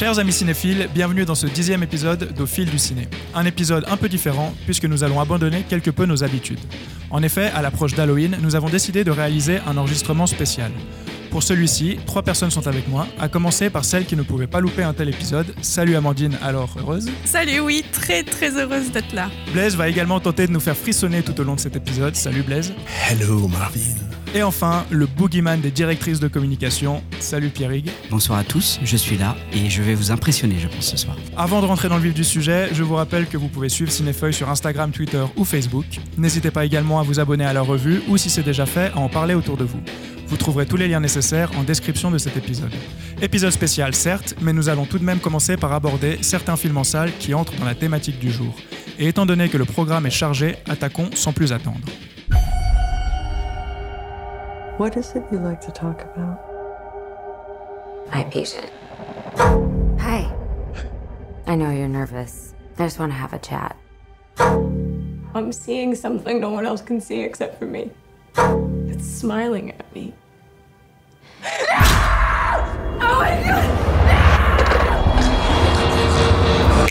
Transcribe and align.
Chers 0.00 0.18
amis 0.18 0.32
cinéphiles, 0.32 0.88
bienvenue 0.94 1.26
dans 1.26 1.34
ce 1.34 1.46
dixième 1.46 1.82
épisode 1.82 2.32
d'Au 2.32 2.46
fil 2.46 2.70
du 2.70 2.78
ciné. 2.78 3.06
Un 3.34 3.44
épisode 3.44 3.84
un 3.86 3.98
peu 3.98 4.08
différent 4.08 4.54
puisque 4.64 4.86
nous 4.86 5.04
allons 5.04 5.20
abandonner 5.20 5.62
quelque 5.68 5.90
peu 5.90 6.06
nos 6.06 6.24
habitudes. 6.24 6.58
En 7.10 7.22
effet, 7.22 7.50
à 7.54 7.60
l'approche 7.60 7.92
d'Halloween, 7.92 8.38
nous 8.40 8.56
avons 8.56 8.70
décidé 8.70 9.04
de 9.04 9.10
réaliser 9.10 9.58
un 9.66 9.76
enregistrement 9.76 10.26
spécial. 10.26 10.72
Pour 11.30 11.42
celui-ci, 11.42 11.98
trois 12.06 12.22
personnes 12.22 12.50
sont 12.50 12.66
avec 12.66 12.88
moi, 12.88 13.08
à 13.18 13.28
commencer 13.28 13.68
par 13.68 13.84
celle 13.84 14.06
qui 14.06 14.16
ne 14.16 14.22
pouvait 14.22 14.46
pas 14.46 14.60
louper 14.60 14.84
un 14.84 14.94
tel 14.94 15.10
épisode. 15.10 15.54
Salut 15.60 15.96
Amandine, 15.96 16.38
alors 16.42 16.74
heureuse 16.78 17.10
Salut, 17.26 17.60
oui, 17.60 17.84
très 17.92 18.22
très 18.22 18.58
heureuse 18.58 18.90
d'être 18.92 19.12
là. 19.12 19.28
Blaise 19.52 19.76
va 19.76 19.90
également 19.90 20.18
tenter 20.18 20.46
de 20.46 20.52
nous 20.52 20.60
faire 20.60 20.78
frissonner 20.78 21.22
tout 21.22 21.38
au 21.38 21.44
long 21.44 21.56
de 21.56 21.60
cet 21.60 21.76
épisode. 21.76 22.16
Salut 22.16 22.42
Blaise. 22.42 22.72
Hello 23.10 23.46
Marvin. 23.48 24.19
Et 24.32 24.44
enfin, 24.44 24.86
le 24.90 25.06
boogeyman 25.06 25.60
des 25.60 25.72
directrices 25.72 26.20
de 26.20 26.28
communication. 26.28 27.02
Salut 27.18 27.48
Pierrig. 27.48 27.90
Bonsoir 28.10 28.38
à 28.38 28.44
tous, 28.44 28.78
je 28.84 28.96
suis 28.96 29.18
là 29.18 29.36
et 29.52 29.68
je 29.68 29.82
vais 29.82 29.94
vous 29.94 30.12
impressionner, 30.12 30.54
je 30.60 30.68
pense, 30.68 30.86
ce 30.86 30.96
soir. 30.96 31.16
Avant 31.36 31.60
de 31.60 31.66
rentrer 31.66 31.88
dans 31.88 31.96
le 31.96 32.02
vif 32.04 32.14
du 32.14 32.22
sujet, 32.22 32.68
je 32.72 32.84
vous 32.84 32.94
rappelle 32.94 33.26
que 33.26 33.36
vous 33.36 33.48
pouvez 33.48 33.68
suivre 33.68 33.90
Cinéfeuille 33.90 34.32
sur 34.32 34.48
Instagram, 34.48 34.92
Twitter 34.92 35.24
ou 35.36 35.44
Facebook. 35.44 35.84
N'hésitez 36.16 36.52
pas 36.52 36.64
également 36.64 37.00
à 37.00 37.02
vous 37.02 37.18
abonner 37.18 37.44
à 37.44 37.52
la 37.52 37.62
revue 37.62 38.02
ou, 38.06 38.16
si 38.18 38.30
c'est 38.30 38.44
déjà 38.44 38.66
fait, 38.66 38.92
à 38.94 38.98
en 38.98 39.08
parler 39.08 39.34
autour 39.34 39.56
de 39.56 39.64
vous. 39.64 39.80
Vous 40.28 40.36
trouverez 40.36 40.64
tous 40.64 40.76
les 40.76 40.86
liens 40.86 41.00
nécessaires 41.00 41.50
en 41.58 41.64
description 41.64 42.12
de 42.12 42.18
cet 42.18 42.36
épisode. 42.36 42.70
Épisode 43.20 43.50
spécial 43.50 43.96
certes, 43.96 44.36
mais 44.40 44.52
nous 44.52 44.68
allons 44.68 44.86
tout 44.86 45.00
de 45.00 45.04
même 45.04 45.18
commencer 45.18 45.56
par 45.56 45.72
aborder 45.72 46.18
certains 46.20 46.56
films 46.56 46.76
en 46.76 46.84
salle 46.84 47.10
qui 47.18 47.34
entrent 47.34 47.56
dans 47.56 47.64
la 47.64 47.74
thématique 47.74 48.20
du 48.20 48.30
jour. 48.30 48.54
Et 48.96 49.08
étant 49.08 49.26
donné 49.26 49.48
que 49.48 49.58
le 49.58 49.64
programme 49.64 50.06
est 50.06 50.10
chargé, 50.10 50.54
attaquons 50.68 51.10
sans 51.16 51.32
plus 51.32 51.52
attendre. 51.52 51.80
What 54.80 54.96
is 54.96 55.14
it 55.14 55.22
you 55.30 55.36
like 55.36 55.60
to 55.60 55.70
talk 55.72 56.00
about? 56.00 56.40
My 58.10 58.24
patient. 58.24 58.72
Hi. 60.00 60.34
I 61.46 61.54
know 61.54 61.70
you're 61.70 61.86
nervous. 61.86 62.54
I 62.78 62.84
just 62.84 62.98
want 62.98 63.12
to 63.12 63.18
have 63.18 63.34
a 63.34 63.38
chat. 63.38 63.76
I'm 65.34 65.52
seeing 65.52 65.94
something 65.94 66.40
no 66.40 66.48
one 66.48 66.64
else 66.64 66.80
can 66.80 66.98
see 66.98 67.20
except 67.20 67.58
for 67.58 67.66
me. 67.66 67.90
It's 68.88 69.06
smiling 69.06 69.72
at 69.72 69.94
me. 69.94 70.14
Oh 73.02 73.22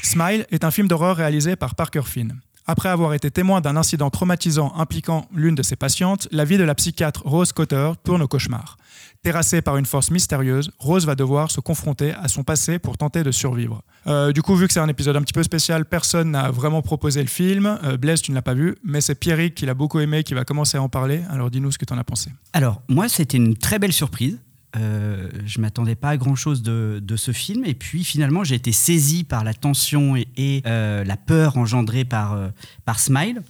Smile 0.03 0.45
est 0.51 0.63
un 0.63 0.71
film 0.71 0.87
d'horreur 0.87 1.15
réalisé 1.15 1.55
par 1.55 1.73
Parker 1.73 2.03
Finn. 2.03 2.39
Après 2.71 2.89
avoir 2.89 3.15
été 3.15 3.31
témoin 3.31 3.61
d'un 3.61 3.75
incident 3.77 4.11
traumatisant 4.11 4.71
impliquant 4.75 5.25
l'une 5.33 5.55
de 5.55 5.63
ses 5.63 5.75
patientes, 5.75 6.27
la 6.31 6.45
vie 6.45 6.59
de 6.59 6.63
la 6.63 6.75
psychiatre 6.75 7.23
Rose 7.25 7.51
Cotter 7.51 7.93
tourne 8.03 8.21
au 8.21 8.27
cauchemar. 8.27 8.77
Terrassée 9.23 9.63
par 9.63 9.77
une 9.77 9.87
force 9.87 10.11
mystérieuse, 10.11 10.69
Rose 10.77 11.07
va 11.07 11.15
devoir 11.15 11.49
se 11.49 11.61
confronter 11.61 12.13
à 12.13 12.27
son 12.27 12.43
passé 12.43 12.77
pour 12.77 12.95
tenter 12.95 13.23
de 13.23 13.31
survivre. 13.31 13.81
Euh, 14.05 14.31
du 14.31 14.43
coup, 14.43 14.53
vu 14.53 14.67
que 14.67 14.73
c'est 14.73 14.79
un 14.79 14.87
épisode 14.87 15.15
un 15.15 15.23
petit 15.23 15.33
peu 15.33 15.41
spécial, 15.41 15.83
personne 15.83 16.29
n'a 16.29 16.51
vraiment 16.51 16.83
proposé 16.83 17.21
le 17.23 17.27
film. 17.27 17.79
Euh, 17.83 17.97
Blaise, 17.97 18.21
tu 18.21 18.29
ne 18.29 18.35
l'as 18.35 18.43
pas 18.43 18.53
vu, 18.53 18.75
mais 18.83 19.01
c'est 19.01 19.15
Pierrick 19.15 19.55
qui 19.55 19.65
l'a 19.65 19.73
beaucoup 19.73 19.99
aimé 19.99 20.23
qui 20.23 20.35
va 20.35 20.45
commencer 20.45 20.77
à 20.77 20.83
en 20.83 20.89
parler. 20.89 21.23
Alors 21.31 21.49
dis-nous 21.49 21.71
ce 21.71 21.79
que 21.79 21.85
tu 21.85 21.93
en 21.93 21.97
as 21.97 22.03
pensé. 22.03 22.29
Alors, 22.53 22.83
moi, 22.87 23.09
c'était 23.09 23.37
une 23.37 23.57
très 23.57 23.79
belle 23.79 23.93
surprise. 23.93 24.37
Euh, 24.75 25.29
je 25.47 25.59
m'attendais 25.61 25.95
pas 25.95 26.09
à 26.09 26.17
grand 26.17 26.35
chose 26.35 26.61
de, 26.61 27.15
ce 27.15 27.31
film. 27.31 27.65
Et 27.65 27.73
puis 27.73 28.03
finalement 28.03 28.43
j'ai 28.43 28.55
été 28.55 28.71
saisi 28.71 29.23
par 29.23 29.43
la 29.43 29.53
tension 29.53 30.15
et, 30.15 30.61
euh, 30.65 31.03
la 31.03 31.17
peur 31.17 31.57
engendrée 31.57 32.05
par, 32.05 32.33
euh, 32.33 32.49
par 32.85 32.99
Smile. 32.99 33.41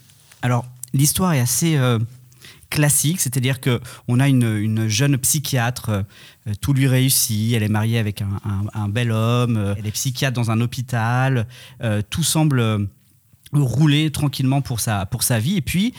Alors 0.42 0.66
l'histoire 0.94 1.34
est 1.34 1.40
assez 1.40 1.76
euh, 1.76 1.98
classique, 2.70 3.20
c'est-à-dire 3.20 3.60
que 3.60 3.80
on 4.08 4.18
a 4.18 4.28
une, 4.28 4.56
une 4.56 4.88
jeune 4.88 5.18
psychiatre, 5.18 6.04
tout 6.60 6.72
lui 6.72 6.86
réussit, 6.86 7.52
elle 7.52 7.64
est 7.64 7.68
mariée 7.68 7.98
avec 7.98 8.22
un, 8.22 8.88
bel 8.88 9.10
homme, 9.10 9.74
elle 9.76 9.86
est 9.86 9.90
psychiatre 9.90 10.34
dans 10.34 10.52
un 10.52 10.60
hôpital, 10.60 11.48
tout 12.10 12.22
semble 12.22 12.88
rouler 13.52 14.10
tranquillement 14.10 14.60
pour 14.60 14.80
sa, 14.80 15.06
pour 15.06 15.22
sa 15.22 15.38
vie. 15.38 15.56
Et 15.56 15.60
puis, 15.60 15.94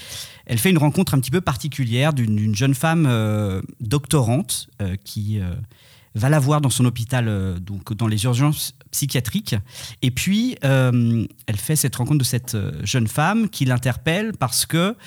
elle 0.45 0.57
fait 0.57 0.69
une 0.69 0.77
rencontre 0.77 1.13
un 1.13 1.19
petit 1.19 1.31
peu 1.31 1.41
particulière 1.41 2.13
d'une 2.13 2.55
jeune 2.55 2.75
femme 2.75 3.05
euh, 3.07 3.61
doctorante 3.79 4.67
euh, 4.81 4.95
qui 5.03 5.39
euh, 5.39 5.53
va 6.15 6.29
la 6.29 6.39
voir 6.39 6.61
dans 6.61 6.69
son 6.69 6.85
hôpital, 6.85 7.59
donc 7.61 7.93
dans 7.93 8.07
les 8.07 8.23
urgences 8.25 8.73
psychiatriques. 8.91 9.55
Et 10.01 10.11
puis, 10.11 10.57
elle 10.61 11.55
fait 11.55 11.77
cette 11.77 11.95
rencontre 11.95 12.17
de 12.17 12.25
cette 12.25 12.57
jeune 12.83 13.07
femme 13.07 13.47
qui 13.47 13.63
l'interpelle 13.63 14.33
parce 14.37 14.65
que 14.65 14.97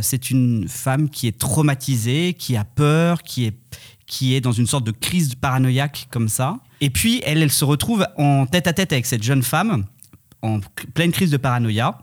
c'est 0.00 0.30
une 0.30 0.66
femme 0.66 1.10
qui 1.10 1.26
est 1.26 1.38
traumatisée, 1.38 2.32
qui 2.32 2.56
a 2.56 2.64
peur, 2.64 3.22
qui 3.22 3.44
est 3.44 3.54
qui 4.06 4.34
est 4.34 4.40
dans 4.40 4.52
une 4.52 4.66
sorte 4.66 4.84
de 4.84 4.90
crise 4.90 5.34
paranoïaque 5.34 6.08
comme 6.10 6.28
ça. 6.28 6.58
Et 6.80 6.90
puis, 6.90 7.22
elle, 7.24 7.42
elle 7.42 7.50
se 7.50 7.64
retrouve 7.64 8.06
en 8.16 8.46
tête 8.46 8.66
à 8.66 8.72
tête 8.72 8.92
avec 8.92 9.06
cette 9.06 9.22
jeune 9.22 9.42
femme 9.42 9.86
en 10.44 10.60
pleine 10.92 11.10
crise 11.10 11.30
de 11.30 11.36
paranoïa. 11.36 11.98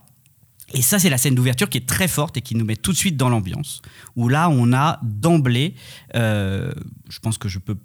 Et 0.73 0.81
ça, 0.81 0.99
c'est 0.99 1.09
la 1.09 1.17
scène 1.17 1.35
d'ouverture 1.35 1.69
qui 1.69 1.77
est 1.77 1.87
très 1.87 2.07
forte 2.07 2.37
et 2.37 2.41
qui 2.41 2.55
nous 2.55 2.65
met 2.65 2.77
tout 2.77 2.91
de 2.91 2.97
suite 2.97 3.17
dans 3.17 3.29
l'ambiance. 3.29 3.81
Où 4.15 4.29
là, 4.29 4.49
on 4.49 4.73
a 4.73 4.99
d'emblée, 5.03 5.75
euh, 6.15 6.71
je 7.09 7.19
pense 7.19 7.37
que 7.37 7.49
je 7.49 7.59
peux 7.59 7.77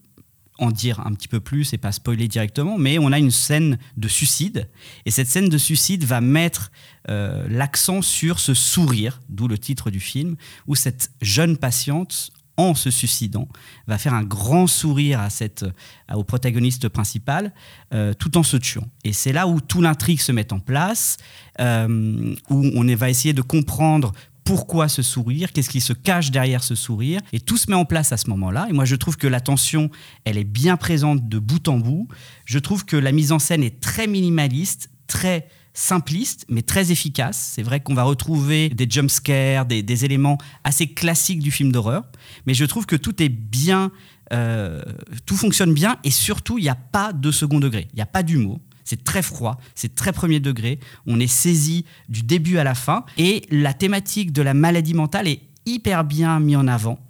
en 0.59 0.71
dire 0.71 1.01
un 1.01 1.13
petit 1.13 1.29
peu 1.29 1.41
plus 1.41 1.75
et 1.75 1.79
pas 1.79 1.93
spoiler 1.93 2.29
directement, 2.29 2.79
mais 2.79 2.99
on 2.99 3.13
a 3.13 3.19
une 3.19 3.31
scène 3.31 3.79
de 3.97 4.09
suicide. 4.09 4.71
Et 5.05 5.11
cette 5.11 5.27
scène 5.27 5.51
de 5.51 5.59
suicide 5.59 6.05
va 6.05 6.23
mettre 6.23 6.71
euh, 7.11 7.47
l'accent 7.51 8.01
sur 8.01 8.39
ce 8.39 8.55
sourire, 8.55 9.21
d'où 9.29 9.49
le 9.49 9.59
titre 9.59 9.91
du 9.91 10.01
film, 10.01 10.37
où 10.67 10.75
cette 10.75 11.11
jeune 11.21 11.59
patiente 11.59 12.31
en 12.57 12.75
se 12.75 12.91
suicidant, 12.91 13.49
va 13.87 13.99
faire 13.99 14.15
un 14.15 14.23
grand 14.23 14.67
sourire 14.67 15.21
à 15.21 15.31
cette, 15.31 15.65
au 16.13 16.25
protagoniste 16.25 16.89
principal, 16.89 17.53
euh, 17.93 18.15
tout 18.15 18.37
en 18.37 18.43
se 18.43 18.57
tuant. 18.57 18.89
Et 19.05 19.13
c'est 19.13 19.33
là 19.33 19.47
où 19.47 19.61
tout 19.61 19.81
l'intrigue 19.81 20.21
se 20.21 20.33
met 20.33 20.53
en 20.53 20.59
place, 20.59 21.17
euh, 21.61 22.35
où 22.51 22.71
on 22.75 22.95
va 22.97 23.11
essayer 23.11 23.35
de 23.35 23.43
comprendre 23.43 24.13
pourquoi 24.45 24.89
ce 24.89 25.03
sourire, 25.03 25.53
qu'est-ce 25.53 25.69
qui 25.69 25.81
se 25.81 25.93
cache 25.93 26.31
derrière 26.31 26.63
ce 26.63 26.77
sourire, 26.77 27.21
et 27.33 27.41
tout 27.41 27.57
se 27.57 27.69
met 27.69 27.77
en 27.77 27.85
place 27.85 28.13
à 28.13 28.17
ce 28.17 28.31
moment-là. 28.31 28.69
Et 28.71 28.73
moi, 28.73 28.85
je 28.85 28.95
trouve 28.95 29.17
que 29.17 29.27
la 29.27 29.41
tension, 29.41 29.91
elle 30.25 30.39
est 30.39 30.45
bien 30.45 30.77
présente 30.77 31.29
de 31.29 31.39
bout 31.41 31.67
en 31.69 31.79
bout. 31.79 32.07
Je 32.45 32.61
trouve 32.61 32.85
que 32.85 32.97
la 32.97 33.11
mise 33.11 33.33
en 33.33 33.41
scène 33.41 33.65
est 33.65 33.81
très 33.81 34.07
minimaliste, 34.07 34.89
très 35.09 35.49
simpliste, 35.77 36.47
mais 36.49 36.63
très 36.63 36.91
efficace. 36.91 37.53
C'est 37.55 37.63
vrai 37.63 37.81
qu'on 37.81 37.95
va 37.95 38.03
retrouver 38.03 38.71
des 38.71 38.89
jumpscares, 38.89 39.67
des, 39.67 39.83
des 39.83 40.05
éléments 40.05 40.39
assez 40.65 40.89
classiques 40.89 41.41
du 41.41 41.51
film 41.51 41.71
d'horreur, 41.71 42.05
mais 42.47 42.55
je 42.55 42.65
trouve 42.65 42.87
que 42.87 42.97
tout 42.97 43.23
est 43.23 43.29
bien, 43.29 43.93
euh, 44.33 44.83
tout 45.27 45.37
fonctionne 45.37 45.75
bien, 45.75 45.99
et 46.03 46.11
surtout, 46.11 46.59
il 46.59 46.63
n'y 46.63 46.71
a 46.71 46.75
pas 46.75 47.13
de 47.13 47.31
second 47.31 47.61
degré, 47.61 47.89
il 47.93 47.97
n'y 47.97 48.03
a 48.03 48.07
pas 48.07 48.23
d'humour. 48.23 48.59
C'est 48.85 49.05
très 49.05 49.21
froid, 49.21 49.61
c'est 49.75 49.95
très 49.97 50.13
premier 50.13 50.41
degré. 50.41 50.79
On 51.07 51.19
est 51.19 51.27
saisi 51.27 51.85
du 52.09 52.23
début 52.23 52.57
à 52.57 52.65
la 52.65 52.77
fin. 52.77 53.05
Et 53.19 53.43
la 53.51 53.75
thématique 53.75 54.33
de 54.33 54.43
la 54.43 54.55
maladie 54.55 54.95
mentale 54.95 55.27
est 55.27 55.41
hyper 55.67 56.05
bien 56.05 56.39
mise 56.39 56.57
en 56.57 56.69
avant. 56.69 57.01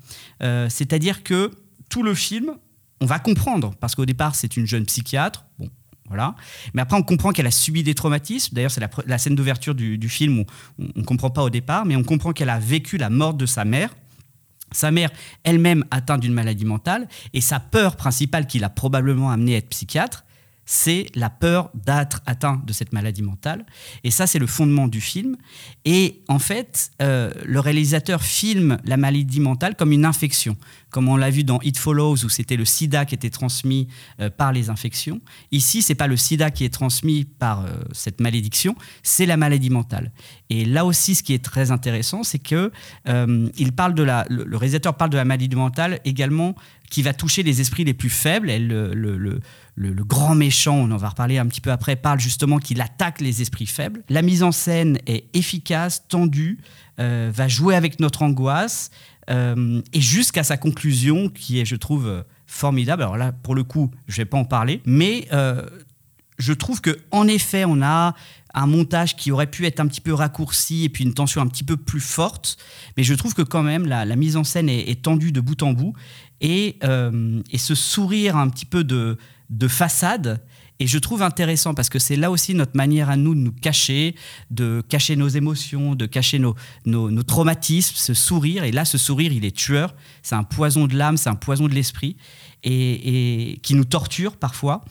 Euh, 0.43 0.69
C'est-à-dire 0.71 1.23
que 1.23 1.51
tout 1.91 2.03
le 2.03 2.15
film, 2.15 2.53
on 3.03 3.07
va 3.07 3.19
comprendre, 3.19 3.75
parce 3.79 3.95
qu'au 3.95 4.07
départ, 4.07 4.35
c'est 4.35 4.57
une 4.57 4.67
jeune 4.67 4.87
psychiatre. 4.87 5.45
Bon, 5.59 5.69
voilà. 6.09 6.35
Mais 6.75 6.83
après, 6.83 6.97
on 6.97 7.03
comprend 7.03 7.33
qu'elle 7.33 7.47
a 7.47 7.51
subi 7.51 7.83
des 7.83 7.95
traumatismes. 7.95 8.55
D'ailleurs, 8.55 8.71
c'est 8.71 8.83
la, 9.07 9.19
scène 9.19 9.35
d'ouverture 9.35 9.75
du, 9.75 9.99
du, 9.99 10.09
film 10.09 10.41
où 10.41 10.45
on 10.79 11.01
ne 11.01 11.05
comprend 11.05 11.31
pas 11.31 11.43
au 11.43 11.51
départ, 11.51 11.85
mais 11.85 11.97
on 11.97 12.05
comprend 12.05 12.33
qu'elle 12.33 12.51
a 12.51 12.59
vécu 12.59 12.97
la 12.97 13.11
mort 13.11 13.35
de 13.35 13.47
sa 13.47 13.65
mère. 13.65 13.95
Sa 14.73 14.91
mère 14.91 15.11
elle-même 15.45 15.85
atteinte 15.91 16.21
d'une 16.21 16.33
maladie 16.33 16.65
mentale. 16.65 17.09
Et 17.33 17.41
sa 17.41 17.61
peur 17.61 17.97
principale 17.97 18.47
qui 18.47 18.59
l'a 18.59 18.69
probablement 18.69 19.31
amenée 19.31 19.55
à 19.55 19.59
être 19.59 19.69
psychiatre, 19.69 20.26
c'est 20.67 21.07
la 21.15 21.31
peur 21.31 21.71
d'être 21.75 22.23
atteint 22.27 22.61
de 22.67 22.73
cette 22.73 22.93
maladie 22.93 23.23
mentale. 23.23 23.65
Et 24.03 24.11
ça, 24.11 24.27
c'est 24.27 24.41
le 24.41 24.49
fondement 24.49 24.89
du 24.89 25.01
film. 25.01 25.37
Et 25.85 26.23
en 26.29 26.41
fait, 26.41 26.91
euh, 27.01 27.33
le 27.45 27.61
réalisateur 27.61 28.23
filme 28.23 28.79
la 28.85 28.97
maladie 28.97 29.41
mentale 29.41 29.77
comme 29.77 29.93
une 29.93 30.05
infection, 30.05 30.57
comme 30.91 31.09
on 31.09 31.17
l'a 31.17 31.31
vu 31.31 31.45
dans 31.45 31.61
It 31.63 31.79
Follows, 31.79 32.25
où 32.25 32.29
c'était 32.29 32.57
le 32.57 32.65
sida 32.65 33.05
qui 33.05 33.15
était 33.15 33.31
transmis 33.31 33.87
euh, 34.21 34.29
par 34.29 34.53
les 34.53 34.69
infections. 34.69 35.21
Ici, 35.53 35.83
c'est 35.83 35.95
pas 35.95 36.09
le 36.09 36.17
sida 36.17 36.51
qui 36.51 36.65
est 36.65 36.75
transmis 36.75 37.25
par 37.25 37.65
euh, 37.65 37.71
cette 37.93 38.21
malédiction, 38.21 38.75
c'est 39.05 39.27
la 39.27 39.37
maladie 39.37 39.71
mentale. 39.71 40.11
Et 40.51 40.65
là 40.65 40.85
aussi, 40.85 41.15
ce 41.15 41.23
qui 41.23 41.33
est 41.33 41.45
très 41.45 41.71
intéressant, 41.71 42.23
c'est 42.23 42.39
que 42.39 42.73
il 43.57 43.73
parle 43.73 43.95
de 43.95 44.03
la, 44.03 44.27
le, 44.29 44.57
réalisateur 44.57 44.97
parle 44.97 45.11
de 45.11 45.17
la 45.17 45.25
maladie 45.25 45.55
mentale 45.55 46.01
également 46.05 46.55
qui 46.91 47.03
va 47.03 47.13
toucher 47.13 47.43
les 47.43 47.61
esprits 47.61 47.85
les 47.85 47.95
plus 47.95 48.11
faibles. 48.11 48.51
Le, 49.77 49.93
grand 50.05 50.35
méchant, 50.35 50.77
on 50.77 50.91
en 50.91 50.97
va 50.97 51.11
reparler 51.11 51.39
un 51.39 51.47
petit 51.47 51.61
peu 51.61 51.71
après, 51.71 51.97
parle 51.97 52.19
justement 52.19 52.59
qu'il 52.59 52.81
attaque 52.81 53.21
les 53.21 53.43
esprits 53.43 53.67
faibles. 53.67 54.03
La 54.09 54.23
mise 54.23 54.43
en 54.43 54.53
scène 54.53 54.99
est 55.07 55.27
efficace, 55.37 56.09
tendue, 56.09 56.59
euh, 56.99 57.31
va 57.33 57.47
jouer 57.47 57.77
avec 57.77 58.01
notre 58.01 58.23
angoisse, 58.23 58.91
euh, 59.29 59.83
et 59.93 60.01
jusqu'à 60.01 60.45
sa 60.45 60.57
conclusion, 60.57 61.29
qui 61.29 61.61
est, 61.61 61.67
je 61.67 61.77
trouve, 61.77 62.25
formidable. 62.47 63.03
Alors 63.03 63.17
là, 63.17 63.33
pour 63.33 63.55
le 63.55 63.65
coup, 63.65 63.91
je 64.09 64.17
vais 64.17 64.25
pas 64.25 64.39
en 64.39 64.45
parler, 64.45 64.81
mais 64.87 65.29
euh, 65.33 65.63
je 66.39 66.53
trouve 66.53 66.81
que 66.81 66.99
en 67.11 67.29
effet, 67.29 67.65
on 67.65 67.83
a 67.83 68.15
un 68.55 68.67
montage 68.67 69.17
qui 69.17 69.31
aurait 69.31 69.49
pu 69.49 69.67
être 69.67 69.81
un 69.81 69.87
petit 69.87 70.01
peu 70.01 70.15
raccourci 70.15 70.85
et 70.85 70.89
puis 70.89 71.05
une 71.05 71.13
tension 71.13 71.43
un 71.43 71.47
petit 71.47 71.65
peu 71.65 71.77
plus 71.77 72.01
forte. 72.01 72.57
Mais 72.97 73.03
je 73.03 73.13
trouve 73.13 73.35
que 73.35 73.43
quand 73.43 73.63
même, 73.63 73.87
la, 73.87 74.05
mise 74.17 74.37
en 74.37 74.45
scène 74.45 74.71
est, 74.71 75.03
tendue 75.03 75.33
de 75.33 75.41
bout 75.41 75.63
en 75.63 75.73
bout. 75.73 75.93
Et, 76.41 76.79
euh, 76.85 77.43
et 77.51 77.59
ce 77.59 77.75
sourire 77.75 78.37
un 78.37 78.49
petit 78.49 78.65
peu 78.65 78.85
de, 78.85 79.19
de 79.51 79.69
façade 79.69 80.43
Et 80.79 80.87
je 80.87 80.99
trouve 80.99 81.23
intéressant 81.23 81.75
parce 81.75 81.89
que 81.89 81.99
c'est 81.99 82.17
là 82.17 82.31
aussi 82.31 82.55
notre 82.55 82.77
manière 82.77 83.09
à 83.09 83.17
nous 83.17 83.35
de 83.35 83.41
nous 83.41 83.53
cacher, 83.53 84.15
de 84.51 84.83
cacher 84.89 85.17
nos 85.17 85.29
émotions, 85.29 85.95
de 85.95 86.07
cacher 86.07 86.39
nos, 86.39 86.55
nos, 86.85 87.23
traumatismes, 87.23 87.95
ce 87.97 88.13
sourire. 88.13 88.65
Et 88.65 88.73
là, 88.73 88.85
ce 88.85 88.99
sourire, 88.99 89.33
il 89.33 89.45
est 89.45 89.57
tueur. 89.57 89.95
C'est 90.23 90.35
un 90.35 90.45
poison 90.45 90.87
de 90.87 90.95
l'âme, 90.95 91.17
c'est 91.17 91.31
un 91.31 91.35
poison 91.35 91.69
de 91.69 91.75
l'esprit 91.75 92.17
et, 92.63 93.53
et 93.53 93.59
qui 93.59 93.75
nous 93.75 93.85
torture 93.85 94.37
parfois. 94.37 94.85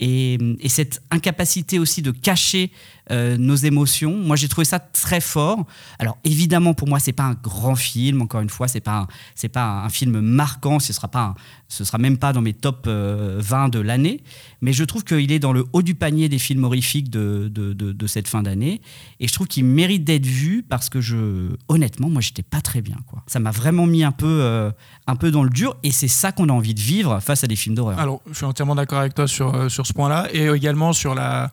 Et, 0.00 0.38
et, 0.60 0.68
cette 0.68 1.02
incapacité 1.10 1.78
aussi 1.78 2.02
de 2.02 2.12
cacher 2.12 2.70
euh, 3.10 3.36
nos 3.36 3.54
émotions, 3.54 4.16
moi 4.16 4.36
j'ai 4.36 4.48
trouvé 4.48 4.64
ça 4.64 4.78
très 4.78 5.20
fort. 5.20 5.66
Alors 5.98 6.18
évidemment 6.24 6.74
pour 6.74 6.88
moi 6.88 6.98
c'est 6.98 7.12
pas 7.12 7.24
un 7.24 7.34
grand 7.34 7.74
film, 7.74 8.22
encore 8.22 8.40
une 8.40 8.50
fois 8.50 8.68
c'est 8.68 8.80
pas 8.80 9.06
c'est 9.34 9.48
pas 9.48 9.82
un 9.84 9.88
film 9.88 10.20
marquant, 10.20 10.78
ce 10.78 10.92
sera 10.92 11.08
pas 11.08 11.34
ce 11.68 11.84
sera 11.84 11.98
même 11.98 12.18
pas 12.18 12.32
dans 12.32 12.40
mes 12.40 12.52
top 12.54 12.86
20 12.86 12.90
euh, 12.90 13.68
de 13.68 13.78
l'année, 13.78 14.22
mais 14.60 14.72
je 14.72 14.84
trouve 14.84 15.04
qu'il 15.04 15.32
est 15.32 15.38
dans 15.38 15.52
le 15.52 15.64
haut 15.72 15.82
du 15.82 15.94
panier 15.94 16.28
des 16.28 16.38
films 16.38 16.64
horrifiques 16.64 17.10
de, 17.10 17.48
de, 17.52 17.72
de, 17.72 18.06
cette 18.06 18.28
fin 18.28 18.42
d'année 18.42 18.80
et 19.20 19.28
je 19.28 19.32
trouve 19.32 19.46
qu'il 19.46 19.64
mérite 19.64 20.04
d'être 20.04 20.26
vu 20.26 20.62
parce 20.66 20.88
que 20.88 21.00
je 21.00 21.50
honnêtement 21.68 22.08
moi 22.08 22.20
j'étais 22.20 22.42
pas 22.42 22.60
très 22.60 22.80
bien. 22.80 22.96
Ça 23.26 23.40
m'a 23.40 23.50
vraiment 23.50 23.86
mis 23.86 24.04
un 24.04 24.12
peu 24.12 24.26
euh, 24.26 24.70
un 25.06 25.16
peu 25.16 25.30
dans 25.30 25.42
le 25.42 25.50
dur 25.50 25.76
et 25.82 25.90
c'est 25.90 26.08
ça 26.08 26.32
qu'on 26.32 26.48
a 26.48 26.52
envie 26.52 26.74
de 26.74 26.80
vivre 26.80 27.20
face 27.20 27.44
à 27.44 27.46
des 27.46 27.56
films 27.56 27.74
d'horreur. 27.74 27.98
Alors 27.98 28.22
je 28.30 28.34
suis 28.34 28.46
entièrement 28.46 28.74
d'accord 28.74 28.98
avec 28.98 29.14
toi 29.14 29.26
sur 29.26 29.70
sur 29.70 29.86
ce 29.86 29.92
point-là 29.92 30.28
et 30.32 30.46
également 30.48 30.92
sur 30.92 31.14
la, 31.14 31.52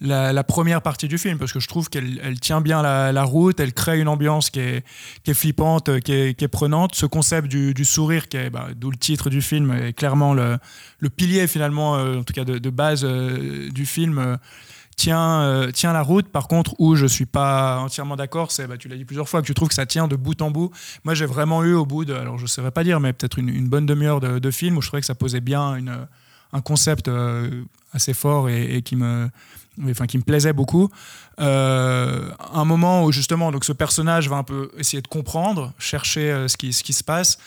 la, 0.00 0.44
première 0.44 0.82
partie 0.82 1.08
du 1.08 1.18
film, 1.18 1.38
parce 1.38 1.52
que 1.52 1.60
je 1.60 1.68
trouve 1.68 1.88
qu'elle 1.88 2.20
elle 2.22 2.40
tient 2.40 2.60
bien 2.60 2.82
la, 2.82 3.22
route, 3.24 3.60
elle 3.60 3.72
crée 3.72 4.00
une 4.00 4.08
ambiance 4.08 4.50
qui 4.50 4.60
est, 4.60 4.84
qui 5.22 5.30
est 5.30 5.34
flippante, 5.34 6.00
qui 6.00 6.12
est, 6.12 6.34
qui 6.34 6.44
est, 6.44 6.48
prenante. 6.48 6.94
Ce 6.94 7.06
concept 7.06 7.48
du, 7.48 7.84
sourire, 7.84 8.28
qui 8.28 8.36
est, 8.36 8.50
bah, 8.50 8.68
d'où 8.74 8.90
le 8.90 8.96
titre 8.96 9.30
du 9.30 9.42
film, 9.42 9.72
est 9.72 9.92
clairement 9.92 10.34
le, 10.34 10.58
le 10.98 11.10
pilier 11.10 11.46
finalement, 11.46 11.96
euh, 11.96 12.18
en 12.18 12.22
tout 12.24 12.34
cas 12.34 12.44
de, 12.44 12.70
base 12.70 13.04
euh, 13.04 13.70
du 13.70 13.86
film. 13.86 14.18
Euh, 14.18 14.36
tient, 14.94 15.42
euh, 15.42 15.70
tient 15.70 15.92
la 15.92 16.02
route. 16.02 16.28
Par 16.28 16.48
contre, 16.48 16.74
où 16.78 16.94
je 16.96 17.06
suis 17.06 17.26
pas 17.26 17.78
entièrement 17.78 18.16
d'accord, 18.16 18.50
c'est, 18.50 18.66
bah, 18.66 18.76
tu 18.76 18.88
l'as 18.88 18.96
dit 18.96 19.04
plusieurs 19.04 19.28
fois, 19.28 19.42
que 19.42 19.46
tu 19.46 19.54
trouves 19.54 19.68
que 19.68 19.74
ça 19.74 19.86
tient 19.86 20.08
de 20.08 20.16
bout 20.16 20.40
en 20.42 20.50
bout. 20.50 20.70
Moi, 21.04 21.14
j'ai 21.14 21.26
vraiment 21.26 21.62
eu 21.64 21.74
au 21.74 21.86
bout 21.86 22.04
de, 22.04 22.14
alors 22.14 22.38
je 22.38 22.44
ne 22.44 22.48
saurais 22.48 22.70
pas 22.70 22.84
dire, 22.84 23.00
mais 23.00 23.12
peut-être 23.12 23.38
une, 23.38 23.68
bonne 23.68 23.86
demi-heure 23.86 24.20
de, 24.20 24.50
film 24.50 24.76
où 24.76 24.82
je 24.82 24.88
trouvais 24.88 25.00
que 25.00 25.06
ça 25.06 25.14
posait 25.14 25.40
bien 25.40 25.74
une, 25.74 26.06
un 26.52 26.60
concept 26.60 27.08
euh, 27.08 27.64
assez 27.92 28.14
fort 28.14 28.48
et, 28.48 28.82
qui 28.82 28.96
me 28.96 29.28
enfin 29.90 30.06
qui 30.06 30.18
me 30.18 30.22
plaisait 30.22 30.52
beaucoup. 30.52 30.90
Euh, 31.40 32.30
un 32.52 32.64
moment 32.64 33.04
où 33.04 33.12
justement 33.12 33.50
donc 33.50 33.64
ce 33.64 33.72
personnage 33.72 34.28
va 34.28 34.36
un 34.36 34.44
peu 34.44 34.70
essayer 34.78 35.02
de 35.02 35.08
comprendre 35.08 35.72
chercher 35.78 36.30
euh, 36.30 36.48
ce 36.48 36.56
qui 36.56 36.92
se 36.92 37.04
passe 37.04 37.38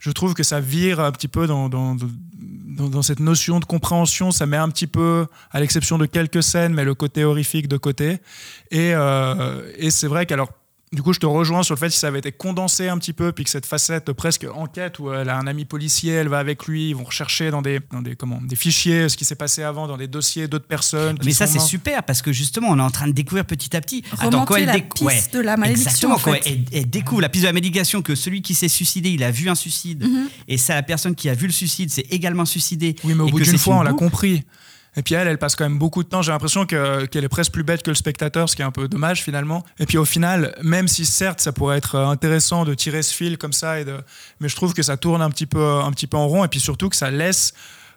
je 0.00 0.10
trouve 0.10 0.34
que 0.34 0.42
ça 0.42 0.60
vire 0.60 1.00
un 1.00 1.12
petit 1.12 1.28
peu 1.28 1.46
dans 1.46 3.02
cette 3.02 3.20
notion 3.20 3.60
de 3.60 3.64
compréhension. 3.64 4.30
Ça 4.30 4.46
met 4.46 4.56
un 4.56 4.68
petit 4.68 4.86
peu 4.86 5.26
à 5.50 5.60
l'exception 5.60 5.98
de 5.98 6.06
quelques 6.06 6.42
scènes 6.42 6.74
mais 6.74 6.84
le 6.84 6.94
côté 6.94 7.24
horrifique 7.24 7.68
de 7.68 7.76
côté. 7.76 8.18
Et, 8.70 8.92
euh, 8.94 9.70
et 9.76 9.90
c'est 9.90 10.06
vrai 10.06 10.26
qu'alors 10.26 10.52
du 10.92 11.02
coup, 11.02 11.12
je 11.12 11.20
te 11.20 11.26
rejoins 11.26 11.62
sur 11.62 11.74
le 11.74 11.78
fait 11.78 11.88
que 11.88 11.94
ça 11.94 12.08
avait 12.08 12.20
été 12.20 12.32
condensé 12.32 12.88
un 12.88 12.98
petit 12.98 13.12
peu, 13.12 13.32
puis 13.32 13.44
que 13.44 13.50
cette 13.50 13.66
facette 13.66 14.12
presque 14.12 14.46
enquête 14.54 14.98
où 14.98 15.12
elle 15.12 15.28
a 15.28 15.38
un 15.38 15.46
ami 15.46 15.64
policier, 15.64 16.12
elle 16.12 16.28
va 16.28 16.38
avec 16.38 16.66
lui, 16.66 16.90
ils 16.90 16.96
vont 16.96 17.04
rechercher 17.04 17.50
dans 17.50 17.62
des, 17.62 17.80
dans 17.92 18.00
des, 18.00 18.16
comment, 18.16 18.40
des 18.40 18.56
fichiers 18.56 19.08
ce 19.08 19.16
qui 19.16 19.24
s'est 19.24 19.34
passé 19.34 19.62
avant, 19.62 19.86
dans 19.86 19.96
des 19.96 20.08
dossiers 20.08 20.48
d'autres 20.48 20.66
personnes. 20.66 21.18
Mais 21.24 21.32
ça, 21.32 21.46
c'est 21.46 21.58
super 21.58 22.02
parce 22.02 22.22
que 22.22 22.32
justement, 22.32 22.68
on 22.70 22.78
est 22.78 22.82
en 22.82 22.90
train 22.90 23.06
de 23.06 23.12
découvrir 23.12 23.44
petit 23.44 23.76
à 23.76 23.80
petit. 23.80 24.02
Remonter 24.12 24.36
Attends, 24.36 24.56
elle 24.56 24.66
la 24.66 24.80
piste 24.80 25.02
ouais, 25.02 25.22
de 25.32 25.40
la 25.40 25.56
malédiction. 25.56 25.90
Exactement, 25.90 26.14
en 26.14 26.18
fait. 26.18 26.42
elle, 26.46 26.64
elle, 26.72 26.90
découvre 26.90 27.20
la 27.20 27.28
piste 27.28 27.42
de 27.42 27.48
la 27.48 27.52
malédiction, 27.52 28.02
que 28.02 28.14
celui 28.14 28.42
qui 28.42 28.54
s'est 28.54 28.68
suicidé, 28.68 29.10
il 29.10 29.22
a 29.22 29.30
vu 29.30 29.50
un 29.50 29.54
suicide, 29.54 30.04
mm 30.04 30.08
-hmm. 30.08 30.28
et 30.48 30.58
c'est 30.58 30.74
la 30.74 30.82
personne 30.82 31.14
qui 31.14 31.28
a 31.28 31.34
vu 31.34 31.46
le 31.46 31.52
suicide, 31.52 31.90
s'est 31.90 32.06
également 32.10 32.46
suicidé. 32.46 32.96
Oui, 33.04 33.14
mais 33.14 33.24
au 33.24 33.28
bout 33.28 33.40
d'une 33.40 33.58
fois, 33.58 33.76
on 33.76 33.82
l'a 33.82 33.92
compris. 33.92 34.42
Et 34.98 35.02
puis 35.02 35.14
elle, 35.14 35.28
elle 35.28 35.38
passe 35.38 35.54
quand 35.54 35.64
même 35.64 35.78
beaucoup 35.78 36.02
de 36.02 36.08
temps. 36.08 36.22
J'ai 36.22 36.32
l'impression 36.32 36.66
qu'elle 36.66 37.08
qu 37.08 37.18
est 37.18 37.28
presque 37.28 37.52
plus 37.52 37.62
bête 37.62 37.84
que 37.84 37.90
le 37.90 37.94
spectateur, 37.94 38.48
ce 38.48 38.56
qui 38.56 38.62
est 38.62 38.64
un 38.64 38.72
peu 38.72 38.88
dommage 38.88 39.22
finalement. 39.22 39.64
Et 39.78 39.86
puis 39.86 39.96
au 39.96 40.04
final, 40.04 40.56
même 40.60 40.88
si 40.88 41.06
certes 41.06 41.40
ça 41.40 41.52
pourrait 41.52 41.78
être 41.78 41.94
intéressant 41.94 42.64
de 42.64 42.74
tirer 42.74 43.02
ce 43.02 43.14
fil 43.14 43.38
comme 43.38 43.52
ça, 43.52 43.76
mais 44.40 44.48
je 44.48 44.56
trouve 44.56 44.74
que 44.74 44.82
ça 44.82 44.96
tourne 44.96 45.22
un 45.22 45.30
petit 45.30 45.46
peu, 45.46 45.64
un 45.64 45.92
petit 45.92 46.08
peu 46.08 46.16
en 46.16 46.26
rond. 46.26 46.44
Et 46.44 46.48
puis 46.48 46.58
surtout 46.58 46.88
que 46.88 46.96
ça 46.96 47.12
laisse 47.12 47.54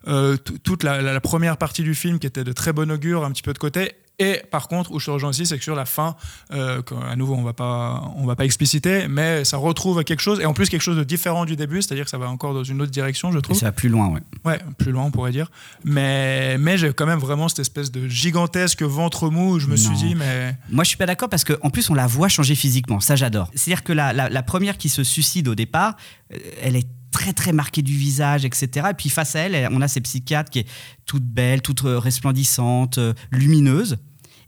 euh, 0.07 0.37
toute 0.37 0.83
la, 0.83 1.01
la, 1.01 1.13
la, 1.13 1.21
première 1.21 1.57
partie 1.57 1.81
du 1.81 1.95
film 1.95 2.19
qui 2.19 2.27
était 2.27 2.43
de 2.43 2.51
très 2.53 2.71
bon 2.71 2.91
augure 2.91 3.25
un 3.25 3.31
petit 3.31 3.43
peu 3.43 3.53
de 3.53 3.59
côté 3.59 3.93
et 4.21 4.43
par 4.51 4.67
contre, 4.67 4.91
où 4.91 4.99
je 4.99 5.07
te 5.07 5.11
rejoins 5.11 5.31
aussi, 5.31 5.47
c'est 5.47 5.57
que 5.57 5.63
sur 5.63 5.73
la 5.73 5.85
fin, 5.85 6.15
euh, 6.53 6.83
à 7.09 7.15
nouveau, 7.15 7.33
on 7.33 7.41
va 7.41 7.53
pas, 7.53 8.13
on 8.17 8.27
va 8.27 8.35
pas 8.35 8.45
expliciter, 8.45 9.07
mais 9.07 9.43
ça 9.45 9.57
retrouve 9.57 10.03
quelque 10.03 10.19
chose, 10.19 10.39
et 10.39 10.45
en 10.45 10.53
plus 10.53 10.69
quelque 10.69 10.83
chose 10.83 10.95
de 10.95 11.03
différent 11.03 11.43
du 11.43 11.55
début, 11.55 11.81
c'est-à-dire 11.81 12.03
que 12.03 12.11
ça 12.11 12.19
va 12.19 12.29
encore 12.29 12.53
dans 12.53 12.63
une 12.63 12.83
autre 12.83 12.91
direction, 12.91 13.31
je 13.31 13.39
trouve. 13.39 13.55
Et 13.55 13.59
ça 13.59 13.65
va 13.65 13.71
plus 13.71 13.89
loin, 13.89 14.09
ouais. 14.09 14.21
Ouais, 14.45 14.59
plus 14.77 14.91
loin, 14.91 15.05
on 15.05 15.11
pourrait 15.11 15.31
dire. 15.31 15.49
Mais, 15.83 16.59
mais 16.59 16.77
j'ai 16.77 16.93
quand 16.93 17.07
même 17.07 17.17
vraiment 17.17 17.49
cette 17.49 17.59
espèce 17.59 17.91
de 17.91 18.07
gigantesque 18.07 18.83
ventre 18.83 19.31
mou 19.31 19.55
où 19.55 19.59
je 19.59 19.65
me 19.65 19.71
non. 19.71 19.77
suis 19.77 19.95
dit, 19.95 20.13
mais. 20.13 20.55
Moi, 20.69 20.83
je 20.83 20.89
suis 20.89 20.97
pas 20.97 21.07
d'accord 21.07 21.29
parce 21.29 21.43
qu'en 21.43 21.71
plus, 21.71 21.89
on 21.89 21.95
la 21.95 22.05
voit 22.05 22.27
changer 22.27 22.53
physiquement. 22.53 22.99
Ça, 22.99 23.15
j'adore. 23.15 23.49
C'est-à-dire 23.55 23.83
que 23.83 23.93
la, 23.93 24.13
la, 24.13 24.29
la 24.29 24.43
première 24.43 24.77
qui 24.77 24.89
se 24.89 25.03
suicide 25.03 25.47
au 25.47 25.55
départ, 25.55 25.95
euh, 26.31 26.37
elle 26.61 26.75
est 26.75 26.87
très 27.11 27.33
très 27.33 27.51
marquée 27.51 27.81
du 27.81 27.93
visage, 27.93 28.45
etc. 28.45 28.87
Et 28.91 28.93
puis 28.93 29.09
face 29.09 29.35
à 29.35 29.39
elle, 29.41 29.69
on 29.71 29.81
a 29.81 29.87
ces 29.87 30.01
psychiatres 30.01 30.49
qui 30.49 30.59
est 30.59 30.67
toute 31.05 31.23
belle, 31.23 31.61
toute 31.61 31.81
resplendissante, 31.83 32.97
euh, 32.97 33.13
lumineuse. 33.31 33.97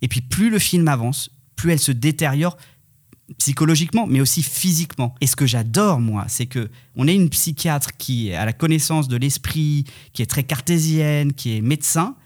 Et 0.03 0.07
puis 0.07 0.21
plus 0.21 0.51
le 0.51 0.59
film 0.59 0.88
avance, 0.89 1.31
plus 1.55 1.71
elle 1.71 1.79
se 1.79 1.94
détériore 1.94 2.57
psychologiquement, 3.38 4.05
mais 4.05 4.19
aussi 4.19 4.44
physiquement. 4.44 5.15
Et 5.21 5.27
ce 5.27 5.35
que 5.38 5.45
j'adore, 5.45 6.01
moi, 6.01 6.25
c'est 6.27 6.45
que 6.45 6.69
on 6.95 7.07
est 7.07 7.15
une 7.15 7.29
psychiatre 7.29 7.95
qui 7.97 8.33
a 8.33 8.45
la 8.45 8.51
connaissance 8.51 9.07
de 9.07 9.15
l'esprit, 9.15 9.85
qui 10.11 10.21
est 10.21 10.25
très 10.25 10.44
cartésienne, 10.44 11.33
qui 11.33 11.57
est 11.57 11.61
médecin, 11.61 12.17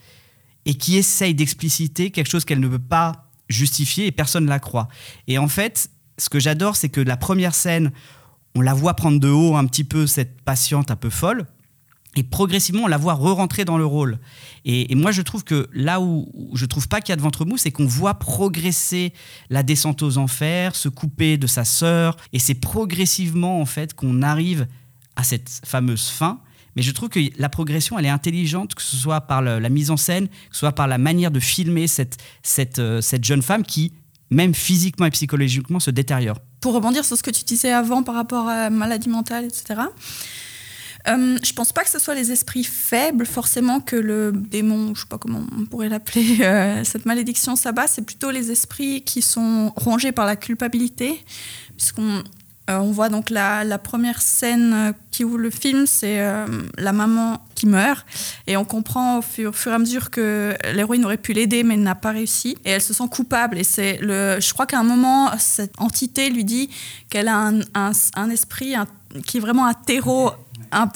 et 0.65 0.73
qui 0.73 0.97
essaye 0.97 1.35
d'expliciter 1.35 2.09
quelque 2.09 2.29
chose 2.29 2.45
qu'elle 2.45 2.59
ne 2.59 2.67
veut 2.67 2.79
pas 2.79 3.29
justifier 3.47 4.07
et 4.07 4.11
personne 4.11 4.45
ne 4.45 4.49
la 4.49 4.59
croit. 4.59 4.87
Et 5.27 5.37
en 5.37 5.47
fait, 5.47 5.91
ce 6.17 6.29
que 6.29 6.39
j'adore, 6.39 6.75
c'est 6.75 6.89
que 6.89 6.99
la 6.99 7.15
première 7.15 7.53
scène, 7.53 7.91
on 8.55 8.61
la 8.61 8.73
voit 8.73 8.95
prendre 8.95 9.19
de 9.19 9.29
haut 9.29 9.55
un 9.55 9.67
petit 9.67 9.83
peu 9.83 10.07
cette 10.07 10.41
patiente 10.41 10.89
un 10.89 10.95
peu 10.95 11.11
folle, 11.11 11.45
et 12.17 12.23
progressivement 12.23 12.83
on 12.83 12.87
la 12.87 12.97
voit 12.97 13.13
re-rentrer 13.13 13.63
dans 13.63 13.77
le 13.77 13.85
rôle. 13.85 14.17
Et, 14.65 14.93
moi 14.95 15.11
je 15.11 15.21
trouve 15.21 15.43
que 15.43 15.69
là 15.71 16.01
où, 16.01 16.27
je 16.53 16.65
trouve 16.65 16.87
pas 16.87 16.99
qu'il 16.99 17.11
y 17.11 17.13
a 17.13 17.15
de 17.15 17.21
ventre 17.21 17.45
mou, 17.45 17.57
c'est 17.57 17.71
qu'on 17.71 17.85
voit 17.85 18.15
progresser 18.15 19.13
la 19.49 19.63
descente 19.63 20.01
aux 20.01 20.17
enfers, 20.17 20.75
se 20.75 20.89
couper 20.89 21.37
de 21.37 21.47
sa 21.47 21.63
sœur, 21.63 22.17
et 22.33 22.39
c'est 22.39 22.55
progressivement 22.55 23.61
en 23.61 23.65
fait 23.65 23.93
qu'on 23.93 24.21
arrive 24.21 24.67
à 25.15 25.23
cette 25.23 25.61
fameuse 25.63 26.07
fin. 26.07 26.41
Mais 26.75 26.83
je 26.83 26.91
trouve 26.91 27.09
que 27.09 27.19
la 27.39 27.49
progression, 27.49 27.97
elle 27.97 28.05
est 28.05 28.09
intelligente, 28.09 28.75
que 28.75 28.83
ce 28.83 28.95
soit 28.95 29.21
par 29.21 29.41
la 29.41 29.69
mise 29.69 29.89
en 29.89 29.97
scène, 29.97 30.27
que 30.27 30.33
ce 30.51 30.59
soit 30.59 30.73
par 30.73 30.87
la 30.87 30.99
manière 30.99 31.31
de 31.31 31.39
filmer 31.39 31.87
cette, 31.87 32.17
cette, 32.43 32.77
euh, 32.77 33.01
cette 33.01 33.23
jeune 33.23 33.41
femme 33.41 33.63
qui, 33.63 33.93
même 34.29 34.53
physiquement 34.53 35.07
et 35.07 35.09
psychologiquement, 35.09 35.79
se 35.79 35.89
détériore. 35.89 36.37
Pour 36.61 36.75
rebondir 36.75 37.03
sur 37.03 37.17
ce 37.17 37.23
que 37.23 37.31
tu 37.31 37.43
disais 37.45 37.71
avant 37.71 38.03
par 38.03 38.13
rapport 38.13 38.47
à 38.47 38.69
maladie 38.69 39.09
mentale, 39.09 39.45
etc., 39.45 39.81
euh, 41.07 41.37
je 41.43 41.53
pense 41.53 41.71
pas 41.71 41.83
que 41.83 41.89
ce 41.89 41.99
soit 41.99 42.15
les 42.15 42.31
esprits 42.31 42.63
faibles 42.63 43.25
forcément 43.25 43.79
que 43.79 43.95
le 43.95 44.31
démon, 44.33 44.93
je 44.93 45.01
sais 45.01 45.07
pas 45.07 45.17
comment 45.17 45.43
on 45.57 45.65
pourrait 45.65 45.89
l'appeler, 45.89 46.37
euh, 46.41 46.83
cette 46.83 47.05
malédiction 47.05 47.55
s'abat, 47.55 47.87
c'est 47.87 48.01
plutôt 48.01 48.31
les 48.31 48.51
esprits 48.51 49.03
qui 49.03 49.21
sont 49.21 49.71
rongés 49.75 50.11
par 50.11 50.25
la 50.25 50.35
culpabilité, 50.35 51.23
puisqu'on 51.77 52.23
euh, 52.69 52.79
on 52.79 52.91
voit 52.91 53.07
donc 53.07 53.29
la, 53.29 53.77
première 53.77 54.21
scène 54.21 54.93
qui 55.11 55.23
ouvre 55.23 55.37
le 55.37 55.49
film, 55.49 55.85
c'est 55.85 56.19
euh, 56.19 56.45
la 56.77 56.91
maman 56.91 57.39
qui 57.55 57.65
meurt. 57.65 58.05
Et 58.45 58.57
on 58.57 58.65
comprend 58.65 59.19
au 59.19 59.21
fur, 59.21 59.53
et 59.65 59.69
à 59.69 59.79
mesure 59.79 60.09
que 60.09 60.53
l'héroïne 60.73 61.05
aurait 61.05 61.17
pu 61.17 61.31
l'aider, 61.31 61.63
mais 61.63 61.77
n'a 61.77 61.95
pas 61.95 62.11
réussi. 62.11 62.57
Et 62.65 62.71
elle 62.71 62.81
se 62.81 62.93
sent 62.93 63.07
coupable. 63.09 63.57
Et 63.57 63.63
c'est 63.63 63.99
le, 64.01 64.37
je 64.41 64.53
crois 64.53 64.65
qu'à 64.65 64.79
un 64.79 64.83
moment, 64.83 65.31
cette 65.37 65.73
entité 65.77 66.29
lui 66.29 66.43
dit 66.43 66.69
qu'elle 67.09 67.29
a 67.29 67.51
un, 67.73 68.29
esprit 68.29 68.75
qui 69.25 69.37
est 69.37 69.39
vraiment 69.39 69.65
un 69.65 69.73
terreau 69.73 70.31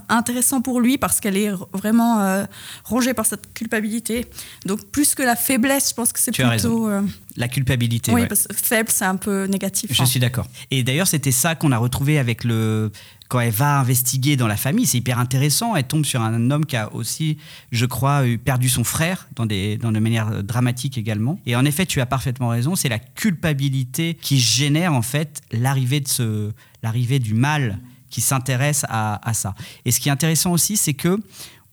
intéressant 0.09 0.61
pour 0.61 0.79
lui 0.79 0.97
parce 0.97 1.19
qu'elle 1.19 1.37
est 1.37 1.51
vraiment 1.73 2.21
euh, 2.21 2.45
rongée 2.83 3.13
par 3.13 3.25
cette 3.25 3.53
culpabilité. 3.53 4.25
Donc 4.65 4.85
plus 4.91 5.15
que 5.15 5.23
la 5.23 5.35
faiblesse, 5.35 5.89
je 5.89 5.93
pense 5.93 6.11
que 6.11 6.19
c'est 6.19 6.31
plutôt 6.31 6.89
euh... 6.89 7.01
la 7.37 7.47
culpabilité. 7.47 8.11
Oui, 8.11 8.21
ouais. 8.21 8.27
parce 8.27 8.47
que 8.47 8.53
faible, 8.55 8.89
c'est 8.91 9.05
un 9.05 9.15
peu 9.15 9.45
négatif. 9.45 9.91
Je 9.93 10.01
hein. 10.01 10.05
suis 10.05 10.19
d'accord. 10.19 10.47
Et 10.69 10.83
d'ailleurs, 10.83 11.07
c'était 11.07 11.31
ça 11.31 11.55
qu'on 11.55 11.71
a 11.71 11.77
retrouvé 11.77 12.19
avec 12.19 12.43
le 12.43 12.91
quand 13.31 13.39
elle 13.39 13.53
va 13.53 13.79
investiguer 13.79 14.35
dans 14.35 14.47
la 14.47 14.57
famille, 14.57 14.85
c'est 14.85 14.97
hyper 14.97 15.17
intéressant. 15.17 15.73
Elle 15.73 15.85
tombe 15.85 16.03
sur 16.03 16.21
un 16.21 16.51
homme 16.51 16.65
qui 16.65 16.75
a 16.75 16.93
aussi, 16.93 17.37
je 17.71 17.85
crois, 17.85 18.23
perdu 18.43 18.67
son 18.67 18.83
frère 18.83 19.29
dans 19.37 19.45
des 19.45 19.77
dans 19.77 19.93
de 19.93 19.99
manière 19.99 20.43
dramatique 20.43 20.97
également. 20.97 21.39
Et 21.45 21.55
en 21.55 21.63
effet, 21.63 21.85
tu 21.85 22.01
as 22.01 22.05
parfaitement 22.05 22.49
raison. 22.49 22.75
C'est 22.75 22.89
la 22.89 22.99
culpabilité 22.99 24.17
qui 24.21 24.37
génère 24.37 24.93
en 24.93 25.01
fait 25.01 25.41
l'arrivée 25.53 26.01
de 26.01 26.09
ce 26.09 26.51
l'arrivée 26.83 27.19
du 27.19 27.33
mal 27.33 27.79
qui 28.11 28.21
s'intéresse 28.21 28.85
à, 28.89 29.33
ça. 29.33 29.55
Et 29.85 29.91
ce 29.91 29.99
qui 29.99 30.09
est 30.09 30.11
intéressant 30.11 30.51
aussi, 30.51 30.77
c'est 30.77 30.93
que 30.93 31.17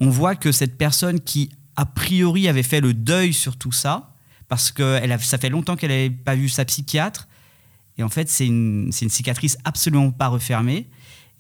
on 0.01 0.09
voit 0.09 0.37
que 0.37 0.53
cette 0.53 0.79
personne 0.79 1.21
qui 1.21 1.51
a 1.77 1.85
priori 1.85 2.49
avait 2.49 2.63
fait 2.63 2.81
le 2.81 2.95
deuil 2.95 3.35
sur 3.35 3.57
tout 3.57 3.73
ça, 3.73 4.15
parce 4.49 4.73
que 4.73 4.99
ça 5.21 5.37
fait 5.37 5.51
longtemps 5.51 5.77
qu'elle 5.77 5.91
n'avait 5.91 6.11
pas 6.11 6.37
vu 6.37 6.49
sa 6.49 6.65
psychiatre, 6.65 7.29
et 7.99 8.03
en 8.03 8.09
fait 8.09 8.29
c'est 8.29 8.47
une, 8.47 8.91
cicatrice 8.93 9.59
absolument 9.65 10.11
pas 10.13 10.29
refermée. 10.29 10.89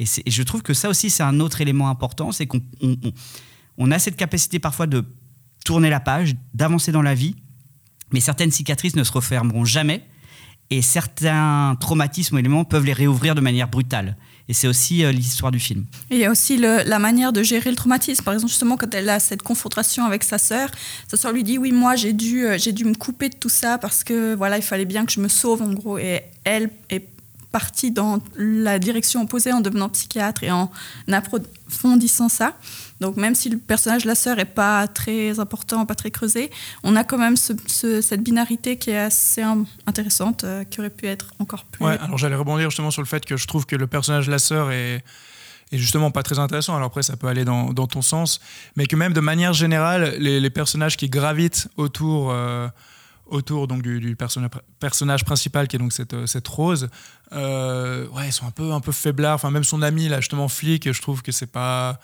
Et, 0.00 0.05
je 0.05 0.43
trouve 0.43 0.62
que 0.62 0.75
ça 0.75 0.88
aussi 0.88 1.09
c'est 1.09 1.23
un 1.23 1.40
autre 1.40 1.61
élément 1.61 1.88
important, 1.88 2.33
c'est 2.33 2.47
qu'on 2.47 2.61
on, 2.83 2.97
on, 3.78 3.90
a 3.90 3.99
cette 3.99 4.17
capacité 4.17 4.59
parfois 4.59 4.87
de 4.87 5.05
tourner 5.64 5.90
la 5.90 6.00
page, 6.00 6.35
d'avancer 6.55 6.93
dans 6.93 7.02
la 7.02 7.14
vie. 7.14 7.37
Mais 8.12 8.21
certaines 8.21 8.50
cicatrices 8.50 8.97
ne 8.97 9.05
se 9.05 9.12
refermeront 9.12 9.67
jamais 9.67 10.09
et 10.71 10.83
certains 10.83 11.76
traumatismes 11.81 12.37
ou 12.37 12.38
éléments 12.38 12.64
peuvent 12.64 12.85
les 12.85 12.93
réouvrir 12.93 13.35
de 13.35 13.40
manière 13.40 13.69
brutale. 13.69 14.17
Et 14.49 14.55
c'est 14.55 14.69
aussi 14.69 15.05
euh, 15.05 15.12
l'histoire 15.12 15.52
du 15.52 15.61
film. 15.61 15.85
Et 16.11 16.14
il 16.14 16.21
y 16.21 16.25
a 16.25 16.31
aussi 16.31 16.57
la 16.57 16.99
manière 16.99 17.33
de 17.33 17.43
gérer 17.43 17.71
le 17.71 17.76
traumatisme. 17.76 18.25
Par 18.25 18.35
exemple, 18.35 18.50
justement, 18.50 18.76
quand 18.76 18.95
elle 18.95 19.09
a 19.09 19.21
cette 19.21 19.43
confrontation 19.43 20.05
avec 20.05 20.25
sa 20.25 20.38
sœur, 20.38 20.71
sa 21.09 21.17
sœur 21.17 21.33
lui 21.33 21.45
dit 21.45 21.59
Oui, 21.59 21.73
moi, 21.73 21.97
j'ai 21.97 22.12
dû, 22.12 22.47
euh, 22.47 22.57
j'ai 22.59 22.73
dû 22.73 22.85
me 22.85 22.95
couper 22.95 23.28
de 23.28 23.37
tout 23.37 23.50
ça 23.50 23.78
parce 23.78 24.05
que 24.05 24.35
voilà, 24.35 24.57
il 24.57 24.62
fallait 24.62 24.87
bien 24.87 25.05
que 25.05 25.12
je 25.12 25.21
me 25.21 25.28
sauve, 25.28 25.62
en 25.62 25.73
gros. 25.73 25.99
Et 25.99 26.23
elle 26.45 26.71
est 26.90 27.07
partie 27.52 27.90
dans 27.90 28.21
la 28.37 28.78
direction 28.78 29.23
opposée 29.23 29.52
en 29.52 29.61
devenant 29.61 29.88
psychiatre 29.88 30.45
et 30.45 30.50
en 30.50 30.71
approfondissant 31.11 32.28
ça. 32.28 32.57
Donc, 33.00 33.17
même 33.17 33.35
si 33.35 33.49
le 33.49 33.59
personnage 33.59 34.02
de 34.02 34.09
la 34.09 34.14
sœur 34.14 34.38
est 34.38 34.45
pas 34.45 34.88
très 34.88 35.38
important, 35.38 35.87
pas 35.87 35.95
très 35.95 36.11
creusé, 36.11 36.50
on 36.83 36.97
a 36.97 37.05
quand 37.05 37.19
même 37.19 37.37
ce- 37.37 37.52
ce- 37.67 38.00
cette 38.00 38.23
binarité 38.23 38.76
qui 38.76 38.90
est 38.90 38.99
assez 38.99 39.43
intéressante, 39.87 40.45
euh, 40.45 40.64
qui 40.64 40.81
aurait 40.81 40.90
pu 40.90 41.07
être 41.07 41.26
encore 41.38 41.64
plus. 41.64 41.85
Ouais, 41.85 41.97
alors 42.00 42.19
j'allais 42.19 42.35
rebondir 42.35 42.71
justement 42.71 42.90
sur 42.90 43.02
le 43.02 43.07
fait 43.07 43.25
que 43.25 43.37
je 43.37 43.47
trouve 43.47 43.67
que 43.67 43.76
le 43.76 43.87
personnage 43.87 44.26
de 44.26 44.33
la 44.33 44.38
sœur 44.38 44.73
est, 44.73 45.05
justement 45.71 46.11
pas 46.11 46.23
très 46.23 46.38
intéressant. 46.38 46.75
Alors 46.75 46.87
après, 46.87 47.02
ça 47.02 47.17
peut 47.17 47.28
aller 47.28 47.45
dans, 47.45 47.73
ton 47.73 48.02
sens, 48.02 48.40
mais 48.75 48.87
que 48.87 48.97
même 48.97 49.12
de 49.12 49.21
manière 49.21 49.52
générale, 49.52 50.17
les, 50.19 50.50
personnages 50.50 50.97
qui 50.97 51.09
gravitent 51.11 51.69
autour, 51.76 52.31
euh, 52.33 52.69
autour 53.26 53.69
donc, 53.69 53.83
du, 53.83 54.00
du 54.00 54.17
personna- 54.17 54.49
personnage 54.81 55.25
principal, 55.25 55.69
qui 55.69 55.76
est 55.76 55.78
donc 55.78 55.93
cette, 55.93 56.14
euh, 56.14 56.26
Rose, 56.49 56.88
ouais, 57.33 58.28
ils 58.28 58.33
sont 58.33 58.47
un 58.47 58.50
peu, 58.50 58.73
un 58.73 58.81
peu 58.81 58.93
faiblards. 58.93 59.35
Enfin, 59.35 59.50
même 59.50 59.62
son 59.64 59.83
ami, 59.83 60.09
là, 60.09 60.21
justement, 60.21 60.49
flic, 60.49 60.90
je 60.90 61.02
trouve 61.02 61.23
que 61.23 61.33
c'est 61.33 61.47
pas. 61.52 62.00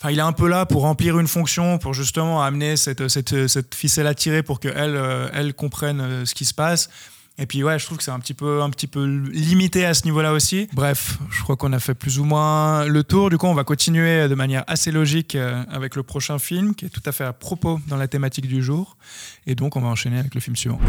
Enfin, 0.00 0.10
il 0.10 0.18
est 0.18 0.22
un 0.22 0.32
peu 0.32 0.48
là 0.48 0.66
pour 0.66 0.82
remplir 0.82 1.18
une 1.18 1.28
fonction, 1.28 1.78
pour 1.78 1.94
justement 1.94 2.42
amener 2.42 2.76
cette, 2.76 3.08
cette, 3.08 3.48
cette 3.48 3.74
ficelle 3.74 4.06
à 4.06 4.14
tirer 4.14 4.42
pour 4.42 4.60
qu'elle 4.60 4.96
euh, 4.96 5.28
elle 5.32 5.54
comprenne 5.54 6.00
euh, 6.00 6.26
ce 6.26 6.34
qui 6.34 6.44
se 6.44 6.54
passe. 6.54 6.90
Et 7.38 7.44
puis 7.44 7.62
ouais, 7.62 7.78
je 7.78 7.84
trouve 7.84 7.98
que 7.98 8.04
c'est 8.04 8.10
un 8.10 8.18
petit 8.18 8.32
peu 8.32 8.62
un 8.62 8.70
petit 8.70 8.86
peu 8.86 9.04
limité 9.04 9.84
à 9.84 9.92
ce 9.92 10.04
niveau-là 10.04 10.32
aussi. 10.32 10.68
Bref, 10.72 11.18
je 11.30 11.42
crois 11.42 11.56
qu'on 11.56 11.72
a 11.74 11.78
fait 11.78 11.94
plus 11.94 12.18
ou 12.18 12.24
moins 12.24 12.86
le 12.86 13.04
tour. 13.04 13.28
Du 13.28 13.36
coup, 13.36 13.46
on 13.46 13.54
va 13.54 13.64
continuer 13.64 14.26
de 14.26 14.34
manière 14.34 14.64
assez 14.66 14.90
logique 14.90 15.34
euh, 15.34 15.62
avec 15.70 15.96
le 15.96 16.02
prochain 16.02 16.38
film 16.38 16.74
qui 16.74 16.86
est 16.86 16.90
tout 16.90 17.02
à 17.04 17.12
fait 17.12 17.24
à 17.24 17.34
propos 17.34 17.78
dans 17.88 17.96
la 17.96 18.08
thématique 18.08 18.48
du 18.48 18.62
jour. 18.62 18.96
Et 19.46 19.54
donc, 19.54 19.76
on 19.76 19.80
va 19.80 19.88
enchaîner 19.88 20.18
avec 20.18 20.34
le 20.34 20.40
film 20.40 20.56
suivant. 20.56 20.80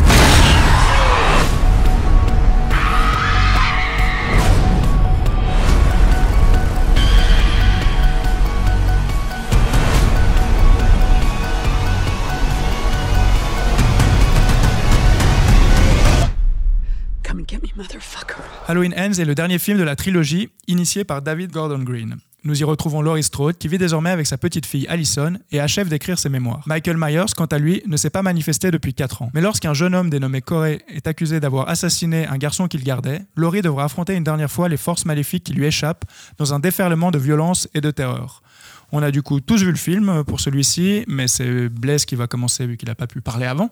Halloween 18.69 18.93
Ends 18.97 19.13
est 19.13 19.23
le 19.23 19.33
dernier 19.33 19.59
film 19.59 19.77
de 19.77 19.83
la 19.83 19.95
trilogie 19.95 20.49
initié 20.67 21.05
par 21.05 21.21
David 21.21 21.51
Gordon 21.51 21.79
Green. 21.79 22.17
Nous 22.43 22.59
y 22.59 22.65
retrouvons 22.65 23.01
Laurie 23.01 23.23
Strode 23.23 23.57
qui 23.57 23.69
vit 23.69 23.77
désormais 23.77 24.09
avec 24.09 24.27
sa 24.27 24.37
petite 24.37 24.65
fille 24.65 24.85
Allison 24.89 25.37
et 25.53 25.61
achève 25.61 25.87
d'écrire 25.87 26.19
ses 26.19 26.27
mémoires. 26.27 26.63
Michael 26.65 26.97
Myers, 26.97 27.31
quant 27.33 27.45
à 27.45 27.59
lui, 27.59 27.81
ne 27.87 27.95
s'est 27.95 28.09
pas 28.09 28.23
manifesté 28.23 28.69
depuis 28.69 28.93
4 28.93 29.21
ans. 29.21 29.31
Mais 29.33 29.39
lorsqu'un 29.39 29.73
jeune 29.73 29.95
homme 29.95 30.09
dénommé 30.09 30.41
Corey 30.41 30.81
est 30.89 31.07
accusé 31.07 31.39
d'avoir 31.39 31.69
assassiné 31.69 32.27
un 32.27 32.37
garçon 32.37 32.67
qu'il 32.67 32.83
gardait, 32.83 33.21
Laurie 33.37 33.61
devra 33.61 33.85
affronter 33.85 34.15
une 34.15 34.25
dernière 34.25 34.51
fois 34.51 34.67
les 34.67 34.75
forces 34.75 35.05
maléfiques 35.05 35.45
qui 35.45 35.53
lui 35.53 35.65
échappent 35.65 36.03
dans 36.37 36.53
un 36.53 36.59
déferlement 36.59 37.11
de 37.11 37.19
violence 37.19 37.69
et 37.73 37.79
de 37.79 37.89
terreur. 37.89 38.43
On 38.91 39.01
a 39.01 39.11
du 39.11 39.21
coup 39.21 39.39
tous 39.39 39.63
vu 39.63 39.71
le 39.71 39.77
film 39.77 40.25
pour 40.25 40.41
celui-ci, 40.41 41.05
mais 41.07 41.29
c'est 41.29 41.69
Blaise 41.69 42.03
qui 42.03 42.15
va 42.15 42.27
commencer 42.27 42.67
vu 42.67 42.75
qu'il 42.75 42.89
n'a 42.89 42.95
pas 42.95 43.07
pu 43.07 43.21
parler 43.21 43.45
avant. 43.45 43.69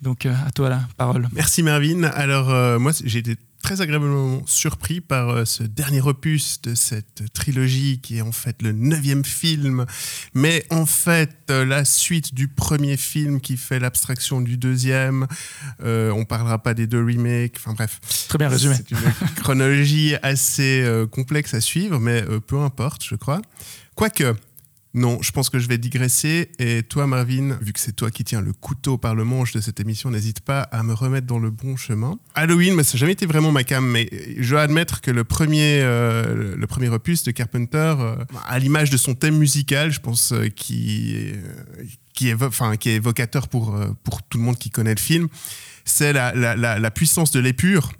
Donc 0.00 0.26
euh, 0.26 0.34
à 0.44 0.50
toi 0.50 0.68
la 0.68 0.80
parole. 0.96 1.28
Merci 1.32 1.62
Mervyn. 1.62 2.02
Alors 2.02 2.50
euh, 2.50 2.80
moi 2.80 2.90
j'ai 3.04 3.20
été 3.20 3.36
très 3.62 3.80
agréablement 3.80 4.42
surpris 4.46 5.00
par 5.00 5.30
euh, 5.30 5.44
ce 5.44 5.62
dernier 5.62 6.02
opus 6.02 6.60
de 6.62 6.74
cette 6.74 7.32
trilogie 7.32 8.00
qui 8.02 8.18
est 8.18 8.22
en 8.22 8.32
fait 8.32 8.60
le 8.62 8.72
neuvième 8.72 9.24
film, 9.24 9.86
mais 10.34 10.66
en 10.70 10.86
fait 10.86 11.42
euh, 11.52 11.64
la 11.64 11.84
suite 11.84 12.34
du 12.34 12.48
premier 12.48 12.96
film 12.96 13.40
qui 13.40 13.56
fait 13.56 13.78
l'abstraction 13.78 14.40
du 14.40 14.56
deuxième. 14.56 15.26
Euh, 15.82 16.10
on 16.10 16.24
parlera 16.24 16.62
pas 16.62 16.74
des 16.74 16.86
deux 16.86 17.04
remakes. 17.04 17.56
Enfin 17.58 17.74
bref. 17.74 18.00
Très 18.28 18.38
bien 18.38 18.48
résumé. 18.48 18.74
C'est 18.74 18.90
une 18.90 18.98
chronologie 19.36 20.14
assez 20.22 20.82
euh, 20.82 21.06
complexe 21.06 21.54
à 21.54 21.60
suivre, 21.60 21.98
mais 21.98 22.24
peu 22.46 22.58
importe, 22.58 23.04
je 23.04 23.14
crois. 23.14 23.42
Quoique, 23.94 24.34
non, 24.94 25.18
je 25.22 25.30
pense 25.30 25.48
que 25.48 25.58
je 25.58 25.68
vais 25.68 25.78
digresser. 25.78 26.50
Et 26.58 26.82
toi, 26.82 27.06
Marvin, 27.06 27.56
vu 27.62 27.72
que 27.72 27.80
c'est 27.80 27.92
toi 27.96 28.10
qui 28.10 28.24
tiens 28.24 28.42
le 28.42 28.52
couteau 28.52 28.98
par 28.98 29.14
le 29.14 29.24
manche 29.24 29.52
de 29.52 29.60
cette 29.60 29.80
émission, 29.80 30.10
n'hésite 30.10 30.40
pas 30.40 30.60
à 30.60 30.82
me 30.82 30.92
remettre 30.92 31.26
dans 31.26 31.38
le 31.38 31.50
bon 31.50 31.76
chemin. 31.76 32.18
Halloween, 32.34 32.74
mais 32.74 32.82
ça 32.84 32.94
n'a 32.94 32.98
jamais 33.00 33.12
été 33.12 33.24
vraiment 33.24 33.52
ma 33.52 33.64
cam, 33.64 33.86
mais 33.86 34.10
je 34.38 34.50
dois 34.50 34.62
admettre 34.62 35.00
que 35.00 35.10
le 35.10 35.24
premier, 35.24 35.80
euh, 35.80 36.54
le 36.56 36.66
premier 36.66 36.90
opus 36.90 37.22
de 37.22 37.30
Carpenter, 37.30 37.94
euh, 37.98 38.16
à 38.46 38.58
l'image 38.58 38.90
de 38.90 38.98
son 38.98 39.14
thème 39.14 39.38
musical, 39.38 39.90
je 39.92 40.00
pense, 40.00 40.32
euh, 40.32 40.48
qui, 40.48 41.14
euh, 41.16 41.84
qui, 42.12 42.28
est, 42.28 42.42
enfin, 42.42 42.76
qui 42.76 42.90
est 42.90 42.96
évocateur 42.96 43.48
pour, 43.48 43.74
euh, 43.74 43.88
pour 44.04 44.22
tout 44.22 44.36
le 44.36 44.44
monde 44.44 44.58
qui 44.58 44.68
connaît 44.68 44.94
le 44.94 45.00
film, 45.00 45.28
c'est 45.86 46.12
la, 46.12 46.34
la, 46.34 46.54
la, 46.54 46.78
la 46.78 46.90
puissance 46.90 47.30
de 47.30 47.40
l'épure. 47.40 47.92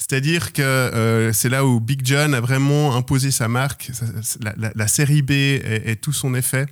C'est-à-dire 0.00 0.54
que 0.54 0.62
euh, 0.62 1.32
c'est 1.34 1.50
là 1.50 1.66
où 1.66 1.78
Big 1.78 2.00
John 2.04 2.32
a 2.34 2.40
vraiment 2.40 2.96
imposé 2.96 3.30
sa 3.30 3.48
marque. 3.48 3.90
La, 4.40 4.88
série 4.88 5.20
B 5.20 5.32
est 5.32 6.00
tout 6.00 6.14
son 6.14 6.34
effet. 6.34 6.64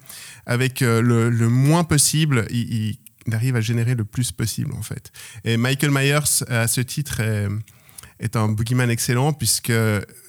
Avec 0.47 0.81
euh, 0.81 1.03
le, 1.03 1.49
moins 1.49 1.85
possible, 1.85 2.47
il, 2.51 2.97
arrive 3.31 3.55
à 3.57 3.61
générer 3.61 3.95
le 3.95 4.07
plus 4.07 4.33
possible, 4.33 4.73
en 4.73 4.81
fait. 4.81 5.13
Et 5.45 5.59
Michael 5.59 5.91
Myers, 5.91 6.43
à 6.49 6.67
ce 6.67 6.81
titre, 6.81 7.21
est, 7.21 8.35
un 8.35 8.49
boogeyman 8.49 8.89
excellent, 8.89 9.35
puisque 9.35 9.73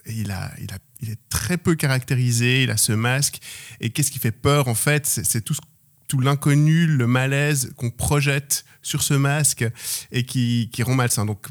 il, 0.06 0.32
est 0.32 1.20
très 1.30 1.58
peu 1.58 1.76
caractérisé, 1.76 2.64
il 2.64 2.70
a 2.70 2.76
ce 2.76 2.92
masque. 2.92 3.40
Et 3.80 3.92
qu'est-ce 3.92 4.12
qui 4.12 4.20
fait 4.20 4.34
peur, 4.34 4.68
en 4.68 4.76
fait 4.76 5.06
c'est 5.06 5.42
tout, 5.42 5.54
ce- 5.54 5.62
tout 6.10 6.20
l'inconnu, 6.20 6.88
le 6.88 7.08
malaise 7.08 7.72
qu'on 7.78 7.92
projette 7.92 8.66
sur 8.82 9.04
ce 9.04 9.14
masque 9.14 9.66
et 10.12 10.24
qui, 10.24 10.70
qui 10.74 10.84
rend 10.84 10.96
malsain. 10.96 11.26
Donc, 11.26 11.46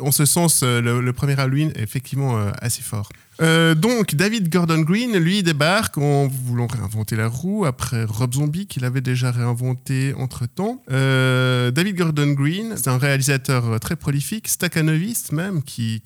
en 0.00 0.12
ce 0.12 0.24
sens, 0.24 0.60
euh, 0.62 0.80
le, 0.80 1.12
premier 1.12 1.38
Halloween 1.38 1.72
est 1.74 1.82
effectivement 1.82 2.38
euh, 2.38 2.50
assez 2.60 2.82
fort. 2.82 3.08
Euh, 3.40 3.74
donc, 3.74 4.14
David 4.14 4.52
Gordon 4.52 4.80
Green, 4.80 5.16
lui, 5.16 5.42
débarque 5.42 5.96
en 5.96 6.28
voulant 6.28 6.66
réinventer 6.66 7.16
la 7.16 7.28
roue 7.28 7.64
après 7.64 8.04
Rob 8.04 8.34
Zombie, 8.34 8.66
qu'il 8.66 8.84
avait 8.84 9.00
déjà 9.00 9.30
réinventé 9.30 10.14
entre-temps. 10.14 10.82
Euh, 10.90 11.70
David 11.70 11.96
Gordon 11.96 12.32
Green, 12.32 12.74
c'est 12.76 12.88
un 12.88 12.98
réalisateur 12.98 13.80
très 13.80 13.96
prolifique, 13.96 14.48
staccanoviste 14.48 15.32
même, 15.32 15.62
qui, 15.62 16.02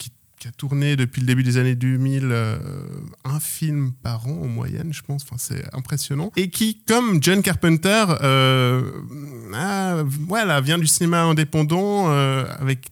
tourné 0.53 0.97
depuis 0.97 1.21
le 1.21 1.27
début 1.27 1.43
des 1.43 1.57
années 1.57 1.75
2000 1.75 2.29
euh, 2.31 2.59
un 3.25 3.41
film 3.41 3.93
par 4.03 4.27
an 4.27 4.41
en 4.43 4.47
moyenne, 4.47 4.93
je 4.93 5.03
pense. 5.03 5.23
Enfin, 5.25 5.37
c'est 5.39 5.65
impressionnant. 5.75 6.33
Et 6.37 6.51
qui, 6.51 6.83
comme 6.87 7.23
John 7.23 7.43
Carpenter, 7.43 8.05
euh, 8.23 8.83
voilà, 10.07 10.61
vient 10.61 10.79
du 10.79 10.87
cinéma 10.87 11.23
indépendant 11.23 12.11
euh, 12.11 12.45
avec 12.59 12.89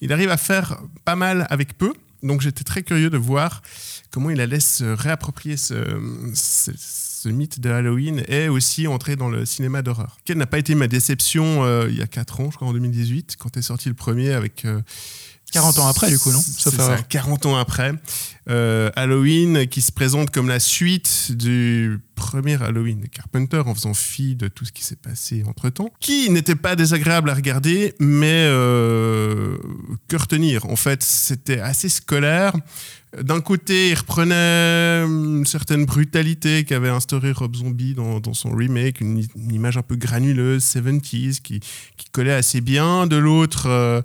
il 0.00 0.12
arrive 0.12 0.30
à 0.30 0.38
faire 0.38 0.80
pas 1.04 1.16
mal 1.16 1.46
avec 1.50 1.76
peu. 1.76 1.92
Donc 2.22 2.40
j'étais 2.40 2.64
très 2.64 2.82
curieux 2.82 3.10
de 3.10 3.18
voir 3.18 3.62
comment 4.10 4.30
il 4.30 4.40
allait 4.40 4.60
se 4.60 4.84
réapproprier 4.84 5.56
ce, 5.56 5.74
ce, 6.34 7.28
mythe 7.28 7.60
de 7.60 7.70
Halloween 7.70 8.22
et 8.28 8.48
aussi 8.48 8.86
entrer 8.86 9.16
dans 9.16 9.28
le 9.28 9.44
cinéma 9.44 9.82
d'horreur. 9.82 10.18
Quelle 10.24 10.38
n'a 10.38 10.46
pas 10.46 10.58
été 10.58 10.74
ma 10.74 10.88
déception 10.88 11.86
il 11.86 11.96
y 11.96 12.02
a 12.02 12.06
4 12.06 12.40
ans, 12.40 12.50
je 12.50 12.56
crois 12.56 12.68
en 12.68 12.72
2018, 12.72 13.36
quand 13.38 13.56
est 13.56 13.62
sorti 13.62 13.88
le 13.88 13.94
premier 13.94 14.32
avec... 14.32 14.66
40 15.50 15.78
ans 15.78 15.88
après, 15.88 16.10
du 16.10 16.18
coup, 16.18 16.32
non? 16.32 16.40
Ça, 16.40 16.70
erreur. 16.70 17.08
40 17.08 17.46
ans 17.46 17.56
après. 17.56 17.92
Euh, 18.48 18.90
Halloween 18.96 19.66
qui 19.68 19.80
se 19.80 19.92
présente 19.92 20.30
comme 20.30 20.48
la 20.48 20.58
suite 20.58 21.32
du 21.36 22.00
premier 22.16 22.60
Halloween 22.60 23.00
de 23.00 23.06
Carpenter 23.06 23.62
en 23.64 23.74
faisant 23.74 23.94
fi 23.94 24.34
de 24.34 24.48
tout 24.48 24.64
ce 24.64 24.72
qui 24.72 24.82
s'est 24.82 24.96
passé 24.96 25.44
entre 25.46 25.68
temps, 25.68 25.90
qui 26.00 26.30
n'était 26.30 26.56
pas 26.56 26.74
désagréable 26.74 27.30
à 27.30 27.34
regarder, 27.34 27.94
mais 28.00 28.46
euh, 28.48 29.56
que 30.08 30.16
retenir? 30.16 30.66
En 30.66 30.76
fait, 30.76 31.02
c'était 31.02 31.60
assez 31.60 31.88
scolaire. 31.88 32.54
D'un 33.20 33.40
côté, 33.40 33.90
il 33.90 33.94
reprenait 33.94 35.02
une 35.04 35.44
certaine 35.44 35.84
brutalité 35.84 36.64
qu'avait 36.64 36.88
instauré 36.88 37.32
Rob 37.32 37.56
Zombie 37.56 37.94
dans, 37.94 38.20
dans 38.20 38.34
son 38.34 38.50
remake, 38.50 39.00
une, 39.00 39.24
une 39.34 39.52
image 39.52 39.76
un 39.76 39.82
peu 39.82 39.96
granuleuse, 39.96 40.64
70s, 40.64 41.40
qui, 41.40 41.60
qui 41.96 42.06
collait 42.12 42.32
assez 42.32 42.60
bien. 42.60 43.08
De 43.08 43.16
l'autre, 43.16 43.66
euh, 43.66 44.00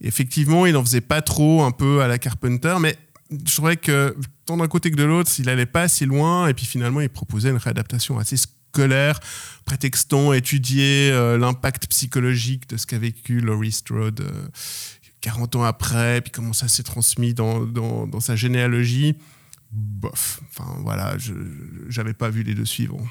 effectivement, 0.00 0.66
il 0.66 0.72
n'en 0.72 0.84
faisait 0.84 1.00
pas 1.00 1.22
trop, 1.22 1.62
un 1.62 1.70
peu 1.70 2.02
à 2.02 2.08
la 2.08 2.18
Carpenter, 2.18 2.76
mais 2.80 2.96
je 3.30 3.54
trouvais 3.54 3.76
que 3.76 4.16
tant 4.44 4.56
d'un 4.56 4.68
côté 4.68 4.90
que 4.90 4.96
de 4.96 5.04
l'autre, 5.04 5.30
il 5.38 5.48
allait 5.48 5.66
pas 5.66 5.82
assez 5.82 6.06
loin, 6.06 6.48
et 6.48 6.54
puis 6.54 6.66
finalement, 6.66 7.00
il 7.00 7.08
proposait 7.08 7.50
une 7.50 7.56
réadaptation 7.56 8.18
assez 8.18 8.36
scolaire, 8.36 9.20
prétextant 9.64 10.32
étudier 10.32 11.10
euh, 11.12 11.36
l'impact 11.38 11.88
psychologique 11.88 12.68
de 12.68 12.76
ce 12.76 12.86
qu'a 12.86 12.98
vécu 12.98 13.40
Laurie 13.40 13.72
Strode 13.72 14.20
euh, 14.20 14.48
40 15.22 15.56
ans 15.56 15.64
après, 15.64 16.20
puis 16.20 16.30
comment 16.30 16.52
ça 16.52 16.68
s'est 16.68 16.84
transmis 16.84 17.34
dans, 17.34 17.64
dans, 17.64 18.20
sa 18.20 18.36
généalogie. 18.36 19.16
bof. 19.72 20.40
Enfin 20.50 20.76
voilà, 20.82 21.18
je 21.18 21.32
j'avais 21.88 22.14
pas 22.14 22.30
vu 22.30 22.44
les 22.44 22.54
deux 22.54 22.64
suivants 22.64 23.04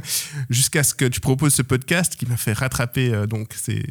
jusqu'à 0.50 0.82
ce 0.82 0.94
que 0.94 1.06
tu 1.06 1.20
proposes 1.20 1.54
ce 1.54 1.62
podcast 1.62 2.16
qui 2.16 2.26
m'a 2.26 2.36
fait 2.36 2.52
rattraper 2.52 3.14
euh, 3.14 3.26
donc 3.26 3.54
ces 3.54 3.82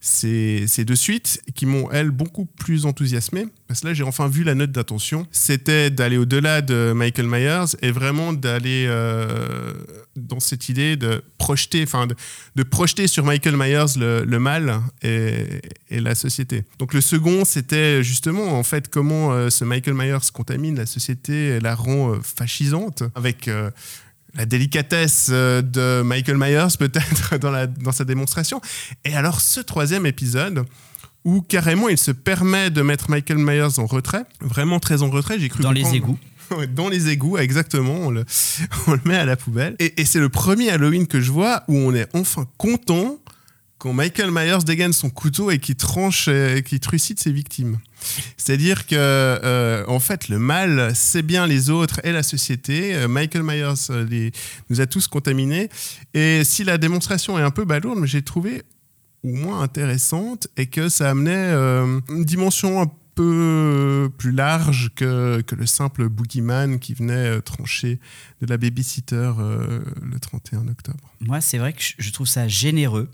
ces, 0.00 0.64
ces 0.66 0.86
deux 0.86 0.96
suites 0.96 1.42
qui 1.54 1.66
m'ont, 1.66 1.90
elles, 1.90 2.10
beaucoup 2.10 2.46
plus 2.46 2.86
enthousiasmé. 2.86 3.46
Parce 3.68 3.80
que 3.80 3.88
là, 3.88 3.94
j'ai 3.94 4.02
enfin 4.02 4.28
vu 4.28 4.44
la 4.44 4.54
note 4.54 4.72
d'intention. 4.72 5.26
C'était 5.30 5.90
d'aller 5.90 6.16
au-delà 6.16 6.62
de 6.62 6.92
Michael 6.96 7.26
Myers 7.26 7.76
et 7.82 7.90
vraiment 7.90 8.32
d'aller 8.32 8.86
euh, 8.88 9.74
dans 10.16 10.40
cette 10.40 10.70
idée 10.70 10.96
de 10.96 11.22
projeter, 11.36 11.82
enfin, 11.82 12.08
de, 12.56 12.62
projeter 12.62 13.06
sur 13.06 13.24
Michael 13.24 13.56
Myers 13.56 13.98
le, 13.98 14.38
mal 14.38 14.80
et, 15.02 15.60
la 15.90 16.14
société. 16.14 16.64
Donc 16.78 16.94
le 16.94 17.02
second, 17.02 17.44
c'était 17.44 18.02
justement, 18.02 18.58
en 18.58 18.62
fait, 18.62 18.88
comment 18.88 19.32
euh, 19.32 19.50
ce 19.50 19.64
Michael 19.64 19.94
Myers 19.94 20.30
contamine 20.32 20.76
la 20.76 20.86
société 20.86 21.48
et 21.48 21.60
la 21.60 21.74
rend 21.74 22.14
euh, 22.14 22.18
fascisante 22.22 23.02
avec 23.14 23.50
la 24.34 24.46
délicatesse 24.46 25.28
euh, 25.30 25.62
de 25.62 26.02
Michael 26.02 26.36
Myers 26.38 26.76
peut-être 26.78 27.38
dans, 27.40 27.50
la, 27.50 27.66
dans 27.66 27.92
sa 27.92 28.04
démonstration. 28.04 28.60
Et 29.04 29.14
alors 29.14 29.40
ce 29.40 29.60
troisième 29.60 30.06
épisode 30.06 30.64
où 31.24 31.42
carrément 31.42 31.88
il 31.88 31.98
se 31.98 32.10
permet 32.10 32.70
de 32.70 32.82
mettre 32.82 33.10
Michael 33.10 33.38
Myers 33.38 33.78
en 33.78 33.86
retrait, 33.86 34.24
vraiment 34.40 34.80
très 34.80 35.02
en 35.02 35.10
retrait, 35.10 35.38
j'ai 35.38 35.48
cru 35.48 35.62
Dans 35.62 35.72
les 35.72 35.94
égouts. 35.94 36.18
Dans 36.74 36.88
les 36.88 37.10
égouts, 37.10 37.38
exactement, 37.38 37.94
on 37.94 38.10
le, 38.10 38.24
on 38.86 38.92
le 38.92 39.00
met 39.04 39.16
à 39.16 39.24
la 39.24 39.36
poubelle. 39.36 39.76
Et, 39.78 40.00
et 40.00 40.04
c'est 40.04 40.18
le 40.18 40.28
premier 40.28 40.70
Halloween 40.70 41.06
que 41.06 41.20
je 41.20 41.30
vois 41.30 41.62
où 41.68 41.76
on 41.76 41.94
est 41.94 42.08
enfin 42.14 42.46
content 42.56 43.18
quand 43.78 43.94
Michael 43.94 44.30
Myers 44.30 44.64
dégaine 44.64 44.92
son 44.92 45.08
couteau 45.08 45.50
et 45.50 45.58
qui 45.58 45.74
tranche, 45.74 46.28
et 46.28 46.62
qui 46.62 46.80
trucide 46.80 47.18
ses 47.18 47.32
victimes. 47.32 47.78
C'est-à-dire 48.36 48.86
que, 48.86 48.96
euh, 48.96 49.84
en 49.86 50.00
fait, 50.00 50.28
le 50.28 50.38
mal, 50.38 50.92
c'est 50.94 51.22
bien 51.22 51.46
les 51.46 51.70
autres 51.70 52.00
et 52.04 52.12
la 52.12 52.22
société. 52.22 52.94
Euh, 52.94 53.08
Michael 53.08 53.42
Myers 53.42 53.90
euh, 53.90 54.30
nous 54.68 54.80
a 54.80 54.86
tous 54.86 55.06
contaminés. 55.08 55.68
Et 56.14 56.44
si 56.44 56.64
la 56.64 56.78
démonstration 56.78 57.38
est 57.38 57.42
un 57.42 57.50
peu 57.50 57.64
balourde, 57.64 58.04
j'ai 58.04 58.22
trouvé 58.22 58.62
au 59.22 59.28
moins 59.28 59.60
intéressante 59.60 60.48
et 60.56 60.66
que 60.66 60.88
ça 60.88 61.10
amenait 61.10 61.52
une 61.52 62.24
dimension 62.24 62.80
un 62.80 62.90
peu 63.14 64.10
plus 64.16 64.32
large 64.32 64.90
que, 64.96 65.42
que 65.42 65.54
le 65.54 65.66
simple 65.66 66.08
boogeyman 66.08 66.78
qui 66.78 66.94
venait 66.94 67.42
trancher 67.42 68.00
de 68.40 68.46
la 68.46 68.56
babysitter 68.56 69.32
le 69.38 70.18
31 70.18 70.68
octobre. 70.68 71.12
Moi, 71.20 71.42
c'est 71.42 71.58
vrai 71.58 71.74
que 71.74 71.82
je 71.98 72.10
trouve 72.12 72.28
ça 72.28 72.48
généreux. 72.48 73.10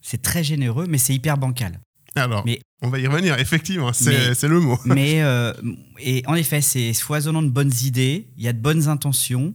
C'est 0.00 0.22
très 0.22 0.44
généreux, 0.44 0.86
mais 0.88 0.98
c'est 0.98 1.14
hyper 1.14 1.38
bancal. 1.38 1.80
Alors, 2.18 2.44
Mais- 2.46 2.60
on 2.82 2.88
va 2.90 2.98
y 2.98 3.06
revenir, 3.06 3.38
effectivement, 3.38 3.92
c'est 3.92 4.42
le 4.48 4.60
mot. 4.60 4.78
Mais 4.84 5.22
euh, 5.22 5.52
et 5.98 6.22
en 6.26 6.34
effet, 6.34 6.60
c'est 6.60 6.92
foisonnant 6.94 7.42
de 7.42 7.48
bonnes 7.50 7.72
idées. 7.84 8.28
Il 8.36 8.44
y 8.44 8.48
a 8.48 8.52
de 8.52 8.60
bonnes 8.60 8.88
intentions. 8.88 9.54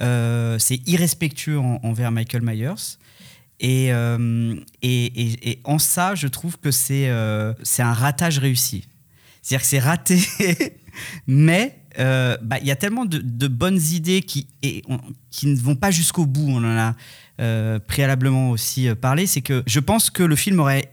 euh, 0.00 0.58
c'est 0.58 0.80
irrespectueux 0.88 1.58
en- 1.58 1.78
envers 1.82 2.10
Michael 2.10 2.42
Myers. 2.42 2.96
Et, 3.60 3.92
euh, 3.92 4.56
et, 4.80 5.04
et- 5.04 5.50
et 5.50 5.60
en 5.64 5.78
ça, 5.78 6.14
je 6.14 6.26
trouve 6.28 6.58
que 6.58 6.70
c'est 6.70 7.08
euh, 7.10 7.52
c'est 7.62 7.82
un 7.82 7.92
ratage 7.92 8.38
réussi. 8.38 8.86
C'est-à-dire 9.42 9.62
que 9.62 9.68
c'est 9.68 9.78
raté, 9.78 10.18
mais 11.26 11.78
euh, 11.98 12.36
bah, 12.42 12.56
il 12.60 12.66
y 12.66 12.70
a 12.70 12.76
tellement 12.76 13.04
de, 13.04 13.18
de 13.18 13.48
bonnes 13.48 13.80
idées 13.92 14.22
qui, 14.22 14.48
et 14.62 14.82
on- 14.88 14.98
qui 15.30 15.46
ne 15.46 15.56
vont 15.56 15.76
pas 15.76 15.90
jusqu'au 15.90 16.26
bout. 16.26 16.46
On 16.48 16.58
en 16.64 16.64
a 16.78 16.94
euh, 17.40 17.78
préalablement 17.78 18.50
aussi 18.50 18.88
parlé. 18.94 19.26
C'est 19.26 19.42
que 19.42 19.62
je 19.66 19.80
pense 19.80 20.10
que 20.10 20.22
le 20.22 20.36
film 20.36 20.60
aurait 20.60 20.91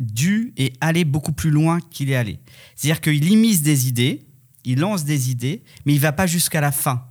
dû 0.00 0.52
et 0.56 0.72
aller 0.80 1.04
beaucoup 1.04 1.32
plus 1.32 1.50
loin 1.50 1.78
qu'il 1.90 2.10
est 2.10 2.16
allé. 2.16 2.40
C'est-à-dire 2.74 3.00
qu'il 3.00 3.30
immisce 3.30 3.62
des 3.62 3.86
idées, 3.86 4.26
il 4.64 4.80
lance 4.80 5.04
des 5.04 5.30
idées, 5.30 5.62
mais 5.84 5.92
il 5.92 6.00
va 6.00 6.12
pas 6.12 6.26
jusqu'à 6.26 6.60
la 6.60 6.72
fin. 6.72 7.06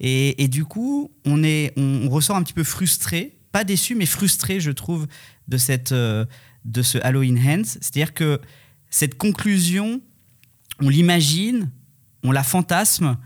Et, 0.00 0.48
du 0.48 0.64
coup, 0.64 1.10
on, 1.24 1.42
est, 1.42 1.72
on, 1.76 2.08
ressort 2.10 2.36
un 2.36 2.42
petit 2.42 2.52
peu 2.52 2.64
frustré, 2.64 3.38
pas 3.52 3.64
déçu, 3.64 3.94
mais 3.94 4.06
frustré, 4.06 4.60
je 4.60 4.70
trouve, 4.70 5.06
de, 5.48 5.56
cette, 5.56 5.92
euh, 5.92 6.26
de 6.64 6.82
ce 6.82 6.98
Halloween 6.98 7.38
Hands. 7.38 7.64
C'est-à-dire 7.64 8.12
que 8.12 8.40
cette 8.90 9.16
conclusion, 9.16 10.02
on 10.80 10.88
l'imagine, 10.88 11.70
on 12.22 12.32
la 12.32 12.42
fantasme. 12.42 13.16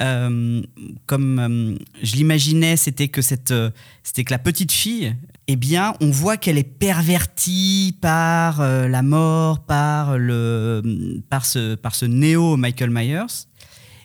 euh, 0.00 0.62
comme 1.06 1.38
euh, 1.38 1.78
je 2.02 2.16
l'imaginais, 2.16 2.76
c'était 2.76 3.08
que 3.08 3.22
c'était 3.22 4.24
que 4.24 4.30
la 4.30 4.38
petite 4.38 4.72
fille, 4.72 5.14
eh 5.48 5.56
bien, 5.56 5.94
on 6.00 6.10
voit 6.10 6.36
qu'elle 6.36 6.58
est 6.58 6.64
pervertie 6.64 7.96
par 8.00 8.60
euh, 8.60 8.88
la 8.88 9.02
mort, 9.02 9.60
par 9.60 10.18
le, 10.18 11.22
par 11.30 11.46
ce, 11.46 11.76
par 11.76 11.94
ce 11.94 12.04
néo 12.04 12.56
Michael 12.56 12.90
Myers. 12.90 13.46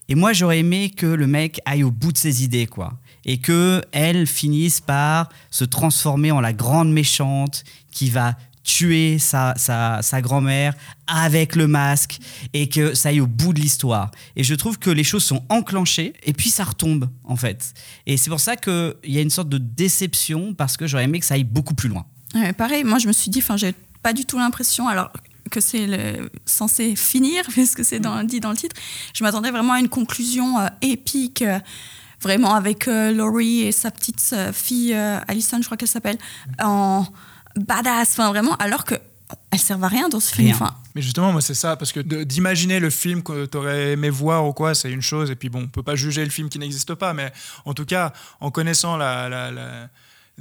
Et 0.08 0.16
moi, 0.16 0.34
j'aurais 0.34 0.60
aimé 0.60 0.92
que 0.92 1.08
le 1.08 1.26
mec 1.26 1.60
aille 1.66 1.84
au 1.84 1.92
bout 1.92 2.12
de 2.12 2.18
ses 2.18 2.44
idées, 2.44 2.68
quoi. 2.68 3.00
Et 3.26 3.38
que 3.38 3.82
elle 3.92 4.28
finisse 4.28 4.82
par 4.82 5.30
se 5.50 5.64
transformer 5.64 6.32
en 6.32 6.42
la 6.42 6.54
grande 6.54 6.92
méchante 6.92 7.64
qui 7.92 8.10
va 8.10 8.36
tuer 8.64 9.18
sa, 9.20 9.54
sa, 9.58 10.22
grand-mère 10.22 10.74
avec 11.08 11.56
le 11.56 11.68
masque 11.68 12.20
et 12.54 12.70
que 12.70 12.94
ça 12.94 13.10
aille 13.10 13.22
au 13.22 13.28
bout 13.28 13.54
de 13.54 13.60
l'histoire. 13.60 14.12
Et 14.36 14.44
je 14.44 14.54
trouve 14.54 14.78
que 14.78 14.90
les 14.90 15.04
choses 15.04 15.24
sont 15.24 15.44
enclenchées 15.50 16.14
et 16.24 16.34
puis 16.34 16.50
ça 16.50 16.64
retombe, 16.64 17.10
en 17.24 17.36
fait. 17.36 17.74
Et 18.06 18.18
c'est 18.18 18.30
pour 18.30 18.40
ça 18.40 18.56
qu'il 18.56 18.94
y 19.06 19.18
a 19.18 19.22
une 19.22 19.30
sorte 19.30 19.50
de 19.50 19.58
déception 19.58 20.54
parce 20.54 20.78
que 20.78 20.88
j'aurais 20.88 21.06
aimé 21.06 21.20
que 21.20 21.26
ça 21.26 21.34
aille 21.34 21.44
beaucoup 21.44 21.74
plus 21.74 21.90
loin. 21.90 22.06
Pareil, 22.58 22.84
moi 22.84 22.98
je 22.98 23.08
me 23.08 23.14
suis 23.14 23.30
dit, 23.30 23.40
enfin, 23.40 23.58
j'ai 23.58 23.74
pas 24.02 24.14
du 24.14 24.26
tout 24.26 24.38
l'impression, 24.38 24.88
alors 24.88 25.12
que 25.50 25.60
c'est 25.60 26.20
censé 26.46 26.96
finir, 26.96 27.44
puisque 27.50 27.84
c'est 27.84 28.00
dit 28.26 28.40
dans 28.40 28.52
le 28.52 28.58
titre. 28.58 28.76
Je 29.14 29.24
m'attendais 29.24 29.52
vraiment 29.52 29.74
à 29.74 29.80
une 29.80 29.90
conclusion 29.90 30.60
euh, 30.60 30.68
épique, 30.82 31.42
euh, 31.42 31.60
vraiment 32.22 32.54
avec 32.56 32.88
euh, 32.88 33.12
Laurie 33.12 33.62
et 33.62 33.72
sa 33.72 33.92
petite 33.92 34.36
fille, 34.54 34.94
Alison, 34.94 35.58
je 35.60 35.66
crois 35.66 35.78
qu'elle 35.78 35.88
s'appelle, 35.88 36.18
en 36.62 37.06
badass, 37.56 38.12
enfin 38.12 38.30
vraiment, 38.30 38.56
alors 38.56 38.84
que 38.86 38.96
elle 39.52 39.60
servent 39.60 39.84
à 39.86 39.88
rien 39.88 40.10
dans 40.10 40.20
ce 40.20 40.34
film. 40.34 40.48
Rien. 40.48 40.56
Enfin, 40.56 40.76
Mais 40.94 41.02
justement, 41.02 41.32
moi, 41.32 41.40
c'est 41.42 41.54
ça, 41.54 41.78
parce 41.78 41.94
que 41.94 42.00
d'imaginer 42.02 42.80
le 42.82 42.90
film 42.90 43.24
que 43.24 43.46
tu 43.46 43.58
aurais 43.58 43.92
aimé 43.94 44.10
voir 44.10 44.46
ou 44.46 44.52
quoi, 44.52 44.76
c'est 44.76 44.92
une 44.92 45.02
chose. 45.02 45.32
Et 45.32 45.36
puis, 45.36 45.48
bon, 45.50 45.64
on 45.64 45.68
peut 45.68 45.84
pas 45.84 45.96
juger 45.96 46.24
le 46.26 46.30
film 46.32 46.50
qui 46.50 46.60
n'existe 46.60 46.96
pas, 46.96 47.14
mais 47.14 47.32
en 47.64 47.74
tout 47.74 47.86
cas, 47.86 48.12
en 48.42 48.52
connaissant 48.52 48.98
la. 48.98 49.30
la- 49.30 49.52
la- 49.52 49.88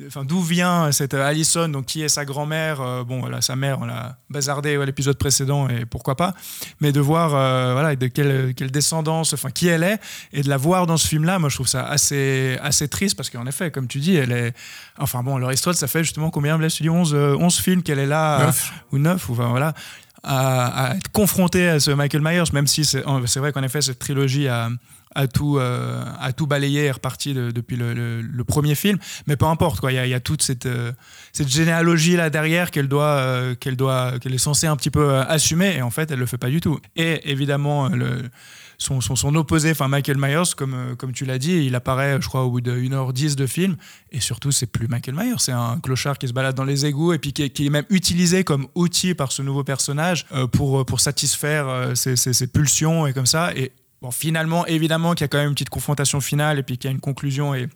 Enfin, 0.06 0.24
d'où 0.24 0.40
vient 0.40 0.92
cette 0.92 1.14
Allison, 1.14 1.68
donc 1.68 1.86
qui 1.86 2.02
est 2.02 2.08
sa 2.08 2.24
grand-mère 2.24 2.80
euh, 2.80 3.04
Bon, 3.04 3.20
voilà, 3.20 3.40
sa 3.40 3.56
mère, 3.56 3.80
on 3.80 3.84
l'a 3.84 4.16
bazardé 4.28 4.76
à 4.76 4.84
l'épisode 4.84 5.16
précédent, 5.18 5.68
et 5.68 5.86
pourquoi 5.86 6.16
pas. 6.16 6.34
Mais 6.80 6.92
de 6.92 7.00
voir, 7.00 7.34
euh, 7.34 7.72
voilà, 7.72 7.96
de 7.96 8.06
quelle, 8.06 8.54
quelle 8.54 8.70
descendance, 8.70 9.32
enfin, 9.32 9.50
qui 9.50 9.68
elle 9.68 9.82
est, 9.82 9.98
et 10.32 10.42
de 10.42 10.48
la 10.48 10.56
voir 10.56 10.86
dans 10.86 10.96
ce 10.96 11.06
film-là, 11.06 11.38
moi, 11.38 11.48
je 11.48 11.56
trouve 11.56 11.68
ça 11.68 11.84
assez, 11.86 12.58
assez 12.62 12.88
triste, 12.88 13.16
parce 13.16 13.30
qu'en 13.30 13.46
effet, 13.46 13.70
comme 13.70 13.88
tu 13.88 13.98
dis, 13.98 14.16
elle 14.16 14.32
est. 14.32 14.54
Enfin, 14.98 15.22
bon, 15.22 15.38
Laurie 15.38 15.56
Strode, 15.56 15.76
ça 15.76 15.86
fait 15.86 16.04
justement 16.04 16.30
combien, 16.30 16.58
Blaise 16.58 16.74
Tu 16.74 16.82
dis 16.82 16.90
11, 16.90 17.14
euh, 17.14 17.36
11 17.38 17.56
films 17.58 17.82
qu'elle 17.82 17.98
est 17.98 18.06
là, 18.06 18.46
Neuf. 18.46 18.72
euh, 18.92 18.96
ou 18.96 18.98
9, 18.98 19.28
ou 19.28 19.32
enfin, 19.32 19.48
voilà 19.48 19.74
à, 20.22 20.90
à 20.90 20.94
être 20.96 21.10
confronté 21.12 21.68
à 21.68 21.80
ce 21.80 21.90
Michael 21.90 22.22
Myers, 22.22 22.52
même 22.52 22.66
si 22.66 22.84
c'est 22.84 23.02
c'est 23.26 23.40
vrai 23.40 23.52
qu'en 23.52 23.62
effet, 23.62 23.80
cette 23.80 23.98
trilogie 23.98 24.48
a, 24.48 24.68
euh, 25.16 26.04
a 26.20 26.32
tout 26.32 26.46
balayé 26.46 26.82
et 26.82 26.84
est 26.86 26.90
reparti 26.92 27.34
de- 27.34 27.50
depuis 27.50 27.76
le, 27.76 28.44
premier 28.46 28.74
film. 28.74 28.98
Mais 29.26 29.36
peu 29.36 29.46
importe. 29.46 29.84
Il 29.88 29.94
y 29.94 30.14
a, 30.14 30.20
toute 30.20 30.42
cette, 30.42 30.66
euh, 30.66 30.92
généalogie 31.34 32.16
là 32.16 32.30
derrière 32.30 32.70
qu'elle 32.70 32.88
doit, 32.88 33.04
euh, 33.04 33.54
qu'elle 33.54 33.76
doit, 33.76 34.18
qu'elle 34.20 34.34
est 34.34 34.38
censée 34.38 34.66
un 34.66 34.76
petit 34.76 34.90
peu 34.90 35.16
assumer, 35.16 35.76
et 35.76 35.82
en 35.82 35.90
fait, 35.90 36.10
elle 36.10 36.18
le 36.18 36.26
fait 36.26 36.38
pas 36.38 36.48
du 36.48 36.60
tout. 36.60 36.78
Et 36.96 37.30
évidemment, 37.30 37.90
son, 38.78 39.34
opposé, 39.34 39.72
enfin 39.72 39.88
Michael 39.88 40.16
Myers, 40.18 40.54
comme, 40.56 41.12
tu 41.12 41.24
l'as 41.24 41.38
dit, 41.38 41.64
il 41.66 41.74
apparaît, 41.74 42.18
je 42.20 42.28
crois, 42.28 42.44
au 42.44 42.50
bout 42.50 42.60
de 42.60 42.72
1h10 42.72 43.34
de 43.34 43.46
film. 43.46 43.76
Et 44.10 44.20
surtout, 44.20 44.52
c'est 44.52 44.66
plus 44.66 44.88
Michael 44.88 45.14
Myers, 45.14 45.38
c'est 45.38 45.52
un 45.52 45.78
clochard 45.80 46.18
qui 46.18 46.28
se 46.28 46.32
balade 46.32 46.54
dans 46.54 46.64
les 46.64 46.86
égouts 46.86 47.12
et 47.12 47.18
puis 47.18 47.32
qui 47.32 47.42
est, 47.42 47.70
même 47.70 47.84
utilisé 47.90 48.42
comme 48.42 48.66
outil 48.74 49.14
par 49.14 49.32
ce 49.32 49.42
nouveau 49.42 49.64
personnage 49.64 50.26
pour, 50.52 51.00
satisfaire 51.00 51.92
ses, 51.94 52.46
pulsions 52.46 53.06
et 53.06 53.12
comme 53.12 53.26
ça. 53.26 53.52
Bon, 54.02 54.10
finalement, 54.10 54.66
évidemment 54.66 55.14
qu'il 55.14 55.22
y 55.22 55.26
a 55.26 55.28
quand 55.28 55.38
même 55.38 55.48
une 55.48 55.54
petite 55.54 55.70
confrontation 55.70 56.20
finale 56.20 56.58
et 56.58 56.62
puis 56.62 56.78
qu'il 56.78 56.88
y 56.88 56.92
a 56.92 56.94
une 56.94 57.00
conclusion 57.00 57.54
et 57.54 57.68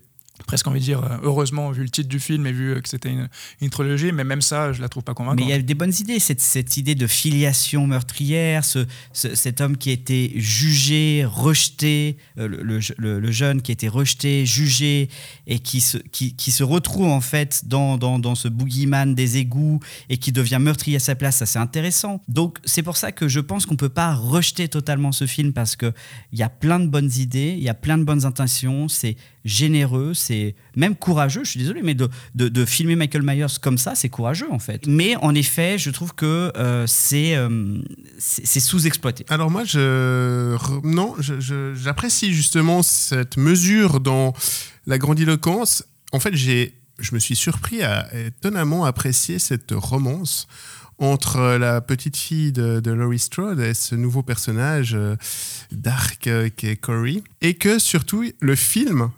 presque 0.47 0.67
envie 0.67 0.81
de 0.81 0.85
dire, 0.85 1.03
euh, 1.03 1.17
heureusement, 1.23 1.71
vu 1.71 1.83
le 1.85 1.89
titre 1.89 2.09
du 2.09 2.19
film 2.19 2.45
et 2.47 2.53
vu 2.53 2.73
euh, 2.73 2.81
que 2.81 2.89
c'était 2.89 3.11
une, 3.11 3.29
une 3.61 3.71
trilogie, 3.71 4.11
mais 4.13 4.25
même 4.25 4.43
ça, 4.43 4.73
je 4.73 4.81
la 4.83 4.89
trouve 4.89 5.05
pas 5.05 5.15
convaincante. 5.15 5.39
Mais 5.39 5.45
il 5.45 5.51
y 5.51 5.53
a 5.53 5.63
des 5.63 5.75
bonnes 5.75 5.93
idées, 6.01 6.19
cette, 6.19 6.41
cette 6.41 6.77
idée 6.77 6.97
de 6.97 7.07
filiation 7.07 7.87
meurtrière, 7.87 8.65
ce, 8.65 8.85
ce- 9.13 9.35
cet 9.37 9.61
homme 9.61 9.77
qui 9.77 9.91
a 9.91 9.93
été 9.93 10.33
jugé, 10.37 11.25
rejeté, 11.25 12.17
euh, 12.39 12.49
le, 12.49 12.81
le- 12.99 13.31
jeune 13.33 13.63
qui 13.63 13.71
a 13.71 13.75
été 13.75 13.89
rejeté, 13.89 14.45
jugé, 14.45 15.09
et 15.47 15.61
qui 15.61 15.81
se, 15.81 15.99
qui, 15.99 16.35
qui 16.35 16.51
se 16.51 16.65
retrouve 16.65 17.07
en 17.07 17.21
fait 17.21 17.63
dans, 17.67 17.97
dans, 17.97 18.19
dans 18.19 18.35
ce 18.35 18.49
boogeyman 18.49 19.15
des 19.15 19.37
égouts 19.39 19.79
et 20.09 20.19
qui 20.19 20.33
devient 20.33 20.59
meurtrier 20.61 20.97
à 20.97 21.01
sa 21.01 21.15
place, 21.15 21.37
ça 21.37 21.47
c'est 21.47 21.59
intéressant. 21.61 22.21
Donc 22.29 22.59
c'est 22.65 22.83
pour 22.83 22.97
ça 22.97 23.13
que 23.13 23.29
je 23.29 23.41
pense 23.41 23.67
qu'on 23.67 23.77
peut 23.77 23.89
pas 23.89 24.15
rejeter 24.15 24.69
totalement 24.69 25.13
ce 25.13 25.27
film 25.27 25.53
parce 25.53 25.77
qu'il 25.77 25.93
y 26.33 26.43
a 26.43 26.49
plein 26.49 26.81
de 26.81 26.87
bonnes 26.89 27.11
idées, 27.19 27.55
il 27.57 27.63
y 27.63 27.69
a 27.69 27.75
plein 27.75 27.99
de 27.99 28.05
bonnes 28.05 28.25
intentions, 28.25 28.89
c'est 28.89 29.17
généreux, 29.45 30.15
c'est 30.15 30.55
même 30.77 30.97
courageux. 30.97 31.45
Je 31.45 31.51
suis 31.51 31.61
désolé, 31.61 31.83
mais 31.83 31.95
de, 31.95 32.09
de, 32.35 32.65
filmer 32.65 32.97
Michael 32.97 33.23
Myers 33.23 33.59
comme 33.61 33.79
ça, 33.79 33.95
c'est 33.95 34.09
courageux 34.09 34.51
en 34.51 34.59
fait. 34.59 34.87
Mais 34.87 35.17
en 35.17 35.35
effet, 35.35 35.79
je 35.79 35.91
trouve 35.91 36.15
que 36.15 36.53
euh, 36.57 36.87
c'est 36.87 37.37
euh, 37.37 37.79
c'est 38.19 38.47
c'est 38.47 38.61
sous-exploité. 38.61 39.25
Alors 39.29 39.51
moi, 39.51 39.65
non, 40.83 41.15
j'apprécie 41.75 42.33
justement 42.33 42.83
cette 42.83 43.37
mesure 43.37 44.01
dans 44.01 44.33
la 44.87 44.99
grandiloquence. 44.99 45.85
En 46.13 46.21
fait, 46.21 46.35
j'ai, 46.35 46.75
je 46.99 47.15
me 47.15 47.21
suis 47.21 47.37
surpris 47.37 47.83
à 47.83 48.09
étonnamment 48.15 48.85
apprécier 48.85 49.39
cette 49.39 49.73
romance 49.73 50.47
entre 50.99 51.57
la 51.59 51.81
petite 51.81 52.17
fille 52.17 52.53
de, 52.53 52.81
de 52.81 52.91
Laurie 52.93 53.19
Strode 53.19 53.61
et 53.61 53.75
ce 53.75 53.95
nouveau 53.95 54.23
personnage 54.23 54.95
euh, 54.95 55.17
dark 55.73 56.27
euh, 56.27 56.49
qui 56.55 56.69
est 56.69 56.77
Corey, 56.77 57.23
et 57.41 57.55
que 57.55 57.79
surtout 57.79 58.25
le 58.41 58.55
film, 58.55 59.11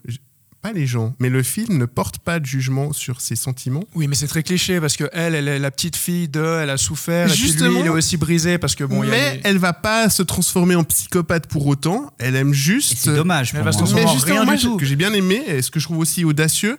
pas 0.63 0.73
les 0.73 0.87
gens, 0.87 1.15
mais 1.21 1.29
le 1.31 1.43
film 1.43 1.77
ne 1.79 1.85
porte 1.85 2.19
pas 2.19 2.41
de 2.41 2.47
jugement 2.47 2.93
sur 2.93 3.21
ses 3.21 3.37
sentiments. 3.37 3.85
Oui, 3.95 4.09
mais 4.09 4.17
c'est 4.17 4.27
très 4.27 4.43
cliché 4.43 4.81
parce 4.81 4.97
que 4.97 5.05
elle, 5.13 5.35
elle 5.35 5.47
est 5.49 5.59
la 5.59 5.71
petite 5.71 5.95
fille 5.97 6.29
de, 6.29 6.41
elle 6.63 6.71
a 6.71 6.77
souffert, 6.77 7.29
et 7.29 7.33
puis 7.33 7.43
lui, 7.43 7.49
Justement. 7.49 7.79
il 7.81 7.87
est 7.87 7.91
aussi 7.91 8.17
brisé 8.17 8.59
parce 8.59 8.75
que 8.75 8.83
bon, 8.83 9.05
il 9.05 9.09
y 9.09 9.11
a 9.11 9.13
mais 9.15 9.35
les- 9.35 9.41
elle 9.45 9.59
va 9.59 9.73
pas 9.75 10.09
se 10.11 10.23
transformer 10.23 10.75
en 10.75 10.83
psychopathe 10.83 11.47
pour 11.47 11.67
autant. 11.67 12.13
Elle 12.19 12.35
aime 12.37 12.53
juste. 12.55 12.95
C'est 12.97 13.15
dommage 13.15 13.53
Mais 13.53 13.61
pour 13.61 13.65
parce 13.67 13.77
moi. 13.79 13.89
que 13.89 13.95
Mais 13.95 14.13
justement, 14.13 14.37
rien 14.37 14.45
moi, 14.45 14.57
du 14.57 14.63
tout. 14.63 14.73
ce 14.75 14.79
que 14.81 14.87
j'ai 14.87 14.97
bien 14.97 15.13
aimé, 15.13 15.43
et 15.47 15.63
ce 15.63 15.71
que 15.71 15.79
je 15.79 15.85
trouve 15.85 15.99
aussi 15.99 16.25
audacieux, 16.25 16.79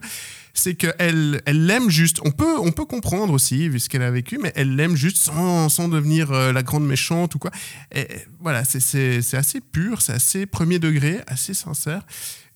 c'est 0.60 0.76
qu'elle 0.76 1.42
elle 1.46 1.66
l'aime 1.66 1.90
juste. 1.90 2.20
On 2.26 2.32
peut, 2.32 2.58
on 2.60 2.72
peut 2.72 2.86
comprendre 2.86 3.34
aussi, 3.34 3.70
vu 3.70 3.80
ce 3.80 3.90
qu'elle 3.90 4.02
a 4.02 4.12
vécu, 4.12 4.40
mais 4.42 4.52
elle 4.56 4.76
l'aime 4.76 4.96
juste 4.96 5.18
sans, 5.18 5.70
sans 5.70 5.88
devenir 5.88 6.32
euh, 6.32 6.52
la 6.52 6.64
grande 6.64 6.86
méchante 6.86 7.36
ou 7.36 7.40
quoi. 7.40 7.52
Voilà, 8.40 8.64
c'est- 8.66 9.36
assez 9.36 9.62
pur, 9.62 10.02
c'est 10.02 10.14
assez 10.14 10.46
premier 10.46 10.80
degré, 10.80 11.22
assez 11.28 11.54
sincère. 11.54 12.02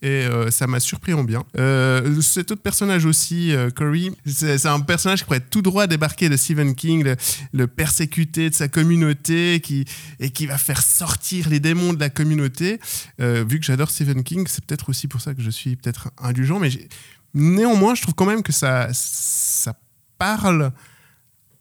Et 0.03 0.07
euh, 0.25 0.49
ça 0.49 0.65
m'a 0.65 0.79
surpris 0.79 1.13
en 1.13 1.23
bien. 1.23 1.43
Euh, 1.59 2.21
cet 2.21 2.49
autre 2.49 2.63
personnage 2.63 3.05
aussi, 3.05 3.53
euh, 3.53 3.69
Corey, 3.69 4.09
c'est 4.25 4.65
un 4.65 4.79
personnage 4.79 5.19
qui 5.19 5.25
pourrait 5.25 5.41
tout 5.41 5.61
droit 5.61 5.85
débarquer 5.85 6.27
de 6.27 6.37
Stephen 6.37 6.73
King, 6.73 7.03
le, 7.03 7.15
le 7.53 7.67
persécuté 7.67 8.49
de 8.49 8.55
sa 8.55 8.67
communauté, 8.67 9.59
qui, 9.61 9.85
et 10.19 10.31
qui 10.31 10.47
va 10.47 10.57
faire 10.57 10.81
sortir 10.81 11.49
les 11.49 11.59
démons 11.59 11.93
de 11.93 11.99
la 11.99 12.09
communauté. 12.09 12.79
Vu 13.19 13.59
que 13.59 13.65
j'adore 13.65 13.91
Stephen 13.91 14.23
King, 14.23 14.47
c'est 14.49 14.65
peut-être 14.65 14.89
aussi 14.89 15.07
pour 15.07 15.21
ça 15.21 15.35
que 15.35 15.41
je 15.43 15.51
suis 15.51 15.75
peut-être 15.75 16.09
indulgent, 16.17 16.57
mais 16.57 16.71
néanmoins, 17.33 17.95
je 17.95 18.01
trouve 18.01 18.15
quand 18.15 18.25
même 18.25 18.43
que 18.43 18.51
ça, 18.51 18.89
parle 20.17 20.71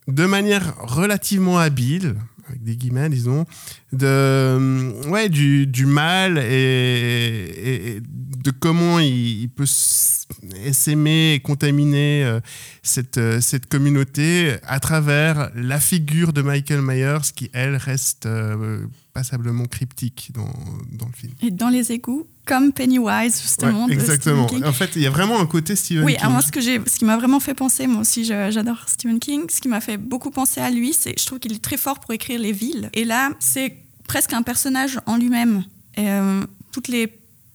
de 0.06 0.26
manière 0.26 0.76
relativement 0.80 1.58
habile, 1.58 2.16
avec 2.48 2.62
des 2.62 2.76
guillemets, 2.76 3.08
disons, 3.08 3.46
de, 3.92 5.08
ouais, 5.08 5.28
du, 5.28 5.86
mal 5.86 6.36
et, 6.38 8.00
de 8.02 8.50
comment 8.50 8.98
il, 8.98 9.48
peut 9.48 9.64
s'aimer 9.66 11.34
et 11.34 11.40
contaminer 11.40 12.24
euh, 12.24 12.40
cette, 12.82 13.18
euh, 13.18 13.40
cette 13.40 13.66
communauté 13.66 14.56
à 14.64 14.80
travers 14.80 15.50
la 15.54 15.80
figure 15.80 16.32
de 16.32 16.42
Michael 16.42 16.82
Myers 16.82 17.32
qui, 17.34 17.50
elle, 17.52 17.76
reste 17.76 18.26
euh, 18.26 18.84
passablement 19.12 19.66
cryptique 19.66 20.30
dans, 20.34 20.52
dans 20.92 21.06
le 21.06 21.12
film. 21.14 21.32
Et 21.42 21.50
dans 21.50 21.68
les 21.68 21.92
égouts, 21.92 22.26
comme 22.50 22.72
Pennywise, 22.72 23.40
justement. 23.40 23.84
Ouais, 23.86 23.94
de 23.94 24.00
exactement. 24.00 24.48
Stephen 24.48 24.62
King. 24.62 24.68
En 24.68 24.72
fait, 24.72 24.90
il 24.96 25.02
y 25.02 25.06
a 25.06 25.10
vraiment 25.10 25.38
un 25.40 25.46
côté 25.46 25.76
Stephen 25.76 26.02
Oui, 26.04 26.14
King. 26.14 26.20
alors 26.22 26.32
moi, 26.32 26.42
ce, 26.42 26.50
que 26.50 26.60
j'ai, 26.60 26.80
ce 26.84 26.98
qui 26.98 27.04
m'a 27.04 27.16
vraiment 27.16 27.38
fait 27.38 27.54
penser, 27.54 27.86
moi 27.86 28.00
aussi, 28.00 28.24
j'adore 28.24 28.82
Stephen 28.88 29.20
King, 29.20 29.42
ce 29.48 29.60
qui 29.60 29.68
m'a 29.68 29.80
fait 29.80 29.96
beaucoup 29.96 30.32
penser 30.32 30.60
à 30.60 30.68
lui, 30.70 30.92
c'est 30.92 31.14
je 31.16 31.24
trouve 31.24 31.38
qu'il 31.38 31.52
est 31.52 31.62
très 31.62 31.76
fort 31.76 32.00
pour 32.00 32.12
écrire 32.12 32.40
les 32.40 32.50
villes. 32.50 32.90
Et 32.92 33.04
là, 33.04 33.30
c'est 33.38 33.76
presque 34.08 34.32
un 34.32 34.42
personnage 34.42 34.98
en 35.06 35.16
lui-même. 35.16 35.62
Euh, 35.98 36.44
toutes 36.72 36.88
les 36.88 37.06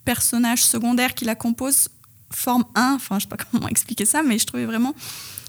personnages 0.05 0.63
secondaires 0.63 1.13
qui 1.13 1.25
la 1.25 1.36
composent 1.36 1.89
forment 2.31 2.63
un, 2.75 2.93
enfin, 2.95 3.19
je 3.19 3.23
sais 3.23 3.29
pas 3.29 3.38
comment 3.51 3.67
expliquer 3.67 4.05
ça, 4.05 4.23
mais 4.23 4.39
je 4.39 4.45
trouvais 4.45 4.65
vraiment. 4.65 4.95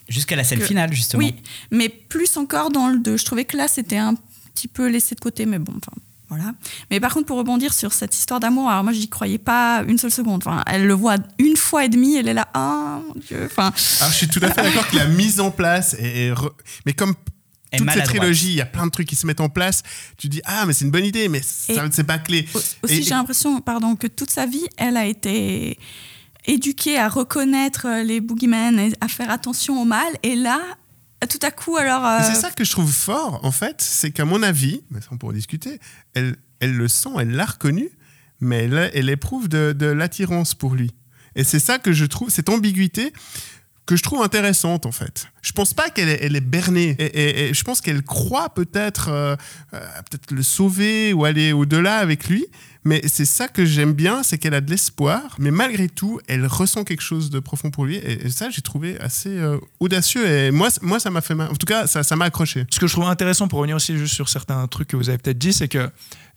Jusqu'à 0.08 0.34
la 0.34 0.42
scène 0.42 0.58
que- 0.58 0.64
finale, 0.66 0.92
justement. 0.92 1.22
Oui, 1.22 1.34
mais 1.70 1.88
plus 1.88 2.36
encore 2.36 2.70
dans 2.70 2.88
le 2.88 2.98
2. 2.98 3.16
Je 3.16 3.24
trouvais 3.24 3.44
que 3.44 3.56
là, 3.56 3.68
c'était 3.68 3.96
un 3.96 4.14
petit 4.54 4.66
peu 4.68 4.88
laissé 4.88 5.14
de 5.14 5.20
côté, 5.20 5.46
mais 5.46 5.58
bon, 5.60 5.72
enfin. 5.76 5.92
Voilà. 6.28 6.52
Mais 6.90 6.98
par 6.98 7.14
contre, 7.14 7.26
pour 7.26 7.38
rebondir 7.38 7.72
sur 7.72 7.92
cette 7.92 8.14
histoire 8.16 8.40
d'amour, 8.40 8.68
alors 8.68 8.82
moi, 8.82 8.92
j'y 8.92 9.08
croyais 9.08 9.38
pas 9.38 9.84
une 9.86 9.96
seule 9.96 10.10
seconde. 10.10 10.42
Enfin, 10.44 10.62
elle 10.66 10.86
le 10.86 10.94
voit 10.94 11.16
une 11.38 11.56
fois 11.56 11.84
et 11.84 11.88
demie, 11.88 12.16
elle 12.16 12.26
est 12.28 12.34
là, 12.34 12.48
ah 12.54 12.98
mon 13.06 13.14
Dieu. 13.20 13.44
Enfin, 13.46 13.72
Alors, 14.00 14.10
je 14.12 14.16
suis 14.16 14.28
tout 14.28 14.40
à 14.42 14.50
fait 14.50 14.62
d'accord 14.62 14.88
que 14.88 14.96
la 14.96 15.06
mise 15.06 15.38
en 15.38 15.50
place 15.52 15.94
est, 16.00 16.32
re- 16.32 16.50
mais 16.84 16.94
comme 16.94 17.14
toute 17.76 17.90
cette 17.90 18.04
trilogie, 18.06 18.48
il 18.48 18.54
y 18.56 18.60
a 18.60 18.66
plein 18.66 18.86
de 18.86 18.90
trucs 18.90 19.06
qui 19.08 19.16
se 19.16 19.26
mettent 19.26 19.40
en 19.40 19.48
place. 19.48 19.82
Tu 20.18 20.28
dis 20.28 20.40
ah 20.46 20.64
mais 20.66 20.72
c'est 20.72 20.84
une 20.84 20.90
bonne 20.90 21.04
idée, 21.04 21.28
mais 21.28 21.40
c'est 21.44 22.04
pas 22.04 22.18
clé. 22.18 22.46
Au- 22.54 22.58
Aussi, 22.82 23.02
j'ai 23.04 23.10
l'impression, 23.10 23.60
pardon, 23.60 23.94
que 23.96 24.06
toute 24.08 24.30
sa 24.30 24.46
vie, 24.46 24.66
elle 24.78 24.96
a 24.96 25.06
été 25.06 25.78
éduquée 26.46 26.98
à 26.98 27.08
reconnaître 27.08 27.86
les 28.04 28.20
boogeymen 28.20 28.78
et 28.78 28.92
à 29.00 29.08
faire 29.08 29.30
attention 29.30 29.80
au 29.80 29.84
mal. 29.84 30.06
Et 30.22 30.36
là, 30.36 30.60
tout 31.28 31.38
à 31.42 31.50
coup, 31.50 31.76
alors. 31.76 32.04
euh, 32.04 32.18
C'est 32.22 32.34
ça 32.40 32.50
que 32.50 32.64
je 32.64 32.70
trouve 32.70 32.92
fort, 32.92 33.40
en 33.42 33.50
fait, 33.52 33.80
c'est 33.80 34.10
qu'à 34.10 34.24
mon 34.24 34.42
avis, 34.42 34.82
mais 34.90 35.00
ça 35.00 35.08
on 35.12 35.16
pourra 35.18 35.32
discuter, 35.32 35.80
elle, 36.14 36.36
elle 36.60 36.74
le 36.76 36.88
sent, 36.88 37.08
elle 37.18 37.32
l'a 37.32 37.46
reconnu, 37.46 37.88
mais 38.40 38.64
elle, 38.64 38.90
elle 38.94 39.08
éprouve 39.08 39.48
de, 39.48 39.72
de 39.76 39.86
l'attirance 39.86 40.54
pour 40.54 40.74
lui. 40.74 40.92
Et 41.34 41.44
c'est 41.44 41.58
ça 41.58 41.78
que 41.78 41.92
je 41.92 42.04
trouve, 42.04 42.30
cette 42.30 42.48
ambiguïté 42.48 43.12
que 43.86 43.94
je 43.94 44.02
trouve 44.02 44.22
intéressante, 44.22 44.84
en 44.84 44.92
fait. 44.92 45.28
Je 45.42 45.52
pense 45.52 45.72
pas 45.72 45.90
qu'elle 45.90 46.08
est, 46.08 46.40
bernée, 46.40 46.96
et, 46.98 47.54
je 47.54 47.64
pense 47.64 47.80
qu'elle 47.80 48.02
croit 48.02 48.50
peut-être 48.50 49.08
euh, 49.10 49.36
euh, 49.74 49.80
peut-être 50.10 50.32
le 50.32 50.42
sauver 50.42 51.12
ou 51.12 51.24
aller 51.24 51.52
au-delà 51.52 51.98
avec 51.98 52.28
lui, 52.28 52.46
mais 52.82 53.00
c'est 53.06 53.24
ça 53.24 53.46
que 53.46 53.64
j'aime 53.64 53.92
bien, 53.92 54.24
c'est 54.24 54.38
qu'elle 54.38 54.54
a 54.54 54.60
de 54.60 54.68
l'espoir, 54.68 55.36
mais 55.38 55.52
malgré 55.52 55.88
tout, 55.88 56.20
elle 56.26 56.46
ressent 56.46 56.82
quelque 56.82 57.02
chose 57.02 57.30
de 57.30 57.38
profond 57.38 57.70
pour 57.70 57.86
lui, 57.86 57.96
et, 57.96 58.28
ça, 58.28 58.50
j'ai 58.50 58.60
trouvé 58.60 58.98
assez 58.98 59.38
euh, 59.38 59.58
audacieux, 59.78 60.26
et 60.26 60.50
moi, 60.50 60.68
moi 60.82 60.98
ça 60.98 61.10
m'a 61.10 61.20
fait 61.20 61.36
mal. 61.36 61.48
En 61.52 61.54
tout 61.54 61.66
cas, 61.66 61.86
ça 61.86 62.16
m'a 62.16 62.24
accroché. 62.24 62.66
Ce 62.70 62.80
que 62.80 62.88
je 62.88 62.92
trouve 62.92 63.06
intéressant 63.06 63.46
pour 63.46 63.60
revenir 63.60 63.76
aussi 63.76 63.96
juste 63.96 64.14
sur 64.14 64.28
certains 64.28 64.66
trucs 64.66 64.88
que 64.88 64.96
vous 64.96 65.08
avez 65.08 65.18
peut-être 65.18 65.38
dit, 65.38 65.52
c'est 65.52 65.68
que 65.68 65.88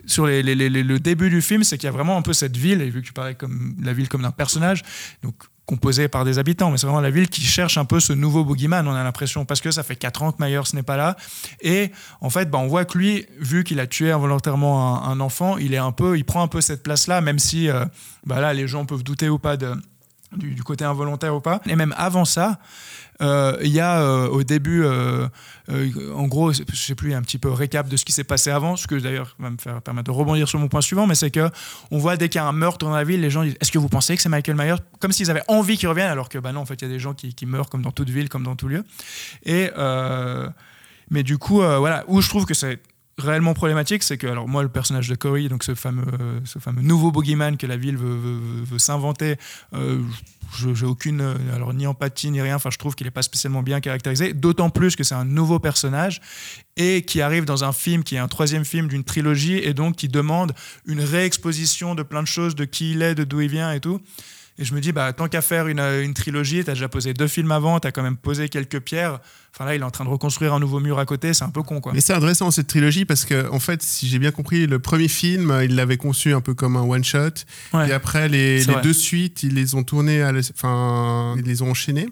sur 0.06 0.28
le 0.28 0.98
début 0.98 1.30
du 1.32 1.42
film, 1.42 1.64
c'est 1.64 1.80
qu'il 1.80 1.88
y 1.88 1.90
a 1.90 1.92
vraiment 1.92 2.16
un 2.16 2.22
peu 2.22 2.34
cette 2.34 2.56
ville, 2.56 2.84
et 2.84 2.90
vu 2.92 3.02
que 3.02 3.08
tu 3.08 3.14
parlais 3.14 3.34
comme 3.34 3.76
la 3.82 3.94
ville 3.94 4.08
comme 4.08 4.22
d'un 4.22 4.32
personnage, 4.32 4.84
donc 5.24 5.36
composé 5.70 6.08
par 6.08 6.26
des 6.26 6.40
habitants, 6.40 6.72
mais 6.72 6.80
c'est 6.80 6.88
vraiment 6.88 7.00
la 7.00 7.12
ville 7.12 7.30
qui 7.30 7.42
cherche 7.42 7.78
un 7.78 7.86
peu 7.86 8.00
ce 8.00 8.12
nouveau 8.12 8.44
boogeyman, 8.44 8.88
on 8.88 8.96
a 8.96 9.04
l'impression, 9.04 9.46
parce 9.46 9.62
que 9.62 9.70
ça 9.70 9.84
fait 9.84 9.96
4 9.96 10.24
ans 10.24 10.32
que 10.32 10.44
Myers 10.44 10.74
n'est 10.74 10.82
pas 10.82 10.98
là, 10.98 11.16
et 11.62 11.92
en 12.22 12.32
fait, 12.32 12.50
bah, 12.50 12.58
on 12.58 12.68
voit 12.68 12.86
que 12.86 12.98
lui, 12.98 13.28
vu 13.40 13.64
qu'il 13.64 13.80
a 13.80 13.86
tué 13.86 14.12
involontairement 14.12 15.06
un, 15.06 15.20
enfant, 15.20 15.58
il 15.58 15.76
est 15.76 15.78
un 15.78 15.92
peu, 15.92 16.18
il 16.18 16.26
prend 16.26 16.42
un 16.42 16.48
peu 16.48 16.60
cette 16.60 16.82
place-là, 16.82 17.22
même 17.22 17.38
si, 17.38 17.70
euh, 17.70 17.86
bah 18.26 18.42
là, 18.42 18.52
les 18.52 18.68
gens 18.68 18.86
peuvent 18.86 19.04
douter 19.04 19.30
ou 19.30 19.38
pas 19.38 19.58
du, 19.58 20.64
côté 20.64 20.86
involontaire 20.86 21.36
ou 21.36 21.40
pas. 21.40 21.62
Et 21.68 21.76
même 21.76 21.94
avant 21.98 22.26
ça, 22.26 22.58
il 23.22 23.72
y 23.72 23.80
a 23.80 24.02
euh, 24.02 24.28
au 24.28 24.44
début, 24.44 24.84
euh, 24.84 25.28
euh, 25.70 26.14
en 26.16 26.28
gros, 26.28 26.54
je 26.54 26.64
sais 26.74 26.96
plus, 26.96 27.14
un 27.14 27.22
petit 27.22 27.38
peu 27.38 27.50
récap 27.50 27.88
de 27.88 27.98
ce 27.98 28.06
qui 28.06 28.12
s'est 28.12 28.24
passé 28.24 28.50
avant, 28.50 28.76
ce 28.76 28.88
que 28.88 28.96
d'ailleurs 28.96 29.36
va 29.40 29.50
me 29.50 29.58
faire 29.58 29.82
permettre 29.82 30.12
de 30.12 30.16
rebondir 30.16 30.48
sur 30.48 30.60
mon 30.60 30.68
point 30.68 30.82
suivant, 30.82 31.08
mais 31.08 31.16
c'est 31.16 31.32
que 31.32 31.50
on 31.92 31.98
voit 31.98 32.18
dès 32.18 32.30
qu'il 32.30 32.40
y 32.40 32.44
a 32.44 32.48
un 32.48 32.54
meurtre 32.54 32.86
dans 32.86 32.96
la 32.96 33.04
ville, 33.04 33.22
les 33.22 33.30
gens 33.30 33.44
disent 33.44 33.58
Est-ce 33.60 33.72
que 33.72 33.80
vous 33.80 33.90
pensez 33.90 34.16
que 34.16 34.22
c'est 34.22 34.30
Michael 34.30 34.56
Myers 34.56 34.82
Comme 35.00 35.12
s'ils 35.12 35.30
avaient 35.30 35.44
envie 35.48 35.78
qu'il 35.78 35.90
revienne, 35.90 36.10
alors 36.10 36.30
que 36.30 36.38
bah 36.38 36.52
non, 36.52 36.62
en 36.62 36.66
fait, 36.66 36.76
il 36.76 36.86
y 36.86 36.90
a 36.90 36.94
des 36.94 37.00
gens 37.00 37.14
qui, 37.14 37.46
meurent 37.46 37.70
comme 37.70 37.82
dans 37.82 37.92
toute 37.92 38.10
ville, 38.10 38.30
comme 38.30 38.44
dans 38.44 38.56
tout 38.56 38.68
lieu. 38.68 38.84
Et 39.44 39.72
euh, 39.78 40.50
mais 41.10 41.24
du 41.24 41.38
coup, 41.38 41.62
euh, 41.62 41.78
voilà, 41.78 42.04
où 42.08 42.22
je 42.22 42.30
trouve 42.30 42.46
que 42.46 42.54
c'est 42.54 42.80
réellement 43.20 43.54
problématique, 43.54 44.04
c'est 44.04 44.18
que, 44.18 44.28
alors 44.28 44.48
moi, 44.48 44.64
le 44.64 44.70
personnage 44.70 45.08
de 45.08 45.16
Corey, 45.16 45.48
donc 45.50 45.64
ce 45.64 45.76
fameux, 45.76 46.06
ce 46.46 46.58
fameux 46.60 46.82
nouveau 46.82 47.12
boogeyman 47.12 47.58
que 47.58 47.68
la 47.68 47.78
ville 47.78 47.98
veut 47.98 48.78
s'inventer, 48.80 49.36
euh, 49.74 50.02
je- 50.58 50.74
j'ai 50.74 50.86
aucune, 50.86 51.22
euh, 51.22 51.36
alors 51.56 51.74
ni 51.74 51.86
empathie 51.86 52.32
ni 52.32 52.42
rien, 52.42 52.56
enfin 52.56 52.70
je 52.72 52.78
trouve 52.78 52.96
qu'il 52.96 53.06
n'est 53.06 53.12
pas 53.12 53.22
spécialement 53.22 53.62
bien 53.62 53.82
caractérisé, 53.82 54.34
d'autant 54.34 54.70
plus 54.70 54.96
que 54.96 55.04
c'est 55.04 55.16
un 55.16 55.26
nouveau 55.26 55.60
personnage 55.60 56.22
et 56.78 57.04
qui 57.04 57.22
arrive 57.22 57.46
dans 57.46 57.64
un 57.64 57.74
film 57.74 58.04
qui 58.04 58.16
est 58.16 58.20
un 58.20 58.28
troisième 58.28 58.66
film 58.66 58.88
d'une 58.88 59.04
trilogie 59.04 59.58
et 59.58 59.74
donc 59.74 59.96
qui 59.98 60.08
demande 60.08 60.54
une 60.86 61.02
réexposition 61.02 61.94
de 61.94 62.04
plein 62.04 62.24
de 62.24 62.28
choses, 62.28 62.56
de 62.56 62.66
qui 62.66 62.92
il 62.94 63.02
est, 63.02 63.16
de 63.16 63.24
d'où 63.26 63.42
il 63.42 63.50
vient 63.50 63.72
et 63.74 63.80
tout. 63.80 64.00
Et 64.62 64.66
je 64.66 64.74
me 64.76 64.82
dis, 64.82 64.92
bah, 64.92 65.14
tant 65.14 65.30
qu'à 65.30 65.42
faire 65.42 65.68
une, 65.68 65.80
une 65.80 66.14
trilogie, 66.14 66.66
tu 66.66 66.70
as 66.70 66.74
déjà 66.74 66.90
posé 66.90 67.14
deux 67.14 67.30
films 67.30 67.52
avant, 67.52 67.80
tu 67.80 67.88
as 67.88 67.94
quand 67.94 68.04
même 68.04 68.18
posé 68.18 68.50
quelques 68.50 68.82
pierres. 68.82 69.20
Enfin 69.56 69.64
là, 69.64 69.74
il 69.74 69.82
est 69.82 69.86
en 69.86 69.90
train 69.90 70.04
de 70.04 70.10
reconstruire 70.10 70.54
un 70.54 70.60
nouveau 70.60 70.82
mur 70.82 71.00
à 71.00 71.06
côté, 71.06 71.34
c'est 71.34 71.46
un 71.46 71.50
peu 71.50 71.64
con 71.64 71.80
quoi. 71.80 71.94
Mais 71.94 72.02
c'est 72.02 72.14
intéressant 72.14 72.52
cette 72.52 72.68
trilogie 72.68 73.06
parce 73.06 73.24
que, 73.24 73.50
en 73.52 73.60
fait, 73.60 73.82
si 73.82 74.08
j'ai 74.10 74.20
bien 74.20 74.32
compris, 74.32 74.68
le 74.68 74.80
premier 74.80 75.08
film, 75.08 75.58
il 75.64 75.76
l'avait 75.76 75.96
conçu 75.96 76.34
un 76.34 76.42
peu 76.42 76.54
comme 76.54 76.76
un 76.76 76.82
one 76.82 77.06
shot. 77.06 77.30
Ouais. 77.74 77.90
Et 77.90 77.94
après, 77.94 78.28
les, 78.28 78.66
deux 78.84 78.94
suites, 78.94 79.44
ils 79.44 79.54
les 79.56 79.76
ont 79.76 79.84
tournés, 79.84 80.22
à 80.22 80.34
la- 80.34 80.42
enfin, 80.54 81.36
ils 81.38 81.46
les 81.46 81.62
ont 81.62 81.72
enchaînés. 81.72 82.10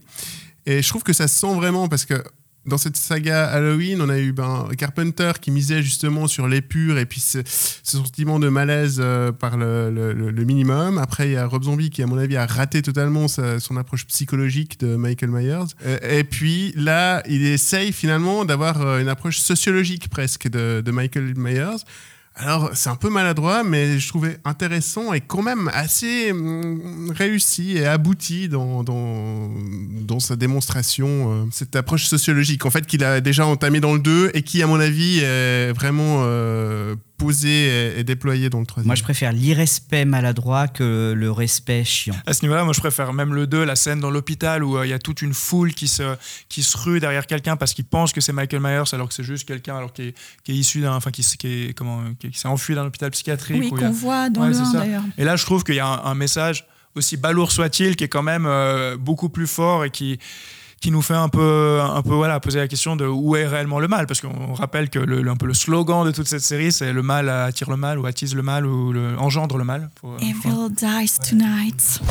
Et 0.65 0.81
je 0.81 0.87
trouve 0.87 1.03
que 1.03 1.13
ça 1.13 1.27
se 1.27 1.37
sent 1.37 1.53
vraiment 1.53 1.89
parce 1.89 2.05
que 2.05 2.23
dans 2.67 2.77
cette 2.77 2.97
saga 2.97 3.45
Halloween, 3.45 4.01
on 4.01 4.09
a 4.09 4.19
eu 4.19 4.33
ben, 4.33 4.67
Carpenter 4.77 5.31
qui 5.41 5.51
misait 5.51 5.81
justement 5.81 6.27
sur 6.27 6.47
l'épure 6.47 6.97
et 6.97 7.05
puis 7.05 7.21
ce, 7.21 7.39
sentiment 7.83 8.39
de 8.39 8.49
malaise 8.49 8.97
euh, 8.99 9.31
par 9.31 9.57
le, 9.57 10.31
minimum. 10.45 10.97
Après, 10.97 11.29
il 11.29 11.33
y 11.33 11.37
a 11.37 11.45
Rob 11.45 11.63
Zombie 11.63 11.89
qui, 11.89 12.03
à 12.03 12.07
mon 12.07 12.17
avis, 12.17 12.37
a 12.37 12.45
raté 12.45 12.81
totalement 12.81 13.27
son 13.27 13.77
approche 13.77 14.05
psychologique 14.07 14.79
de 14.79 14.95
Michael 14.95 15.31
Myers. 15.31 15.73
Euh, 15.85 15.97
et 16.19 16.23
puis 16.23 16.73
là, 16.75 17.23
il 17.27 17.45
essaye 17.45 17.91
finalement 17.91 18.45
d'avoir 18.45 18.81
euh, 18.81 18.99
une 18.99 19.09
approche 19.09 19.39
sociologique 19.39 20.09
presque 20.09 20.49
de 20.49 20.91
Michael 20.91 21.33
Myers 21.35 21.83
Alors, 22.39 22.69
c'est 22.75 22.89
un 22.89 22.95
peu 22.95 23.09
maladroit, 23.09 23.63
mais 23.63 23.97
je 23.97 24.07
trouvais 24.07 24.37
intéressant 24.45 25.11
et 25.11 25.21
quand 25.21 25.41
même 25.41 25.71
assez 25.73 26.31
hum, 26.31 27.11
réussi 27.15 27.77
et 27.77 27.87
abouti 27.87 28.47
dans, 28.47 28.83
dans, 28.83 30.19
sa 30.19 30.35
démonstration, 30.35 31.07
euh, 31.07 31.45
cette 31.51 31.75
approche 31.75 32.05
sociologique, 32.05 32.65
en 32.65 32.69
fait, 32.69 32.85
qu'il 32.85 33.03
a 33.03 33.21
déjà 33.21 33.45
entamé 33.45 33.79
dans 33.79 33.93
le 33.93 33.99
2 33.99 34.31
et 34.35 34.43
qui, 34.43 34.61
à 34.61 34.67
mon 34.67 34.79
avis, 34.79 35.19
est 35.19 35.71
vraiment 35.73 36.21
euh, 36.25 36.95
posée 37.17 37.95
et, 37.95 37.99
et 37.99 38.03
déployée 38.03 38.49
dans 38.49 38.59
le 38.59 38.65
3 38.65 38.83
Moi, 38.83 38.95
je 38.95 39.03
préfère 39.03 39.31
l'irrespect 39.31 40.05
maladroit 40.05 40.67
que 40.67 41.13
le 41.15 41.31
respect 41.31 41.83
chiant. 41.83 42.15
À 42.25 42.33
ce 42.33 42.43
niveau-là, 42.43 42.63
moi 42.63 42.73
je 42.73 42.79
préfère 42.79 43.11
même 43.13 43.33
le 43.33 43.47
2, 43.47 43.63
la 43.63 43.75
scène 43.75 43.99
dans 43.99 44.11
l'hôpital 44.11 44.63
où 44.63 44.77
euh, 44.77 44.85
il 44.85 44.89
y 44.89 44.93
a 44.93 44.99
toute 44.99 45.21
une 45.21 45.33
foule 45.33 45.73
qui 45.73 45.87
se, 45.87 46.15
qui 46.49 46.63
se 46.63 46.77
rue 46.77 46.99
derrière 46.99 47.25
quelqu'un 47.27 47.55
parce 47.57 47.73
qu'il 47.73 47.85
pense 47.85 48.11
que 48.13 48.21
c'est 48.21 48.33
Michael 48.33 48.61
Myers 48.61 48.83
alors 48.93 49.07
que 49.07 49.13
c'est 49.13 49.23
juste 49.23 49.47
quelqu'un 49.47 49.77
alors 49.77 49.91
qui 49.93 50.03
est, 50.03 50.15
qui 50.43 50.51
est 50.51 50.55
issu 50.55 50.81
d'un, 50.81 50.93
enfin 50.93 51.11
qui, 51.11 51.21
est 51.43 51.73
comment, 51.75 52.03
qui, 52.19 52.29
qui 52.29 52.39
s'est 52.39 52.47
enfui 52.47 52.75
d'un 52.75 52.85
hôpital 52.85 53.09
psychiatrique. 53.11 53.57
Oui, 53.59 53.71
a- 53.75 53.87
qu'on 53.87 53.91
voit 53.91 54.29
dans 54.29 54.41
Ouais, 54.41 54.47
le 54.49 54.53
c'est 54.53 54.61
1 54.61 54.71
ça. 54.71 54.77
d'ailleurs. 54.79 55.03
Et 55.17 55.23
là, 55.23 55.35
je 55.35 55.43
trouve 55.45 55.63
qu'il 55.63 55.75
y 55.75 55.79
a 55.79 55.87
un, 55.87 56.05
un 56.05 56.15
message 56.15 56.65
aussi 56.95 57.17
balourd 57.17 57.51
soit-il 57.51 57.95
qui 57.95 58.03
est 58.03 58.07
quand 58.09 58.23
même 58.23 58.45
euh, 58.47 58.97
beaucoup 58.97 59.29
plus 59.29 59.47
fort 59.47 59.85
et 59.85 59.89
qui 59.91 60.17
qui 60.81 60.91
nous 60.91 61.01
fait 61.01 61.15
un 61.15 61.29
peu, 61.29 61.79
un 61.81 62.01
peu 62.03 62.13
voilà, 62.13 62.39
poser 62.39 62.59
la 62.59 62.67
question 62.67 62.95
de 62.95 63.05
où 63.05 63.35
est 63.35 63.47
réellement 63.47 63.79
le 63.79 63.87
mal. 63.87 64.05
Parce 64.07 64.21
qu'on 64.21 64.53
rappelle 64.53 64.89
que 64.89 64.99
le, 64.99 65.21
le- 65.21 65.31
un 65.31 65.35
peu 65.35 65.47
le 65.47 65.53
slogan 65.53 66.05
de 66.05 66.11
toute 66.11 66.27
cette 66.27 66.41
série, 66.41 66.71
c'est 66.71 66.93
le 66.93 67.01
mal 67.01 67.29
attire 67.29 67.69
le 67.69 67.77
mal, 67.77 67.97
ou 67.99 68.05
attise 68.05 68.35
le 68.35 68.43
mal, 68.43 68.65
ou 68.65 68.91
le, 68.93 69.17
engendre 69.19 69.57
le 69.57 69.63
mal. 69.63 69.89
Faut- 69.99 70.17
Evil 70.19 70.69
dies 70.71 71.17
tonight. 71.29 72.01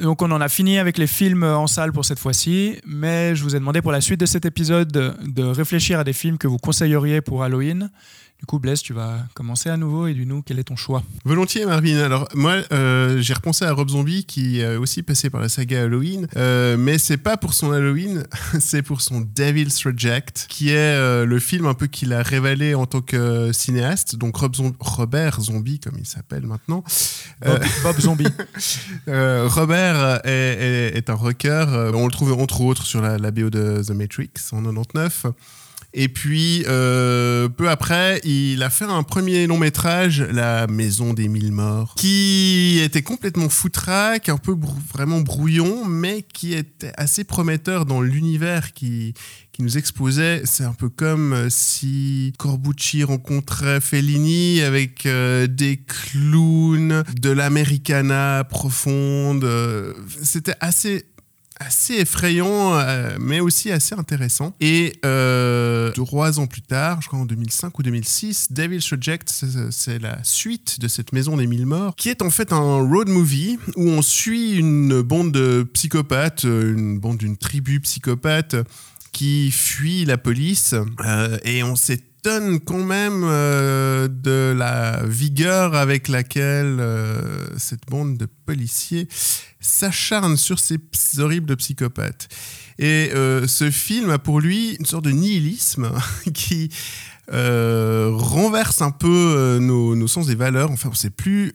Donc 0.00 0.22
on 0.22 0.30
en 0.30 0.40
a 0.40 0.48
fini 0.48 0.78
avec 0.78 0.96
les 0.96 1.06
films 1.06 1.42
en 1.42 1.66
salle 1.66 1.92
pour 1.92 2.04
cette 2.04 2.18
fois-ci, 2.18 2.80
mais 2.86 3.36
je 3.36 3.42
vous 3.42 3.54
ai 3.54 3.58
demandé 3.58 3.82
pour 3.82 3.92
la 3.92 4.00
suite 4.00 4.20
de 4.20 4.26
cet 4.26 4.46
épisode 4.46 4.90
de, 4.90 5.42
réfléchir 5.42 5.98
à 5.98 6.04
des 6.04 6.12
films 6.12 6.38
que 6.38 6.48
vous 6.48 6.56
conseilleriez 6.56 7.20
pour 7.20 7.42
Halloween. 7.42 7.90
Du 8.40 8.46
coup, 8.46 8.58
Blaise, 8.58 8.80
tu 8.80 8.94
vas 8.94 9.18
commencer 9.34 9.68
à 9.68 9.76
nouveau 9.76 10.06
et 10.06 10.14
du 10.14 10.24
nous, 10.24 10.40
quel 10.40 10.58
est 10.58 10.64
ton 10.64 10.74
choix 10.74 11.02
Volontiers, 11.26 11.66
Marvin. 11.66 11.98
Alors, 11.98 12.26
moi, 12.34 12.54
euh, 12.72 13.20
j'ai 13.20 13.34
repensé 13.34 13.66
à 13.66 13.72
Rob 13.72 13.90
Zombie 13.90 14.24
qui 14.24 14.60
est 14.60 14.76
aussi 14.76 15.02
passé 15.02 15.28
par 15.28 15.42
la 15.42 15.50
saga 15.50 15.82
Halloween, 15.82 16.26
euh, 16.36 16.78
mais 16.78 16.96
c'est 16.96 17.18
pas 17.18 17.36
pour 17.36 17.52
son 17.52 17.70
Halloween, 17.70 18.24
c'est 18.58 18.80
pour 18.82 19.02
son 19.02 19.20
Devil's 19.20 19.84
Reject, 19.84 20.46
qui 20.48 20.70
est 20.70 20.76
euh, 20.78 21.26
le 21.26 21.38
film 21.38 21.66
un 21.66 21.74
peu 21.74 21.86
qu'il 21.86 22.14
a 22.14 22.22
révélé 22.22 22.74
en 22.74 22.86
tant 22.86 23.02
que 23.02 23.52
cinéaste. 23.52 24.16
Donc, 24.16 24.36
Rob 24.38 24.56
Zom- 24.56 24.72
Robert 24.80 25.38
Zombie, 25.42 25.78
comme 25.78 25.96
il 25.98 26.06
s'appelle 26.06 26.46
maintenant. 26.46 26.82
Bob, 27.44 27.62
Bob 27.82 28.00
Zombie. 28.00 28.26
Euh, 29.08 29.48
Robert 29.50 30.20
est, 30.24 30.30
est- 30.30 30.96
est 30.96 31.10
un 31.10 31.14
rocker. 31.14 31.64
Euh, 31.68 31.92
On 31.94 32.06
le 32.06 32.12
trouve 32.12 32.32
entre 32.32 32.60
autres 32.60 32.86
sur 32.86 33.00
la, 33.02 33.18
la 33.18 33.30
BO 33.30 33.50
de 33.50 33.82
The 33.86 33.90
Matrix 33.90 34.30
en 34.52 34.62
99. 34.62 35.26
Et 35.92 36.08
puis, 36.08 36.64
euh, 36.68 37.48
peu 37.48 37.68
après, 37.68 38.20
il 38.24 38.62
a 38.62 38.70
fait 38.70 38.84
un 38.84 39.02
premier 39.02 39.46
long 39.48 39.58
métrage, 39.58 40.20
La 40.22 40.68
Maison 40.68 41.14
des 41.14 41.26
Mille 41.26 41.50
Morts, 41.50 41.94
qui 41.96 42.80
était 42.82 43.02
complètement 43.02 43.48
foutraque, 43.48 44.28
un 44.28 44.36
peu 44.36 44.54
vraiment 44.92 45.20
brouillon, 45.20 45.84
mais 45.84 46.22
qui 46.22 46.54
était 46.54 46.92
assez 46.96 47.24
prometteur 47.24 47.86
dans 47.86 48.02
l'univers 48.02 48.72
qui, 48.72 49.14
qui 49.50 49.64
nous 49.64 49.78
exposait. 49.78 50.42
C'est 50.44 50.64
un 50.64 50.74
peu 50.74 50.88
comme 50.88 51.32
euh, 51.32 51.46
si 51.50 52.34
Corbucci 52.38 53.02
rencontrait 53.02 53.80
Fellini 53.80 54.60
avec 54.60 55.06
euh, 55.06 55.48
des 55.48 55.76
clowns, 55.76 57.02
de 57.20 57.30
l'americana 57.30 58.44
profonde. 58.44 59.44
C'était 60.22 60.54
assez 60.60 61.06
assez 61.60 61.94
effrayant, 61.94 62.74
euh, 62.78 63.16
mais 63.20 63.38
aussi 63.40 63.70
assez 63.70 63.94
intéressant. 63.94 64.54
Et 64.60 64.94
euh, 65.04 65.92
trois 65.92 66.40
ans 66.40 66.46
plus 66.46 66.62
tard, 66.62 67.00
je 67.02 67.06
crois 67.08 67.18
en 67.20 67.26
2005 67.26 67.78
ou 67.78 67.82
2006, 67.82 68.48
Devil's 68.50 68.90
Reject, 68.90 69.28
c'est- 69.70 69.98
la 70.00 70.18
suite 70.24 70.80
de 70.80 70.88
cette 70.88 71.12
Maison 71.12 71.36
des 71.36 71.46
Mille 71.46 71.66
Morts, 71.66 71.94
qui 71.96 72.08
est 72.08 72.22
en 72.22 72.30
fait 72.30 72.52
un 72.52 72.80
road 72.88 73.08
movie 73.08 73.58
où 73.76 73.88
on 73.88 74.00
suit 74.02 74.54
une 74.56 75.02
bande 75.02 75.32
de 75.32 75.62
psychopathes, 75.74 76.44
une 76.44 76.98
bande 76.98 77.18
d'une 77.18 77.36
tribu 77.36 77.80
psychopathe 77.80 78.56
qui 79.12 79.50
fuit 79.50 80.04
la 80.04 80.16
police 80.16 80.74
euh, 81.04 81.36
et 81.44 81.62
on 81.62 81.76
s'étonne 82.22 82.60
quand 82.60 82.84
même 82.84 83.22
euh, 83.24 84.06
de 84.06 84.52
la 84.54 85.02
vigueur 85.04 85.74
avec 85.74 86.08
laquelle 86.08 86.76
euh, 86.78 87.46
cette 87.56 87.86
bande 87.88 88.18
de 88.18 88.26
policiers 88.44 89.08
s'acharne 89.58 90.36
sur 90.36 90.58
ces 90.58 90.78
horribles 91.18 91.56
psychopathes. 91.56 92.28
Et 92.78 93.10
euh, 93.14 93.46
ce 93.46 93.70
film 93.70 94.10
a 94.10 94.18
pour 94.18 94.40
lui 94.40 94.76
une 94.78 94.84
sorte 94.84 95.04
de 95.04 95.12
nihilisme 95.12 95.90
qui 96.34 96.70
euh, 97.32 98.10
renverse 98.12 98.82
un 98.82 98.90
peu 98.90 99.34
euh, 99.36 99.58
nos, 99.60 100.08
sens 100.08 100.28
et 100.30 100.34
valeurs. 100.34 100.70
Enfin, 100.70 100.88
on 100.90 100.94
sait 100.94 101.10
plus. 101.10 101.52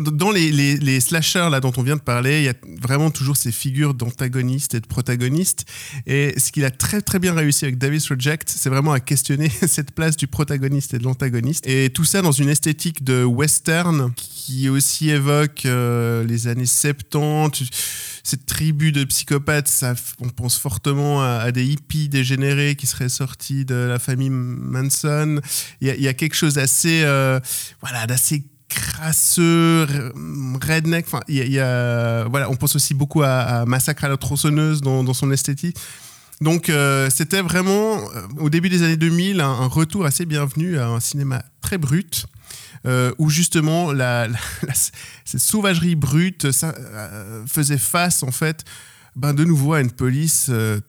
dans, 0.00 0.30
les 0.30 1.00
slashers 1.00 1.48
là 1.50 1.60
dont 1.60 1.72
on 1.76 1.82
vient 1.82 1.96
de 1.96 2.00
parler, 2.00 2.40
il 2.40 2.44
y 2.44 2.48
a 2.48 2.54
vraiment 2.80 3.10
toujours 3.10 3.36
ces 3.36 3.52
figures 3.52 3.94
d'antagonistes 3.94 4.74
et 4.74 4.80
de 4.80 4.86
protagonistes. 4.86 5.64
Et 6.06 6.38
ce 6.38 6.52
qu'il 6.52 6.64
a 6.64 6.70
très 6.70 7.00
très 7.00 7.18
bien 7.18 7.34
réussi 7.34 7.64
avec 7.64 7.78
Davis 7.78 8.08
Reject, 8.08 8.48
c'est 8.48 8.70
vraiment 8.70 8.92
à 8.92 9.00
questionner 9.00 9.48
cette 9.66 9.92
place 9.92 10.16
du 10.16 10.26
protagoniste 10.26 10.94
et 10.94 10.98
de 10.98 11.04
l'antagoniste. 11.04 11.66
Et 11.66 11.90
tout 11.90 12.04
ça 12.04 12.22
dans 12.22 12.32
une 12.32 12.48
esthétique 12.48 13.02
de 13.04 13.24
western 13.24 14.12
qui 14.16 14.68
aussi 14.68 15.10
évoque 15.10 15.66
euh, 15.66 16.24
les 16.24 16.46
années 16.46 16.66
70. 16.66 17.70
Cette 18.22 18.46
tribu 18.46 18.92
de 18.92 19.04
psychopathes, 19.04 19.84
on 20.20 20.28
pense 20.28 20.56
fortement 20.56 21.22
à, 21.22 21.50
des 21.50 21.64
hippies 21.64 22.08
dégénérés 22.08 22.76
qui 22.76 22.86
seraient 22.86 23.08
sortis 23.08 23.64
de 23.64 23.74
la 23.74 23.98
famille 23.98 24.30
Manson. 24.30 25.40
Il 25.80 25.88
y 25.88 26.08
a, 26.08 26.14
quelque 26.14 26.34
chose 26.34 26.54
d'assez, 26.54 27.02
euh, 27.04 27.40
voilà, 27.80 28.06
crasseux, 28.68 29.86
redneck. 30.62 31.06
Enfin, 31.06 31.20
y 31.28 31.58
a, 31.58 32.24
voilà, 32.28 32.50
on 32.50 32.56
pense 32.56 32.76
aussi 32.76 32.94
beaucoup 32.94 33.22
à, 33.22 33.64
Massacre 33.66 34.04
à 34.04 34.08
la 34.08 34.16
tronçonneuse 34.16 34.80
dans, 34.80 35.04
dans 35.04 35.14
son 35.14 35.30
esthétique. 35.30 35.76
Donc, 36.40 36.68
euh, 36.68 37.08
c'était 37.10 37.40
vraiment, 37.40 37.98
euh, 37.98 38.22
au 38.38 38.50
début 38.50 38.68
des 38.68 38.82
années 38.82 38.96
2000, 38.96 39.40
un, 39.40 39.46
un 39.46 39.66
retour 39.66 40.06
assez 40.06 40.26
bienvenu 40.26 40.76
à 40.78 40.88
un 40.88 40.98
cinéma 40.98 41.44
très 41.60 41.78
brut. 41.78 42.26
Euh, 42.86 43.12
où 43.18 43.30
justement 43.30 43.92
cette 45.24 45.40
sauvagerie 45.40 45.94
brute 45.94 46.46
euh, 46.46 47.46
faisait 47.46 47.78
face 47.78 48.22
en 48.22 48.32
fait 48.32 48.64
ben, 49.14 49.34
de 49.34 49.44
nouveau 49.44 49.74
à 49.74 49.80
une 49.80 49.90
police 49.90 50.48
euh, 50.50 50.80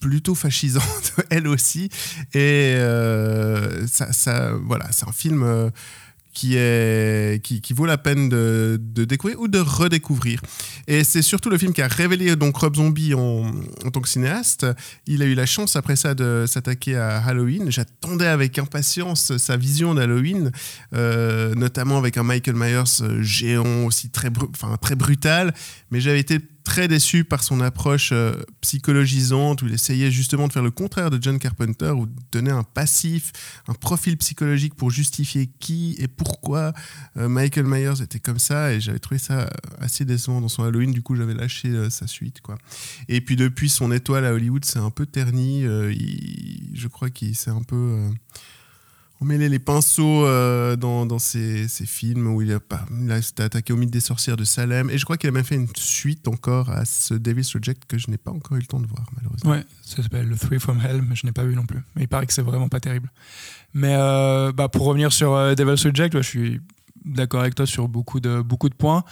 plutôt 0.00 0.34
fascisante 0.34 1.12
elle 1.30 1.48
aussi. 1.48 1.88
Et 2.34 2.74
euh, 2.76 3.86
ça, 3.86 4.52
voilà 4.62 4.86
c'est 4.92 5.08
un 5.08 5.12
film 5.12 5.70
qui, 6.36 6.56
est, 6.58 7.42
qui, 7.42 7.72
vaut 7.72 7.86
la 7.86 7.96
peine 7.96 8.28
de, 8.28 8.78
découvrir 8.78 9.40
ou 9.40 9.48
de 9.48 9.58
redécouvrir. 9.58 10.42
Et 10.86 11.02
c'est 11.02 11.22
surtout 11.22 11.48
le 11.48 11.56
film 11.56 11.72
qui 11.72 11.80
a 11.80 11.88
révélé 11.88 12.36
donc 12.36 12.58
Rob 12.58 12.76
Zombie 12.76 13.14
en, 13.14 13.50
tant 13.90 14.02
que 14.02 14.08
cinéaste. 14.08 14.66
Il 15.06 15.22
a 15.22 15.24
eu 15.24 15.32
la 15.32 15.46
chance 15.46 15.76
après 15.76 15.96
ça 15.96 16.14
de 16.14 16.44
s'attaquer 16.46 16.94
à 16.96 17.24
Halloween. 17.24 17.70
J'attendais 17.70 18.26
avec 18.26 18.58
impatience 18.58 19.34
sa 19.38 19.56
vision 19.56 19.94
d'Halloween, 19.94 20.52
euh, 20.94 21.54
notamment 21.54 21.96
avec 21.96 22.18
un 22.18 22.22
Michael 22.22 22.54
Myers 22.54 23.00
euh, 23.00 23.22
géant 23.22 23.86
aussi 23.86 24.10
très, 24.10 24.28
enfin, 24.50 24.76
très 24.76 24.94
brutal. 24.94 25.54
Mais 25.90 26.00
j'avais 26.00 26.20
été 26.20 26.38
très 26.66 26.88
déçu 26.88 27.22
par 27.22 27.44
son 27.44 27.60
approche 27.60 28.10
euh, 28.12 28.34
psychologisante 28.60 29.62
où 29.62 29.68
il 29.68 29.72
essayait 29.74 30.10
justement 30.10 30.48
de 30.48 30.52
faire 30.52 30.64
le 30.64 30.72
contraire 30.72 31.10
de 31.10 31.22
John 31.22 31.38
Carpenter 31.38 31.90
ou 31.90 32.06
de 32.06 32.12
donner 32.32 32.50
un 32.50 32.64
passif, 32.64 33.32
un 33.68 33.72
profil 33.72 34.16
psychologique 34.16 34.74
pour 34.74 34.90
justifier 34.90 35.48
qui 35.60 35.94
et 36.00 36.08
pourquoi 36.08 36.72
euh, 37.18 37.28
Michael 37.28 37.66
Myers 37.66 38.02
était 38.02 38.18
comme 38.18 38.40
ça 38.40 38.72
et 38.72 38.80
j'avais 38.80 38.98
trouvé 38.98 39.18
ça 39.18 39.48
assez 39.78 40.04
décevant 40.04 40.40
dans 40.40 40.48
son 40.48 40.64
Halloween. 40.64 40.90
Du 40.90 41.02
coup 41.02 41.14
j'avais 41.14 41.34
lâché 41.34 41.68
euh, 41.68 41.88
sa 41.88 42.08
suite 42.08 42.40
quoi. 42.40 42.58
Et 43.08 43.20
puis 43.20 43.36
depuis 43.36 43.68
son 43.68 43.92
étoile 43.92 44.24
à 44.24 44.32
Hollywood 44.32 44.64
c'est 44.64 44.80
un 44.80 44.90
peu 44.90 45.06
terni 45.06 45.64
euh, 45.64 45.94
je 46.74 46.88
crois 46.88 47.10
qu'il 47.10 47.36
s'est 47.36 47.50
un 47.50 47.62
peu 47.62 48.10
euh, 49.20 49.24
emmêlé 49.24 49.48
les 49.48 49.58
pinceaux 49.58 50.24
euh, 50.24 50.76
dans, 50.76 51.06
dans 51.06 51.18
ses, 51.18 51.66
films 51.68 52.26
où 52.26 52.42
il 52.42 52.52
a, 52.52 52.60
pas, 52.60 52.84
s'était 53.22 53.42
attaqué 53.42 53.72
au 53.72 53.76
mythe 53.76 53.90
des 53.90 54.00
sorcières 54.00 54.36
de 54.36 54.44
Salem 54.44 54.90
et 54.90 54.98
je 54.98 55.04
crois 55.04 55.16
qu'il 55.16 55.28
a 55.28 55.32
même 55.32 55.44
fait 55.44 55.54
une 55.54 55.68
suite 55.76 56.28
encore 56.28 56.70
à 56.70 56.84
ce 56.84 57.14
Davis 57.14 57.54
Reject 57.54 57.84
que 57.86 57.98
je 57.98 58.10
n'ai 58.10 58.18
pas 58.18 58.30
encore 58.30 58.56
eu 58.56 58.60
le 58.60 58.66
temps 58.66 58.80
de 58.80 58.86
voir 58.86 59.06
malheureusement 59.14 59.50
Ouais, 59.50 59.64
ça 59.82 60.02
s'appelle 60.02 60.30
The 60.30 60.38
Three 60.38 60.58
from 60.58 60.80
Hell, 60.80 61.02
mais 61.02 61.14
je 61.14 61.26
n'ai 61.26 61.32
pas 61.32 61.44
vu 61.44 61.54
non 61.54 61.66
plus. 61.66 61.80
Mais 61.94 62.02
il 62.02 62.08
paraît 62.08 62.26
que 62.26 62.32
c'est 62.32 62.42
vraiment 62.42 62.68
pas 62.68 62.80
terrible. 62.80 63.10
Mais 63.74 63.94
euh, 63.94 64.52
bah, 64.52 64.68
pour 64.68 64.86
revenir 64.86 65.12
sur 65.12 65.34
euh, 65.34 65.54
Devil's 65.54 65.84
Reject, 65.84 66.14
ouais, 66.14 66.22
je 66.22 66.28
suis 66.28 66.60
d'accord 67.06 67.40
avec 67.40 67.54
toi 67.54 67.66
sur 67.66 67.88
beaucoup 67.88 68.20
de, 68.20 68.42
beaucoup 68.42 68.68
de 68.68 68.74
points, 68.74 69.04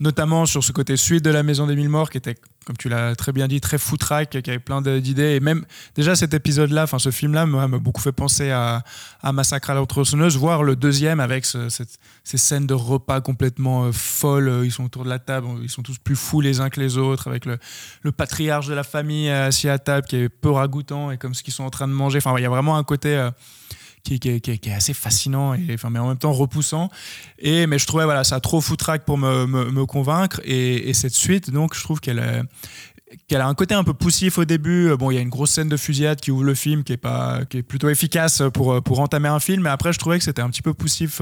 notamment 0.00 0.46
sur 0.46 0.64
ce 0.64 0.72
côté 0.72 0.96
suite 0.96 1.24
de 1.24 1.30
la 1.30 1.42
Maison 1.42 1.66
des 1.66 1.76
Mille 1.76 1.88
Morts 1.90 2.10
qui 2.10 2.18
était, 2.18 2.34
comme 2.64 2.76
tu 2.76 2.88
l'as 2.88 3.14
très 3.14 3.32
bien 3.32 3.46
dit, 3.46 3.60
très 3.60 3.78
footrack, 3.78 4.42
qui 4.42 4.50
avait 4.50 4.58
plein 4.58 4.80
d'idées. 4.80 5.34
Et 5.36 5.40
même 5.40 5.64
déjà 5.94 6.16
cet 6.16 6.32
épisode-là, 6.34 6.84
enfin 6.84 6.98
ce 6.98 7.10
film-là 7.10 7.44
m'a 7.46 7.66
beaucoup 7.66 8.00
fait 8.00 8.12
penser 8.12 8.50
à, 8.50 8.82
à 9.20 9.32
Massacre 9.32 9.70
à 9.70 9.74
la 9.74 9.84
tronçonneuse, 9.84 10.36
voire 10.36 10.62
le 10.62 10.76
deuxième 10.76 11.20
avec 11.20 11.44
ces 11.44 12.38
scènes 12.38 12.66
de 12.66 12.74
repas 12.74 13.20
complètement 13.20 13.84
euh, 13.84 13.92
folles. 13.92 14.62
Ils 14.64 14.72
sont 14.72 14.84
autour 14.84 15.04
de 15.04 15.10
la 15.10 15.18
table, 15.18 15.46
ils 15.62 15.70
sont 15.70 15.82
tous 15.82 15.98
plus 15.98 16.16
fous 16.16 16.40
les 16.40 16.60
uns 16.60 16.70
que 16.70 16.80
les 16.80 16.96
autres, 16.96 17.28
avec 17.28 17.44
le, 17.44 17.58
le 18.02 18.12
patriarche 18.12 18.66
de 18.66 18.74
la 18.74 18.84
famille 18.84 19.28
euh, 19.28 19.48
assis 19.48 19.68
à 19.68 19.78
table 19.78 20.06
qui 20.06 20.16
est 20.16 20.28
peu 20.28 20.50
ragoûtant 20.50 21.10
et 21.10 21.18
comme 21.18 21.34
ce 21.34 21.42
qu'ils 21.42 21.52
sont 21.52 21.64
en 21.64 21.70
train 21.70 21.88
de 21.88 21.92
manger. 21.92 22.18
Enfin, 22.18 22.34
il 22.38 22.42
y 22.42 22.46
a 22.46 22.50
vraiment 22.50 22.76
un 22.76 22.84
côté 22.84 23.16
euh, 23.16 23.30
qui, 24.02 24.14
est- 24.14 24.40
assez 24.72 24.94
fascinant 24.94 25.54
et 25.54 25.60
enfin, 25.74 25.90
mais 25.90 25.98
en 25.98 26.08
même 26.08 26.18
temps 26.18 26.32
repoussant. 26.32 26.90
Et 27.38 27.66
mais 27.66 27.78
je 27.78 27.86
trouvais 27.86 28.04
voilà 28.04 28.24
ça 28.24 28.40
trop 28.40 28.60
foutraque 28.60 29.04
pour 29.04 29.18
me, 29.18 29.46
convaincre 29.86 30.40
et, 30.44 30.88
et 30.88 30.94
cette 30.94 31.14
suite 31.14 31.50
donc 31.50 31.74
je 31.74 31.82
trouve 31.82 32.00
qu'elle 32.00 32.18
est- 32.18 32.42
qu'elle 33.28 33.40
a 33.42 33.46
un 33.46 33.54
côté 33.54 33.74
un 33.74 33.84
peu 33.84 33.92
poussif 33.94 34.38
au 34.38 34.44
début. 34.46 34.88
Euh, 34.88 34.96
Bon, 34.96 35.10
il 35.10 35.14
y 35.16 35.18
a 35.18 35.20
une 35.20 35.28
grosse 35.28 35.50
scène 35.50 35.68
de 35.68 35.76
fusillade 35.76 36.18
qui 36.20 36.30
ouvre 36.30 36.44
le 36.44 36.54
film, 36.54 36.82
qui 36.82 36.94
est 36.94 36.96
pas, 36.96 37.44
qui 37.44 37.58
est 37.58 37.62
plutôt 37.62 37.88
efficace 37.90 38.42
pour 38.54 38.82
pour 38.82 39.00
entamer 39.00 39.28
un 39.28 39.38
film. 39.40 39.62
Mais 39.64 39.68
après, 39.70 39.92
je 39.92 39.98
trouvais 39.98 40.18
que 40.18 40.24
c'était 40.24 40.40
un 40.42 40.48
petit 40.48 40.62
peu 40.62 40.72
poussif. 40.72 41.20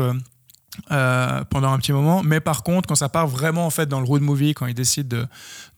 Euh, 0.91 1.45
pendant 1.51 1.73
un 1.73 1.79
petit 1.79 1.93
moment, 1.93 2.23
mais 2.23 2.41
par 2.41 2.63
contre, 2.63 2.89
quand 2.89 2.95
ça 2.95 3.09
part 3.09 3.27
vraiment 3.27 3.67
en 3.67 3.71
fait 3.71 3.87
dans 3.87 4.01
le 4.01 4.07
road 4.07 4.23
movie, 4.23 4.55
quand 4.55 4.67
ils 4.67 4.75
décident 4.75 5.25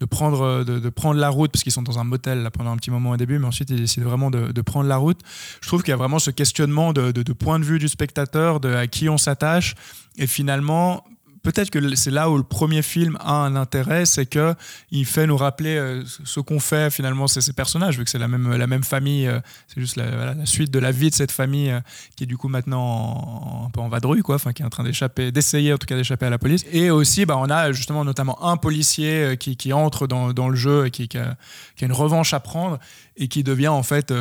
de, 0.00 0.06
prendre 0.06 0.64
de, 0.64 0.88
prendre 0.90 1.20
la 1.20 1.28
route, 1.28 1.50
parce 1.52 1.62
qu'ils 1.62 1.72
sont 1.72 1.82
dans 1.82 1.98
un 1.98 2.04
motel 2.04 2.42
là, 2.42 2.50
pendant 2.50 2.70
un 2.70 2.76
petit 2.76 2.90
moment 2.90 3.10
au 3.10 3.16
début, 3.16 3.38
mais 3.38 3.46
ensuite 3.46 3.70
ils 3.70 3.80
décident 3.80 4.06
vraiment 4.06 4.30
de, 4.30 4.62
prendre 4.62 4.88
la 4.88 4.96
route. 4.96 5.20
Je 5.60 5.68
trouve 5.68 5.82
qu'il 5.82 5.90
y 5.90 5.94
a 5.94 5.96
vraiment 5.96 6.18
ce 6.18 6.30
questionnement 6.30 6.92
de 6.92 7.32
point 7.32 7.58
de 7.58 7.64
vue 7.64 7.78
du 7.78 7.88
spectateur, 7.88 8.60
de 8.60 8.72
à 8.72 8.86
qui 8.86 9.08
on 9.08 9.18
s'attache, 9.18 9.74
et 10.16 10.26
finalement. 10.26 11.04
Peut-être 11.42 11.70
que 11.70 11.94
c'est 11.96 12.10
là 12.12 12.30
où 12.30 12.36
le 12.36 12.44
premier 12.44 12.82
film 12.82 13.18
a 13.20 13.34
un 13.34 13.56
intérêt, 13.56 14.06
c'est 14.06 14.26
que 14.26 14.54
il 14.92 15.04
fait 15.04 15.26
nous 15.26 15.36
rappeler 15.36 15.76
euh, 15.76 16.04
ce 16.24 16.38
qu'on 16.38 16.60
fait 16.60 16.88
finalement 16.90 17.26
c'est 17.26 17.40
ces 17.40 17.52
personnages, 17.52 17.98
vu 17.98 18.04
que 18.04 18.10
c'est 18.10 18.18
la 18.18 18.28
même 18.28 18.54
la 18.54 18.66
même 18.68 18.84
famille, 18.84 19.26
euh, 19.26 19.40
c'est 19.66 19.80
juste 19.80 19.96
la, 19.96 20.46
suite 20.46 20.70
de 20.70 20.78
la 20.78 20.92
vie 20.92 21.10
de 21.10 21.14
cette 21.14 21.32
famille 21.32 21.70
euh, 21.70 21.80
qui 22.16 22.24
est 22.24 22.26
du 22.26 22.36
coup 22.36 22.48
maintenant 22.48 22.82
en- 22.82 23.66
un 23.66 23.70
peu 23.70 23.80
en 23.80 23.88
vadrouille, 23.88 24.22
quoi, 24.22 24.36
enfin 24.36 24.52
qui 24.52 24.62
est 24.62 24.64
en 24.64 24.70
train 24.70 24.84
d'échapper, 24.84 25.32
d'essayer 25.32 25.72
en 25.72 25.78
tout 25.78 25.86
cas 25.86 25.96
d'échapper 25.96 26.26
à 26.26 26.30
la 26.30 26.38
police. 26.38 26.64
Et 26.70 26.90
aussi, 26.90 27.26
bah, 27.26 27.36
on 27.36 27.50
a 27.50 27.72
justement 27.72 28.04
notamment 28.04 28.44
un 28.44 28.56
policier 28.56 29.36
qui, 29.38 29.56
qui 29.56 29.72
entre 29.72 30.06
dans, 30.06 30.32
dans 30.32 30.48
le 30.48 30.56
jeu 30.56 30.86
et 30.86 30.90
qui, 30.90 31.08
a, 31.18 31.36
une 31.80 31.92
revanche 31.92 32.34
à 32.34 32.40
prendre 32.40 32.78
et 33.16 33.26
qui 33.26 33.42
devient 33.42 33.68
en 33.68 33.82
fait 33.82 34.12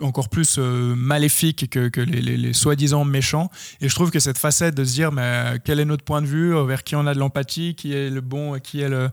encore 0.00 0.28
plus 0.28 0.56
euh, 0.58 0.94
maléfique 0.94 1.68
que, 1.68 2.00
les, 2.00 2.52
soi-disant 2.52 3.04
méchants. 3.04 3.50
Et 3.80 3.88
je 3.88 3.94
trouve 3.94 4.10
que 4.10 4.20
cette 4.20 4.38
facette 4.38 4.74
de 4.74 4.84
se 4.84 4.94
dire 4.94 5.12
mais 5.12 5.22
euh, 5.22 5.58
quel 5.62 5.80
est 5.80 5.84
notre 5.84 6.04
point 6.04 6.22
de 6.22 6.26
vue, 6.26 6.54
euh, 6.56 6.64
vers 6.64 6.82
qui 6.82 6.96
on 6.96 7.06
a 7.06 7.14
de 7.14 7.18
l'empathie, 7.18 7.74
qui 7.74 7.92
est 7.92 8.10
le 8.10 8.20
bon, 8.20 8.58
qui 8.58 8.80
est 8.80 8.88
le, 8.88 9.10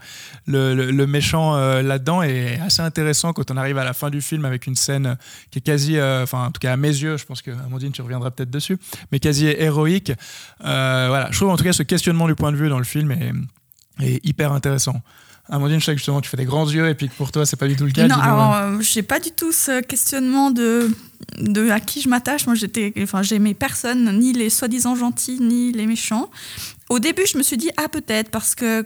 le, 0.47 1.05
méchant 1.05 1.55
là-dedans, 1.81 2.21
est 2.21 2.59
assez 2.59 2.81
intéressant 2.81 3.33
quand 3.33 3.51
on 3.51 3.57
arrive 3.57 3.77
à 3.77 3.83
la 3.83 3.93
fin 3.93 4.09
du 4.09 4.21
film 4.21 4.45
avec 4.45 4.67
une 4.67 4.75
scène 4.75 5.17
qui 5.51 5.59
est 5.59 5.61
quasi, 5.61 5.99
enfin 5.99 6.45
en 6.45 6.51
tout 6.51 6.59
cas 6.59 6.73
à 6.73 6.77
mes 6.77 6.87
yeux, 6.89 7.17
je 7.17 7.25
pense 7.25 7.41
que 7.41 7.51
Amandine 7.51 7.91
tu 7.91 8.01
reviendras 8.01 8.31
peut-être 8.31 8.51
dessus, 8.51 8.77
mais 9.11 9.19
quasi 9.19 9.47
héroïque. 9.47 10.11
Voilà, 10.59 11.29
je 11.31 11.37
trouve 11.37 11.49
en 11.49 11.57
tout 11.57 11.63
cas 11.63 11.73
ce 11.73 11.83
questionnement 11.83 12.27
du 12.27 12.35
point 12.35 12.51
de 12.51 12.57
vue 12.57 12.69
dans 12.69 12.77
le 12.77 12.83
film 12.85 13.11
est 13.99 14.25
hyper 14.25 14.53
intéressant. 14.53 15.01
Amandine, 15.49 15.79
je 15.79 15.85
sais 15.85 15.93
que 15.93 15.97
justement 15.97 16.21
tu 16.21 16.29
fais 16.29 16.37
des 16.37 16.45
grands 16.45 16.69
yeux 16.69 16.87
et 16.87 16.93
puis 16.93 17.09
que 17.09 17.13
pour 17.15 17.31
toi 17.31 17.45
c'est 17.45 17.57
pas 17.57 17.67
du 17.67 17.75
tout 17.75 17.85
le 17.85 17.91
cas. 17.91 18.07
Non, 18.07 18.15
alors 18.15 18.55
euh, 18.55 18.77
j'ai 18.81 19.01
pas 19.01 19.19
du 19.19 19.31
tout 19.31 19.51
ce 19.51 19.81
questionnement 19.81 20.51
de, 20.51 20.91
de 21.39 21.69
à 21.69 21.79
qui 21.79 22.01
je 22.01 22.09
m'attache. 22.09 22.45
Moi, 22.45 22.55
j'étais, 22.55 22.93
enfin, 23.01 23.23
j'aimais 23.23 23.53
personne, 23.53 24.19
ni 24.19 24.33
les 24.33 24.49
soi-disant 24.49 24.95
gentils, 24.95 25.39
ni 25.39 25.71
les 25.71 25.87
méchants. 25.87 26.29
Au 26.89 26.99
début, 26.99 27.23
je 27.31 27.37
me 27.37 27.43
suis 27.43 27.57
dit 27.57 27.71
ah 27.77 27.89
peut-être 27.89 28.29
parce 28.29 28.55
que 28.55 28.85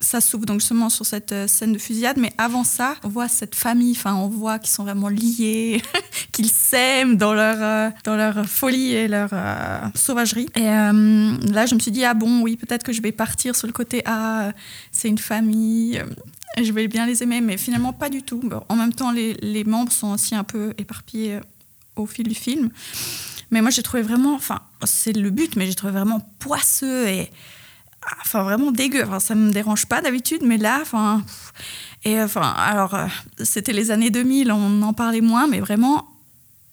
ça 0.00 0.20
s'ouvre 0.20 0.46
donc 0.46 0.60
justement 0.60 0.90
sur 0.90 1.04
cette 1.04 1.32
euh, 1.32 1.48
scène 1.48 1.72
de 1.72 1.78
fusillade, 1.78 2.18
mais 2.18 2.32
avant 2.38 2.64
ça, 2.64 2.94
on 3.02 3.08
voit 3.08 3.28
cette 3.28 3.54
famille, 3.54 3.92
enfin, 3.96 4.14
on 4.14 4.28
voit 4.28 4.58
qu'ils 4.58 4.70
sont 4.70 4.84
vraiment 4.84 5.08
liés, 5.08 5.82
qu'ils 6.32 6.50
s'aiment 6.50 7.16
dans 7.16 7.34
leur 7.34 7.56
euh, 7.60 7.90
dans 8.04 8.16
leur 8.16 8.46
folie 8.46 8.92
et 8.92 9.08
leur 9.08 9.30
euh, 9.32 9.80
sauvagerie. 9.94 10.48
Et 10.54 10.62
là, 10.62 11.66
je 11.66 11.74
me 11.74 11.80
suis 11.80 11.90
dit 11.90 12.04
ah 12.04 12.14
bon, 12.14 12.42
oui, 12.42 12.56
peut-être 12.56 12.84
que 12.84 12.92
je 12.92 13.02
vais 13.02 13.12
partir 13.12 13.56
sur 13.56 13.66
le 13.66 13.72
côté 13.72 14.02
ah, 14.04 14.52
c'est 14.92 15.08
une 15.08 15.18
famille. 15.18 16.00
je 16.56 16.72
vais 16.72 16.86
bien 16.86 17.06
les 17.06 17.22
aimer, 17.22 17.40
mais 17.40 17.56
finalement 17.56 17.92
pas 17.92 18.08
du 18.08 18.22
tout. 18.22 18.40
En 18.68 18.76
même 18.76 18.92
temps, 18.92 19.10
les, 19.10 19.34
les 19.34 19.64
membres 19.64 19.92
sont 19.92 20.12
aussi 20.12 20.34
un 20.34 20.44
peu 20.44 20.74
éparpillés 20.78 21.40
au 21.96 22.06
fil 22.06 22.28
du 22.28 22.34
film. 22.34 22.70
Mais 23.50 23.62
moi, 23.62 23.70
j'ai 23.70 23.82
trouvé 23.82 24.02
vraiment, 24.02 24.34
enfin, 24.34 24.60
c'est 24.84 25.14
le 25.14 25.30
but, 25.30 25.56
mais 25.56 25.66
j'ai 25.66 25.74
trouvé 25.74 25.92
vraiment 25.92 26.20
poisseux 26.38 27.08
et, 27.08 27.30
enfin, 28.20 28.42
vraiment 28.42 28.70
dégueu. 28.70 29.04
Enfin, 29.04 29.20
ça 29.20 29.34
me 29.34 29.50
dérange 29.50 29.86
pas 29.86 30.00
d'habitude, 30.00 30.42
mais 30.42 30.56
là, 30.56 30.78
enfin, 30.82 31.22
et 32.04 32.20
enfin, 32.20 32.54
alors, 32.56 32.94
euh, 32.94 33.06
c'était 33.42 33.72
les 33.72 33.90
années 33.90 34.10
2000, 34.10 34.52
on 34.52 34.82
en 34.82 34.92
parlait 34.92 35.20
moins, 35.20 35.46
mais 35.46 35.60
vraiment, 35.60 36.08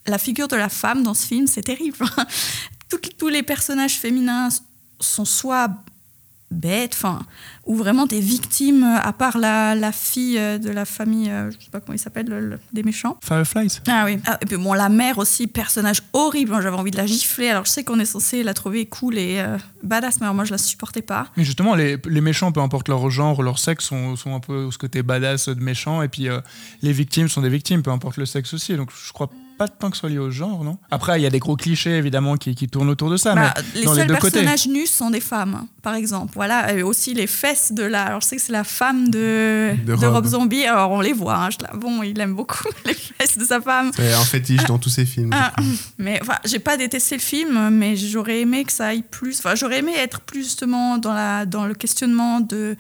la 0.08 0.18
figure 0.18 0.48
de 0.48 0.56
la 0.56 0.70
femme 0.70 1.04
dans 1.04 1.14
ce 1.14 1.26
film, 1.26 1.48
c'est 1.48 1.64
terrible. 1.64 1.98
Tous 3.18 3.28
les 3.28 3.44
personnages 3.44 3.98
féminins 3.98 4.50
sont 5.00 5.26
soit 5.26 5.70
bêtes, 6.52 6.94
enfin, 6.94 7.26
ou 7.66 7.76
vraiment 7.76 8.06
des 8.06 8.20
victimes, 8.20 8.84
euh, 8.84 9.00
à 9.02 9.12
part 9.14 9.38
la, 9.38 9.74
la 9.76 9.92
fille 9.92 10.38
euh, 10.38 10.58
de 10.58 10.70
la 10.70 10.86
famille, 10.86 11.30
euh, 11.30 11.50
je 11.52 11.64
sais 11.66 11.72
pas 11.72 11.80
comment 11.80 11.96
il 11.96 12.00
s'appelle, 12.00 12.28
le- 12.28 12.40
le- 12.40 12.60
des 12.74 12.84
méchants. 12.84 13.18
Fireflies. 13.24 13.80
Ah 13.88 14.04
oui. 14.06 14.20
Ah, 14.28 14.38
et 14.42 14.46
puis 14.46 14.58
bon, 14.58 14.74
la 14.74 14.90
mère 14.90 15.18
aussi, 15.18 15.48
personnage 15.48 16.02
horrible. 16.14 16.52
Moi, 16.52 16.62
J'avais 16.62 16.78
envie 16.78 16.92
de 16.92 16.98
la 16.98 17.06
gifler. 17.08 17.50
Alors, 17.50 17.66
je 17.66 17.72
sais 17.72 17.84
qu'on 17.84 18.00
est 18.00 18.06
censé 18.06 18.44
la 18.44 18.54
trouver 18.54 18.86
cool 18.86 19.18
et 19.18 19.40
euh, 19.40 19.58
badass, 19.84 20.20
mais 20.20 20.26
alors, 20.26 20.36
moi, 20.36 20.46
je 20.46 20.52
la 20.52 20.58
supportais 20.58 21.02
pas. 21.02 21.28
Mais 21.38 21.44
justement, 21.44 21.76
les, 21.76 21.98
les 22.08 22.22
méchants, 22.22 22.52
peu 22.52 22.60
importe 22.62 22.88
leur 22.88 23.10
genre, 23.10 23.42
leur 23.42 23.58
sexe, 23.60 23.86
sont, 23.86 24.16
sont 24.16 24.36
un 24.36 24.40
peu 24.40 24.70
ce 24.72 24.78
côté 24.78 25.02
badass 25.04 25.50
de 25.50 25.60
méchants. 25.62 26.02
Et 26.02 26.08
puis 26.08 26.30
euh, 26.30 26.42
les 26.82 26.92
victimes 26.94 27.28
sont 27.30 27.42
des 27.42 27.50
victimes, 27.50 27.82
peu 27.82 27.92
importe 27.92 28.18
le 28.18 28.26
sexe 28.26 28.54
aussi. 28.54 28.76
Donc 28.76 28.90
je 28.92 29.12
crois 29.12 29.30
pas 29.58 29.68
tant 29.68 29.90
que 29.90 29.96
ce 29.96 30.02
soit 30.02 30.10
lié 30.10 30.18
au 30.18 30.32
genre, 30.32 30.64
non? 30.64 30.78
Après, 30.92 31.20
il 31.20 31.24
y 31.24 31.26
a 31.26 31.30
des 31.30 31.40
gros 31.40 31.56
clichés 31.56 31.92
évidemment 31.98 32.36
qui, 32.38 32.56
qui 32.56 32.68
tournent 32.68 32.90
autour 32.90 33.10
de 33.10 33.18
ça. 33.18 33.34
Bah, 33.36 33.54
mais 33.58 33.80
les 33.80 33.86
dans 33.86 33.94
seuls 33.94 34.02
les 34.04 34.08
deux 34.08 34.16
côtés. 34.16 34.40
personnages 34.44 34.68
nus 34.68 34.88
sont 34.88 35.10
des 35.10 35.20
femmes, 35.20 35.66
par 35.82 35.96
exemple. 35.96 36.32
Voilà. 36.36 36.74
Et 36.74 36.84
aussi 36.84 37.14
les 37.14 37.28
fesses 37.28 37.72
de 37.72 37.84
la. 37.84 38.04
Alors, 38.04 38.22
je 38.22 38.28
sais 38.28 38.36
que 38.36 38.42
c'est 38.42 38.52
la 38.52 38.64
femme 38.64 39.10
de, 39.10 39.72
De 39.86 39.96
de 39.96 40.06
Rob. 40.06 40.26
Zombie. 40.26 40.66
Alors, 40.66 40.92
on 40.92 41.02
les 41.02 41.14
voit. 41.14 41.46
hein. 41.46 41.50
Bon, 41.76 42.04
il 42.04 42.20
aime 42.20 42.36
beaucoup 42.36 42.68
les 42.86 42.94
fesses 42.94 43.38
de 43.38 43.46
sa 43.46 43.62
femme. 43.62 43.92
C'est 43.96 44.14
un 44.14 44.20
fétiche 44.24 44.66
dans 44.66 44.78
tous 44.80 44.90
ces 44.90 45.06
films. 45.06 45.32
Ah, 45.34 45.54
mais 45.98 46.20
enfin, 46.22 46.36
j'ai 46.46 46.60
pas 46.60 46.78
détesté 46.78 47.16
le 47.16 47.22
film, 47.22 47.70
mais 47.70 47.96
j'aurais 47.96 48.42
aimé 48.42 48.64
que 48.66 48.72
ça 48.72 48.88
aille 48.88 49.04
plus. 49.04 49.40
Enfin, 49.40 49.56
j'aurais 49.56 49.80
aimé 49.80 49.94
être 49.98 50.22
plus 50.22 50.44
justement 50.44 50.98
dans, 50.98 51.14
la, 51.14 51.46
dans 51.46 51.66
le 51.66 51.74
questionnement 51.74 52.40
de, 52.42 52.76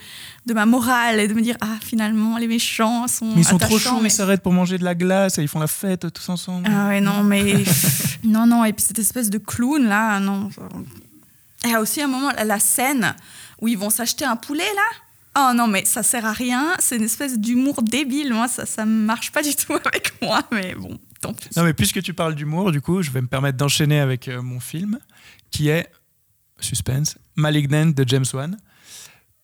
de 0.45 0.53
ma 0.53 0.65
morale 0.65 1.19
et 1.19 1.27
de 1.27 1.33
me 1.33 1.41
dire 1.41 1.55
ah 1.61 1.77
finalement 1.81 2.37
les 2.37 2.47
méchants 2.47 3.07
sont. 3.07 3.25
Mais 3.35 3.41
ils 3.41 3.45
sont 3.47 3.57
trop 3.57 3.79
chauds, 3.79 3.99
mais- 4.01 4.09
ils 4.09 4.11
s'arrêtent 4.11 4.43
pour 4.43 4.53
manger 4.53 4.77
de 4.77 4.83
la 4.83 4.93
glace 4.95 5.37
et 5.37 5.41
ils 5.41 5.47
font 5.47 5.59
la 5.59 5.67
fête 5.67 6.11
tous 6.13 6.29
ensemble. 6.29 6.67
Ah 6.71 6.89
ouais 6.89 7.01
non 7.01 7.23
mais 7.23 7.63
non 8.23 8.45
non 8.45 8.63
et 8.65 8.73
puis 8.73 8.85
cette 8.85 8.99
espèce 8.99 9.29
de 9.29 9.37
clown 9.39 9.83
là 9.85 10.19
non. 10.19 10.49
Et 11.63 11.67
il 11.69 11.71
y 11.71 11.73
a 11.75 11.81
aussi 11.81 12.01
un 12.01 12.07
moment 12.07 12.31
la, 12.35 12.43
la 12.43 12.59
scène 12.59 13.15
où 13.61 13.67
ils 13.67 13.77
vont 13.77 13.89
s'acheter 13.89 14.25
un 14.25 14.35
poulet 14.35 14.63
là. 14.75 15.49
Oh 15.49 15.53
non 15.53 15.67
mais 15.67 15.83
ça 15.85 16.03
sert 16.03 16.25
à 16.25 16.31
rien. 16.33 16.73
C'est 16.79 16.97
une 16.97 17.03
espèce 17.03 17.39
d'humour 17.39 17.81
débile. 17.81 18.31
Moi 18.33 18.47
ça 18.47 18.65
ça 18.65 18.85
marche 18.85 19.31
pas 19.31 19.41
du 19.41 19.55
tout 19.55 19.73
avec 19.85 20.13
moi 20.21 20.41
mais 20.51 20.75
bon 20.75 20.97
tant 21.21 21.33
pis. 21.33 21.49
Non, 21.57 21.63
mais 21.63 21.73
puisque 21.73 22.03
tu 22.03 22.13
parles 22.13 22.35
d'humour, 22.35 22.71
du 22.71 22.81
coup, 22.81 23.01
je 23.01 23.09
vais 23.09 23.21
me 23.21 23.27
permettre 23.27 23.57
d'enchaîner 23.57 23.99
avec 23.99 24.27
euh, 24.27 24.41
mon 24.43 24.59
film, 24.59 24.99
qui 25.49 25.69
est 25.69 25.89
suspense, 26.59 27.17
Malignant 27.35 27.87
de 27.87 28.03
James 28.07 28.25
Wan, 28.33 28.57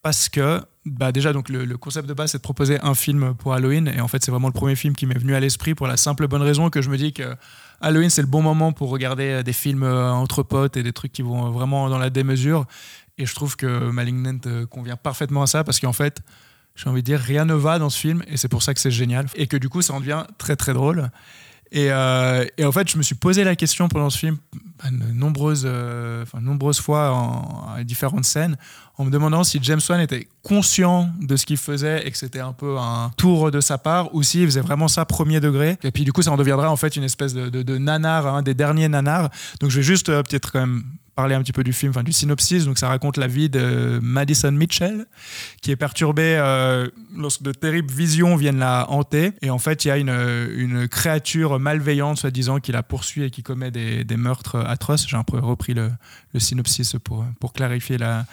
parce 0.02 0.30
que 0.30 0.62
bah 0.86 1.12
déjà 1.12 1.32
donc 1.32 1.50
le, 1.50 1.78
concept 1.78 2.08
de 2.08 2.14
base 2.14 2.32
c'est 2.32 2.40
de 2.40 2.44
proposer 2.44 2.80
un 2.82 2.96
film 2.96 3.36
pour 3.36 3.54
Halloween. 3.54 3.88
Et 3.88 4.02
en 4.02 4.08
fait 4.08 4.24
c'est 4.24 4.32
vraiment 4.32 4.48
le 4.48 4.54
premier 4.54 4.76
film 4.76 4.96
qui 4.96 5.06
m'est 5.06 5.18
venu 5.18 5.36
à 5.36 5.40
l'esprit 5.40 5.76
pour 5.76 5.88
la 5.88 5.98
simple 5.98 6.28
bonne 6.28 6.42
raison 6.42 6.70
que 6.70 6.82
je 6.82 6.90
me 6.90 6.98
dis 6.98 7.14
que 7.14 7.36
Halloween 7.82 8.10
c'est 8.10 8.22
le 8.22 8.28
bon 8.28 8.42
moment 8.42 8.72
pour 8.72 8.90
regarder 8.90 9.30
euh, 9.30 9.44
des 9.44 9.54
films 9.54 9.84
euh, 9.84 10.12
entre 10.12 10.44
potes 10.44 10.78
et 10.78 10.84
des 10.84 10.94
trucs 10.94 11.12
qui 11.12 11.22
vont 11.22 11.52
vraiment 11.52 11.90
dans 11.90 12.00
la 12.00 12.10
démesure. 12.10 12.66
Et 13.18 13.26
je 13.26 13.36
trouve 13.36 13.56
que 13.56 13.92
Malignant 13.92 14.40
euh, 14.48 14.66
convient 14.66 14.98
parfaitement 14.98 15.44
à 15.44 15.48
ça 15.48 15.64
parce 15.64 15.80
qu'en 15.80 15.94
fait 15.94 16.22
j'ai 16.76 16.90
envie 16.90 17.02
de 17.02 17.06
dire 17.06 17.20
rien 17.20 17.46
ne 17.46 17.54
va 17.54 17.78
dans 17.78 17.90
ce 17.90 18.00
film 18.00 18.24
et 18.28 18.38
c'est 18.38 18.48
pour 18.48 18.64
ça 18.64 18.74
que 18.74 18.80
c'est 18.80 18.92
génial. 18.92 19.28
Et 19.36 19.46
que 19.46 19.58
du 19.58 19.70
coup 19.70 19.82
ça 19.82 19.94
en 19.94 20.00
devient 20.00 20.24
très 20.38 20.56
très 20.56 20.74
drôle. 20.74 21.12
Et, 21.72 21.88
euh, 21.90 22.46
et 22.58 22.66
en 22.66 22.72
fait, 22.72 22.90
je 22.92 22.98
me 22.98 23.04
suis 23.04 23.16
posé 23.16 23.44
la 23.46 23.56
question 23.56 23.88
pendant 23.88 24.10
ce 24.10 24.18
film, 24.18 24.38
bah, 24.78 24.90
nombreuses, 24.92 25.64
euh, 25.66 26.24
enfin, 26.24 26.42
nombreuses 26.42 26.82
fois 26.82 27.14
en, 27.14 27.76
à 27.76 27.84
différentes 27.84 28.26
scènes, 28.26 28.58
en 29.02 29.06
me 29.06 29.10
demandant 29.10 29.44
si 29.44 29.60
James 29.64 29.82
Wan 29.90 30.00
était 30.00 30.28
conscient 30.44 31.10
de 31.20 31.36
ce 31.36 31.48
qu'il 31.48 31.58
faisait 31.58 32.06
et 32.06 32.12
que 32.12 32.18
c'était 32.18 32.40
un 32.40 32.54
peu 32.54 32.78
un 32.78 33.12
tour 33.18 33.50
de 33.50 33.60
sa 33.60 33.80
part, 33.80 34.14
ou 34.14 34.22
s'il 34.22 34.46
faisait 34.46 34.62
vraiment 34.62 34.88
ça 34.88 35.06
premier 35.06 35.40
degré. 35.40 35.78
Et 35.84 35.90
puis 35.90 36.04
du 36.04 36.14
coup, 36.14 36.22
ça 36.22 36.32
en 36.32 36.38
deviendra 36.38 36.70
en 36.70 36.76
fait 36.76 36.96
une 36.96 37.04
espèce 37.04 37.34
de, 37.34 37.78
nanar, 37.80 38.28
un 38.28 38.44
des 38.44 38.54
derniers 38.54 38.90
nanars. 38.90 39.32
Donc 39.60 39.72
je 39.72 39.78
vais 39.78 39.84
juste 39.84 40.10
euh, 40.10 40.22
peut-être 40.22 40.52
quand 40.52 40.60
même 40.60 40.84
parler 41.22 41.36
un 41.36 41.44
petit 41.44 41.54
peu 41.54 41.64
du 41.64 41.72
film, 41.72 41.92
enfin 41.92 42.02
du 42.02 42.14
synopsis. 42.14 42.66
Donc 42.66 42.80
ça 42.80 42.88
raconte 42.88 43.18
la 43.18 43.28
vie 43.28 43.48
de 43.48 44.00
Madison 44.02 44.52
Mitchell, 44.52 45.06
qui 45.62 45.70
est 45.70 45.76
perturbée 45.76 46.36
euh, 46.40 46.88
lorsque 47.16 47.44
de 47.44 47.52
terribles 47.52 47.94
visions 47.94 48.36
viennent 48.36 48.58
la 48.58 48.90
hanter. 48.90 49.34
Et 49.44 49.52
en 49.52 49.60
fait, 49.60 49.86
il 49.86 49.90
y 49.90 49.92
a 49.92 49.98
une, 49.98 50.10
une 50.56 50.88
créature 50.88 51.60
malveillante, 51.60 52.18
soi-disant, 52.18 52.60
qui 52.60 52.72
la 52.72 52.82
poursuit 52.82 53.26
et 53.26 53.30
qui 53.30 53.44
commet 53.44 53.70
des, 53.70 54.18
meurtres 54.18 54.58
atroces. 54.66 55.08
J'ai 55.08 55.16
un 55.16 55.24
peu 55.24 55.38
repris 55.38 55.76
le, 55.76 55.92
synopsis 56.40 56.96
pour, 57.04 57.24
pour 57.40 57.54
clarifier 57.54 58.00
la, 58.00 58.26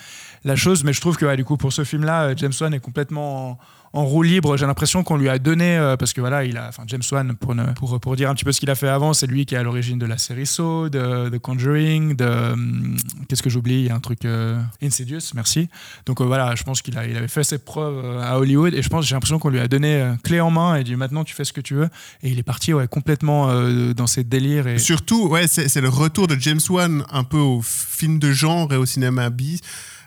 la 0.45 0.57
chose. 0.57 0.83
Mais 0.83 0.95
je 0.95 1.03
trouve 1.03 1.19
que 1.19 1.37
du 1.37 1.45
coup, 1.45 1.59
pour 1.59 1.75
ce 1.75 1.85
film-là, 1.85 2.35
James 2.37 2.55
Wan 2.59 2.73
est 2.73 2.81
complètement... 2.81 3.51
En, 3.51 3.59
en 3.93 4.05
roue 4.05 4.23
libre. 4.23 4.57
J'ai 4.57 4.67
l'impression 4.67 5.03
qu'on 5.03 5.17
lui 5.17 5.29
a 5.29 5.39
donné, 5.39 5.77
euh, 5.77 5.97
parce 5.97 6.13
que 6.13 6.21
voilà, 6.21 6.45
il 6.45 6.57
a, 6.57 6.71
James 6.87 7.03
Wan, 7.11 7.35
pour, 7.37 8.01
pour, 8.01 8.17
dire 8.17 8.31
un 8.31 8.35
petit 8.35 8.45
peu 8.45 8.53
ce 8.53 8.61
qu'il 8.61 8.71
a 8.71 8.75
fait 8.75 8.89
avant, 8.89 9.13
c'est 9.13 9.27
lui 9.27 9.47
qui 9.47 9.55
est 9.55 9.59
à 9.59 9.63
l'origine 9.63 9.99
de 9.99 10.07
la 10.07 10.19
série 10.19 10.47
Saw, 10.47 10.89
de, 10.89 11.29
de 11.29 11.39
Conjuring, 11.39 12.17
de. 12.17 12.25
hum, 12.25 12.97
Qu'est-ce 13.29 13.43
que 13.43 13.51
j'oublie 13.51 13.81
Il 13.81 13.87
y 13.87 13.91
a 13.91 13.95
un 13.95 14.01
truc. 14.01 14.25
euh, 14.25 14.61
Insidious, 14.83 15.33
merci. 15.35 15.69
Donc 16.07 16.21
euh, 16.21 16.25
voilà, 16.25 16.55
je 16.55 16.63
pense 16.63 16.83
qu'il 16.83 16.95
il 17.09 17.17
avait 17.17 17.29
fait 17.29 17.45
ses 17.45 17.59
preuves 17.59 18.05
euh, 18.05 18.23
à 18.23 18.39
Hollywood 18.39 18.75
et 18.75 18.83
je 18.83 18.89
pense, 18.89 19.07
j'ai 19.07 19.15
l'impression 19.15 19.39
qu'on 19.39 19.51
lui 19.51 19.61
a 19.61 19.69
donné 19.69 20.13
clé 20.23 20.41
en 20.41 20.51
main 20.51 20.77
et 20.77 20.85
dit 20.85 20.97
maintenant 20.97 21.25
tu 21.25 21.35
fais 21.35 21.45
ce 21.45 21.53
que 21.53 21.61
tu 21.61 21.75
veux. 21.75 21.89
Et 22.23 22.31
il 22.31 22.39
est 22.39 22.43
parti 22.43 22.73
ouais, 22.73 22.89
complètement 22.89 23.49
dans 23.95 24.07
ses 24.07 24.25
délires. 24.25 24.67
Et... 24.67 24.79
Surtout, 24.79 25.29
ouais, 25.29 25.47
c'est 25.47 25.69
c'est 25.69 25.81
le 25.81 25.89
retour 25.89 26.27
de 26.27 26.37
James 26.39 26.61
Wan 26.69 27.05
un 27.11 27.25
peu 27.25 27.39
au 27.39 27.61
film 27.63 28.19
de 28.19 28.33
genre 28.33 28.73
et 28.73 28.77
au 28.77 28.87
cinéma 28.87 29.31
bis. 29.31 29.61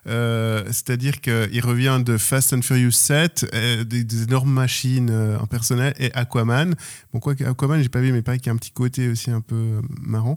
Euh, 0.07 0.63
C'est-à-dire 0.67 1.21
qu'il 1.21 1.61
revient 1.63 2.01
de 2.03 2.17
Fast 2.17 2.53
and 2.53 2.61
Furious 2.61 2.91
7, 2.91 3.49
euh, 3.53 3.83
des, 3.83 4.23
énormes 4.23 4.51
machines 4.51 5.09
euh, 5.11 5.39
impersonnelles 5.39 5.93
et 5.99 6.11
Aquaman. 6.13 6.73
Bon, 7.13 7.19
quoi 7.19 7.35
qu'Aquaman, 7.35 7.81
j'ai 7.81 7.89
pas 7.89 8.01
vu, 8.01 8.11
mais 8.11 8.21
pareil 8.21 8.39
qu'il 8.39 8.47
y 8.47 8.49
a 8.51 8.53
un 8.53 8.57
petit 8.57 8.71
côté 8.71 9.09
aussi 9.09 9.31
un 9.31 9.41
peu 9.41 9.81
marrant. 10.01 10.35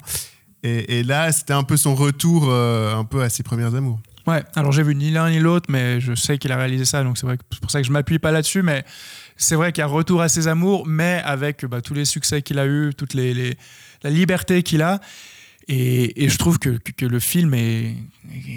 Et, 0.66 1.02
là, 1.02 1.30
c'était 1.30 1.52
un 1.52 1.62
peu 1.62 1.76
son 1.76 1.94
retour 1.94 2.50
un 2.50 3.04
peu 3.04 3.20
à 3.20 3.28
ses 3.28 3.42
premières 3.42 3.74
amours. 3.74 4.00
Ouais, 4.26 4.42
alors 4.54 4.72
j'ai 4.72 4.82
vu 4.82 4.94
ni 4.94 5.10
l'un 5.10 5.28
ni 5.28 5.38
l'autre, 5.38 5.66
mais 5.68 6.00
je 6.00 6.14
sais 6.14 6.38
qu'il 6.38 6.50
a 6.52 6.56
réalisé 6.56 6.86
ça, 6.86 7.04
donc 7.04 7.18
c'est 7.18 7.26
vrai 7.26 7.36
que 7.36 7.42
pour 7.60 7.70
ça 7.70 7.82
que 7.82 7.86
je 7.86 7.92
m'appuie 7.92 8.18
pas 8.18 8.32
là-dessus, 8.32 8.62
mais 8.62 8.82
c'est 9.36 9.56
vrai 9.56 9.72
qu'il 9.72 9.82
y 9.82 9.84
a 9.84 9.86
retour 9.86 10.22
à 10.22 10.30
ses 10.30 10.48
amours, 10.48 10.86
mais 10.86 11.20
avec 11.26 11.66
bah, 11.66 11.82
tous 11.82 11.92
les 11.92 12.06
succès 12.06 12.40
qu'il 12.40 12.58
a 12.58 12.66
eu, 12.66 12.94
toute 12.96 13.12
la 13.12 14.10
liberté 14.10 14.62
qu'il 14.62 14.80
a. 14.80 15.00
Et, 15.66 16.28
je 16.28 16.36
trouve 16.38 16.58
que, 16.58 16.78
le 17.00 17.20
film 17.20 17.54
est, 17.54 17.94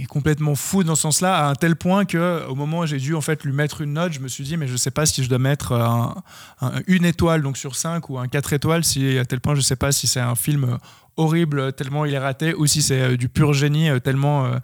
complètement 0.09 0.55
fou 0.55 0.83
dans 0.83 0.95
ce 0.95 1.03
sens-là, 1.03 1.45
à 1.45 1.49
un 1.49 1.55
tel 1.55 1.75
point 1.75 2.05
que 2.05 2.45
au 2.47 2.55
moment 2.55 2.79
où 2.79 2.85
j'ai 2.85 2.97
dû 2.97 3.15
en 3.15 3.21
fait 3.21 3.43
lui 3.43 3.53
mettre 3.53 3.81
une 3.81 3.93
note, 3.93 4.13
je 4.13 4.19
me 4.19 4.27
suis 4.27 4.43
dit 4.43 4.57
mais 4.57 4.67
je 4.67 4.75
sais 4.75 4.91
pas 4.91 5.05
si 5.05 5.23
je 5.23 5.29
dois 5.29 5.39
mettre 5.39 5.73
un- 5.73 6.21
un- 6.61 6.81
une 6.87 7.05
étoile 7.05 7.41
donc 7.41 7.57
sur 7.57 7.75
5 7.75 8.09
ou 8.09 8.17
un 8.17 8.27
4 8.27 8.53
étoiles, 8.53 8.83
si 8.83 9.17
à 9.17 9.25
tel 9.25 9.39
point 9.39 9.55
je 9.55 9.61
sais 9.61 9.75
pas 9.75 9.91
si 9.91 10.07
c'est 10.07 10.19
un 10.19 10.35
film 10.35 10.77
horrible 11.17 11.73
tellement 11.73 12.05
il 12.05 12.13
est 12.13 12.19
raté 12.19 12.53
ou 12.53 12.67
si 12.67 12.81
c'est 12.81 13.01
euh, 13.01 13.17
du 13.17 13.27
pur 13.27 13.51
génie 13.53 13.89
euh, 13.89 13.99
tellement 13.99 14.45
euh, 14.45 14.57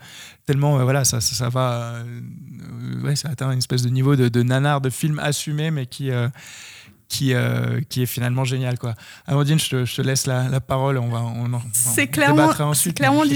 tellement 0.46 0.78
voilà 0.84 1.04
ça, 1.04 1.20
ça, 1.20 1.50
va 1.50 1.96
ouais 3.04 3.16
ça 3.16 3.30
atteint 3.30 3.52
une 3.52 3.58
espèce 3.58 3.82
de 3.82 3.90
niveau 3.90 4.16
de, 4.16 4.30
de 4.30 4.44
nanar 4.44 4.80
de 4.80 4.90
film 4.92 5.18
assumé 5.20 5.72
mais 5.72 5.88
qui 5.88 6.12
qui, 7.14 7.34
euh, 7.34 7.80
qui 7.90 8.02
est 8.02 8.06
finalement 8.08 8.44
génial 8.44 8.80
quoi. 8.80 8.96
Amandine, 9.28 9.60
je 9.60 9.70
te, 9.70 9.86
je 9.86 9.96
te 9.96 10.02
laisse 10.02 10.26
la, 10.26 10.50
la 10.50 10.60
parole, 10.60 10.98
on 10.98 11.10
va 11.10 11.20
on 11.22 11.54
en 11.54 11.62
C'est 11.74 12.04
on 12.04 12.08
clairement- 12.12 12.50
ensuite. 12.60 12.94
c'est 12.94 12.98
clairement 12.98 13.24
je. 13.24 13.36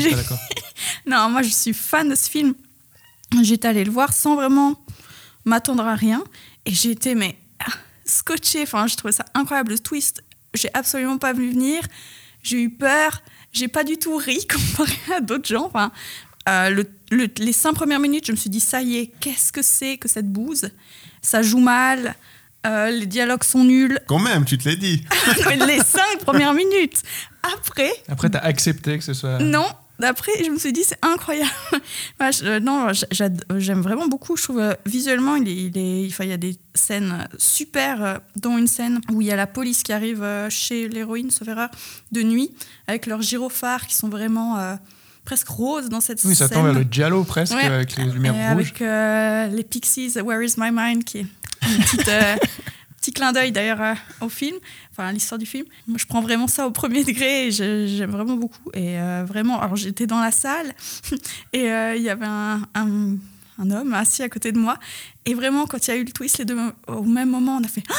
Non, 1.05 1.29
moi 1.29 1.41
je 1.43 1.49
suis 1.49 1.73
fan 1.73 2.09
de 2.09 2.15
ce 2.15 2.29
film. 2.29 2.53
J'étais 3.43 3.67
allée 3.67 3.83
le 3.83 3.91
voir 3.91 4.13
sans 4.13 4.35
vraiment 4.35 4.79
m'attendre 5.45 5.85
à 5.85 5.95
rien. 5.95 6.23
Et 6.65 6.71
j'ai 6.71 6.91
été 6.91 7.13
mais, 7.15 7.37
ah, 7.59 7.71
scotchée. 8.05 8.63
Enfin, 8.63 8.87
je 8.87 8.95
trouvais 8.95 9.11
ça 9.11 9.25
incroyable. 9.33 9.71
Le 9.73 9.79
twist, 9.79 10.23
j'ai 10.53 10.69
absolument 10.73 11.17
pas 11.17 11.33
vu 11.33 11.51
venir. 11.51 11.81
J'ai 12.43 12.61
eu 12.61 12.69
peur. 12.69 13.21
J'ai 13.53 13.67
pas 13.67 13.83
du 13.83 13.97
tout 13.97 14.15
ri 14.17 14.39
comparé 14.53 14.97
à 15.15 15.19
d'autres 15.21 15.47
gens. 15.47 15.65
Enfin, 15.65 15.91
euh, 16.49 16.69
le- 16.69 16.89
le- 17.11 17.29
les 17.37 17.53
cinq 17.53 17.73
premières 17.73 17.99
minutes, 17.99 18.25
je 18.27 18.31
me 18.31 18.37
suis 18.37 18.49
dit, 18.49 18.59
ça 18.59 18.81
y 18.81 18.97
est, 18.97 19.07
qu'est-ce 19.19 19.51
que 19.51 19.61
c'est 19.61 19.97
que 19.97 20.07
cette 20.07 20.31
bouse? 20.31 20.69
Ça 21.21 21.41
joue 21.41 21.59
mal. 21.59 22.15
Euh, 22.67 22.89
les 22.91 23.05
dialogues 23.05 23.43
sont 23.43 23.63
nuls. 23.63 23.99
Quand 24.07 24.19
même, 24.19 24.45
tu 24.45 24.57
te 24.57 24.67
l'as 24.69 24.75
dit. 24.75 25.03
Mais 25.47 25.55
les 25.65 25.79
cinq 25.79 26.19
premières 26.19 26.53
minutes. 26.53 27.01
Après, 27.43 27.91
Après, 28.09 28.29
tu 28.29 28.37
as 28.37 28.43
accepté 28.43 28.97
que 28.97 29.03
ce 29.03 29.13
soit. 29.13 29.39
non, 29.39 29.65
d'après, 29.99 30.31
je 30.43 30.49
me 30.49 30.57
suis 30.59 30.73
dit, 30.73 30.83
c'est 30.83 30.99
incroyable. 31.01 31.49
Je- 32.19 32.43
euh, 32.45 32.59
non, 32.59 32.87
j'ad- 33.11 33.43
j'aime 33.57 33.81
vraiment 33.81 34.07
beaucoup. 34.07 34.35
Je 34.35 34.43
trouve 34.43 34.59
euh, 34.59 34.73
visuellement, 34.85 35.35
il, 35.37 35.47
est, 35.47 35.55
il, 35.55 35.77
est- 35.77 36.19
il 36.19 36.27
y 36.29 36.33
a 36.33 36.37
des 36.37 36.57
scènes 36.75 37.27
super, 37.37 38.03
euh, 38.03 38.15
dont 38.35 38.57
une 38.57 38.67
scène 38.67 38.99
où 39.11 39.21
il 39.21 39.27
y 39.27 39.31
a 39.31 39.35
la 39.37 39.47
police 39.47 39.83
qui 39.83 39.93
arrive 39.93 40.23
euh, 40.23 40.49
chez 40.49 40.89
l'héroïne, 40.89 41.31
sauf 41.31 41.47
erreur, 41.47 41.69
de 42.11 42.21
nuit, 42.21 42.51
avec 42.87 43.05
leurs 43.05 43.21
gyrophares 43.21 43.87
qui 43.87 43.95
sont 43.95 44.09
vraiment 44.09 44.57
euh, 44.59 44.75
presque 45.27 45.49
roses 45.49 45.89
dans 45.89 45.99
cette 45.99 46.23
Oui, 46.23 46.33
ça 46.35 46.47
scène. 46.47 46.55
tend 46.57 46.63
vers 46.63 46.73
le 46.73 46.85
giallo 46.89 47.23
presque, 47.25 47.53
Ouais. 47.53 47.65
avec 47.65 47.97
les 47.97 48.05
lumières 48.05 48.33
Et 48.33 48.53
rouges. 48.53 48.69
Avec 48.69 48.81
euh, 48.81 49.47
les 49.47 49.63
Pixies, 49.65 50.13
Where 50.23 50.41
is 50.41 50.53
my 50.57 50.69
mind, 50.71 51.03
qui 51.03 51.17
est 51.17 51.25
une 51.67 51.83
petite, 51.83 52.07
euh, 52.07 52.35
petit 53.01 53.11
clin 53.11 53.33
d'œil 53.33 53.51
d'ailleurs 53.51 53.81
euh, 53.81 53.93
au 54.21 54.29
film, 54.29 54.55
enfin 54.91 55.07
à 55.07 55.11
l'histoire 55.11 55.37
du 55.37 55.45
film. 55.45 55.65
Moi, 55.85 55.97
je 55.99 56.05
prends 56.05 56.21
vraiment 56.21 56.47
ça 56.47 56.65
au 56.65 56.71
premier 56.71 57.03
degré 57.03 57.47
et 57.47 57.51
j'aime 57.51 58.11
vraiment 58.11 58.35
beaucoup. 58.37 58.69
Et 58.73 58.97
euh, 58.99 59.25
vraiment, 59.27 59.61
alors 59.61 59.75
j'étais 59.75 60.07
dans 60.07 60.21
la 60.21 60.31
salle 60.31 60.73
et 61.53 61.65
il 61.97 62.01
y 62.01 62.09
avait 62.09 62.25
un, 62.25 62.61
un- 62.73 63.15
un 63.59 63.71
homme 63.71 63.93
assis 63.93 64.23
à 64.23 64.29
côté 64.29 64.51
de 64.51 64.59
moi. 64.59 64.77
Et 65.25 65.33
vraiment, 65.33 65.65
quand 65.65 65.87
il 65.87 65.91
y 65.91 65.93
a 65.93 65.97
eu 65.97 66.03
le 66.03 66.11
twist, 66.11 66.37
les 66.37 66.45
deux 66.45 66.57
au 66.87 67.03
même 67.03 67.29
moment, 67.29 67.57
on 67.61 67.63
a 67.63 67.67
fait. 67.67 67.83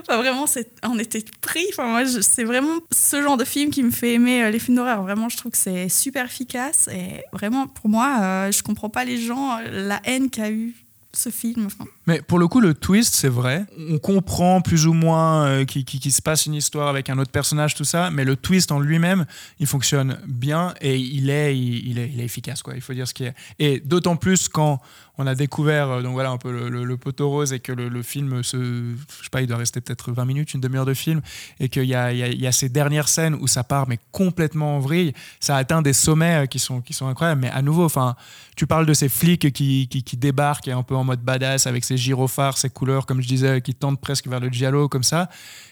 Enfin, 0.00 0.16
vraiment, 0.16 0.46
on 0.84 0.98
était 0.98 1.24
pris. 1.40 1.66
Enfin, 1.70 1.86
moi, 1.86 2.02
c'est 2.06 2.44
vraiment 2.44 2.78
ce 2.90 3.22
genre 3.22 3.36
de 3.36 3.44
film 3.44 3.70
qui 3.70 3.82
me 3.82 3.90
fait 3.90 4.14
aimer 4.14 4.42
euh, 4.42 4.50
les 4.50 4.58
films 4.58 4.76
d'horreur. 4.76 5.02
Vraiment, 5.02 5.28
je 5.28 5.36
trouve 5.36 5.52
que 5.52 5.58
c'est 5.58 5.88
super 5.88 6.24
efficace. 6.24 6.88
Et 6.88 7.22
vraiment, 7.32 7.68
pour 7.68 7.88
moi, 7.88 8.18
euh, 8.20 8.52
je 8.52 8.62
comprends 8.62 8.88
pas 8.88 9.04
les 9.04 9.18
gens, 9.18 9.58
euh, 9.58 9.86
la 9.86 10.00
haine 10.04 10.30
qu'a 10.30 10.50
eu 10.50 10.74
ce 11.14 11.28
film. 11.30 11.68
Mais 12.06 12.22
pour 12.22 12.38
le 12.38 12.48
coup, 12.48 12.60
le 12.60 12.72
twist, 12.74 13.14
c'est 13.14 13.28
vrai. 13.28 13.64
On 13.90 13.98
comprend 13.98 14.60
plus 14.62 14.86
ou 14.86 14.92
moins 14.94 15.46
euh, 15.46 15.64
qu'il 15.64 15.84
qu'il- 15.84 16.00
qu'il 16.00 16.12
se 16.12 16.22
passe 16.22 16.46
une 16.46 16.54
histoire 16.54 16.88
avec 16.88 17.10
un 17.10 17.18
autre 17.18 17.30
personnage, 17.30 17.74
tout 17.74 17.84
ça, 17.84 18.10
mais 18.10 18.24
le 18.24 18.34
twist 18.36 18.72
en 18.72 18.80
lui-même, 18.80 19.26
il 19.60 19.66
fonctionne 19.66 20.18
bien 20.26 20.74
et 20.80 20.96
il 20.96 21.28
est, 21.30 21.58
il, 21.58 21.98
est, 21.98 22.10
il 22.12 22.20
est 22.20 22.24
efficace, 22.24 22.62
quoi. 22.62 22.74
Il 22.74 22.80
faut 22.80 22.94
dire 22.94 23.06
ce 23.06 23.14
qui 23.14 23.24
est. 23.24 23.34
Et 23.58 23.80
d'autant 23.80 24.16
plus 24.16 24.48
quand 24.48 24.80
on 25.18 25.26
a 25.26 25.34
découvert 25.34 25.90
euh, 25.90 26.02
donc 26.02 26.12
voilà 26.12 26.30
un 26.30 26.38
peu 26.38 26.50
le, 26.50 26.84
le- 26.84 26.96
poteau 26.96 27.28
rose 27.28 27.52
et 27.52 27.60
que 27.60 27.72
le, 27.72 28.02
film 28.02 28.42
se, 28.42 28.56
je 28.56 29.24
sais 29.24 29.30
pas, 29.30 29.40
il 29.40 29.46
doit 29.46 29.56
rester 29.56 29.80
peut-être 29.80 30.12
20 30.12 30.24
minutes, 30.24 30.54
une 30.54 30.60
demi-heure 30.60 30.86
de 30.86 30.94
film, 30.94 31.20
et 31.58 31.68
qu'il 31.68 31.84
y 31.84 31.94
a, 31.94 32.12
y, 32.12 32.46
a, 32.46 32.52
ces 32.52 32.68
dernières 32.68 33.08
scènes 33.08 33.34
où 33.34 33.48
ça 33.48 33.64
part 33.64 33.88
mais 33.88 33.98
complètement 34.12 34.76
en 34.76 34.78
vrille. 34.78 35.12
Ça 35.40 35.56
atteint 35.56 35.82
des 35.82 35.92
sommets 35.92 36.44
euh, 36.44 36.46
qui 36.46 36.58
sont, 36.58 36.80
qui 36.80 36.92
sont 36.92 37.08
incroyables. 37.08 37.40
Mais 37.40 37.50
à 37.50 37.62
nouveau, 37.62 37.84
enfin, 37.84 38.14
tu 38.56 38.66
parles 38.66 38.86
de 38.86 38.94
ces 38.94 39.08
flics 39.08 39.52
qui, 39.52 39.88
qui, 39.88 40.02
qui 40.02 40.16
débarquent 40.16 40.68
et 40.68 40.72
un 40.72 40.82
peu 40.82 40.94
en 40.94 41.04
mode 41.04 41.20
badass 41.20 41.66
avec 41.66 41.84
ces 41.84 41.96
gyrophares, 41.96 42.56
ces 42.56 42.70
couleurs, 42.70 43.06
comme 43.06 43.20
je 43.20 43.28
disais, 43.28 43.60
qui 43.62 43.74
tendent 43.74 44.00
presque 44.00 44.28
vers 44.28 44.40
le 44.40 44.48
giallo 44.48 44.88
comme 44.88 45.02
ça. 45.04 45.28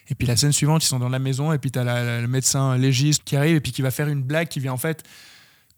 Et 0.09 0.15
puis 0.15 0.27
la 0.27 0.37
scène 0.37 0.53
suivante, 0.53 0.85
ils 0.85 0.89
sont 0.89 0.99
dans 0.99 1.09
la 1.09 1.21
maison 1.21 1.53
et 1.53 1.59
puis 1.59 1.71
tu 1.71 1.79
as 1.79 2.21
le 2.21 2.27
médecin 2.27 2.77
légiste 2.77 3.23
qui 3.25 3.37
arrive 3.37 3.57
et 3.57 3.61
puis 3.61 3.73
qui 3.73 3.83
va 3.83 3.93
faire 3.93 4.09
une 4.09 4.23
blague 4.23 4.49
qui 4.49 4.59
vient 4.59 4.73
en 4.73 4.77
fait 4.79 5.05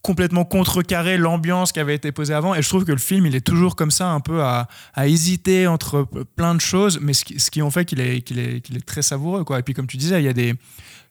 complètement 0.02 0.44
contrecarrer 0.44 1.16
l'ambiance 1.16 1.70
qui 1.70 1.78
avait 1.80 1.94
été 1.94 2.10
posée 2.10 2.34
avant. 2.34 2.54
Et 2.56 2.62
je 2.62 2.68
trouve 2.68 2.84
que 2.84 2.90
le 2.92 2.98
film, 2.98 3.24
il 3.26 3.36
est 3.36 3.40
toujours 3.46 3.76
comme 3.76 3.92
ça, 3.92 4.10
un 4.10 4.18
peu 4.20 4.42
à, 4.42 4.66
à 4.94 5.06
hésiter 5.06 5.68
entre 5.68 6.08
plein 6.36 6.54
de 6.56 6.60
choses, 6.60 6.98
mais 7.00 7.12
ce 7.12 7.24
qui, 7.24 7.38
ce 7.38 7.50
qui 7.52 7.62
en 7.62 7.70
fait 7.70 7.84
qu'il 7.84 8.00
est, 8.00 8.20
qu'il 8.22 8.38
est, 8.40 8.56
est 8.68 8.84
très 8.84 9.02
savoureux. 9.02 9.44
Quoi. 9.44 9.60
Et 9.60 9.62
puis 9.62 9.74
comme 9.74 9.86
tu 9.86 9.96
disais, 9.96 10.20
il 10.20 10.24
y 10.24 10.28
a 10.28 10.32
des... 10.32 10.54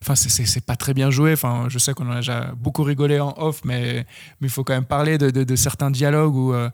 Enfin, 0.02 0.16
c'est- 0.16 0.60
pas 0.66 0.74
très 0.76 0.94
bien 0.94 1.10
joué. 1.10 1.32
Enfin, 1.32 1.66
je 1.68 1.78
sais 1.78 1.94
qu'on 1.94 2.08
en 2.08 2.12
a 2.12 2.16
déjà 2.16 2.52
beaucoup 2.56 2.82
rigolé 2.82 3.20
en 3.20 3.34
off, 3.38 3.60
mais 3.64 4.04
mais 4.40 4.48
il 4.48 4.50
faut 4.50 4.64
quand 4.64 4.74
même 4.74 4.84
parler 4.84 5.16
de, 5.16 5.30
de- 5.30 5.44
de 5.44 5.56
certains 5.56 5.92
dialogues 5.92 6.34
où, 6.34 6.52
euh, 6.52 6.68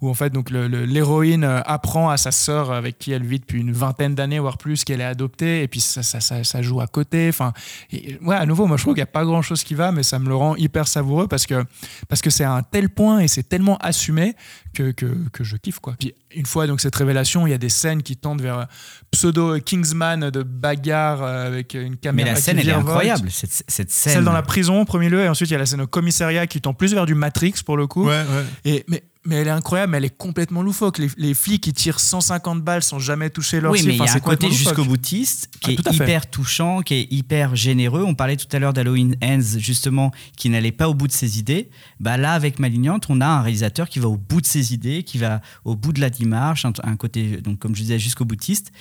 où 0.00 0.08
en 0.08 0.14
fait 0.14 0.30
donc 0.30 0.50
l'héroïne 0.50 1.44
euh, 1.44 1.60
apprend 1.64 2.10
à 2.10 2.16
sa 2.16 2.30
sœur 2.32 2.72
avec 2.72 2.98
qui 2.98 3.12
elle 3.12 3.24
vit 3.24 3.40
depuis 3.40 3.60
une 3.60 3.72
vingtaine 3.72 4.14
d'années 4.14 4.38
voire 4.38 4.58
plus 4.58 4.84
qu'elle 4.84 5.00
est 5.00 5.04
adoptée 5.04 5.62
et 5.62 5.68
puis 5.68 5.80
ça, 5.80 6.02
ça, 6.02 6.20
ça, 6.20 6.44
ça 6.44 6.62
joue 6.62 6.80
à 6.80 6.86
côté. 6.86 7.28
Enfin, 7.28 7.52
et, 7.92 8.18
ouais, 8.22 8.36
à 8.36 8.46
nouveau, 8.46 8.66
moi 8.66 8.76
je 8.76 8.82
trouve 8.82 8.94
qu'il 8.94 9.00
n'y 9.00 9.08
a 9.08 9.12
pas 9.12 9.24
grand 9.24 9.42
chose 9.42 9.64
qui 9.64 9.74
va, 9.74 9.92
mais 9.92 10.02
ça 10.02 10.18
me 10.18 10.28
le 10.28 10.34
rend 10.34 10.56
hyper 10.56 10.88
savoureux 10.88 11.28
parce 11.28 11.46
que 11.46 11.64
parce 12.08 12.22
que 12.22 12.30
c'est 12.30 12.44
à 12.44 12.52
un 12.52 12.62
tel 12.62 12.88
point 12.88 13.20
et 13.20 13.28
c'est 13.28 13.48
tellement 13.48 13.76
assumé 13.78 14.34
que, 14.74 14.90
que, 14.90 15.06
que 15.32 15.44
je 15.44 15.56
kiffe 15.56 15.78
quoi. 15.78 15.94
Puis 15.98 16.14
une 16.34 16.46
fois 16.46 16.66
donc 16.66 16.80
cette 16.80 16.96
révélation, 16.96 17.46
il 17.46 17.50
y 17.50 17.54
a 17.54 17.58
des 17.58 17.68
scènes 17.68 18.02
qui 18.02 18.16
tendent 18.16 18.42
vers 18.42 18.58
euh, 18.58 18.64
pseudo 19.10 19.58
Kingsman 19.60 20.30
de 20.30 20.42
bagarre 20.42 21.22
euh, 21.22 21.46
avec 21.46 21.74
une 21.74 21.90
Mais 21.90 21.96
caméra 21.96 22.30
la 22.30 22.36
qui 22.36 22.42
scène, 22.42 22.58
elle 22.58 22.68
est 22.68 22.72
incroyable, 22.72 23.30
cette, 23.30 23.64
cette 23.68 23.90
scène. 23.90 24.14
Celle 24.14 24.24
dans 24.24 24.32
la 24.32 24.42
prison 24.42 24.80
en 24.80 24.84
premier 24.84 25.08
lieu, 25.08 25.20
et 25.20 25.28
ensuite 25.28 25.50
il 25.50 25.52
y 25.52 25.56
a 25.56 25.58
la 25.58 25.66
scène 25.66 25.80
au 25.82 25.86
commissariat 25.86 26.46
qui 26.46 26.60
tend 26.60 26.74
plus 26.74 26.92
vers 26.94 27.06
du 27.06 27.14
Matrix 27.14 27.54
pour 27.64 27.76
le 27.76 27.86
coup. 27.86 28.06
Ouais, 28.06 28.22
ouais. 28.22 28.44
Et, 28.64 28.84
mais, 28.88 29.02
mais 29.26 29.36
elle 29.36 29.48
est 29.48 29.50
incroyable, 29.50 29.92
mais 29.92 29.98
elle 29.98 30.04
est 30.04 30.16
complètement 30.16 30.62
loufoque. 30.62 30.98
Les, 30.98 31.08
les 31.16 31.34
flics 31.34 31.62
qui 31.62 31.72
tirent 31.72 32.00
150 32.00 32.62
balles 32.62 32.82
sans 32.82 32.98
jamais 32.98 33.30
toucher 33.30 33.60
leur 33.60 33.72
Oui, 33.72 33.78
cible, 33.78 33.90
mais 33.92 33.96
il 33.96 34.00
y 34.00 34.02
a 34.02 34.06
c'est 34.06 34.16
un 34.16 34.20
côté 34.20 34.50
jusqu'au 34.50 34.84
boutiste 34.84 35.48
qui 35.60 35.70
Ah, 35.70 35.72
est 35.82 35.88
à 35.88 35.92
fait. 35.92 36.04
hyper 36.04 36.30
touchant, 36.30 36.82
qui 36.82 36.94
est 36.94 37.12
hyper 37.12 37.56
généreux. 37.56 38.02
On 38.06 38.14
parlait 38.14 38.36
tout 38.36 38.48
à 38.54 38.58
l'heure 38.58 38.72
d'Halloween 38.72 39.16
Ends, 39.22 39.58
justement, 39.58 40.10
qui 40.36 40.50
n'allait 40.50 40.72
pas 40.72 40.88
au 40.88 40.94
bout 40.94 41.06
de 41.06 41.12
ses 41.12 41.38
idées. 41.38 41.70
Bah 42.00 42.16
là, 42.16 42.32
avec 42.32 42.58
Malignante, 42.58 43.06
on 43.08 43.20
a 43.20 43.26
un 43.26 43.40
réalisateur 43.42 43.88
qui 43.88 43.98
va 43.98 44.08
au 44.08 44.16
bout 44.16 44.40
de 44.40 44.46
ses 44.46 44.74
idées, 44.74 45.02
qui 45.04 45.18
va 45.18 45.40
au 45.64 45.74
bout 45.76 45.92
de 45.92 46.00
la 46.00 46.10
démarche, 46.10 46.64
un, 46.64 46.72
un 46.82 46.96
côté, 46.96 47.38
donc 47.38 47.58
comme 47.58 47.74
je 47.74 47.80
disais, 47.82 47.98
jusqu'au 47.98 48.24
boutiste. 48.24 48.72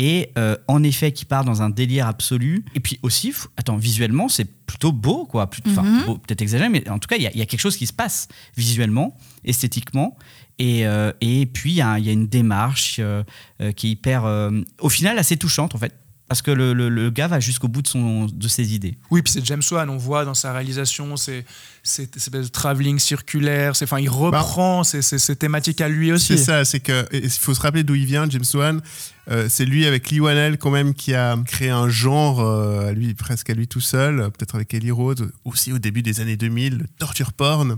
Et 0.00 0.30
euh, 0.38 0.56
en 0.68 0.84
effet, 0.84 1.10
qui 1.10 1.24
part 1.24 1.44
dans 1.44 1.60
un 1.60 1.70
délire 1.70 2.06
absolu. 2.06 2.64
Et 2.76 2.78
puis 2.80 3.00
aussi, 3.02 3.32
attends, 3.56 3.76
visuellement, 3.76 4.28
c'est 4.28 4.44
plutôt 4.64 4.92
beau, 4.92 5.26
quoi. 5.26 5.50
Enfin, 5.66 5.82
Mhm. 5.82 6.18
peut-être 6.20 6.40
exagéré, 6.40 6.68
mais 6.68 6.88
en 6.88 7.00
tout 7.00 7.08
cas, 7.08 7.16
il 7.16 7.22
y, 7.22 7.26
a- 7.26 7.32
il 7.32 7.38
y 7.38 7.42
a 7.42 7.46
quelque 7.46 7.58
chose 7.60 7.76
qui 7.76 7.86
se 7.88 7.92
passe 7.92 8.28
visuellement, 8.56 9.16
esthétiquement. 9.44 10.16
Et, 10.60 10.86
euh, 10.86 11.10
et 11.20 11.46
puis, 11.46 11.72
il 11.72 11.76
y, 11.76 11.82
a 11.82 11.98
il 11.98 12.04
y 12.04 12.10
a 12.10 12.12
une 12.12 12.28
démarche 12.28 12.98
euh, 13.00 13.24
euh, 13.60 13.72
qui 13.72 13.88
est 13.88 13.90
hyper, 13.90 14.24
euh, 14.24 14.60
au 14.80 14.88
final, 14.88 15.18
assez 15.18 15.36
touchante, 15.36 15.74
en 15.74 15.78
fait. 15.78 15.92
Parce 16.28 16.42
que 16.42 16.50
le, 16.50 16.74
le- 16.74 16.90
le 16.90 17.08
gars 17.10 17.26
va 17.26 17.40
jusqu'au 17.40 17.68
bout 17.68 17.80
de, 17.82 17.88
son, 17.88 18.26
de 18.26 18.48
ses 18.48 18.74
idées. 18.74 18.98
Oui, 19.10 19.22
puis 19.22 19.32
c'est 19.32 19.44
James 19.46 19.62
Wan, 19.70 19.88
on 19.88 19.96
voit 19.96 20.24
dans 20.26 20.34
sa 20.34 20.52
réalisation 20.52 21.16
ces, 21.16 21.44
ces 21.82 22.08
espèces 22.16 22.46
de 22.46 22.50
travelling 22.52 22.98
circulaire, 22.98 23.76
c'est- 23.76 23.84
enfin, 23.84 23.98
il 24.00 24.08
reprend 24.10 24.84
ces, 24.84 25.02
ces- 25.02 25.18
ces 25.18 25.36
thématiques 25.36 25.80
à 25.80 25.88
lui 25.88 26.12
aussi. 26.12 26.36
C'est 26.38 26.44
ça, 26.44 26.64
c'est 26.64 26.80
que 26.80 27.06
il 27.12 27.30
faut 27.30 27.54
se 27.54 27.60
rappeler 27.60 27.82
d'où 27.84 27.94
il 27.94 28.06
vient, 28.06 28.28
James 28.28 28.44
Wan. 28.54 28.80
Euh, 29.30 29.46
c'est 29.50 29.66
lui 29.66 29.84
avec 29.84 30.08
Lee 30.10 30.20
Wanell 30.20 30.56
quand 30.56 30.70
même 30.70 30.94
qui 30.94 31.12
a 31.14 31.36
créé 31.44 31.68
un 31.68 31.90
genre 31.90 32.40
euh, 32.40 32.88
à 32.88 32.92
lui 32.92 33.12
presque 33.12 33.50
à 33.50 33.52
lui 33.52 33.68
tout 33.68 33.80
seul, 33.82 34.20
euh, 34.20 34.30
peut-être 34.30 34.54
avec 34.54 34.72
Ellie 34.72 34.90
Rose 34.90 35.28
aussi 35.44 35.70
au 35.70 35.78
début 35.78 36.00
des 36.00 36.20
années 36.20 36.38
2000, 36.38 36.78
le 36.78 36.86
torture 36.98 37.34
porn. 37.34 37.76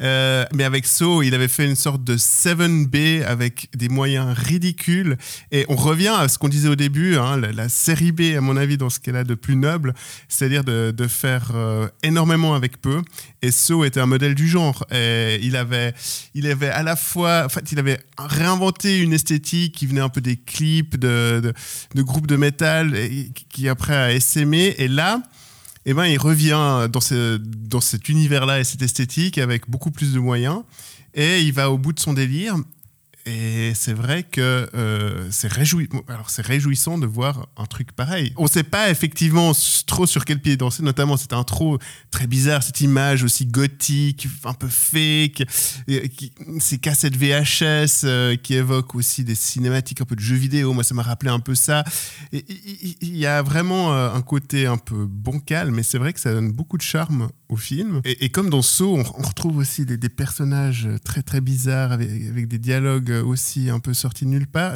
Euh, 0.00 0.44
mais 0.54 0.62
avec 0.62 0.86
So, 0.86 1.22
il 1.22 1.34
avait 1.34 1.48
fait 1.48 1.64
une 1.66 1.74
sorte 1.74 2.04
de 2.04 2.16
7B 2.16 3.24
avec 3.26 3.68
des 3.74 3.88
moyens 3.88 4.36
ridicules. 4.38 5.16
Et 5.50 5.66
on 5.68 5.74
revient 5.74 6.14
à 6.16 6.28
ce 6.28 6.38
qu'on 6.38 6.48
disait 6.48 6.68
au 6.68 6.76
début, 6.76 7.16
hein, 7.16 7.38
la, 7.38 7.50
la 7.50 7.68
série 7.68 8.12
B 8.12 8.36
à 8.36 8.40
mon 8.40 8.56
avis 8.56 8.76
dans 8.76 8.88
ce 8.90 9.00
qu'elle 9.00 9.16
a 9.16 9.24
de 9.24 9.34
plus 9.34 9.56
noble, 9.56 9.94
c'est-à-dire 10.28 10.62
de, 10.62 10.92
de 10.96 11.06
faire 11.08 11.50
énormément 12.04 12.54
avec 12.54 12.80
peu. 12.80 13.02
Et 13.44 13.50
So 13.52 13.84
était 13.84 14.00
un 14.00 14.06
modèle 14.06 14.34
du 14.34 14.48
genre. 14.48 14.86
Il 14.90 15.54
avait, 15.56 15.92
il 16.34 16.46
avait 16.46 16.70
à 16.70 16.82
la 16.82 16.96
fois, 16.96 17.42
en 17.44 17.48
fait, 17.50 17.70
il 17.72 17.78
avait 17.78 17.98
réinventé 18.16 18.98
une 19.00 19.12
esthétique 19.12 19.74
qui 19.74 19.86
venait 19.86 20.00
un 20.00 20.08
peu 20.08 20.22
des 20.22 20.36
clips 20.36 20.98
de, 20.98 21.52
groupes 21.96 22.26
de 22.26 22.36
métal 22.36 22.96
et 22.96 23.30
qui- 23.34 23.44
qui 23.50 23.68
après 23.68 23.94
a 23.94 24.12
essaimé. 24.14 24.74
Et 24.78 24.88
là, 24.88 25.20
eh 25.84 25.92
ben, 25.92 26.06
il 26.06 26.18
revient 26.18 26.88
dans, 26.90 27.00
ce, 27.00 27.36
dans 27.36 27.82
cet 27.82 28.08
univers-là 28.08 28.60
et 28.60 28.64
cette 28.64 28.80
esthétique 28.80 29.36
avec 29.36 29.68
beaucoup 29.68 29.90
plus 29.90 30.14
de 30.14 30.18
moyens. 30.18 30.62
Et 31.14 31.40
il 31.42 31.52
va 31.52 31.70
au 31.70 31.76
bout 31.76 31.92
de 31.92 32.00
son 32.00 32.14
délire. 32.14 32.56
Et 33.26 33.72
c'est 33.74 33.94
vrai 33.94 34.22
que 34.22 34.68
euh, 34.74 35.28
c'est 35.30 35.48
réjouissant 35.48 36.98
de 36.98 37.06
voir 37.06 37.48
un 37.56 37.64
truc 37.64 37.92
pareil. 37.92 38.34
On 38.36 38.42
ne 38.42 38.48
sait 38.48 38.64
pas 38.64 38.90
effectivement 38.90 39.52
trop 39.86 40.04
sur 40.04 40.26
quel 40.26 40.40
pied 40.40 40.58
danser, 40.58 40.82
notamment 40.82 41.16
cette 41.16 41.32
intro 41.32 41.78
très 42.10 42.26
bizarre, 42.26 42.62
cette 42.62 42.82
image 42.82 43.24
aussi 43.24 43.46
gothique, 43.46 44.28
un 44.44 44.52
peu 44.52 44.68
fake, 44.68 45.42
ces 46.60 46.78
cassettes 46.78 47.16
VHS 47.16 48.04
euh, 48.04 48.36
qui 48.36 48.54
évoquent 48.54 48.94
aussi 48.94 49.24
des 49.24 49.34
cinématiques 49.34 50.02
un 50.02 50.04
peu 50.04 50.16
de 50.16 50.20
jeux 50.20 50.36
vidéo. 50.36 50.74
Moi, 50.74 50.84
ça 50.84 50.94
m'a 50.94 51.02
rappelé 51.02 51.30
un 51.30 51.40
peu 51.40 51.54
ça. 51.54 51.82
Il 52.30 53.16
y 53.16 53.24
a 53.24 53.40
vraiment 53.40 53.94
euh, 53.94 54.12
un 54.12 54.20
côté 54.20 54.66
un 54.66 54.76
peu 54.76 55.06
bancal, 55.06 55.70
mais 55.70 55.82
c'est 55.82 55.98
vrai 55.98 56.12
que 56.12 56.20
ça 56.20 56.30
donne 56.30 56.52
beaucoup 56.52 56.76
de 56.76 56.82
charme 56.82 57.30
au 57.48 57.56
film. 57.56 58.02
Et, 58.04 58.28
comme 58.28 58.50
dans 58.50 58.62
Saw, 58.62 58.98
on, 58.98 59.04
on 59.18 59.22
retrouve 59.22 59.56
aussi 59.56 59.86
des, 59.86 59.96
personnages 60.10 60.88
très 61.04 61.22
très 61.22 61.40
bizarres 61.40 61.92
avec 61.92 62.48
des 62.48 62.58
dialogues 62.58 63.13
aussi 63.22 63.70
un 63.70 63.80
peu 63.80 63.94
sortis 63.94 64.24
de 64.24 64.30
nulle 64.30 64.46
part. 64.46 64.74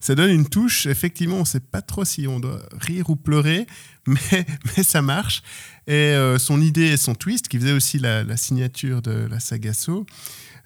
Ça, 0.00 0.14
donne 0.14 0.30
une 0.30 0.48
touche. 0.48 0.86
Effectivement, 0.86 1.36
on 1.36 1.44
sait 1.44 1.60
pas 1.60 1.82
trop 1.82 2.04
si 2.04 2.26
on 2.26 2.40
doit 2.40 2.62
rire 2.80 3.10
ou 3.10 3.16
pleurer, 3.16 3.66
mais, 4.06 4.46
mais 4.76 4.82
ça 4.82 5.02
marche. 5.02 5.42
Et 5.86 5.92
euh, 5.92 6.38
son 6.38 6.60
idée 6.60 6.86
et 6.86 6.96
son 6.96 7.14
twist, 7.14 7.48
qui 7.48 7.58
faisait 7.58 7.72
aussi 7.72 7.98
la, 7.98 8.36
signature 8.36 9.02
de 9.02 9.26
la 9.30 9.40
saga 9.40 9.72
Saw, 9.72 10.04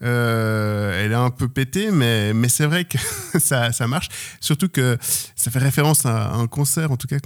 euh, 0.03 1.05
elle 1.05 1.13
est 1.13 1.17
un 1.17 1.31
peu 1.31 1.49
pétée, 1.49 1.91
mais, 1.91 2.33
mais 2.33 2.49
c'est 2.49 2.67
vrai 2.67 2.85
que 2.85 2.99
ça, 3.39 3.73
ça 3.73 3.87
marche. 3.87 4.09
Surtout 4.41 4.69
que 4.69 4.97
ça 5.37 5.51
fait 5.51 5.59
référence 5.59 6.07
à 6.07 6.33
un 6.33 6.47
concert, 6.47 6.91
en 6.91 6.97
tout 6.97 7.07
cas, 7.07 7.19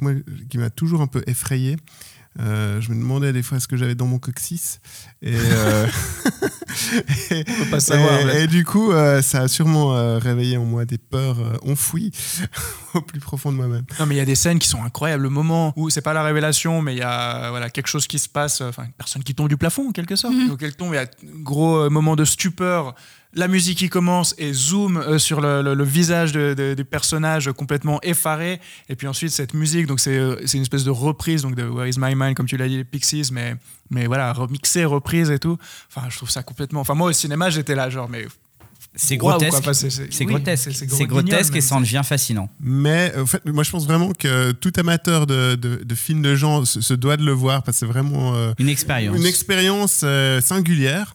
qui 0.49 0.59
m'a 0.59 0.70
toujours 0.70 1.01
un 1.01 1.07
peu 1.07 1.22
effrayé. 1.26 1.76
Euh, 2.41 2.80
je 2.80 2.91
me 2.91 2.97
demandais 2.97 3.32
des 3.32 3.43
fois 3.43 3.61
ce 3.61 3.68
que 3.68 3.76
j'avais 3.76 3.95
dans 3.95 4.07
mon 4.07 4.18
coccyx. 4.18 4.80
Et, 5.22 5.35
euh, 5.37 5.87
et, 7.30 7.45
peut 7.45 7.70
pas 7.70 7.80
savoir, 7.80 8.20
et- 8.20 8.24
ouais. 8.24 8.45
et 8.45 8.47
du 8.47 8.64
coup, 8.64 8.93
euh, 8.93 9.22
ça 9.22 9.43
a 9.43 9.49
sûrement 9.49 9.95
euh, 9.95 10.18
réveillé 10.18 10.57
en 10.57 10.64
moi 10.64 10.85
des 10.85 10.99
peurs 10.99 11.39
euh, 11.41 11.57
enfouies 11.70 12.11
au 12.95 13.01
plus 13.01 13.20
profond 13.20 13.53
de 13.53 13.57
moi-même. 13.57 13.85
Non, 14.01 14.07
mais 14.07 14.16
il 14.16 14.18
y 14.18 14.20
a 14.22 14.24
des 14.24 14.35
scènes 14.35 14.59
qui 14.59 14.68
sont 14.68 14.82
incroyables. 14.82 15.22
Le 15.22 15.30
moment 15.30 15.72
où 15.76 15.91
c'est 15.91 16.01
pas 16.03 16.12
la 16.12 16.22
révélation, 16.24 16.82
mais 16.82 16.95
il 16.95 16.99
y 16.99 17.03
a 17.03 17.51
voilà, 17.51 17.70
quelque 17.70 17.87
chose 17.89 18.07
qui 18.07 18.18
se 18.18 18.28
passe, 18.28 18.61
enfin, 18.61 18.85
une 18.85 18.93
personne 18.93 19.22
qui 19.22 19.35
tombe 19.35 19.49
du 19.49 19.57
plafond 19.57 19.89
en 19.89 19.93
quelque 19.93 20.16
sorte. 20.16 20.35
Mhm. 20.35 20.49
Donc 20.49 20.62
elle 20.62 20.74
tombe, 20.74 20.93
il 20.93 20.97
y 20.97 20.99
a 20.99 21.03
un 21.03 21.43
gros 21.43 21.89
moment 21.91 22.16
de 22.16 22.24
stupeur. 22.24 22.95
La 23.37 23.49
musique 23.49 23.78
qui 23.78 23.89
commence 23.89 24.35
et 24.39 24.53
zoom 24.53 24.97
euh, 24.97 25.18
sur 25.18 25.41
le, 25.41 25.61
le- 25.62 25.74
le 25.74 25.85
visage 25.85 26.32
de- 26.32 26.55
de- 26.55 26.74
du 26.74 26.85
personnage 26.85 27.51
complètement 27.53 27.99
effaré. 28.03 28.61
Et 28.89 28.97
puis 28.97 29.07
ensuite, 29.09 29.30
cette 29.32 29.55
musique, 29.55 29.87
donc 29.87 29.99
c'est 30.01 30.16
euh, 30.16 30.37
c'est 30.47 30.57
une 30.57 30.62
espèce 30.62 30.85
de 30.85 30.91
reprise 30.91 31.43
donc 31.43 31.55
de 31.57 31.64
Where 31.64 31.89
is 31.89 31.95
My 31.99 32.14
Mind, 32.14 32.35
comme 32.37 32.47
tu 32.47 32.57
l'as 32.57 32.68
dit, 32.68 32.76
les 32.76 32.85
Pixies, 32.85 33.30
mais, 33.32 33.57
mais 33.91 34.07
voilà, 34.07 34.32
remixée, 34.32 34.85
reprise 34.85 35.30
et 35.30 35.39
tout. 35.39 35.59
Enfin, 35.95 36.07
je 36.11 36.16
trouve 36.16 36.30
ça 36.30 36.43
complètement. 36.43 36.80
Enfin, 36.80 36.95
moi 36.95 37.09
au 37.09 37.12
cinéma, 37.12 37.51
j'étais 37.51 37.74
là, 37.74 37.91
genre, 37.91 38.09
mais. 38.09 38.26
C'est 38.97 39.16
grotesque. 39.16 39.59
Enfin, 39.59 39.72
c'est- 39.72 40.09
oui, 40.20 40.26
grotesque. 40.26 40.70
c'est- 40.72 41.07
grotesque 41.07 41.57
et 41.57 41.61
ça 41.61 41.74
en 41.74 41.80
devient 41.80 42.03
fascinant. 42.05 42.49
Mais 42.61 43.12
en 43.18 43.26
fait, 43.26 43.45
moi, 43.45 43.64
je 43.64 43.70
pense 43.72 43.87
vraiment 43.87 44.12
que 44.12 44.53
tout 44.53 44.72
amateur 44.76 45.26
de, 45.26 45.57
de, 45.57 45.82
de 45.82 45.95
films 45.97 46.22
de 46.22 46.37
genre 46.37 46.64
se, 46.64 46.80
se 46.80 46.95
doit 46.95 47.16
de 47.16 47.24
le 47.24 47.32
voir 47.32 47.64
parce 47.64 47.76
que 47.80 47.87
c'est 47.87 47.93
vraiment 47.93 48.37
euh, 48.37 48.53
Une 48.61 48.68
expérience. 48.68 49.16
une 49.16 49.26
expérience 49.26 50.03
euh, 50.05 50.41
singulière. 50.41 51.14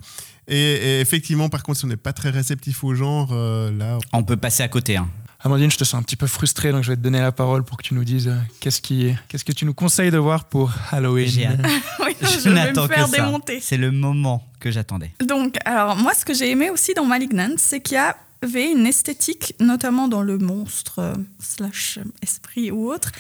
Et, 0.50 0.58
et 0.58 1.00
effectivement, 1.00 1.48
par 1.50 1.64
contre, 1.64 1.80
si 1.80 1.86
on 1.86 1.88
n'est 1.90 1.96
pas 1.98 2.14
très 2.14 2.30
réceptif 2.32 2.84
au 2.84 2.96
genre, 2.96 3.30
euh, 3.32 3.72
là, 3.72 4.00
On 4.14 4.24
peut 4.24 4.38
passer 4.38 4.64
à 4.64 4.68
côté. 4.68 4.98
hein. 4.98 5.08
Amandine, 5.42 5.72
je 5.72 5.78
te 5.78 5.86
sens 5.86 5.94
un 5.98 6.04
petit 6.04 6.18
peu 6.18 6.28
frustrée, 6.28 6.72
donc 6.74 6.84
je 6.84 6.90
vais 6.92 6.98
te 6.98 7.02
donner 7.02 7.22
la 7.22 7.32
parole 7.32 7.64
pour 7.64 7.78
que 7.78 7.84
tu 7.84 7.94
nous 7.94 8.04
dises 8.04 8.28
euh, 8.28 8.36
qu'est-ce 8.60 8.82
qui, 8.82 9.14
qu'est-ce 9.30 9.46
que 9.46 9.54
tu 9.54 9.64
nous 9.64 9.74
conseilles 9.74 10.12
de 10.12 10.18
voir 10.18 10.44
pour 10.46 10.74
Halloween. 10.92 11.30
J'ai 11.30 11.46
hâte. 11.46 11.60
Oui, 12.06 12.14
Je, 12.22 12.28
je 12.28 12.40
vais 12.40 12.50
me 12.50 12.56
n'attends 12.56 12.88
faire 12.90 13.06
que 13.06 13.12
ça. 13.12 13.24
démonter. 13.24 13.60
C'est 13.62 13.78
le 13.78 13.92
moment 13.92 14.44
que 14.60 14.70
j'attendais. 14.70 15.12
Donc, 15.26 15.56
alors, 15.64 15.96
moi, 15.96 16.14
ce 16.14 16.26
que 16.26 16.34
j'ai 16.34 16.50
aimé 16.50 16.70
aussi 16.72 16.94
dans 16.94 17.06
Malignant, 17.06 17.54
c'est 17.58 17.80
qu'il 17.80 17.96
y 17.98 18.46
avait 18.46 18.72
une 18.72 18.86
esthétique, 18.86 19.54
notamment 19.62 20.10
dans 20.10 20.24
le 20.24 20.38
monstre, 20.38 21.00
euh, 21.00 21.14
slash 21.40 22.00
esprit 22.22 22.70
ou 22.72 22.92
autre, 22.92 23.12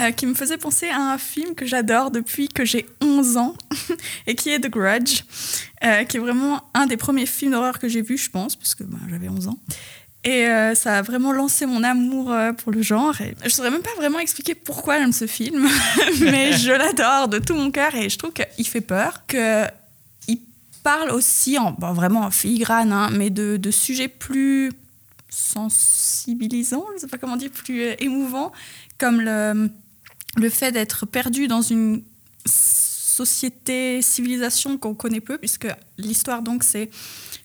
euh, 0.00 0.12
qui 0.12 0.24
me 0.24 0.32
faisait 0.34 0.56
penser 0.56 0.88
à 0.88 1.12
un 1.12 1.18
film 1.18 1.54
que 1.54 1.66
j'adore 1.66 2.10
depuis 2.10 2.48
que 2.48 2.64
j'ai 2.64 2.86
11 3.02 3.36
ans, 3.36 3.54
et 4.26 4.34
qui 4.34 4.50
est 4.50 4.60
The 4.60 4.70
Grudge, 4.70 5.22
euh, 5.84 6.04
qui 6.04 6.16
est 6.16 6.20
vraiment 6.20 6.62
un 6.74 6.86
des 6.86 6.96
premiers 6.96 7.26
films 7.26 7.52
d'horreur 7.52 7.78
que 7.78 7.88
j'ai 7.88 8.02
vu, 8.02 8.16
je 8.18 8.30
pense, 8.30 8.56
puisque 8.56 8.82
ben, 8.82 8.98
j'avais 9.08 9.28
11 9.28 9.48
ans. 9.48 9.58
Et 10.22 10.46
euh, 10.46 10.74
ça 10.74 10.98
a 10.98 11.02
vraiment 11.02 11.32
lancé 11.32 11.64
mon 11.64 11.82
amour 11.82 12.30
euh, 12.30 12.52
pour 12.52 12.72
le 12.72 12.82
genre. 12.82 13.18
Et 13.22 13.34
je 13.40 13.46
ne 13.46 13.50
saurais 13.50 13.70
même 13.70 13.82
pas 13.82 13.94
vraiment 13.96 14.18
expliquer 14.18 14.54
pourquoi 14.54 14.98
j'aime 14.98 15.12
ce 15.12 15.26
film, 15.26 15.66
mais 16.20 16.52
je 16.58 16.72
l'adore 16.72 17.28
de 17.28 17.38
tout 17.38 17.54
mon 17.54 17.70
cœur 17.70 17.94
et 17.94 18.10
je 18.10 18.18
trouve 18.18 18.32
qu'il 18.32 18.66
fait 18.66 18.82
peur, 18.82 19.26
que 19.26 19.64
il 20.28 20.38
parle 20.82 21.10
aussi, 21.10 21.58
en, 21.58 21.72
bon, 21.72 21.92
vraiment 21.92 22.20
en 22.20 22.30
filigrane, 22.30 22.92
hein, 22.92 23.08
mais 23.12 23.30
de, 23.30 23.56
de 23.56 23.70
sujets 23.70 24.08
plus 24.08 24.70
sensibilisants, 25.30 26.84
je 26.90 26.94
ne 26.94 26.98
sais 26.98 27.06
pas 27.06 27.18
comment 27.18 27.36
dire, 27.36 27.50
plus 27.50 27.94
émouvants, 28.00 28.52
comme 28.98 29.22
le, 29.22 29.70
le 30.36 30.50
fait 30.50 30.72
d'être 30.72 31.06
perdu 31.06 31.48
dans 31.48 31.62
une 31.62 32.02
société, 33.24 34.02
civilisation 34.02 34.78
qu'on 34.78 34.94
connaît 34.94 35.20
peu, 35.20 35.38
puisque 35.38 35.68
l'histoire, 35.98 36.42
donc, 36.42 36.64
c'est 36.64 36.90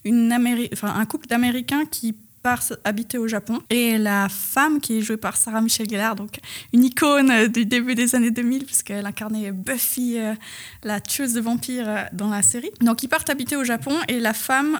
une 0.03 0.31
Améri- 0.31 0.69
un 0.81 1.05
couple 1.05 1.27
d'Américains 1.27 1.85
qui 1.85 2.15
part 2.43 2.61
habiter 2.83 3.17
au 3.17 3.27
Japon 3.27 3.59
et 3.71 3.97
la 3.97 4.29
femme 4.29 4.79
qui 4.79 4.97
est 4.97 5.01
jouée 5.01 5.17
par 5.17 5.35
Sarah 5.35 5.61
Michelle 5.61 5.89
Gellar, 5.89 6.15
donc 6.15 6.39
une 6.73 6.83
icône 6.83 7.31
euh, 7.31 7.47
du 7.47 7.65
début 7.65 7.95
des 7.95 8.13
années 8.13 8.29
2000 8.29 8.65
puisqu'elle 8.65 9.03
incarnait 9.07 9.51
Buffy, 9.51 10.19
euh, 10.19 10.35
la 10.83 11.01
tueuse 11.01 11.33
de 11.33 11.41
vampires 11.41 11.89
euh, 11.89 12.03
dans 12.13 12.29
la 12.29 12.43
série. 12.43 12.69
Donc 12.81 13.01
ils 13.01 13.07
partent 13.07 13.31
habiter 13.31 13.55
au 13.55 13.63
Japon 13.63 13.95
et 14.07 14.19
la 14.19 14.33
femme 14.35 14.79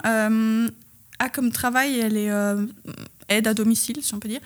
a 1.18 1.28
comme 1.28 1.50
travail, 1.50 1.98
elle 1.98 2.16
est 2.16 2.30
aide 3.28 3.48
à 3.48 3.54
domicile 3.54 3.96
si 4.00 4.14
on 4.14 4.20
peut 4.20 4.28
dire. 4.28 4.40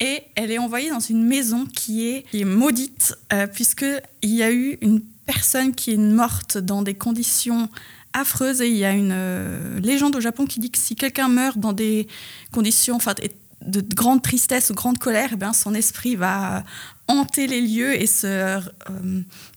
Et 0.00 0.22
elle 0.36 0.50
est 0.50 0.58
envoyée 0.58 0.90
dans 0.90 1.00
une 1.00 1.24
maison 1.24 1.66
qui 1.66 2.08
est, 2.08 2.44
maudite, 2.44 3.14
euh, 3.32 3.46
puisqu'il 3.46 4.30
y 4.34 4.42
a 4.42 4.50
eu 4.52 4.78
une 4.80 5.02
personne 5.28 5.74
qui 5.74 5.92
est 5.92 5.98
morte 5.98 6.56
dans 6.56 6.80
des 6.80 6.94
conditions 6.94 7.68
affreuses. 8.14 8.62
Et 8.62 8.68
il 8.68 8.76
y 8.76 8.84
a 8.86 8.92
une 8.92 9.12
euh, 9.12 9.78
légende 9.78 10.16
au 10.16 10.20
Japon 10.20 10.46
qui 10.46 10.58
dit 10.58 10.70
que 10.70 10.78
si 10.78 10.96
quelqu'un 10.96 11.28
meurt 11.28 11.58
dans 11.58 11.74
des 11.74 12.08
conditions 12.50 12.96
de, 12.96 13.80
de 13.80 13.94
grande 13.94 14.22
tristesse 14.22 14.70
ou 14.70 14.74
grande 14.74 14.96
colère, 14.96 15.30
eh 15.34 15.36
bien, 15.36 15.52
son 15.52 15.74
esprit 15.74 16.16
va 16.16 16.64
hanter 17.08 17.46
les 17.46 17.60
lieux 17.60 18.00
et 18.00 18.06
se 18.06 18.26
euh, 18.26 18.60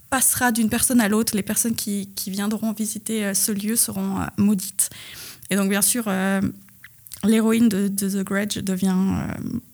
passera 0.10 0.52
d'une 0.52 0.70
personne 0.70 1.00
à 1.00 1.08
l'autre. 1.08 1.38
Les 1.38 1.44
personnes 1.44 1.76
qui, 1.76 2.10
qui 2.16 2.32
viendront 2.32 2.74
visiter 2.74 3.26
euh, 3.26 3.34
ce 3.34 3.54
lieu 3.54 3.78
seront 3.78 4.26
maudites. 4.36 4.90
Et 5.50 5.56
donc, 5.56 5.70
bien 5.70 5.82
sûr, 5.82 6.10
l'héroïne 7.26 7.68
de, 7.68 7.88
The 7.90 8.24
Grudge 8.24 8.60
devient 8.60 8.96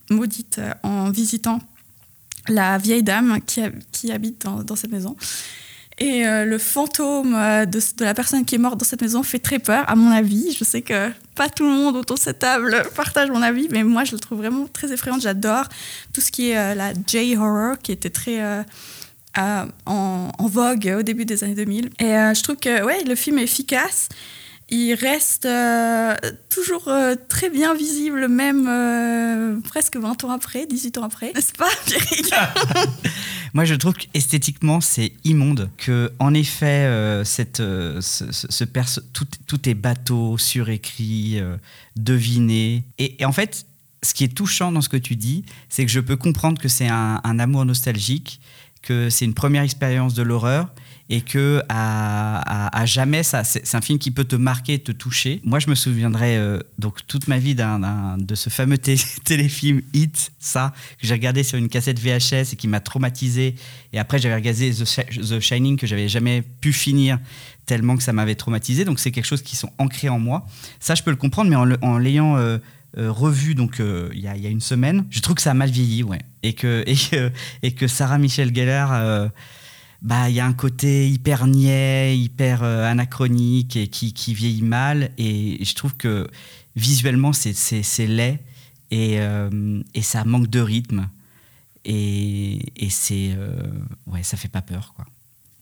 maudite 0.09 0.59
en 0.81 1.11
visitant 1.11 1.59
la 2.47 2.79
vieille 2.79 3.03
dame 3.03 3.39
qui, 3.45 3.61
qui 3.91 4.11
habite 4.11 4.41
dans 4.41 4.75
cette 4.75 4.89
maison. 4.89 5.15
Et 5.99 6.27
euh, 6.27 6.45
le 6.45 6.59
fantôme 6.59 7.33
euh, 7.33 7.65
de, 7.65 7.79
la 7.99 8.13
personne 8.13 8.45
qui 8.45 8.55
est 8.55 8.59
morte 8.59 8.77
dans 8.77 8.85
cette 8.85 9.01
maison 9.01 9.23
fait 9.23 9.39
très 9.39 9.57
peur, 9.57 9.83
à 9.87 9.95
mon 9.95 10.11
avis. 10.11 10.55
Je 10.57 10.63
sais 10.63 10.83
que 10.83 11.09
pas 11.35 11.49
tout 11.49 11.63
le 11.63 11.71
monde 11.71 11.95
autour 11.95 12.17
de 12.17 12.21
cette 12.21 12.39
table 12.39 12.83
partage 12.95 13.29
mon 13.29 13.41
avis, 13.41 13.67
mais 13.71 13.83
moi, 13.83 14.03
je 14.03 14.11
le 14.11 14.19
trouve 14.19 14.39
vraiment 14.39 14.67
très 14.71 14.91
effrayant. 14.91 15.19
J'adore 15.19 15.65
tout 16.13 16.21
ce 16.21 16.31
qui 16.31 16.51
est 16.51 16.57
euh, 16.57 16.75
la 16.75 16.93
J-horror, 16.93 17.79
qui 17.79 17.91
était 17.91 18.11
très 18.11 18.39
en, 19.35 19.67
en 20.37 20.47
vogue 20.47 20.95
au 20.99 21.03
début 21.03 21.25
des 21.25 21.43
années 21.43 21.55
2000. 21.55 21.89
Et 21.99 22.05
je 22.05 22.43
trouve 22.43 22.57
que 22.57 22.83
ouais, 22.83 23.03
le 23.03 23.15
film 23.15 23.39
est 23.39 23.43
efficace. 23.43 24.09
Il 24.69 24.93
reste 24.95 25.45
euh, 25.45 26.13
toujours 26.49 26.89
euh, 26.89 27.15
très 27.29 27.49
bien 27.49 27.73
visible, 27.73 28.27
même 28.27 28.67
euh, 28.67 29.59
presque 29.61 29.95
20 29.95 30.25
ans 30.25 30.31
après, 30.31 30.65
18 30.65 30.97
ans 30.97 31.03
après, 31.03 31.31
n'est-ce 31.33 31.53
pas, 31.53 31.69
Pierrick? 31.85 32.33
Moi, 33.53 33.63
je 33.63 33.75
trouve 33.75 33.93
qu'esthétiquement, 33.93 34.81
c'est 34.81 35.13
immonde. 35.23 35.69
Que, 35.77 36.11
en 36.19 36.33
effet, 36.33 36.65
euh, 36.85 37.23
cette, 37.23 37.61
euh, 37.61 38.01
ce, 38.01 38.29
ce- 38.33 38.47
ce 38.49 38.63
perso- 38.65 39.01
tout, 39.13 39.25
tout 39.47 39.69
est 39.69 39.73
bateau, 39.73 40.37
surécrit, 40.37 41.39
euh, 41.39 41.55
deviné. 41.95 42.83
Et, 42.97 43.21
et 43.21 43.25
en 43.25 43.31
fait, 43.31 43.65
ce 44.03 44.13
qui 44.13 44.25
est 44.25 44.35
touchant 44.35 44.73
dans 44.73 44.81
ce 44.81 44.89
que 44.89 44.97
tu 44.97 45.15
dis, 45.15 45.45
c'est 45.69 45.85
que 45.85 45.91
je 45.91 46.01
peux 46.01 46.17
comprendre 46.17 46.61
que 46.61 46.67
c'est 46.67 46.89
un, 46.89 47.21
un 47.23 47.39
amour 47.39 47.63
nostalgique, 47.63 48.41
que 48.81 49.09
c'est 49.09 49.23
une 49.25 49.33
première 49.33 49.63
expérience 49.63 50.13
de 50.13 50.23
l'horreur 50.23 50.67
et 51.09 51.21
que 51.21 51.61
à, 51.69 52.85
jamais 52.85 53.23
ça 53.23 53.43
c'est 53.43 53.75
un 53.75 53.81
film 53.81 53.97
qui 53.99 54.11
peut 54.11 54.23
te 54.25 54.35
marquer 54.35 54.79
te 54.79 54.91
toucher. 54.91 55.41
Moi 55.43 55.59
je 55.59 55.69
me 55.69 55.75
souviendrai 55.75 56.37
euh, 56.37 56.59
donc 56.79 56.99
toute 57.07 57.27
ma 57.27 57.37
vie 57.39 57.55
de 57.55 58.35
ce 58.35 58.49
fameux 58.49 58.77
té- 58.77 58.97
téléfilm 59.23 59.81
Hit 59.93 60.31
ça 60.39 60.73
que 60.99 61.07
j'ai 61.07 61.13
regardé 61.13 61.43
sur 61.43 61.57
une 61.57 61.69
cassette 61.69 61.99
VHS 61.99 62.53
et 62.53 62.55
qui 62.57 62.67
m'a 62.67 62.79
traumatisé. 62.79 63.55
Et 63.93 63.99
après 63.99 64.19
j'avais 64.19 64.35
regardé 64.35 64.71
The, 64.71 64.85
Shi- 64.85 65.19
The 65.29 65.39
Shining 65.39 65.77
que 65.77 65.87
j'avais 65.87 66.09
jamais 66.09 66.41
pu 66.41 66.73
finir 66.73 67.19
tellement 67.65 67.97
que 67.97 68.03
ça 68.03 68.13
m'avait 68.13 68.35
traumatisé. 68.35 68.85
Donc 68.85 68.99
c'est 68.99 69.11
quelque 69.11 69.25
chose 69.25 69.41
qui 69.41 69.55
sont 69.55 69.71
ancrés 69.77 70.09
en 70.09 70.19
moi. 70.19 70.45
Ça 70.79 70.95
je 70.95 71.03
peux 71.03 71.11
le 71.11 71.17
comprendre 71.17 71.49
mais 71.49 71.77
en 71.81 71.97
l'ayant 71.97 72.37
euh, 72.37 72.57
euh, 72.97 73.11
revu 73.11 73.55
donc 73.55 73.79
il 74.13 74.19
y, 74.19 74.27
a, 74.27 74.35
une 74.49 74.61
semaine 74.61 75.05
je 75.09 75.19
trouve 75.21 75.35
que 75.35 75.41
ça 75.41 75.51
a 75.51 75.53
mal 75.53 75.69
vieilli 75.69 76.03
ouais. 76.03 76.19
Et 76.43 76.53
que 76.53 76.83
et 76.85 76.95
que, 76.95 77.31
et 77.63 77.71
que 77.73 77.87
Sarah 77.87 78.17
Michelle 78.17 78.53
Gellar 78.53 79.29
bah 80.01 80.29
il 80.29 80.35
y 80.35 80.39
a 80.39 80.45
un 80.45 80.53
côté 80.53 81.09
hyper 81.09 81.47
niais, 81.47 82.17
hyper 82.17 82.63
euh, 82.63 82.85
anachronique 82.85 83.75
et 83.75 83.87
qui, 83.87 84.33
vieillit 84.33 84.61
mal. 84.61 85.11
Et 85.17 85.63
je 85.63 85.75
trouve 85.75 85.95
que 85.95 86.27
visuellement 86.75 87.33
c'est 87.33 88.07
laid 88.07 88.39
et 88.91 89.19
euh, 89.19 89.81
et 89.93 90.01
ça 90.01 90.23
manque 90.23 90.47
de 90.47 90.59
rythme 90.59 91.09
et 91.83 92.59
et 92.75 92.89
c'est 92.89 93.31
euh, 93.35 93.51
ouais 94.05 94.23
ça 94.23 94.37
fait 94.37 94.47
pas 94.47 94.61
peur 94.61 94.93
quoi. 94.95 95.05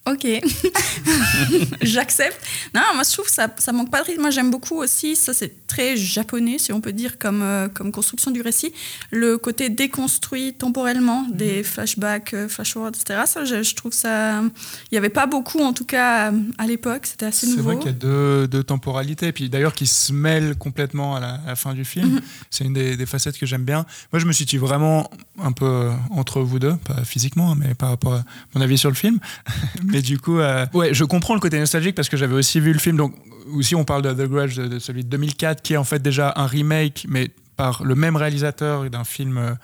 Ok, 0.07 0.25
j'accepte. 1.81 2.39
Non, 2.73 2.81
moi 2.93 3.03
je 3.07 3.11
trouve 3.11 3.25
que 3.25 3.31
ça, 3.31 3.47
ça 3.57 3.71
manque 3.71 3.89
pas 3.89 4.01
de 4.01 4.05
rythme. 4.07 4.21
Moi 4.21 4.29
j'aime 4.29 4.51
beaucoup 4.51 4.75
aussi, 4.77 5.15
ça 5.15 5.33
c'est 5.33 5.65
très 5.67 5.97
japonais 5.97 6.57
si 6.59 6.71
on 6.71 6.81
peut 6.81 6.93
dire 6.93 7.17
comme, 7.17 7.41
euh, 7.41 7.67
comme 7.69 7.91
construction 7.91 8.31
du 8.31 8.41
récit, 8.41 8.71
le 9.11 9.37
côté 9.37 9.69
déconstruit 9.69 10.53
temporellement 10.53 11.25
des 11.31 11.63
flashbacks, 11.63 12.33
euh, 12.33 12.47
flash-forward, 12.47 12.95
etc. 12.95 13.21
Ça 13.25 13.45
je, 13.45 13.63
je 13.63 13.75
trouve 13.75 13.93
ça... 13.93 14.41
Il 14.41 14.93
n'y 14.93 14.97
avait 14.97 15.09
pas 15.09 15.25
beaucoup 15.25 15.59
en 15.61 15.73
tout 15.73 15.85
cas 15.85 16.31
à 16.57 16.67
l'époque, 16.67 17.05
c'était 17.07 17.25
assez 17.25 17.47
C'est 17.47 17.57
nouveau. 17.57 17.71
vrai 17.71 17.77
qu'il 17.77 17.87
y 17.87 17.89
a 17.89 17.93
deux, 17.93 18.47
deux 18.47 18.63
temporalités, 18.63 19.31
puis 19.31 19.49
d'ailleurs 19.49 19.73
qui 19.73 19.87
se 19.87 20.13
mêlent 20.13 20.55
complètement 20.55 21.15
à 21.15 21.19
la, 21.19 21.33
à 21.33 21.47
la 21.47 21.55
fin 21.55 21.73
du 21.73 21.83
film. 21.85 22.13
Mhm. 22.13 22.21
C'est 22.51 22.63
une 22.63 22.73
des, 22.73 22.95
des 22.95 23.05
facettes 23.05 23.37
que 23.37 23.45
j'aime 23.45 23.63
bien. 23.65 23.85
Moi, 24.13 24.19
je 24.19 24.25
me 24.25 24.33
situe 24.33 24.57
vraiment 24.57 25.09
un 25.41 25.51
peu 25.51 25.89
entre 26.11 26.41
vous 26.41 26.59
deux, 26.59 26.75
pas 26.75 27.03
physiquement, 27.03 27.51
hein, 27.51 27.55
mais 27.57 27.73
par 27.73 27.89
rapport 27.89 28.13
à 28.13 28.23
mon 28.53 28.61
avis 28.61 28.77
sur 28.77 28.89
le 28.89 28.95
film. 28.95 29.19
Mais 29.95 30.01
du 30.01 30.19
coup, 30.19 30.39
euh, 30.39 30.65
je 30.91 31.05
comprends 31.05 31.35
le 31.35 31.39
côté 31.39 31.57
nostalgique 31.57 31.95
parce 31.95 32.09
que 32.09 32.17
j'avais 32.17 32.35
aussi 32.35 32.59
vu 32.59 32.73
le 32.73 32.79
film. 32.79 32.97
Donc, 32.97 33.15
aussi, 33.53 33.75
on 33.75 33.85
parle 33.85 34.01
de 34.01 34.11
The 34.11 34.27
Grudge, 34.29 34.57
de, 34.57 34.77
celui 34.77 35.05
de 35.05 35.09
2004, 35.09 35.61
qui 35.61 35.75
est 35.75 35.77
en 35.77 35.85
fait 35.85 36.01
déjà 36.01 36.33
un 36.35 36.47
remake, 36.47 37.05
mais 37.07 37.29
par 37.55 37.81
le 37.81 37.95
même 37.95 38.17
réalisateur 38.17 38.89
d'un 38.89 39.05
film. 39.05 39.57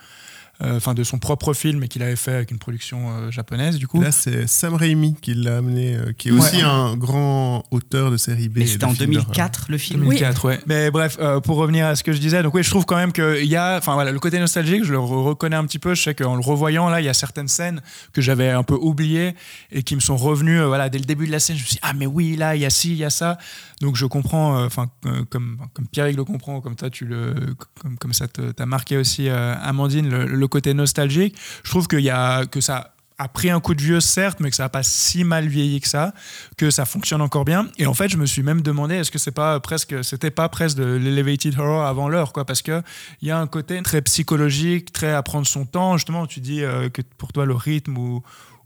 Euh, 0.62 0.66
euh, 0.72 0.76
Enfin, 0.76 0.94
de 0.94 1.04
son 1.04 1.18
propre 1.18 1.54
film 1.54 1.82
et 1.84 1.88
qu'il 1.88 2.02
avait 2.02 2.16
fait 2.16 2.32
avec 2.34 2.50
une 2.50 2.58
production 2.58 3.10
euh, 3.10 3.30
japonaise, 3.30 3.78
du 3.78 3.86
coup. 3.88 4.00
Là, 4.00 4.10
c'est 4.12 4.46
Sam 4.46 4.74
Raimi 4.74 5.14
qui 5.20 5.34
l'a 5.34 5.58
amené, 5.58 5.94
euh, 5.96 6.12
qui 6.12 6.28
est 6.28 6.32
Ouais. 6.32 6.40
aussi 6.40 6.60
un 6.62 6.96
grand 6.96 7.64
auteur 7.70 8.10
de 8.10 8.16
série 8.16 8.48
B. 8.48 8.64
C'était 8.64 8.84
en 8.84 8.94
films 8.94 9.12
d'horreur. 9.12 9.26
2004 9.26 9.66
le 9.70 9.78
film. 9.78 10.00
2004, 10.00 10.44
ouais. 10.46 10.60
Mais 10.66 10.90
bref, 10.90 11.16
euh, 11.20 11.40
pour 11.40 11.56
revenir 11.56 11.86
à 11.86 11.94
ce 11.96 12.02
que 12.04 12.12
je 12.12 12.18
disais, 12.18 12.42
donc 12.42 12.54
oui, 12.54 12.62
je 12.62 12.70
trouve 12.70 12.84
quand 12.86 12.96
même 12.96 13.12
qu'il 13.12 13.44
y 13.46 13.56
a, 13.56 13.76
enfin 13.78 13.94
voilà, 13.94 14.12
le 14.12 14.18
côté 14.20 14.38
nostalgique, 14.38 14.84
je 14.84 14.92
le 14.92 14.98
re- 14.98 15.22
reconnais 15.24 15.56
un 15.56 15.64
petit 15.66 15.78
peu. 15.78 15.94
Je 15.94 16.02
sais 16.02 16.14
qu'en 16.14 16.34
le 16.34 16.40
revoyant 16.42 16.88
là, 16.88 17.00
il 17.00 17.04
y 17.04 17.08
a 17.08 17.14
certaines 17.14 17.48
scènes 17.48 17.80
que 18.12 18.20
j'avais 18.22 18.50
un 18.50 18.62
peu 18.62 18.74
oubliées 18.74 19.34
et 19.70 19.82
qui 19.82 19.94
me 19.94 20.00
sont 20.00 20.16
revenues, 20.16 20.60
euh, 20.60 20.66
voilà, 20.66 20.88
dès 20.88 20.98
le 20.98 21.04
début 21.04 21.26
de 21.26 21.32
la 21.32 21.38
scène. 21.40 21.56
Je 21.56 21.62
me 21.62 21.66
suis 21.66 21.74
dit, 21.74 21.80
ah 21.82 21.92
mais 21.92 22.06
oui, 22.06 22.36
là, 22.36 22.56
il 22.56 22.62
y 22.62 22.66
a 22.66 22.70
ci, 22.70 22.90
il 22.92 22.98
y 22.98 23.04
a 23.04 23.10
ça. 23.10 23.38
Donc 23.80 23.96
je 23.96 24.06
comprends, 24.06 24.64
enfin 24.64 24.86
euh, 25.06 25.24
comme 25.28 25.58
comme 25.74 25.86
Pierre 25.88 26.10
le 26.12 26.24
comprend, 26.24 26.60
comme 26.60 26.76
toi 26.76 26.88
tu 26.90 27.04
le, 27.04 27.34
comme 27.80 27.96
comme 27.98 28.12
ça 28.12 28.26
t'a 28.28 28.66
marqué 28.66 28.96
aussi, 28.96 29.28
euh, 29.28 29.54
Amandine, 29.62 30.08
le, 30.08 30.26
le 30.26 30.48
côté 30.52 30.74
nostalgique. 30.74 31.36
Je 31.64 31.70
trouve 31.70 31.88
qu'il 31.88 32.00
y 32.00 32.10
a 32.10 32.44
que 32.46 32.60
ça 32.60 32.92
a 33.18 33.28
pris 33.28 33.50
un 33.50 33.60
coup 33.60 33.74
de 33.74 33.82
vieux, 33.82 34.00
certes, 34.00 34.40
mais 34.40 34.50
que 34.50 34.56
ça 34.56 34.64
n'a 34.64 34.68
pas 34.68 34.82
si 34.82 35.24
mal 35.24 35.46
vieilli 35.46 35.80
que 35.80 35.88
ça, 35.88 36.12
que 36.56 36.70
ça 36.70 36.84
fonctionne 36.84 37.20
encore 37.20 37.44
bien. 37.44 37.68
Et 37.78 37.86
en 37.86 37.94
fait, 37.94 38.08
je 38.08 38.16
me 38.16 38.26
suis 38.26 38.42
même 38.42 38.62
demandé, 38.62 38.96
est-ce 38.96 39.10
que 39.10 39.18
c'est 39.18 39.30
pas 39.30 39.60
presque, 39.60 40.04
c'était 40.04 40.30
pas 40.30 40.48
presque 40.48 40.76
de 40.76 40.84
l'elevated 40.84 41.58
horror 41.58 41.84
avant 41.84 42.08
l'heure, 42.08 42.32
quoi, 42.32 42.44
parce 42.44 42.62
que 42.62 42.82
il 43.20 43.28
y 43.28 43.30
a 43.30 43.38
un 43.38 43.46
côté 43.46 43.80
très 43.82 44.02
psychologique, 44.02 44.92
très 44.92 45.12
à 45.12 45.22
prendre 45.22 45.46
son 45.46 45.64
temps. 45.64 45.96
Justement, 45.96 46.26
tu 46.26 46.40
dis 46.40 46.62
euh, 46.62 46.88
que 46.88 47.02
pour 47.16 47.32
toi 47.32 47.46
le 47.46 47.54
rythme 47.54 47.96
ou 47.96 48.22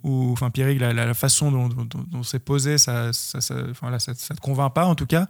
ou 0.06 0.30
enfin 0.32 0.50
Pierrick, 0.50 0.78
la, 0.78 1.14
façon 1.14 1.50
dont, 1.50 2.22
c'est 2.22 2.38
posé, 2.38 2.78
ça, 2.78 3.12
ça, 3.12 3.40
ça, 3.40 3.54
ça 3.98 4.34
te 4.34 4.40
convainc 4.40 4.72
pas 4.72 4.84
en 4.84 4.94
tout 4.94 5.06
cas. 5.06 5.26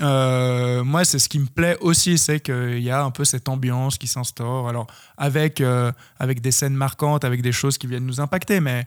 Euh, 0.00 0.82
moi, 0.82 1.04
c'est 1.04 1.20
ce 1.20 1.28
qui 1.28 1.38
me 1.38 1.46
plaît 1.46 1.78
aussi, 1.80 2.18
c'est 2.18 2.40
qu'il 2.40 2.80
y 2.80 2.90
a 2.90 3.04
un 3.04 3.12
peu 3.12 3.24
cette 3.24 3.48
ambiance 3.48 3.98
qui 3.98 4.08
s'instaure. 4.08 4.68
Alors 4.68 4.88
avec 5.16 5.60
euh, 5.60 5.92
avec 6.18 6.40
des 6.40 6.50
scènes 6.50 6.74
marquantes, 6.74 7.24
avec 7.24 7.40
des 7.40 7.52
choses 7.52 7.78
qui 7.78 7.86
viennent 7.86 8.04
nous 8.04 8.20
impacter, 8.20 8.58
mais 8.58 8.84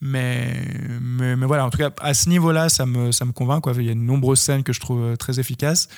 mais 0.00 0.54
mais, 1.00 1.34
mais 1.34 1.46
voilà, 1.46 1.66
en 1.66 1.70
tout 1.70 1.78
cas 1.78 1.90
à 2.00 2.14
ce 2.14 2.28
niveau-là, 2.28 2.68
ça 2.68 2.86
me 2.86 3.10
ça 3.10 3.24
me 3.24 3.32
convainc 3.32 3.64
quoi. 3.64 3.72
Il 3.76 3.86
y 3.86 3.90
a 3.90 3.94
de 3.94 3.98
nombreuses 3.98 4.40
scènes 4.40 4.62
que 4.62 4.72
je 4.72 4.78
trouve 4.78 5.02
euh, 5.02 5.16
très 5.16 5.40
efficaces. 5.40 5.88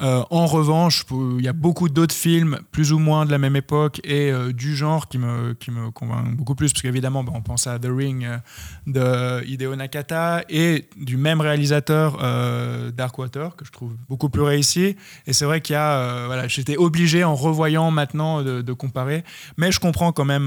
Euh, 0.00 0.22
en 0.30 0.46
revanche, 0.46 1.04
il 1.10 1.44
y 1.44 1.48
a 1.48 1.52
beaucoup 1.52 1.88
d'autres 1.88 2.14
films, 2.14 2.58
plus 2.72 2.92
ou 2.92 2.98
moins 2.98 3.26
de 3.26 3.30
la 3.30 3.38
même 3.38 3.56
époque 3.56 4.00
et 4.04 4.30
euh, 4.30 4.52
du 4.52 4.74
genre 4.74 5.08
qui 5.08 5.18
me, 5.18 5.52
qui 5.54 5.70
convainc 5.94 6.36
beaucoup 6.36 6.54
plus, 6.54 6.72
parce 6.72 6.82
qu'évidemment, 6.82 7.22
bah, 7.22 7.32
on 7.34 7.42
pense 7.42 7.66
à 7.66 7.78
The 7.78 7.88
Ring 7.90 8.24
euh, 8.24 8.38
de 8.86 9.46
Hideo 9.46 9.76
Nakata 9.76 10.42
et 10.48 10.88
du 10.96 11.16
même 11.16 11.40
réalisateur 11.40 12.18
Darkwater, 12.92 13.56
que 13.56 13.64
je 13.64 13.72
trouve 13.72 13.94
beaucoup 14.08 14.28
plus 14.28 14.42
réussi. 14.42 14.96
Et 15.26 15.32
c'est 15.32 15.44
vrai 15.44 15.60
qu'il 15.60 15.74
y 15.74 15.76
a, 15.76 16.26
voilà, 16.26 16.48
j'étais 16.48 16.76
obligé 16.76 17.24
en 17.24 17.34
revoyant 17.34 17.90
maintenant 17.90 18.42
de, 18.42 18.62
de 18.62 18.72
comparer, 18.72 19.24
mais 19.56 19.70
je 19.70 19.80
comprends 19.80 20.12
quand 20.12 20.24
même 20.24 20.46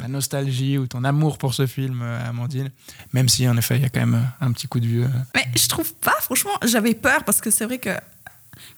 la 0.00 0.08
nostalgie 0.08 0.78
ou 0.78 0.86
ton 0.86 1.04
amour 1.04 1.38
pour 1.38 1.54
ce 1.54 1.66
film, 1.66 2.02
Amandine, 2.02 2.70
même 3.12 3.28
si 3.28 3.48
en 3.48 3.56
effet, 3.56 3.76
il 3.76 3.82
y 3.82 3.86
a 3.86 3.88
quand 3.88 4.00
même 4.00 4.30
un 4.40 4.52
petit 4.52 4.68
coup 4.68 4.80
de 4.80 4.86
vieux. 4.86 5.08
Mais 5.34 5.44
je 5.56 5.68
trouve 5.68 5.92
pas, 5.94 6.16
franchement, 6.20 6.52
j'avais 6.66 6.94
peur 6.94 7.24
parce 7.24 7.40
que 7.40 7.50
c'est 7.50 7.64
vrai 7.64 7.78
que 7.78 7.90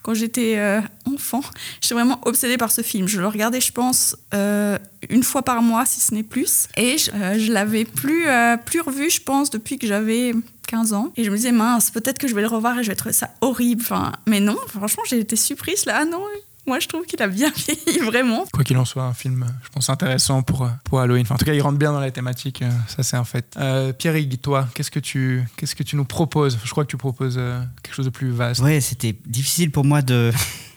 quand 0.02 0.14
j'étais 0.14 0.54
euh, 0.56 0.80
enfant, 1.06 1.40
j'étais 1.80 1.94
vraiment 1.94 2.20
obsédée 2.24 2.56
par 2.56 2.70
ce 2.70 2.82
film. 2.82 3.08
Je 3.08 3.20
le 3.20 3.26
regardais, 3.26 3.60
je 3.60 3.72
pense, 3.72 4.16
euh, 4.34 4.78
une 5.10 5.22
fois 5.22 5.42
par 5.42 5.62
mois, 5.62 5.84
si 5.86 6.00
ce 6.00 6.14
n'est 6.14 6.22
plus. 6.22 6.68
Et 6.76 6.98
je, 6.98 7.10
euh, 7.14 7.52
l'avais 7.52 7.84
plus, 7.84 8.28
euh, 8.28 8.56
plus 8.56 8.80
revu, 8.80 9.10
je 9.10 9.20
pense, 9.20 9.50
depuis 9.50 9.78
que 9.78 9.86
j'avais 9.86 10.32
15 10.66 10.92
ans. 10.92 11.12
Et 11.16 11.24
je 11.24 11.30
me 11.30 11.36
disais, 11.36 11.52
mince, 11.52 11.90
peut-être 11.90 12.18
que 12.18 12.28
je 12.28 12.34
vais 12.34 12.42
le 12.42 12.48
revoir 12.48 12.78
et 12.78 12.84
je 12.84 12.88
vais 12.88 12.96
trouver 12.96 13.12
ça 13.12 13.30
horrible. 13.40 13.82
Enfin, 13.82 14.12
mais 14.26 14.40
non, 14.40 14.56
franchement, 14.68 15.02
j'ai 15.08 15.18
été 15.18 15.36
surprise 15.36 15.86
là. 15.86 15.98
Ah 16.00 16.04
non, 16.04 16.22
moi, 16.68 16.78
je 16.78 16.86
trouve 16.86 17.04
qu'il 17.06 17.20
a 17.22 17.26
bien 17.28 17.50
vieilli, 17.56 17.98
vraiment. 18.00 18.44
Quoi 18.52 18.62
qu'il 18.64 18.76
en 18.76 18.84
soit, 18.84 19.04
un 19.04 19.14
film, 19.14 19.42
euh, 19.42 19.52
je 19.64 19.68
pense, 19.70 19.90
intéressant 19.90 20.42
pour, 20.42 20.64
euh, 20.64 20.68
pour 20.84 21.00
Halloween. 21.00 21.22
Enfin, 21.22 21.34
en 21.34 21.38
tout 21.38 21.44
cas, 21.44 21.54
il 21.54 21.60
rentre 21.60 21.78
bien 21.78 21.92
dans 21.92 22.00
la 22.00 22.10
thématique, 22.10 22.62
euh, 22.62 22.70
ça 22.86 23.02
c'est 23.02 23.16
un 23.16 23.24
fait. 23.24 23.54
Euh, 23.58 23.92
Pierre-Yves, 23.92 24.38
toi, 24.38 24.68
qu'est-ce 24.74 24.90
que, 24.90 25.00
tu, 25.00 25.44
qu'est-ce 25.56 25.74
que 25.74 25.82
tu 25.82 25.96
nous 25.96 26.04
proposes? 26.04 26.58
Je 26.64 26.70
crois 26.70 26.84
que 26.84 26.90
tu 26.90 26.96
proposes 26.96 27.40
quelque 27.82 27.94
chose 27.94 28.06
de 28.06 28.10
plus 28.10 28.30
vaste. 28.30 28.60
Ouais, 28.60 28.80
c'était 28.80 29.16
difficile 29.26 29.70
pour 29.70 29.84
moi 29.84 30.02
de, 30.02 30.30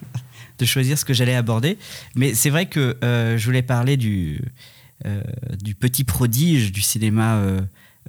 de 0.62 0.66
choisir 0.66 0.98
ce 0.98 1.06
que 1.06 1.14
j'allais 1.14 1.36
aborder. 1.36 1.78
Mais 2.16 2.34
c'est 2.34 2.50
vrai 2.50 2.68
que 2.68 2.98
euh, 3.04 3.38
je 3.38 3.46
voulais 3.46 3.64
parler 3.64 3.98
du, 3.98 4.42
euh, 5.06 5.22
du 5.62 5.76
petit 5.76 6.04
prodige 6.04 6.72
du 6.72 6.82
cinéma 6.82 7.36
euh, 7.36 7.62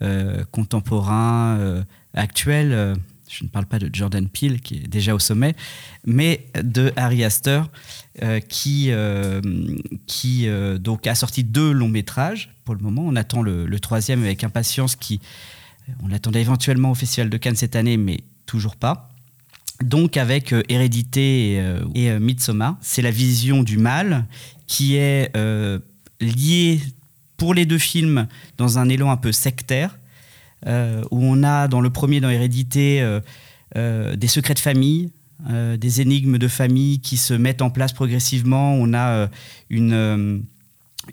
euh, 0.03 0.45
contemporain, 0.51 1.57
euh, 1.59 1.83
actuel. 2.15 2.97
Je 3.33 3.45
ne 3.45 3.49
parle 3.49 3.65
pas 3.65 3.79
de 3.79 3.89
Jordan 3.91 4.29
Peele, 4.29 4.61
qui 4.61 4.75
est 4.75 4.87
déjà 4.87 5.15
au 5.15 5.19
sommet, 5.19 5.55
mais 6.05 6.47
de 6.63 6.93
Harry 6.97 7.25
Astor, 7.25 7.71
euh, 8.23 8.41
qui, 8.41 8.91
euh, 8.91 9.41
euh, 10.27 10.79
donc 10.79 11.07
a 11.07 11.15
sorti 11.15 11.43
deux 11.43 11.73
longs 11.73 11.89
métrages 11.89 12.51
pour 12.65 12.75
le 12.75 12.83
moment. 12.83 13.03
On 13.07 13.17
attend 13.17 13.41
le, 13.41 13.81
troisième 13.81 14.23
avec 14.23 14.45
impatience, 14.45 14.97
qui 14.97 15.19
on 16.03 16.09
l'attendait 16.09 16.43
éventuellement 16.43 16.91
au 16.91 16.95
Festival 16.95 17.31
de 17.31 17.37
Cannes 17.39 17.57
cette 17.57 17.75
année, 17.75 17.97
mais 17.97 18.21
toujours 18.45 18.77
pas. 18.77 19.09
Donc 19.83 20.19
avec 20.19 20.55
Hérédité 20.69 21.55
et, 21.95 22.05
et, 22.05 22.19
Midsommar, 22.19 22.77
c'est 22.83 23.03
la 23.03 23.11
vision 23.11 23.63
du 23.63 23.79
mal 23.79 24.27
qui 24.67 24.97
est 24.97 25.35
liée 26.21 26.81
pour 27.39 27.55
les 27.55 27.65
deux 27.65 27.79
films 27.79 28.29
dans 28.59 28.79
un 28.79 28.91
élan 28.91 29.11
un 29.11 29.17
peu 29.17 29.33
sectaire, 29.33 29.97
où 30.67 31.25
on 31.25 31.43
a 31.43 31.69
dans 31.69 31.81
le 31.81 31.91
premier, 31.91 32.21
dans 32.21 32.31
Hérédité, 32.31 33.03
euh, 33.03 33.21
euh, 33.77 34.17
des 34.17 34.29
secrets 34.29 34.55
de 34.55 34.59
famille, 34.59 35.11
euh, 35.51 35.77
des 35.77 36.01
énigmes 36.01 36.39
de 36.39 36.47
famille 36.47 37.01
qui 37.01 37.17
se 37.17 37.35
mettent 37.35 37.63
en 37.63 37.71
place 37.71 37.93
progressivement. 37.93 38.75
On 38.75 38.93
a 38.93 39.09
euh, 39.09 39.27
une, 39.71 39.93
euh, 39.93 40.39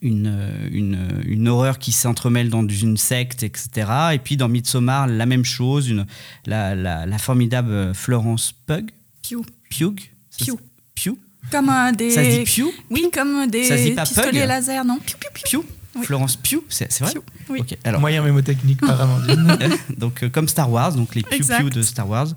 une, 0.03 0.39
une, 0.71 1.07
une, 1.25 1.47
horreur 1.47 1.79
qui 1.79 1.91
s'entremêle 1.91 2.49
dans 2.49 2.67
une 2.67 2.97
secte, 2.97 3.41
etc. 3.41 3.89
Et 4.13 4.19
puis 4.19 4.37
dans 4.37 4.47
Midsommar, 4.47 5.07
la 5.07 5.25
même 5.25 5.45
chose, 5.45 5.89
une, 5.89 6.05
la, 6.45 6.75
la, 6.75 7.07
la 7.07 7.17
formidable 7.17 7.95
Florence 7.95 8.53
Pug. 8.67 8.91
Pugh. 9.27 9.43
Pugh. 9.71 10.11
Pugh. 10.37 10.59
Pugh. 10.93 11.17
Comme 11.49 11.69
euh, 11.69 11.91
des. 11.91 12.11
Ça 12.11 12.23
se 12.23 12.29
dit 12.29 12.43
Pugh 12.43 12.71
Oui, 12.91 13.09
comme 13.11 13.47
des 13.47 13.63
Ça 13.63 13.77
se 13.77 13.83
dit 13.83 13.91
pas 13.91 14.03
pistolets 14.03 14.41
Pug 14.41 14.47
laser, 14.47 14.85
non? 14.85 14.99
Piou, 14.99 15.17
piou. 15.33 15.61
Pugh 15.63 15.78
Oui. 15.95 16.05
Florence 16.05 16.35
Pugh, 16.35 16.61
c'est 16.69 16.91
c'est 16.91 17.03
vrai 17.03 17.13
Pugh, 17.13 17.23
oui. 17.49 17.59
Ok, 17.61 17.77
alors. 17.83 17.99
Moyen 17.99 18.21
mémotechnique 18.23 18.79
par 18.79 19.01
Amandine. 19.01 19.57
donc 19.97 20.23
euh, 20.23 20.29
comme 20.29 20.47
Star 20.47 20.71
Wars, 20.71 20.93
donc 20.93 21.15
les 21.15 21.23
Pew. 21.23 21.39
Pew 21.39 21.69
de 21.69 21.81
Star 21.81 22.07
Wars, 22.07 22.27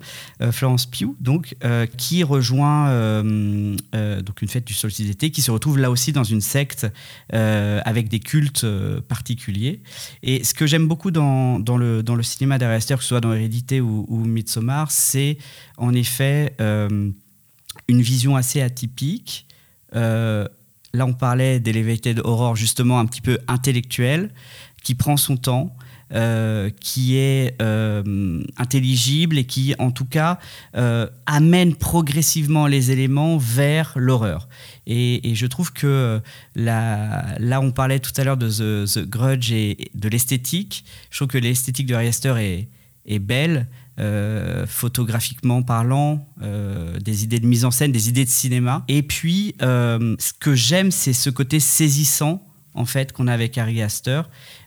euh, 0.41 0.53
Florence 0.53 0.87
Pugh, 0.87 1.15
donc 1.21 1.55
euh, 1.63 1.85
qui 1.85 2.25
rejoint 2.25 2.89
euh, 2.89 3.77
euh, 3.95 4.23
donc 4.23 4.41
une 4.41 4.49
fête 4.49 4.65
du 4.65 4.73
solstice 4.73 5.07
d'été, 5.07 5.31
qui 5.31 5.43
se 5.43 5.51
retrouve 5.51 5.79
là 5.79 5.91
aussi 5.91 6.13
dans 6.13 6.25
une 6.25 6.41
secte 6.41 6.87
euh, 7.35 7.81
avec 7.85 8.09
des 8.09 8.21
cultes 8.21 8.65
euh, 8.65 9.01
particuliers. 9.03 9.83
Et 10.23 10.45
ce 10.45 10.55
que 10.55 10.67
j'aime 10.67 10.89
beaucoup 10.89 11.11
dans, 11.11 11.59
dans 11.59 11.77
le 11.77 12.03
dans 12.03 12.15
le 12.15 12.23
cinéma 12.23 12.57
d'Ari 12.59 12.77
Aster, 12.77 12.97
que 12.97 13.03
ce 13.03 13.09
soit 13.09 13.21
dans 13.21 13.35
Hérédité 13.35 13.83
ou, 13.83 14.07
ou 14.09 14.19
Midsommar, 14.25 14.91
c'est 14.91 15.37
en 15.77 15.93
effet 15.93 16.55
euh, 16.61 17.11
une 17.89 18.01
vision 18.01 18.35
assez 18.35 18.63
atypique. 18.63 19.47
Euh, 19.95 20.49
là, 20.93 21.07
on 21.07 21.15
parlait 21.15 21.61
d'Elevated 21.61 22.21
Horror, 22.25 22.57
justement 22.57 22.99
un 22.99 23.07
petit 23.07 23.21
peu 23.21 23.39
intellectuel, 23.49 24.31
qui 24.83 24.95
prend 24.95 25.17
son 25.17 25.37
temps, 25.37 25.75
euh, 26.15 26.69
qui 26.79 27.17
est 27.17 27.57
euh, 27.63 28.43
intelligible 28.59 29.39
et 29.39 29.45
qui, 29.45 29.75
en 29.79 29.91
tout 29.91 30.05
cas, 30.05 30.39
euh, 30.77 31.09
amène 31.25 31.75
progressivement 31.75 32.67
les 32.67 32.91
éléments 32.91 33.39
vers 33.39 33.95
l'horreur. 33.97 34.47
Et, 34.87 35.35
je 35.35 35.47
trouve 35.47 35.73
que 35.73 36.21
là, 36.55 37.61
on 37.63 37.71
parlait 37.71 37.99
tout 37.99 38.13
à 38.19 38.25
l'heure 38.25 38.37
de 38.37 38.51
The, 38.51 39.09
Grudge 39.09 39.53
et 39.53 39.91
de 39.95 40.09
l'esthétique. 40.11 40.85
Je 41.09 41.17
trouve 41.17 41.29
que 41.29 41.39
l'esthétique 41.39 41.87
de 41.87 41.95
Ari 41.95 42.09
Aster 42.09 42.35
est, 42.37 42.69
est 43.07 43.19
belle, 43.19 43.69
euh, 43.99 44.67
photographiquement 44.67 45.63
parlant, 45.63 46.27
euh, 46.43 46.99
des 46.99 47.25
idées 47.25 47.41
de 47.41 47.47
mise 47.47 47.65
en 47.65 47.71
scène, 47.71 47.93
des 47.93 48.09
idées 48.09 48.25
de 48.25 48.31
cinéma. 48.31 48.85
Et 48.89 49.03
puis, 49.03 49.55
euh, 49.63 50.17
ce 50.19 50.33
que 50.33 50.55
j'aime, 50.55 50.91
c'est 50.91 51.13
ce 51.13 51.31
côté 51.31 51.61
saisissant, 51.61 52.43
en 52.75 52.85
fait, 52.87 53.13
qu'on 53.13 53.27
a 53.27 53.33
avec 53.35 53.59
Aster. 53.59 54.23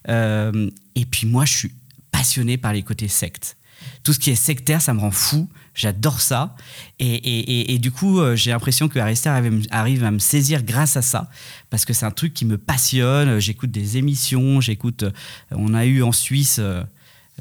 Euh, 0.10 0.70
et 0.96 1.06
puis, 1.06 1.26
moi, 1.28 1.46
je 1.46 1.54
suis 1.54 1.72
passionné 2.12 2.58
par 2.58 2.72
les 2.74 2.84
côtés 2.84 3.08
sectes. 3.08 3.58
Tout 4.04 4.14
ce 4.14 4.20
qui 4.20 4.30
est 4.32 4.36
sectaire, 4.36 4.82
ça 4.82 4.94
me 4.94 5.00
rend 5.00 5.12
fou. 5.12 5.50
J'adore 5.74 6.22
ça. 6.22 6.56
Et, 7.00 7.74
et- 7.74 7.78
du 7.80 7.92
coup, 7.92 8.22
j'ai 8.36 8.52
l'impression 8.52 8.88
que 8.88 8.98
Ari 9.00 9.12
Aster 9.12 9.30
arrive, 9.72 10.04
à 10.06 10.12
me- 10.12 10.20
saisir 10.20 10.64
grâce 10.64 10.96
à 10.96 11.02
ça. 11.02 11.30
Parce 11.70 11.84
que 11.84 11.92
c'est 11.94 12.06
un 12.06 12.12
truc 12.12 12.34
qui 12.34 12.46
me 12.46 12.58
passionne. 12.58 13.40
J'écoute 13.40 13.72
des 13.72 13.98
émissions, 13.98 14.62
j'écoute. 14.62 15.04
On 15.52 15.74
a 15.74 15.86
eu 15.86 16.02
en 16.04 16.14
Suisse. 16.14 16.62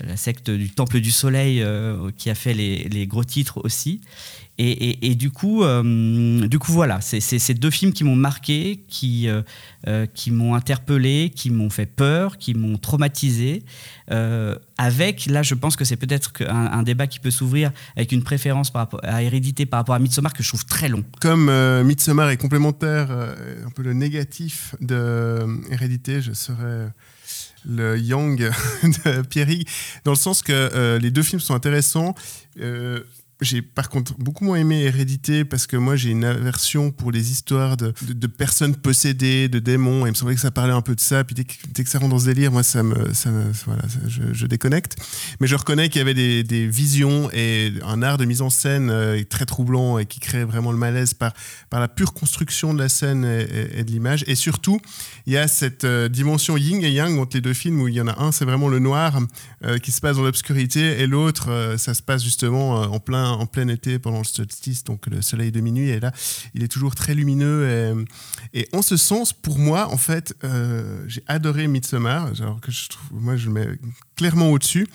La 0.02 0.16
secte 0.16 0.50
du 0.50 0.70
Temple 0.70 1.00
du 1.00 1.10
Soleil 1.10 1.62
euh, 1.62 2.10
qui 2.16 2.28
a 2.30 2.34
fait 2.34 2.54
les, 2.54 3.06
gros 3.06 3.24
titres 3.24 3.60
aussi. 3.64 4.00
Et, 4.56 5.16
du, 5.16 5.32
coup, 5.32 5.64
euh, 5.64 6.46
du 6.46 6.60
coup, 6.60 6.70
voilà, 6.70 7.00
c'est 7.00 7.20
ces 7.20 7.54
deux 7.54 7.72
films 7.72 7.92
qui 7.92 8.04
m'ont 8.04 8.14
marqué, 8.14 8.84
qui, 8.86 9.28
euh, 9.28 10.06
qui 10.14 10.30
m'ont 10.30 10.54
interpellé, 10.54 11.32
qui 11.34 11.50
m'ont 11.50 11.70
fait 11.70 11.86
peur, 11.86 12.38
qui 12.38 12.54
m'ont 12.54 12.78
traumatisé. 12.78 13.64
avec, 14.78 15.26
là, 15.26 15.42
je 15.42 15.54
pense 15.54 15.74
que 15.74 15.84
c'est 15.84 15.96
peut-être 15.96 16.32
un, 16.48 16.84
débat 16.84 17.08
qui 17.08 17.18
peut 17.18 17.32
s'ouvrir 17.32 17.72
avec 17.96 18.12
une 18.12 18.22
préférence 18.22 18.72
à 19.02 19.22
Hérédité 19.24 19.66
par 19.66 19.80
rapport 19.80 19.96
à 19.96 19.98
Midsommar 19.98 20.32
que 20.32 20.44
je 20.44 20.48
trouve 20.48 20.64
très 20.66 20.88
long. 20.88 21.04
Comme 21.20 21.50
Midsommar 21.82 22.30
est 22.30 22.36
complémentaire, 22.36 23.10
un 23.10 23.70
peu 23.70 23.82
le 23.82 23.92
négatif 23.92 24.76
de 24.80 25.46
Hérédité, 25.72 26.20
je 26.20 26.32
serais 26.32 26.90
le 27.64 27.98
Yang 27.98 28.38
de 29.04 29.22
Pierry, 29.22 29.64
dans 30.04 30.12
le 30.12 30.16
sens 30.16 30.42
que 30.42 30.52
euh, 30.52 30.98
les 30.98 31.10
deux 31.10 31.22
films 31.22 31.40
sont 31.40 31.54
intéressants. 31.54 32.14
Euh, 32.60 33.00
j'ai 33.44 33.62
par 33.62 33.88
contre 33.88 34.14
beaucoup 34.18 34.44
moins 34.44 34.56
aimé 34.56 34.82
Hérédité 34.82 35.44
parce 35.44 35.66
que 35.66 35.76
moi 35.76 35.96
j'ai 35.96 36.10
une 36.10 36.24
aversion 36.24 36.90
pour 36.90 37.12
les 37.12 37.30
histoires 37.30 37.76
de, 37.76 37.92
de- 38.02 38.26
personnes 38.26 38.74
possédées, 38.74 39.48
de 39.48 39.58
démons. 39.58 40.06
Et 40.06 40.08
il 40.08 40.12
me 40.12 40.16
semblait 40.16 40.34
que 40.34 40.40
ça 40.40 40.50
parlait 40.50 40.72
un 40.72 40.82
peu 40.82 40.94
de 40.94 41.00
ça. 41.00 41.24
Puis 41.24 41.34
dès 41.34 41.44
que, 41.44 41.54
dès 41.72 41.84
que 41.84 41.90
ça 41.90 41.98
rentre 41.98 42.10
dans 42.10 42.18
ce 42.18 42.26
délire, 42.26 42.50
moi 42.50 42.62
ça 42.62 42.82
me, 42.82 43.12
ça 43.12 43.30
voilà, 43.66 43.82
je, 44.08 44.46
déconnecte. 44.46 44.96
Mais 45.40 45.46
je 45.46 45.54
reconnais 45.54 45.88
qu'il 45.88 46.00
y 46.00 46.02
avait 46.02 46.14
des, 46.14 46.42
des 46.42 46.66
visions 46.66 47.30
et 47.32 47.72
un 47.84 48.02
art 48.02 48.18
de 48.18 48.24
mise 48.24 48.42
en 48.42 48.50
scène 48.50 48.90
euh, 48.90 49.22
très 49.28 49.46
troublant 49.46 49.98
et 49.98 50.06
qui 50.06 50.20
crée 50.20 50.44
vraiment 50.44 50.72
le 50.72 50.78
malaise 50.78 51.14
par, 51.14 51.32
par 51.70 51.80
la 51.80 51.88
pure 51.88 52.12
construction 52.12 52.74
de 52.74 52.78
la 52.78 52.88
scène 52.88 53.24
et, 53.24 53.84
de 53.84 53.90
l'image. 53.90 54.24
Et 54.26 54.34
surtout, 54.34 54.80
il 55.26 55.32
y 55.32 55.36
a 55.36 55.48
cette 55.48 55.84
euh, 55.84 56.08
dimension 56.08 56.56
yin 56.56 56.82
et 56.82 56.90
yang 56.90 57.18
entre 57.18 57.36
les 57.36 57.40
deux 57.40 57.54
films 57.54 57.80
où 57.80 57.88
il 57.88 57.94
y 57.94 58.00
en 58.00 58.08
a 58.08 58.22
un, 58.22 58.32
c'est 58.32 58.44
vraiment 58.44 58.68
le 58.68 58.78
noir 58.78 59.18
euh, 59.64 59.78
qui 59.78 59.92
se 59.92 60.00
passe 60.00 60.16
dans 60.16 60.22
l'obscurité 60.22 61.00
et 61.00 61.06
l'autre, 61.06 61.74
ça 61.78 61.94
se 61.94 62.02
passe 62.02 62.22
justement 62.22 62.82
en, 62.82 63.00
plein, 63.00 63.30
en 63.34 63.46
plein 63.46 63.68
été 63.68 63.98
pendant 63.98 64.18
le 64.18 64.24
solstice, 64.24 64.84
donc 64.84 65.06
le 65.06 65.22
soleil 65.22 65.52
de 65.52 65.60
minuit. 65.60 65.90
Et 65.90 66.00
là, 66.00 66.12
il 66.54 66.62
est 66.62 66.68
toujours 66.68 66.94
très 66.94 67.14
lumineux. 67.14 68.04
Et, 68.52 68.68
en 68.72 68.82
ce 68.82 68.96
sens, 68.96 69.32
pour 69.32 69.58
moi, 69.58 69.88
en 69.92 69.96
fait, 69.96 70.34
euh, 70.44 71.04
j'ai 71.06 71.22
adoré 71.26 71.66
Midsommar, 71.66 72.30
alors 72.40 72.60
que 72.60 72.72
je 72.72 72.88
trouve, 72.88 73.20
moi, 73.20 73.36
je 73.36 73.46
le 73.46 73.52
mets 73.52 73.68
clairement 74.16 74.50
au-dessus. 74.50 74.86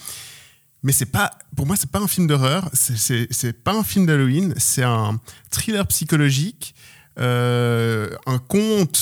Mais 0.82 0.94
pas, 1.12 1.38
pour 1.56 1.66
moi, 1.66 1.76
c'est 1.76 1.92
pas 1.92 2.00
un 2.00 2.08
film 2.08 2.28
d'horreur, 2.28 2.70
c'est 2.74 3.64
pas 3.64 3.74
un 3.74 3.84
film 3.84 4.06
d'Halloween, 4.06 4.54
c'est 4.58 4.84
un 4.84 5.20
thriller 5.50 5.86
psychologique, 5.88 6.74
euh, 7.20 8.10
un 8.26 8.38
conte, 8.40 9.02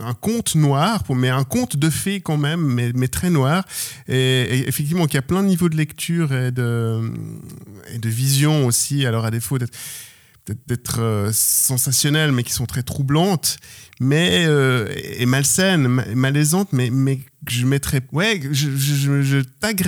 un 0.00 0.14
conte 0.14 0.54
noir, 0.56 1.02
mais 1.14 1.28
un 1.30 1.44
conte 1.44 1.76
de 1.76 1.90
fées 1.90 2.20
quand 2.20 2.36
même, 2.36 2.60
mais, 2.60 2.92
très 3.08 3.30
noir. 3.30 3.64
Et, 4.08 4.14
et 4.42 4.68
effectivement, 4.68 5.06
y 5.16 5.18
a 5.18 5.22
plein 5.22 5.42
de 5.42 5.48
niveaux 5.48 5.68
de 5.68 5.76
lecture 5.76 6.32
et 6.32 6.50
de, 6.50 7.12
et 7.94 7.98
de 7.98 8.08
vision 8.08 8.66
aussi. 8.66 9.06
Alors 9.06 9.24
à 9.24 9.30
défaut 9.30 9.58
d'être 9.58 9.76
d'être 10.66 10.98
euh, 11.00 11.30
mais 12.32 12.42
qui 12.42 12.52
sont 12.52 12.66
très 12.66 12.82
troublantes, 12.82 13.58
mais 14.00 14.44
euh, 14.44 14.92
et 14.96 15.24
malsaines, 15.24 15.86
ma- 15.86 16.04
malaisantes, 16.16 16.72
mais 16.72 16.90
mais 16.90 17.20
je 17.48 17.64
mettrais, 17.64 18.00
ouais, 18.10 18.40
je 18.50 18.70
je, 18.76 18.94
je, 18.96 19.22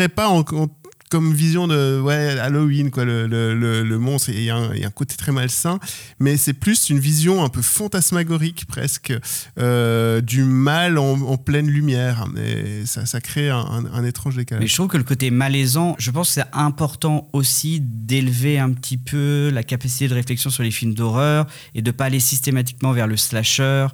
pas 0.08 0.28
en, 0.28 0.44
en- 0.52 0.68
comme 1.14 1.32
vision 1.32 1.68
de 1.68 2.02
Halloween 2.40 2.90
quoi 2.90 3.04
le, 3.04 3.98
monstre 4.00 4.30
il 4.30 4.42
y, 4.42 4.50
a 4.50 4.56
un, 4.56 4.90
côté 4.90 5.14
très 5.14 5.30
malsain 5.30 5.78
mais 6.18 6.36
c'est 6.36 6.54
plus 6.54 6.90
une 6.90 6.98
vision 6.98 7.44
un 7.44 7.48
peu 7.48 7.62
fantasmagorique 7.62 8.66
presque 8.66 9.12
euh, 9.60 10.20
du 10.20 10.42
mal 10.42 10.98
en, 10.98 11.36
pleine 11.36 11.68
lumière. 11.68 12.26
Et 12.36 12.84
ça, 12.84 13.20
crée 13.20 13.48
un, 13.48 14.04
étrange 14.04 14.34
Mais 14.34 14.42
décalage 14.42 14.68
je 14.68 14.74
trouve 14.74 14.88
que 14.88 14.96
le 14.96 15.04
côté 15.04 15.30
malaisant, 15.30 15.94
je 16.00 16.10
pense 16.10 16.30
que 16.30 16.34
c'est 16.34 16.50
important 16.52 17.28
aussi 17.32 17.78
d'élever 17.80 18.58
un 18.58 18.72
petit 18.72 18.98
peu 18.98 19.50
la 19.54 19.62
capacité 19.62 20.08
de 20.08 20.14
réflexion 20.14 20.50
sur 20.50 20.64
les 20.64 20.72
films 20.72 20.94
d'horreur 20.94 21.46
et 21.76 21.82
de 21.82 21.92
pas 21.92 22.06
aller 22.06 22.18
systématiquement 22.18 22.90
vers 22.90 23.06
le 23.06 23.16
slasher 23.16 23.86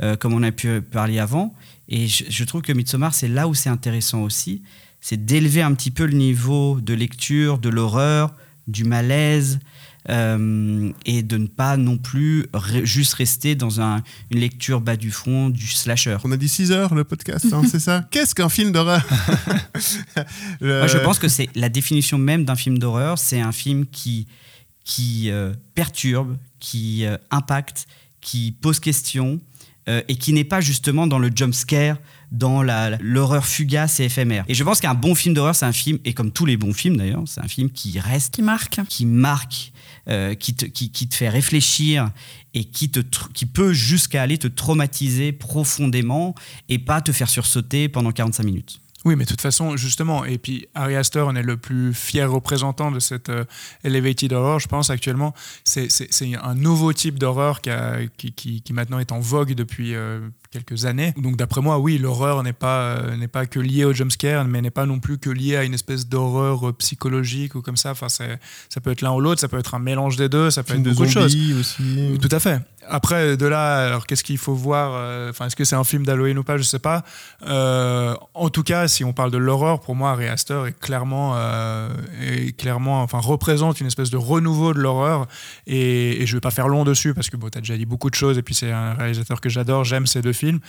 euh, 0.00 0.14
comme 0.14 0.32
on 0.32 0.44
a 0.44 0.52
pu 0.52 0.80
parler 0.80 1.18
avant. 1.18 1.54
Et 1.88 2.06
je, 2.06 2.24
je 2.28 2.44
trouve 2.44 2.62
que 2.62 2.72
Midsommar, 2.72 3.14
c'est 3.14 3.26
là 3.26 3.48
où 3.48 3.54
c'est 3.54 3.70
intéressant 3.70 4.22
aussi, 4.22 4.62
c'est 5.00 5.24
d'élever 5.24 5.62
un 5.62 5.74
petit 5.74 5.90
peu 5.90 6.04
le 6.06 6.14
niveau 6.14 6.80
de 6.80 6.94
lecture, 6.94 7.58
de 7.58 7.68
l'horreur, 7.68 8.34
du 8.66 8.84
malaise. 8.84 9.58
euh, 10.10 10.90
et 11.04 11.22
de 11.22 11.36
ne 11.36 11.46
pas 11.48 11.76
non 11.76 11.98
plus 11.98 12.44
re- 12.54 12.82
juste 12.84 13.12
rester 13.14 13.54
dans 13.54 13.82
un- 13.82 14.02
une 14.30 14.38
lecture 14.38 14.80
bas 14.80 14.96
du 14.96 15.10
front 15.10 15.50
du 15.50 15.66
slasher. 15.66 16.16
on 16.24 16.32
a 16.32 16.38
dit 16.38 16.48
6 16.48 16.72
heures 16.72 16.94
le 16.94 17.04
podcast 17.04 17.46
hein, 17.52 17.60
c'est 17.70 17.80
ça? 17.80 18.06
Qu'est-ce 18.10 18.34
qu'un 18.34 18.48
film 18.48 18.72
d'horreur? 18.72 19.04
Le- 20.60 20.78
Moi, 20.78 20.86
je 20.86 20.98
pense 20.98 21.18
que 21.18 21.28
c'est 21.28 21.48
la 21.54 21.68
définition 21.68 22.16
même 22.16 22.44
d'un 22.46 22.56
film 22.56 22.78
d'horreur. 22.78 23.18
C'est 23.18 23.40
un 23.40 23.52
film 23.52 23.84
qui, 23.86 24.26
qui 24.84 25.30
euh, 25.30 25.52
perturbe, 25.74 26.38
qui 26.58 27.04
euh, 27.04 27.18
impacte, 27.30 27.86
qui 28.22 28.52
pose 28.52 28.80
question 28.80 29.40
et 30.06 30.16
qui 30.16 30.34
n'est 30.34 30.44
pas 30.44 30.60
justement 30.60 31.06
dans 31.06 31.18
le 31.18 31.30
jump 31.34 31.54
scare, 31.54 31.96
dans 32.30 32.62
la- 32.62 32.96
l'horreur 33.00 33.46
fugace 33.46 34.00
et 34.00 34.04
éphémère. 34.04 34.44
Et 34.48 34.54
je 34.54 34.62
pense 34.64 34.80
qu'un 34.80 34.94
bon 34.94 35.14
film 35.14 35.34
d'horreur, 35.34 35.54
c'est 35.54 35.66
un 35.66 35.72
film, 35.72 35.98
et 36.04 36.12
comme 36.14 36.30
tous 36.32 36.44
les 36.46 36.56
bons 36.56 36.72
films 36.74 36.96
d'ailleurs, 36.96 37.22
c'est 37.26 37.40
un 37.42 37.48
film 37.48 37.70
qui 37.70 37.98
reste 37.98 38.34
Qui 38.34 38.42
marque. 38.42 38.80
qui 38.88 39.06
marque, 39.06 39.72
euh, 40.08 40.34
qui, 40.34 40.54
te, 40.54 40.64
qui, 40.66 40.90
qui 40.90 41.08
te 41.08 41.14
fait 41.14 41.28
réfléchir 41.28 42.10
et 42.54 42.64
qui, 42.64 42.90
te, 42.90 43.00
qui 43.34 43.46
peut 43.46 43.72
jusqu'à 43.72 44.22
aller 44.22 44.38
te 44.38 44.46
traumatiser 44.48 45.32
profondément 45.32 46.34
et 46.68 46.78
pas 46.78 47.00
te 47.00 47.12
faire 47.12 47.28
sursauter 47.28 47.88
pendant 47.88 48.12
45 48.12 48.42
minutes. 48.44 48.80
Oui, 49.04 49.14
mais 49.14 49.24
de 49.24 49.28
toute 49.30 49.40
façon, 49.40 49.76
justement, 49.76 50.24
et 50.24 50.38
puis 50.38 50.66
Ari 50.74 50.96
Aster, 50.96 51.20
on 51.20 51.36
est 51.36 51.42
le 51.42 51.56
plus 51.56 51.94
fier 51.94 52.30
représentant 52.30 52.90
de 52.90 52.98
cette 52.98 53.28
euh, 53.28 53.44
elevated 53.84 54.32
horror, 54.32 54.58
je 54.58 54.66
pense, 54.66 54.90
actuellement. 54.90 55.34
C'est 55.62 55.88
un 56.42 56.54
nouveau 56.56 56.92
type 56.92 57.16
d'horreur 57.16 57.60
qui, 57.60 58.32
qui- 58.32 58.60
qui 58.60 58.72
maintenant 58.72 58.98
est 58.98 59.12
en 59.12 59.20
vogue 59.20 59.54
depuis 59.54 59.94
euh, 59.94 60.20
quelques 60.50 60.84
années. 60.84 61.12
Donc, 61.16 61.36
d'après 61.36 61.60
moi, 61.60 61.78
oui, 61.78 61.98
l'horreur 61.98 62.42
n'est 62.42 62.52
pas, 62.52 62.80
euh, 62.80 63.16
n'est 63.16 63.28
pas 63.28 63.46
que 63.46 63.60
liée 63.60 63.84
au 63.84 63.92
jumpscare, 63.92 64.44
mais 64.44 64.60
n'est 64.60 64.70
pas 64.70 64.86
non 64.86 64.98
plus 64.98 65.18
que 65.18 65.30
liée 65.30 65.56
à 65.56 65.64
une 65.64 65.74
espèce 65.74 66.08
d'horreur 66.08 66.68
euh, 66.68 66.72
psychologique 66.72 67.54
ou 67.54 67.62
comme 67.62 67.76
ça. 67.76 67.90
Enfin, 67.90 68.08
ça 68.08 68.26
peut 68.82 68.90
être 68.90 69.02
l'un 69.02 69.12
ou 69.12 69.20
l'autre, 69.20 69.40
ça 69.40 69.48
peut 69.48 69.58
être 69.58 69.74
un 69.74 69.78
mélange 69.78 70.16
des 70.16 70.28
deux, 70.28 70.50
ça 70.50 70.62
peut 70.62 70.74
être 70.74 70.82
de 70.82 70.90
beaucoup 70.90 71.04
de 71.04 71.10
choses. 71.10 71.36
aussi 71.58 72.18
Tout 72.20 72.28
à 72.30 72.40
fait. 72.40 72.60
après, 72.88 73.36
de 73.36 73.46
là, 73.46 73.86
alors 73.86 74.06
qu'est-ce 74.06 74.24
qu'il 74.24 74.38
faut 74.38 74.54
voir 74.54 74.92
euh, 74.94 75.30
Enfin, 75.30 75.46
est-ce 75.46 75.56
que 75.56 75.64
c'est 75.64 75.76
un 75.76 75.84
film 75.84 76.04
d'Halloween 76.06 76.38
ou 76.38 76.44
pas 76.44 76.56
Je 76.56 76.62
sais 76.62 76.78
pas. 76.78 77.04
Euh, 77.46 78.14
en 78.34 78.48
tout 78.48 78.62
cas, 78.62 78.88
si 78.88 79.04
on 79.04 79.12
parle 79.12 79.30
de 79.30 79.38
l'horreur, 79.38 79.80
pour 79.80 79.94
moi, 79.94 80.10
Ari 80.10 80.28
Aster 80.28 80.64
est 80.66 80.78
clairement, 80.78 81.34
euh, 81.36 81.88
est 82.20 82.56
clairement, 82.56 83.02
enfin, 83.02 83.18
représente 83.18 83.80
une 83.80 83.86
espèce 83.86 84.10
de 84.10 84.16
renouveau 84.16 84.72
de 84.72 84.80
l'horreur. 84.80 85.26
Et, 85.66 86.22
et 86.22 86.26
je 86.26 86.36
vais 86.36 86.40
pas 86.40 86.50
faire 86.50 86.68
long 86.68 86.84
dessus 86.84 87.14
parce 87.14 87.28
que 87.30 87.36
bon, 87.36 87.48
tu 87.50 87.58
as 87.58 87.60
déjà 87.60 87.76
dit 87.76 87.86
beaucoup 87.86 88.10
de 88.10 88.14
choses. 88.14 88.38
Et 88.38 88.42
puis 88.42 88.54
c'est 88.54 88.72
un 88.72 88.94
réalisateur 88.94 89.40
que 89.40 89.48
j'adore. 89.48 89.84
J'aime 89.84 90.06
ces 90.06 90.22
deux 90.22 90.32
films. 90.38 90.60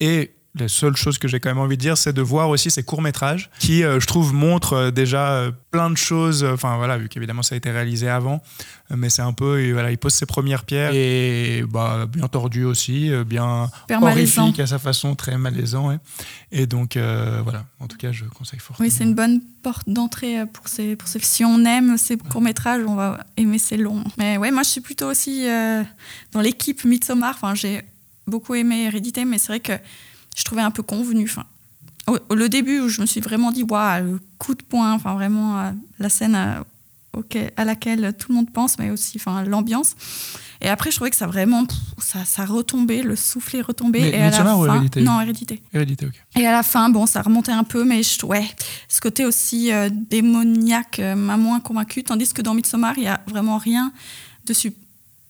Et 0.00 0.32
la 0.58 0.66
seule 0.66 0.96
chose 0.96 1.18
que 1.18 1.28
j'ai 1.28 1.38
quand 1.38 1.50
même 1.50 1.58
envie 1.58 1.76
de 1.76 1.80
dire, 1.82 1.96
c'est 1.96 2.12
de 2.12 2.22
voir 2.22 2.48
aussi 2.48 2.68
ces 2.70 2.82
courts-métrages 2.82 3.48
qui, 3.60 3.84
euh, 3.84 4.00
je 4.00 4.06
trouve, 4.06 4.32
montrent 4.32 4.72
euh, 4.72 4.90
déjà 4.90 5.30
euh, 5.32 5.50
plein 5.70 5.88
de 5.88 5.96
choses. 5.96 6.42
Enfin, 6.42 6.78
voilà, 6.78 6.98
vu 6.98 7.08
qu'évidemment 7.08 7.42
ça 7.42 7.54
a 7.54 7.58
été 7.58 7.70
réalisé 7.70 8.08
avant, 8.08 8.42
mais 8.90 9.08
c'est 9.08 9.22
un 9.22 9.32
peu, 9.34 9.70
voilà, 9.72 9.92
il 9.92 9.98
pose 9.98 10.14
ses 10.14 10.26
premières 10.26 10.64
pierres 10.64 10.90
et 10.94 11.62
bah, 11.68 12.06
bien 12.08 12.26
tordu 12.26 12.64
aussi, 12.64 13.10
bien 13.26 13.70
Super 13.82 14.00
malaisant. 14.00 14.42
horrifique 14.42 14.60
à 14.60 14.66
sa 14.66 14.78
façon, 14.80 15.14
très 15.14 15.36
malaisant. 15.38 15.88
ouais. 15.90 15.98
Et 16.50 16.66
donc, 16.66 16.96
euh, 16.96 17.40
voilà, 17.44 17.66
en 17.78 17.86
tout 17.86 17.98
cas, 17.98 18.10
je 18.10 18.24
conseille 18.24 18.58
fortement. 18.58 18.84
Oui, 18.88 18.90
c'est 18.90 19.04
une 19.04 19.14
bonne 19.14 19.40
porte 19.62 19.88
d'entrée 19.88 20.44
pour 20.52 20.66
ces, 20.66 20.96
pour 20.96 21.06
ces. 21.08 21.20
Si 21.20 21.44
on 21.44 21.64
aime 21.66 21.98
ces 21.98 22.16
courts-métrages, 22.16 22.82
on 22.88 22.94
va 22.96 23.20
aimer 23.36 23.58
ces 23.58 23.76
longs. 23.76 24.02
Mais 24.16 24.38
ouais, 24.38 24.50
moi, 24.50 24.62
je 24.64 24.70
suis 24.70 24.80
plutôt 24.80 25.06
aussi 25.08 25.46
euh, 25.48 25.84
dans 26.32 26.40
l'équipe 26.40 26.82
Midsommar. 26.84 27.34
Enfin, 27.36 27.54
j'ai 27.54 27.82
beaucoup 28.28 28.54
aimé 28.54 28.84
Hérédité, 28.84 29.24
mais 29.24 29.38
c'est 29.38 29.48
vrai 29.48 29.60
que 29.60 29.72
je 30.36 30.44
trouvais 30.44 30.62
un 30.62 30.70
peu 30.70 30.82
convenu. 30.82 31.24
Enfin, 31.24 31.44
au, 32.06 32.34
le 32.34 32.48
début 32.48 32.80
où 32.80 32.88
je 32.88 33.00
me 33.00 33.06
suis 33.06 33.20
vraiment 33.20 33.50
dit, 33.52 33.64
waouh, 33.64 34.04
le 34.04 34.20
coup 34.38 34.54
de 34.54 34.62
poing, 34.62 34.92
enfin, 34.92 35.14
vraiment 35.14 35.58
euh, 35.60 35.70
la 35.98 36.08
scène 36.08 36.34
euh, 36.34 36.60
auquel- 37.16 37.52
à 37.56 37.64
laquelle 37.64 38.14
tout 38.18 38.30
le 38.30 38.36
monde 38.36 38.50
pense, 38.52 38.78
mais 38.78 38.90
aussi 38.90 39.18
enfin, 39.20 39.42
l'ambiance. 39.44 39.94
Et 40.60 40.68
après, 40.68 40.90
je 40.90 40.96
trouvais 40.96 41.10
que 41.10 41.16
ça 41.16 41.26
vraiment, 41.28 41.64
pff, 41.66 41.78
ça, 41.98 42.24
ça 42.24 42.44
retombait, 42.44 43.02
le 43.02 43.14
souffle 43.14 43.56
est 43.56 43.60
retombé. 43.60 44.00
Mais 44.00 44.08
et 44.10 44.14
à 44.16 44.18
la 44.18 44.26
Midsommar 44.30 44.58
ou 44.58 44.66
fin, 44.66 44.74
Hérédité 44.74 45.00
Non, 45.02 45.20
Hérédité. 45.20 45.62
Hérédité, 45.72 46.06
ok. 46.06 46.14
Et 46.40 46.46
à 46.46 46.52
la 46.52 46.62
fin, 46.64 46.88
bon, 46.90 47.06
ça 47.06 47.22
remontait 47.22 47.52
un 47.52 47.62
peu, 47.64 47.84
mais 47.84 48.02
je, 48.02 48.26
ouais, 48.26 48.44
ce 48.88 49.00
côté 49.00 49.24
aussi 49.24 49.72
euh, 49.72 49.88
démoniaque 49.92 50.98
euh, 50.98 51.14
m'a 51.14 51.36
moins 51.36 51.60
convaincu. 51.60 52.02
Tandis 52.04 52.32
que 52.32 52.42
dans 52.42 52.54
Midsommar, 52.54 52.94
il 52.98 53.04
y 53.04 53.08
a 53.08 53.20
vraiment 53.28 53.58
rien 53.58 53.92
de 54.46 54.52
su- 54.52 54.72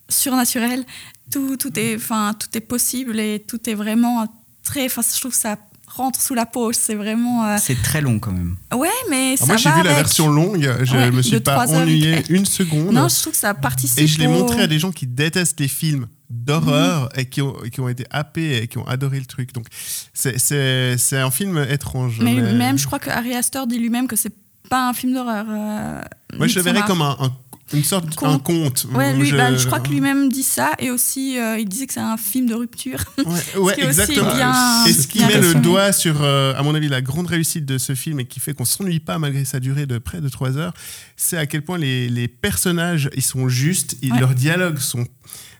surnaturel. 0.09 0.85
Tout, 1.31 1.57
tout 1.57 1.79
est, 1.79 1.97
enfin, 1.97 2.35
tout 2.39 2.49
est 2.57 2.61
possible 2.63 3.19
et 3.21 3.45
tout 3.47 3.69
est 3.69 3.75
vraiment 3.75 4.27
très. 4.65 4.87
Enfin, 4.87 5.03
je 5.03 5.21
trouve 5.21 5.33
que 5.33 5.37
ça 5.39 5.57
rentre 5.87 6.21
sous 6.21 6.35
la 6.35 6.47
peau. 6.47 6.73
C'est 6.73 6.95
vraiment. 6.95 7.45
euh, 7.47 7.57
C'est 7.61 7.81
très 7.83 8.01
long 8.01 8.19
quand 8.19 8.33
même. 8.33 8.57
Ouais, 8.75 8.89
mais 9.11 9.35
Alors 9.35 9.39
ça 9.39 9.47
moi, 9.47 9.57
j'ai 9.57 9.71
vu 9.71 9.83
la 9.83 9.95
version 9.95 10.29
longue, 10.31 10.71
je 10.85 10.93
Ouais, 10.97 11.11
me 11.11 11.21
suis 11.23 11.41
pas 11.41 11.67
ennuyé 11.69 12.23
une 12.31 12.47
seconde. 12.47 12.93
Non, 12.95 13.09
je 13.09 13.21
trouve 13.21 13.33
que 13.33 13.39
ça 13.39 13.53
participe. 13.55 13.99
Et 14.01 14.07
je 14.07 14.19
l'ai 14.19 14.27
au- 14.27 14.31
montré 14.31 14.63
à 14.63 14.67
des 14.67 14.79
gens 14.79 14.91
qui 14.93 15.07
détestent 15.07 15.61
les 15.61 15.69
films 15.69 16.07
d'horreur 16.31 17.05
Mhm. 17.15 17.21
et 17.21 17.25
qui 17.27 17.41
ont, 17.43 17.55
qui 17.73 17.81
ont 17.81 17.89
été 17.89 18.05
happés 18.11 18.57
et 18.63 18.69
qui 18.69 18.79
ont 18.79 18.87
adoré 18.87 19.19
le 19.19 19.27
truc. 19.27 19.53
Donc, 19.55 19.67
c'est- 20.15 20.39
c'est 20.39 20.97
c'est 20.99 21.19
un 21.19 21.31
film 21.31 21.59
étrange. 21.71 22.21
Mais 22.23 22.35
mais- 22.35 22.53
même, 22.53 22.79
je 22.79 22.87
crois 22.87 22.99
que 22.99 23.11
Harry 23.11 23.35
Astor 23.35 23.67
dit 23.67 23.79
lui-même 23.79 24.07
que 24.09 24.17
c'est 24.17 24.33
pas 24.71 24.89
un 24.89 24.93
film 24.95 25.15
d'horreur. 25.15 25.47
euh, 25.49 26.01
Moi, 26.37 26.47
je 26.47 26.57
le 26.57 26.63
verrais 26.63 26.83
comme 26.87 27.01
un, 27.03 27.17
un- 27.21 27.33
une 27.73 27.85
sorte 27.85 28.09
de 28.09 28.14
Conte. 28.14 28.87
Ouais, 28.95 29.14
lui, 29.14 29.31
bah, 29.33 29.55
je 29.57 29.66
crois 29.66 29.81
que 29.81 29.89
lui-même 29.91 30.31
dit 30.31 30.43
ça 30.43 30.73
et 30.79 30.91
aussi 30.91 31.39
euh, 31.39 31.59
il 31.59 31.69
disait 31.69 31.87
que 31.87 31.93
c'est 31.93 32.01
un 32.01 32.16
film 32.16 32.47
de 32.47 32.55
rupture. 32.55 32.99
Ouais, 33.19 33.25
ouais, 33.59 33.75
qui 33.75 33.81
est 33.81 33.89
aussi 33.89 34.01
exactement. 34.01 34.35
bien- 34.35 34.85
et 34.87 34.93
ce 34.93 35.07
qui 35.07 35.19
met 35.25 35.39
le 35.41 35.55
doigt 35.55 35.93
sur, 35.93 36.23
euh, 36.23 36.55
à 36.57 36.62
mon 36.62 36.75
avis, 36.75 36.89
la 36.89 37.01
grande 37.03 37.27
réussite 37.27 37.64
de 37.66 37.77
ce 37.79 37.95
film 37.95 38.21
et 38.21 38.25
qui 38.27 38.41
fait 38.41 38.55
qu'on 38.55 38.64
s'ennuie 38.64 39.01
pas 39.01 39.19
malgré 39.19 39.45
sa 39.45 39.61
durée 39.61 39.87
de 39.87 39.99
près 39.99 40.21
de 40.21 40.29
trois 40.29 40.57
heures, 40.57 40.73
c'est 41.16 41.37
à 41.37 41.47
quel 41.47 41.62
point 41.62 41.79
les, 41.79 42.09
les 42.09 42.29
personnages, 42.29 43.11
ils 43.14 43.23
sont 43.23 43.49
justes, 43.49 43.97
ils- 44.03 44.12
Ouais. 44.12 44.21
leurs 44.21 44.35
dialogues 44.35 44.79
sont, 44.79 45.07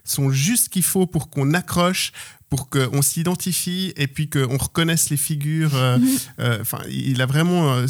sont 0.05 0.31
juste 0.31 0.65
ce 0.65 0.69
qu'il 0.71 0.83
faut 0.83 1.07
pour 1.07 1.29
qu'on 1.31 1.53
accroche, 1.53 2.13
pour 2.51 2.71
qu'on 2.71 3.03
s'identifie 3.03 3.93
et 3.97 4.07
puis 4.07 4.31
qu'on 4.31 4.57
reconnaisse 4.57 5.11
les 5.11 5.17
figures. 5.19 5.75
euh, 5.75 5.99
Mhm. 5.99 6.09
euh, 6.41 6.59
Enfin, 6.61 6.79
il 6.91 7.21
a 7.21 7.27
vraiment, 7.27 7.75
euh, 7.75 7.87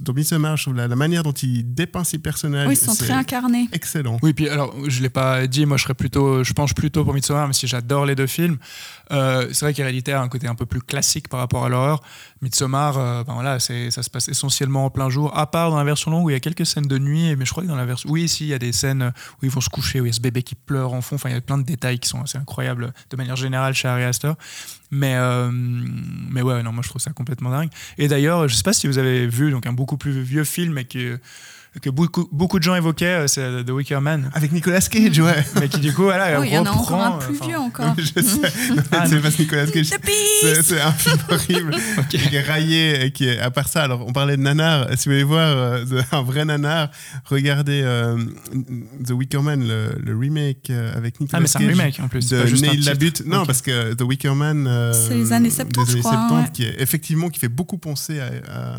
dans 0.00 0.12
Midsommar, 0.12 0.56
je 0.56 0.64
trouve 0.64 0.74
la, 0.76 0.88
la 0.88 0.96
manière 0.96 1.22
dont 1.22 1.32
il 1.32 1.74
dépeint 1.74 2.02
ses 2.04 2.18
personnages, 2.18 2.66
Oui, 2.68 2.74
ils 2.74 2.84
sont 2.84 2.94
très 2.96 3.12
incarnés. 3.12 3.68
excellent. 3.72 4.18
Oui, 4.22 4.32
puis 4.32 4.48
alors, 4.48 4.74
je 4.88 5.00
l'ai 5.02 5.10
pas 5.10 5.46
dit, 5.46 5.64
moi 5.66 5.76
je 5.76 5.84
serais 5.84 5.94
plutôt, 5.94 6.42
je 6.42 6.52
penche 6.52 6.74
plutôt 6.74 7.04
pour 7.04 7.14
Midsommar, 7.14 7.44
même 7.44 7.52
si 7.52 7.66
j'adore 7.68 8.04
les 8.06 8.14
deux 8.16 8.26
films. 8.26 8.58
Euh, 9.12 9.48
c'est 9.52 9.64
vrai 9.64 9.74
qu'Hérédité 9.74 10.12
a 10.12 10.20
un 10.22 10.28
côté 10.28 10.46
un 10.48 10.54
peu 10.54 10.66
plus 10.66 10.80
classique 10.82 11.28
par 11.28 11.40
rapport 11.40 11.64
à 11.64 11.68
l'horreur. 11.68 12.02
Midsommar, 12.42 12.96
euh, 12.98 13.24
ben 13.24 13.34
voilà, 13.34 13.58
c'est, 13.60 13.90
ça 13.90 14.02
se 14.02 14.10
passe 14.10 14.28
essentiellement 14.28 14.84
en 14.86 14.90
plein 14.90 15.08
jour, 15.10 15.36
à 15.36 15.50
part 15.50 15.70
dans 15.70 15.76
la 15.78 15.84
version 15.84 16.10
longue 16.10 16.26
où 16.26 16.30
il 16.30 16.34
y 16.34 16.36
a 16.36 16.40
quelques 16.40 16.66
scènes 16.66 16.86
de 16.86 16.98
nuit, 16.98 17.36
mais 17.36 17.44
je 17.44 17.50
crois 17.50 17.62
que 17.62 17.68
dans 17.68 17.76
la 17.76 17.84
version, 17.84 18.10
oui, 18.10 18.28
si, 18.28 18.44
il 18.44 18.48
y 18.48 18.54
a 18.54 18.58
des 18.58 18.72
scènes 18.72 19.12
où 19.42 19.44
ils 19.46 19.50
vont 19.50 19.60
se 19.60 19.68
coucher, 19.68 20.00
où 20.00 20.04
il 20.06 20.08
y 20.08 20.10
a 20.10 20.14
ce 20.14 20.20
bébé 20.20 20.42
qui 20.42 20.54
pleure 20.54 20.92
en 20.94 21.00
fond, 21.00 21.16
enfin, 21.16 21.28
il 21.28 21.34
y 21.34 21.38
a 21.38 21.40
plein 21.40 21.58
de 21.58 21.64
détails 21.64 21.98
qui 21.98 22.08
sont 22.08 22.22
assez 22.22 22.38
incroyables 22.38 22.92
de 23.10 23.16
manière 23.16 23.36
générale 23.36 23.74
chez 23.74 23.88
Mais, 24.90 25.14
euh, 25.16 25.50
mais 25.52 26.42
ouais, 26.42 26.62
non, 26.62 26.72
moi 26.72 26.82
je 26.82 26.88
trouve 26.88 27.02
ça 27.02 27.12
complètement 27.12 27.50
dingue. 27.50 27.70
Et 27.98 28.08
d'ailleurs, 28.08 28.48
je 28.48 28.54
sais 28.54 28.62
pas 28.62 28.72
si 28.72 28.86
vous 28.86 28.98
avez 28.98 29.26
vu 29.26 29.50
donc 29.50 29.66
un 29.66 29.72
beaucoup 29.72 29.96
plus 29.96 30.20
vieux 30.20 30.44
film 30.44 30.78
et 30.78 30.84
que, 30.84 31.18
que 31.80 31.88
beaucoup, 31.90 32.28
beaucoup 32.32 32.58
de 32.58 32.64
gens 32.64 32.74
évoquaient, 32.74 33.06
euh, 33.06 33.26
c'est 33.28 33.64
The 33.64 33.70
Wicker 33.70 34.00
Man. 34.00 34.30
Avec 34.34 34.50
Nicolas 34.52 34.80
Cage, 34.80 35.18
ouais. 35.20 35.44
Mais 35.60 35.68
qui 35.68 35.78
du 35.78 35.92
coup, 35.92 36.02
voilà, 36.02 36.40
Oh, 36.40 36.42
il 36.44 36.52
y 36.52 36.58
en 36.58 36.66
a 36.66 36.70
encore 36.70 37.00
un 37.02 37.18
plus 37.18 37.36
enfin, 37.36 37.46
vieux 37.46 37.58
encore. 37.58 37.94
je 37.96 38.20
sais. 38.20 38.40
Ah, 38.92 39.04
c'est 39.06 39.14
non. 39.16 39.22
parce 39.22 39.36
que 39.36 39.42
Nicolas 39.42 39.66
Cage. 39.66 39.86
C'est 40.62 40.80
un 40.80 40.92
film 40.92 41.18
horrible 41.28 41.76
qui 42.08 42.16
est 42.16 42.40
raillé 42.42 43.04
et 43.04 43.12
qui 43.12 43.26
est 43.28 43.38
à 43.38 43.50
part 43.50 43.68
ça 43.68 43.82
alors 43.82 44.04
on 44.06 44.12
parlait 44.12 44.36
de 44.36 44.42
nanar 44.42 44.86
si 44.96 45.08
vous 45.08 45.12
voulez 45.14 45.22
voir 45.24 45.46
euh, 45.56 45.84
un 46.12 46.22
vrai 46.22 46.44
nanar 46.44 46.90
regardez 47.24 47.82
euh, 47.84 48.16
The 49.06 49.10
Wicker 49.10 49.42
Man 49.42 49.66
le, 49.66 49.90
le 50.02 50.16
remake 50.16 50.70
euh, 50.70 50.96
avec 50.96 51.20
Nicolas 51.20 51.38
Ah, 51.38 51.40
mais 51.40 51.46
c'est 51.46 51.58
un 51.58 51.60
Cage 51.68 51.70
remake 51.78 52.00
en 52.02 52.08
plus. 52.08 52.28
de 52.28 52.40
pas 52.40 52.46
juste 52.46 52.64
un 52.64 52.68
Neil. 52.72 52.80
Labute 52.82 53.22
non 53.26 53.40
Ok. 53.40 53.46
parce 53.46 53.62
que 53.62 53.94
The 53.94 54.02
Wicker 54.02 54.34
Man 54.34 54.66
euh, 54.66 54.92
C'est 54.92 55.14
les 55.14 55.32
années 55.32 55.50
70, 55.50 55.84
des 55.86 55.92
je 55.92 55.98
crois, 55.98 56.14
hein, 56.16 56.42
ouais. 56.42 56.50
qui 56.52 56.64
est 56.64 56.80
effectivement 56.80 57.28
qui 57.28 57.38
fait 57.38 57.48
beaucoup 57.48 57.78
penser 57.78 58.18
à, 58.20 58.26
à 58.52 58.76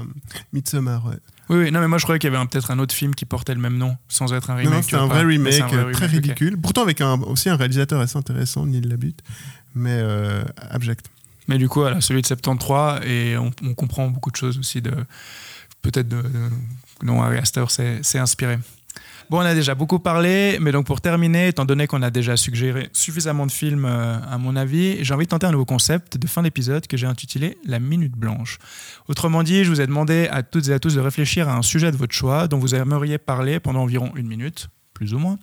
Midsommar 0.54 1.06
ouais. 1.06 1.16
Oui, 1.52 1.58
oui, 1.66 1.72
non, 1.72 1.80
mais 1.82 1.88
moi 1.88 1.98
je 1.98 2.04
croyais 2.04 2.18
qu'il 2.18 2.32
y 2.32 2.36
avait 2.36 2.46
peut-être 2.48 2.72
un 2.72 2.80
autre 2.80 2.96
film 2.96 3.14
qui 3.14 3.26
portait 3.26 3.54
le 3.54 3.60
même 3.62 3.78
nom, 3.78 3.98
sans 4.08 4.34
être 4.34 4.50
un 4.50 4.56
remake. 4.56 4.72
non, 4.72 4.78
non 4.78 4.84
c'est 4.84 4.96
un 4.96 5.06
vrai 5.08 5.24
remake 5.24 5.92
très 5.92 6.06
ridicule 6.08 6.58
pourtant 6.58 6.82
avec 6.82 7.02
un, 7.02 7.20
aussi 7.22 7.50
un 7.50 7.56
réalisateur 7.58 8.00
assez 8.00 8.18
intéressant 8.18 8.66
Neil 8.66 8.82
Labute 8.82 9.20
mais 9.76 9.92
euh, 9.94 10.44
abject 10.70 11.06
Mais 11.48 11.58
du 11.58 11.68
coup, 11.70 11.80
voilà, 11.82 12.02
celui 12.02 12.22
de 12.22 12.28
73, 12.28 13.02
et 13.06 13.38
on, 13.38 13.52
on 13.64 13.74
comprend 13.74 14.08
beaucoup 14.10 14.32
de 14.32 14.36
choses 14.36 14.58
aussi 14.58 14.82
de 14.82 14.92
peut-être 15.82 16.08
de, 16.08 16.22
de- 16.22 16.50
dont 17.06 17.22
Ari 17.22 17.38
Aster 17.38 17.66
s'est 17.70 18.20
inspiré. 18.20 18.60
Bon, 19.32 19.38
on 19.38 19.46
a 19.46 19.56
déjà 19.56 19.76
beaucoup 19.76 20.00
parlé, 20.00 20.58
mais 20.60 20.74
donc 20.74 20.86
pour 20.86 21.00
terminer, 21.00 21.48
étant 21.48 21.64
donné 21.64 21.88
qu'on 21.88 22.02
a 22.02 22.10
déjà 22.10 22.36
suggéré 22.36 22.90
suffisamment 22.92 23.46
de 23.46 23.52
films, 23.52 23.86
euh, 23.86 24.18
à 24.30 24.38
mon 24.38 24.58
avis, 24.58 25.06
j'ai 25.06 25.14
envie 25.14 25.24
de 25.24 25.30
tenter 25.30 25.46
un 25.46 25.54
nouveau 25.54 25.64
concept 25.64 26.18
de 26.18 26.28
fin 26.28 26.42
d'épisode 26.42 26.86
que 26.86 26.98
j'ai 26.98 27.08
intitulé 27.08 27.58
La 27.66 27.80
Minute 27.80 28.12
Blanche. 28.12 28.58
Autrement 29.08 29.42
dit, 29.44 29.64
je 29.64 29.70
vous 29.70 29.80
ai 29.80 29.88
demandé 29.88 30.28
à 30.32 30.44
toutes 30.44 30.68
et 30.68 30.74
à 30.74 30.80
tous 30.80 30.96
de 30.96 31.00
réfléchir 31.00 31.48
à 31.48 31.56
un 31.56 31.62
sujet 31.62 31.94
de 31.94 31.96
votre 31.96 32.14
choix 32.14 32.50
dont 32.50 32.58
vous 32.58 32.76
aimeriez 32.76 33.20
parler 33.20 33.62
pendant 33.62 33.84
environ 33.84 34.12
une 34.18 34.28
minute, 34.28 34.68
plus 35.02 35.16
ou 35.16 35.18
moins. 35.18 35.40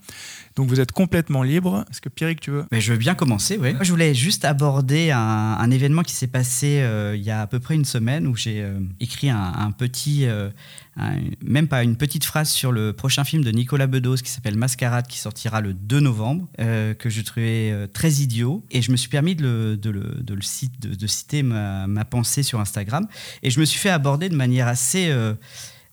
Donc 0.54 0.68
vous 0.68 0.78
êtes 0.78 0.92
complètement 0.92 1.42
libre. 1.42 1.84
Est-ce 1.90 2.00
que 2.00 2.08
Pierrick, 2.08 2.38
tu 2.40 2.52
veux 2.52 2.64
Mais 2.70 2.80
je 2.80 2.92
veux 2.92 2.98
bien 2.98 3.16
commencer, 3.16 3.58
oui. 3.60 3.74
Moi, 3.74 3.82
je 3.82 3.90
voulais 3.90 4.14
juste 4.14 4.44
aborder 4.44 5.10
un, 5.10 5.18
un 5.18 5.70
événement 5.72 6.02
qui 6.04 6.12
s'est 6.12 6.28
passé 6.28 6.78
euh, 6.80 7.16
il 7.16 7.22
y 7.24 7.32
a 7.32 7.40
à 7.42 7.46
peu 7.48 7.58
près 7.58 7.74
une 7.74 7.84
semaine 7.84 8.28
où 8.28 8.36
j'ai 8.36 8.62
euh, 8.62 8.78
écrit 9.00 9.30
un, 9.30 9.36
un 9.56 9.72
petit, 9.72 10.26
euh, 10.26 10.48
un- 10.96 11.16
même 11.44 11.66
pas 11.66 11.82
une 11.82 11.96
petite 11.96 12.24
phrase 12.24 12.48
sur 12.50 12.70
le 12.70 12.92
prochain 12.92 13.24
film 13.24 13.42
de 13.42 13.50
Nicolas 13.50 13.88
Bedos 13.88 14.18
qui 14.18 14.30
s'appelle 14.30 14.56
Mascarade, 14.56 15.08
qui 15.08 15.18
sortira 15.18 15.60
le 15.60 15.74
2 15.74 15.98
novembre, 15.98 16.46
euh, 16.60 16.94
que 16.94 17.10
je 17.10 17.20
trouvais 17.22 17.72
euh, 17.72 17.88
très 17.88 18.12
idiot. 18.12 18.64
Et 18.70 18.80
je 18.80 18.92
me 18.92 18.96
suis 18.96 19.08
permis 19.08 19.34
de, 19.34 19.42
le, 19.42 19.76
de, 19.76 19.90
le, 19.90 20.18
de, 20.22 20.34
le 20.34 20.42
cite- 20.42 20.78
de- 20.80 20.94
de 20.94 21.06
citer 21.08 21.42
ma, 21.42 21.88
ma 21.88 22.04
pensée 22.04 22.44
sur 22.44 22.60
Instagram. 22.60 23.08
Et 23.42 23.50
je 23.50 23.58
me 23.58 23.64
suis 23.64 23.80
fait 23.80 23.90
aborder 23.90 24.28
de 24.28 24.36
manière 24.36 24.68
assez, 24.68 25.08
euh, 25.10 25.34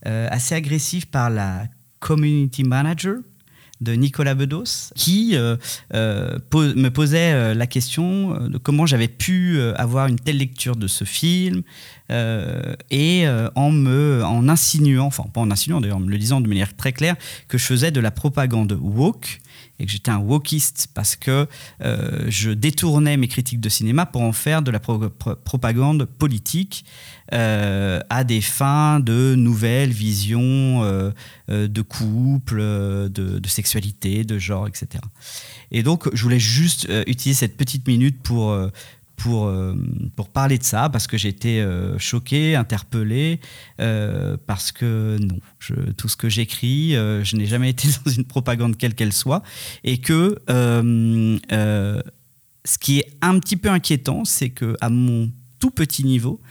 euh, 0.05 0.28
assez 0.30 0.53
agressive 0.53 1.07
par 1.07 1.32
la 1.32 1.63
community 1.99 2.63
manager 2.63 3.16
de 3.82 3.93
Nicolas 3.93 4.36
Bedos, 4.36 4.93
qui 4.95 5.36
euh, 5.36 5.57
euh, 5.93 6.38
me 6.53 6.89
posait 6.89 7.34
euh, 7.34 7.53
la 7.53 7.67
question 7.67 8.47
de 8.47 8.57
comment 8.57 8.86
j'avais 8.86 9.07
pu 9.07 9.59
avoir 9.76 10.07
une 10.07 10.19
telle 10.19 10.38
lecture 10.38 10.76
de 10.76 10.88
ce 10.88 11.03
film 11.03 11.63
et 12.09 13.26
en 13.55 13.71
me 13.71 14.23
en 14.23 14.47
insinuant, 14.47 15.05
enfin 15.05 15.26
pas 15.34 15.41
en 15.41 15.51
insinuant 15.51 15.82
d'ailleurs, 15.82 15.97
en 15.97 16.01
me 16.01 16.11
le 16.11 16.17
disant 16.17 16.41
de 16.41 16.47
manière 16.47 16.76
très 16.76 16.93
claire 16.93 17.15
que 17.47 17.57
je 17.57 17.65
faisais 17.65 17.91
de 17.91 17.99
la 17.99 18.11
propagande 18.11 18.78
woke 18.80 19.39
et 19.80 19.86
que 19.86 19.91
j'étais 19.91 20.11
un 20.11 20.19
wokiste 20.19 20.88
parce 20.93 21.15
que 21.15 21.47
euh, 21.82 22.26
je 22.30 22.51
détournais 22.51 23.17
mes 23.17 23.28
critiques 23.28 23.59
de 23.59 23.69
cinéma 23.69 24.05
pour 24.05 24.21
en 24.21 24.32
faire 24.32 24.61
de 24.61 24.71
la 24.71 24.80
pro- 24.80 25.09
pro- 25.09 25.36
propagande 25.36 26.05
politique 26.05 26.86
euh, 27.34 27.99
à 28.09 28.23
des 28.23 28.41
fins 28.41 28.99
de 28.99 29.36
nouvelles 29.36 29.91
visions 29.91 30.84
euh, 30.84 31.11
de 31.49 31.82
couple, 31.82 32.59
de, 32.59 33.39
sexualité, 33.47 34.23
de 34.23 34.39
genre, 34.39 34.67
etc. 34.67 34.88
Et 35.71 35.84
donc, 35.84 36.07
je 36.13 36.23
voulais 36.23 36.39
juste 36.39 36.88
utiliser 37.07 37.39
cette 37.39 37.57
petite 37.57 37.88
minute 37.88 38.21
pour, 38.23 38.57
pour, 39.16 39.45
euh, 39.45 39.76
pour 40.16 40.30
parler 40.30 40.57
de 40.57 40.63
ça, 40.63 40.89
parce 40.89 41.07
que 41.07 41.18
j'ai 41.18 41.30
été 41.30 41.61
euh, 41.61 41.97
choqué, 41.99 42.55
interpellé, 42.55 43.39
euh, 43.80 44.38
parce 44.45 44.72
que 44.72 45.18
non, 45.20 45.39
tout 45.97 46.09
ce 46.09 46.18
que 46.18 46.30
j'écris, 46.30 46.91
je 46.91 47.36
n'ai 47.36 47.45
jamais 47.45 47.70
été 47.70 47.88
dans 48.05 48.11
une 48.11 48.26
propagande 48.26 48.78
quelle 48.78 48.95
qu'elle 48.95 49.13
soit, 49.13 49.41
et 49.84 49.97
que 49.99 50.38
ce 52.68 52.78
qui 52.80 52.99
est 52.99 53.18
un 53.22 53.39
petit 53.39 53.57
peu 53.57 53.70
inquiétant, 53.70 54.26
c'est 54.26 54.49
que 54.49 54.76
à 54.82 54.89
mon 54.89 55.32
tout 55.59 55.72
petit 55.72 56.03
niveau, 56.03 56.41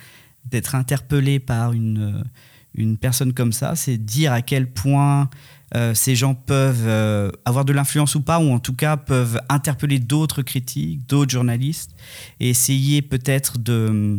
d'être 0.44 0.74
interpellé 0.74 1.40
par 1.40 1.72
une, 1.72 2.22
une 2.74 2.96
personne 2.98 3.32
comme 3.32 3.52
ça, 3.52 3.74
c'est 3.76 3.96
dire 3.96 4.32
à 4.32 4.42
quel 4.42 4.70
point 4.70 5.30
euh, 5.74 5.94
ces 5.94 6.14
gens 6.14 6.34
peuvent 6.34 6.86
euh, 6.86 7.30
avoir 7.44 7.64
de 7.64 7.72
l'influence 7.72 8.14
ou 8.14 8.20
pas, 8.20 8.38
ou 8.38 8.52
en 8.52 8.58
tout 8.58 8.74
cas 8.74 8.96
peuvent 8.96 9.40
interpeller 9.48 9.98
d'autres 9.98 10.42
critiques, 10.42 11.08
d'autres 11.08 11.32
journalistes, 11.32 11.90
et 12.40 12.50
essayer 12.50 13.02
peut-être 13.02 13.58
de 13.58 14.16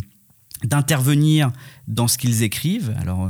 d'intervenir 0.64 1.52
dans 1.88 2.08
ce 2.08 2.18
qu'ils 2.18 2.42
écrivent. 2.42 2.96
Alors, 3.00 3.30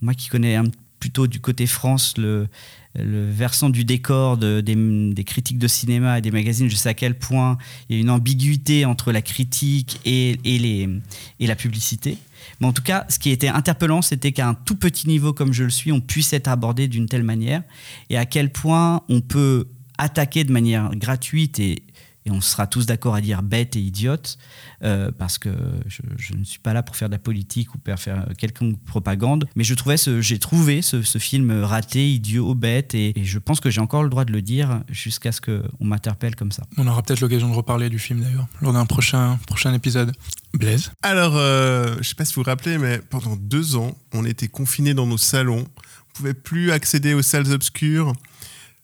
moi 0.00 0.14
qui 0.14 0.28
connais 0.28 0.58
plutôt 1.00 1.26
du 1.26 1.40
côté 1.40 1.66
France 1.66 2.14
le, 2.16 2.48
le 2.94 3.30
versant 3.30 3.70
du 3.70 3.84
décor 3.84 4.36
de, 4.36 4.60
des, 4.60 4.76
des, 5.12 5.24
critiques 5.24 5.58
de 5.58 5.68
cinéma 5.68 6.18
et 6.18 6.20
des 6.20 6.30
magazines, 6.30 6.68
je 6.68 6.76
sais 6.76 6.88
à 6.88 6.94
quel 6.94 7.18
point 7.18 7.58
il 7.88 7.96
y 7.96 7.98
a 7.98 8.02
une 8.02 8.10
ambiguïté 8.10 8.84
entre 8.84 9.12
la 9.12 9.22
critique 9.22 10.00
et, 10.04 10.38
et, 10.44 10.58
les, 10.58 10.88
et 11.40 11.46
la 11.46 11.56
publicité. 11.56 12.18
Mais 12.62 12.68
en 12.68 12.72
tout 12.72 12.82
cas, 12.82 13.04
ce 13.08 13.18
qui 13.18 13.30
était 13.30 13.48
interpellant, 13.48 14.02
c'était 14.02 14.30
qu'à 14.30 14.46
un 14.46 14.54
tout 14.54 14.76
petit 14.76 15.08
niveau 15.08 15.32
comme 15.32 15.52
je 15.52 15.64
le 15.64 15.70
suis, 15.70 15.90
on 15.90 16.00
puisse 16.00 16.32
être 16.32 16.46
abordé 16.46 16.86
d'une 16.86 17.06
telle 17.06 17.24
manière. 17.24 17.64
Et 18.08 18.16
à 18.16 18.24
quel 18.24 18.52
point 18.52 19.02
on 19.08 19.20
peut 19.20 19.66
attaquer 19.98 20.44
de 20.44 20.52
manière 20.52 20.94
gratuite 20.94 21.58
et 21.58 21.82
et 22.26 22.30
on 22.30 22.40
sera 22.40 22.66
tous 22.66 22.86
d'accord 22.86 23.14
à 23.14 23.20
dire 23.20 23.42
bête 23.42 23.76
et 23.76 23.80
idiote, 23.80 24.38
euh, 24.82 25.10
parce 25.16 25.38
que 25.38 25.50
je, 25.86 26.02
je, 26.16 26.34
ne 26.34 26.44
suis 26.44 26.58
pas 26.58 26.72
là 26.72 26.82
pour 26.82 26.96
faire 26.96 27.08
de 27.08 27.14
la 27.14 27.18
politique 27.18 27.74
ou 27.74 27.78
pour 27.78 27.98
faire 27.98 28.26
quelconque 28.38 28.78
propagande, 28.84 29.48
mais 29.56 29.64
je 29.64 29.74
trouvais 29.74 29.96
ce, 29.96 30.20
j'ai 30.20 30.38
trouvé 30.38 30.82
ce, 30.82 31.02
ce, 31.02 31.18
film 31.18 31.50
raté, 31.62 32.12
idiot, 32.12 32.54
bête, 32.54 32.94
et, 32.94 33.18
et 33.18 33.24
je 33.24 33.38
pense 33.38 33.60
que 33.60 33.70
j'ai 33.70 33.80
encore 33.80 34.02
le 34.02 34.08
droit 34.08 34.24
de 34.24 34.32
le 34.32 34.42
dire 34.42 34.82
jusqu'à 34.90 35.32
ce 35.32 35.40
qu'on 35.40 35.84
m'interpelle 35.84 36.36
comme 36.36 36.52
ça. 36.52 36.64
On 36.76 36.86
aura 36.86 37.02
peut-être 37.02 37.20
l'occasion 37.20 37.48
de 37.48 37.54
reparler 37.54 37.88
du 37.88 37.98
film 37.98 38.20
d'ailleurs, 38.20 38.46
lors 38.60 38.72
d'un 38.72 38.86
prochain, 38.86 39.38
prochain 39.46 39.72
épisode. 39.74 40.12
Blaise? 40.54 40.92
Alors, 41.02 41.36
euh, 41.36 41.94
je 41.94 41.98
ne 41.98 42.02
sais 42.02 42.14
pas 42.14 42.24
si 42.24 42.34
vous 42.34 42.42
vous 42.42 42.50
rappelez, 42.50 42.78
mais 42.78 42.98
pendant 42.98 43.36
deux 43.36 43.76
ans, 43.76 43.96
on 44.12 44.24
était 44.24 44.48
confinés 44.48 44.94
dans 44.94 45.06
nos 45.06 45.18
salons, 45.18 45.54
on 45.56 45.60
ne 45.60 46.14
pouvait 46.14 46.34
plus 46.34 46.70
accéder 46.70 47.14
aux 47.14 47.22
salles 47.22 47.52
obscures. 47.52 48.12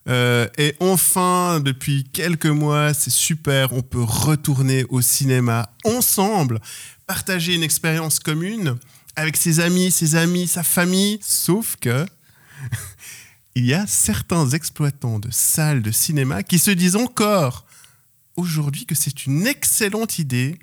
Euh, 0.09 0.49
et 0.57 0.75
enfin, 0.81 1.61
depuis 1.61 2.05
quelques 2.05 2.47
mois, 2.47 2.95
c'est 2.95 3.11
super, 3.11 3.73
on 3.73 3.83
peut 3.83 4.03
retourner 4.03 4.85
au 4.89 5.03
cinéma 5.03 5.71
ensemble, 5.85 6.61
partager 7.07 7.55
une 7.55 7.63
expérience 7.63 8.19
commune 8.19 8.77
avec 9.17 9.37
ses 9.37 9.61
amis, 9.61 9.91
ses 9.91 10.15
amis, 10.15 10.47
sa 10.47 10.63
famille. 10.63 11.19
Sauf 11.21 11.77
que 11.81 12.07
il 13.55 13.67
y 13.67 13.75
a 13.75 13.87
certains 13.87 14.49
exploitants 14.51 15.19
de 15.19 15.31
salles 15.31 15.83
de 15.83 15.91
cinéma 15.91 16.43
qui 16.43 16.59
se 16.59 16.71
disent 16.71 16.97
encore 16.97 17.67
aujourd'hui 18.37 18.87
que 18.87 18.95
c'est 18.95 19.27
une 19.27 19.47
excellente 19.47 20.19
idée 20.19 20.59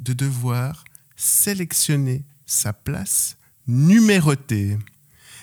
de 0.00 0.12
devoir 0.12 0.84
sélectionner 1.16 2.24
sa 2.44 2.72
place 2.72 3.36
numérotée. 3.66 4.76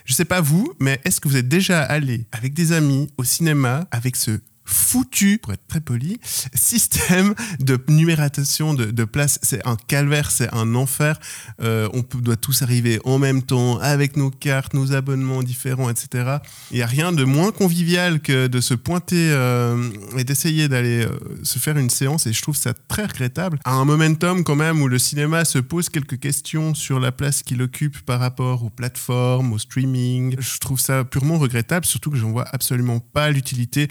Je 0.05 0.13
sais 0.13 0.25
pas 0.25 0.41
vous, 0.41 0.73
mais 0.79 0.99
est-ce 1.05 1.21
que 1.21 1.27
vous 1.27 1.37
êtes 1.37 1.47
déjà 1.47 1.81
allé 1.83 2.25
avec 2.31 2.53
des 2.53 2.71
amis 2.71 3.09
au 3.17 3.23
cinéma 3.23 3.87
avec 3.91 4.15
ce 4.15 4.39
foutu, 4.73 5.39
pour 5.41 5.53
être 5.53 5.65
très 5.67 5.81
poli, 5.81 6.19
système 6.53 7.35
de 7.59 7.79
numération 7.87 8.73
de, 8.73 8.85
de 8.85 9.03
places. 9.03 9.39
C'est 9.41 9.65
un 9.67 9.75
calvaire, 9.75 10.31
c'est 10.31 10.53
un 10.53 10.75
enfer. 10.75 11.19
Euh, 11.61 11.89
on 11.93 12.03
doit 12.19 12.35
tous 12.35 12.61
arriver 12.61 12.99
en 13.03 13.19
même 13.19 13.43
temps, 13.43 13.79
avec 13.79 14.17
nos 14.17 14.31
cartes, 14.31 14.73
nos 14.73 14.93
abonnements 14.93 15.43
différents, 15.43 15.89
etc. 15.89 16.37
Il 16.71 16.77
n'y 16.77 16.83
a 16.83 16.87
rien 16.87 17.11
de 17.11 17.23
moins 17.23 17.51
convivial 17.51 18.21
que 18.21 18.47
de 18.47 18.61
se 18.61 18.73
pointer 18.73 19.31
euh, 19.31 19.89
et 20.17 20.23
d'essayer 20.23 20.67
d'aller 20.67 21.05
euh, 21.05 21.09
se 21.43 21.59
faire 21.59 21.77
une 21.77 21.89
séance, 21.89 22.27
et 22.27 22.33
je 22.33 22.41
trouve 22.41 22.55
ça 22.55 22.73
très 22.87 23.05
regrettable. 23.05 23.59
À 23.65 23.73
un 23.73 23.85
momentum 23.85 24.43
quand 24.43 24.55
même 24.55 24.81
où 24.81 24.87
le 24.87 24.99
cinéma 24.99 25.45
se 25.45 25.59
pose 25.59 25.89
quelques 25.89 26.19
questions 26.19 26.73
sur 26.73 26.99
la 26.99 27.11
place 27.11 27.43
qu'il 27.43 27.61
occupe 27.61 28.01
par 28.01 28.19
rapport 28.19 28.63
aux 28.63 28.69
plateformes, 28.69 29.53
au 29.53 29.57
streaming, 29.57 30.35
je 30.39 30.59
trouve 30.59 30.79
ça 30.79 31.03
purement 31.03 31.37
regrettable, 31.37 31.85
surtout 31.85 32.11
que 32.11 32.17
j'en 32.17 32.31
vois 32.31 32.47
absolument 32.51 32.99
pas 32.99 33.29
l'utilité 33.29 33.87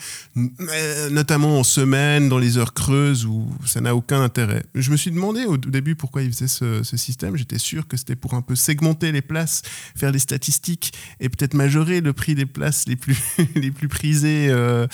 notamment 1.10 1.58
en 1.58 1.64
semaine, 1.64 2.28
dans 2.28 2.38
les 2.38 2.58
heures 2.58 2.74
creuses 2.74 3.26
où 3.26 3.48
ça 3.66 3.80
n'a 3.80 3.94
aucun 3.94 4.22
intérêt. 4.22 4.64
Je 4.74 4.90
me 4.90 4.96
suis 4.96 5.10
demandé 5.10 5.44
au 5.44 5.56
début 5.56 5.96
pourquoi 5.96 6.22
ils 6.22 6.32
faisaient 6.32 6.48
ce, 6.48 6.96
système. 6.96 7.36
J'étais 7.36 7.58
sûr 7.58 7.86
que 7.86 7.96
c'était 7.96 8.16
pour 8.16 8.34
un 8.34 8.42
peu 8.42 8.54
segmenter 8.54 9.12
les 9.12 9.22
places, 9.22 9.62
faire 9.96 10.12
des 10.12 10.18
statistiques 10.18 10.92
et 11.20 11.28
peut-être 11.28 11.54
majorer 11.54 12.00
le 12.00 12.12
prix 12.12 12.34
des 12.34 12.46
places 12.46 12.86
les 12.86 12.96
plus, 12.96 13.18
les 13.54 13.70
plus 13.70 13.88
prisées 13.88 14.48
euh, 14.50 14.86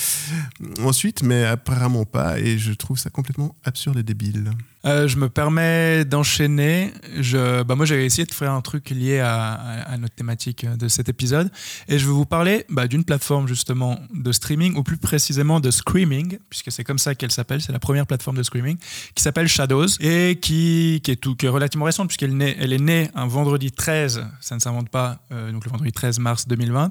ensuite, 0.80 1.22
mais 1.22 1.44
apparemment 1.44 2.04
pas. 2.04 2.38
Et 2.38 2.58
je 2.58 2.72
trouve 2.72 2.98
ça 2.98 3.10
complètement 3.10 3.56
absurde 3.64 3.98
et 3.98 4.02
débile. 4.02 4.50
Euh, 4.86 5.08
je 5.08 5.16
me 5.16 5.28
permets 5.28 6.04
d'enchaîner. 6.04 6.92
Bah 7.66 7.74
moi, 7.74 7.86
j'ai 7.86 8.04
essayé 8.04 8.24
de 8.24 8.32
faire 8.32 8.52
un 8.52 8.60
truc 8.60 8.90
lié 8.90 9.18
à, 9.18 9.96
notre 9.98 10.14
thématique 10.14 10.64
de 10.64 10.86
cet 10.88 11.08
épisode. 11.08 11.50
Et 11.88 11.98
je 11.98 12.06
vais 12.06 12.12
vous 12.12 12.26
parler 12.26 12.64
bah, 12.68 12.86
d'une 12.86 13.04
plateforme 13.04 13.48
justement 13.48 13.98
de 14.14 14.30
streaming, 14.30 14.76
ou 14.76 14.82
plus 14.82 14.96
précisément 14.96 15.58
de 15.58 15.70
Screaming, 15.70 16.38
puisque 16.50 16.70
c'est 16.70 16.84
comme 16.84 16.98
ça 16.98 17.14
qu'elle 17.14 17.32
s'appelle. 17.32 17.60
C'est 17.60 17.72
la 17.72 17.80
première 17.80 18.06
plateforme 18.06 18.36
de 18.36 18.42
Screaming, 18.42 18.76
qui 19.14 19.22
s'appelle 19.22 19.48
Shadows, 19.48 19.88
et 20.00 20.38
qui, 20.40 21.02
est 21.04 21.48
relativement 21.48 21.86
récente, 21.86 22.08
puisqu'elle 22.08 22.40
est, 22.40 22.78
née 22.78 23.08
un 23.14 23.26
vendredi 23.26 23.72
13, 23.72 24.24
ça 24.40 24.54
ne 24.54 24.60
s'invente 24.60 24.88
pas, 24.90 25.18
euh, 25.32 25.50
donc 25.50 25.64
le 25.64 25.70
vendredi 25.70 25.92
13 25.92 26.20
mars 26.20 26.46
2020. 26.46 26.90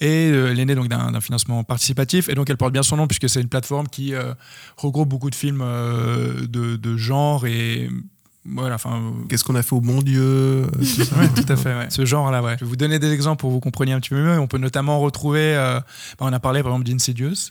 Et 0.00 0.30
euh, 0.30 0.50
elle 0.50 0.60
est 0.60 0.64
née 0.64 0.74
donc 0.74 0.88
d'un 0.88 1.20
financement 1.20 1.62
participatif. 1.64 2.28
Et 2.28 2.34
donc, 2.34 2.48
elle 2.48 2.56
porte 2.56 2.72
bien 2.72 2.82
son 2.82 2.96
nom, 2.96 3.06
puisque 3.06 3.28
c'est 3.28 3.40
une 3.40 3.48
plateforme 3.48 3.88
qui 3.88 4.14
euh, 4.14 4.32
regroupe 4.78 5.08
beaucoup 5.08 5.30
de 5.30 5.34
films 5.34 5.64
de, 5.64 6.76
de 6.76 6.96
genre 6.96 7.33
et 7.44 7.88
voilà, 8.44 8.74
enfin. 8.74 9.12
Qu'est-ce 9.28 9.44
qu'on 9.44 9.54
a 9.54 9.62
fait 9.62 9.74
au 9.74 9.80
bon 9.80 10.02
Dieu 10.02 10.66
ouais, 10.80 11.28
Tout 11.34 11.52
à 11.52 11.56
fait, 11.56 11.74
ouais. 11.74 11.86
ce 11.88 12.04
genre-là, 12.04 12.42
ouais. 12.42 12.56
Je 12.58 12.64
vais 12.64 12.68
vous 12.68 12.76
donner 12.76 12.98
des 12.98 13.12
exemples 13.12 13.40
pour 13.40 13.50
que 13.50 13.54
vous 13.54 13.60
compreniez 13.60 13.92
un 13.92 14.00
petit 14.00 14.10
peu 14.10 14.22
mieux. 14.22 14.38
On 14.38 14.46
peut 14.46 14.58
notamment 14.58 15.00
retrouver, 15.00 15.56
euh, 15.56 15.80
bah, 16.18 16.26
on 16.26 16.32
a 16.32 16.40
parlé 16.40 16.62
par 16.62 16.72
exemple 16.72 16.88
d'Insidious, 16.88 17.50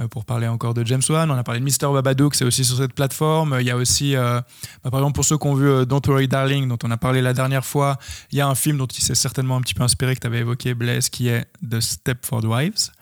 euh, 0.00 0.08
pour 0.08 0.24
parler 0.24 0.46
encore 0.46 0.74
de 0.74 0.84
James 0.86 1.02
Wan, 1.08 1.30
on 1.30 1.34
a 1.34 1.42
parlé 1.42 1.60
de 1.60 1.64
Mr. 1.64 1.92
Babadook, 1.92 2.34
c'est 2.34 2.44
aussi 2.44 2.64
sur 2.64 2.76
cette 2.76 2.94
plateforme. 2.94 3.56
Il 3.60 3.66
y 3.66 3.70
a 3.70 3.76
aussi, 3.76 4.16
euh, 4.16 4.40
bah, 4.82 4.90
par 4.90 5.00
exemple, 5.00 5.14
pour 5.14 5.24
ceux 5.24 5.36
qui 5.36 5.46
ont 5.46 5.54
vu 5.54 5.68
euh, 5.68 5.84
Don't 5.84 6.02
Worry 6.06 6.28
Darling, 6.28 6.68
dont 6.68 6.78
on 6.84 6.90
a 6.90 6.96
parlé 6.96 7.20
la 7.20 7.32
dernière 7.32 7.64
fois, 7.64 7.98
il 8.32 8.38
y 8.38 8.40
a 8.40 8.48
un 8.48 8.54
film 8.54 8.78
dont 8.78 8.86
il 8.86 9.02
s'est 9.02 9.14
certainement 9.14 9.56
un 9.56 9.60
petit 9.60 9.74
peu 9.74 9.82
inspiré, 9.82 10.14
que 10.14 10.20
tu 10.20 10.26
avais 10.26 10.38
évoqué, 10.38 10.74
Blaise, 10.74 11.08
qui 11.08 11.28
est 11.28 11.46
The 11.68 11.80
Stepford 11.80 12.44
Wives. 12.44 12.92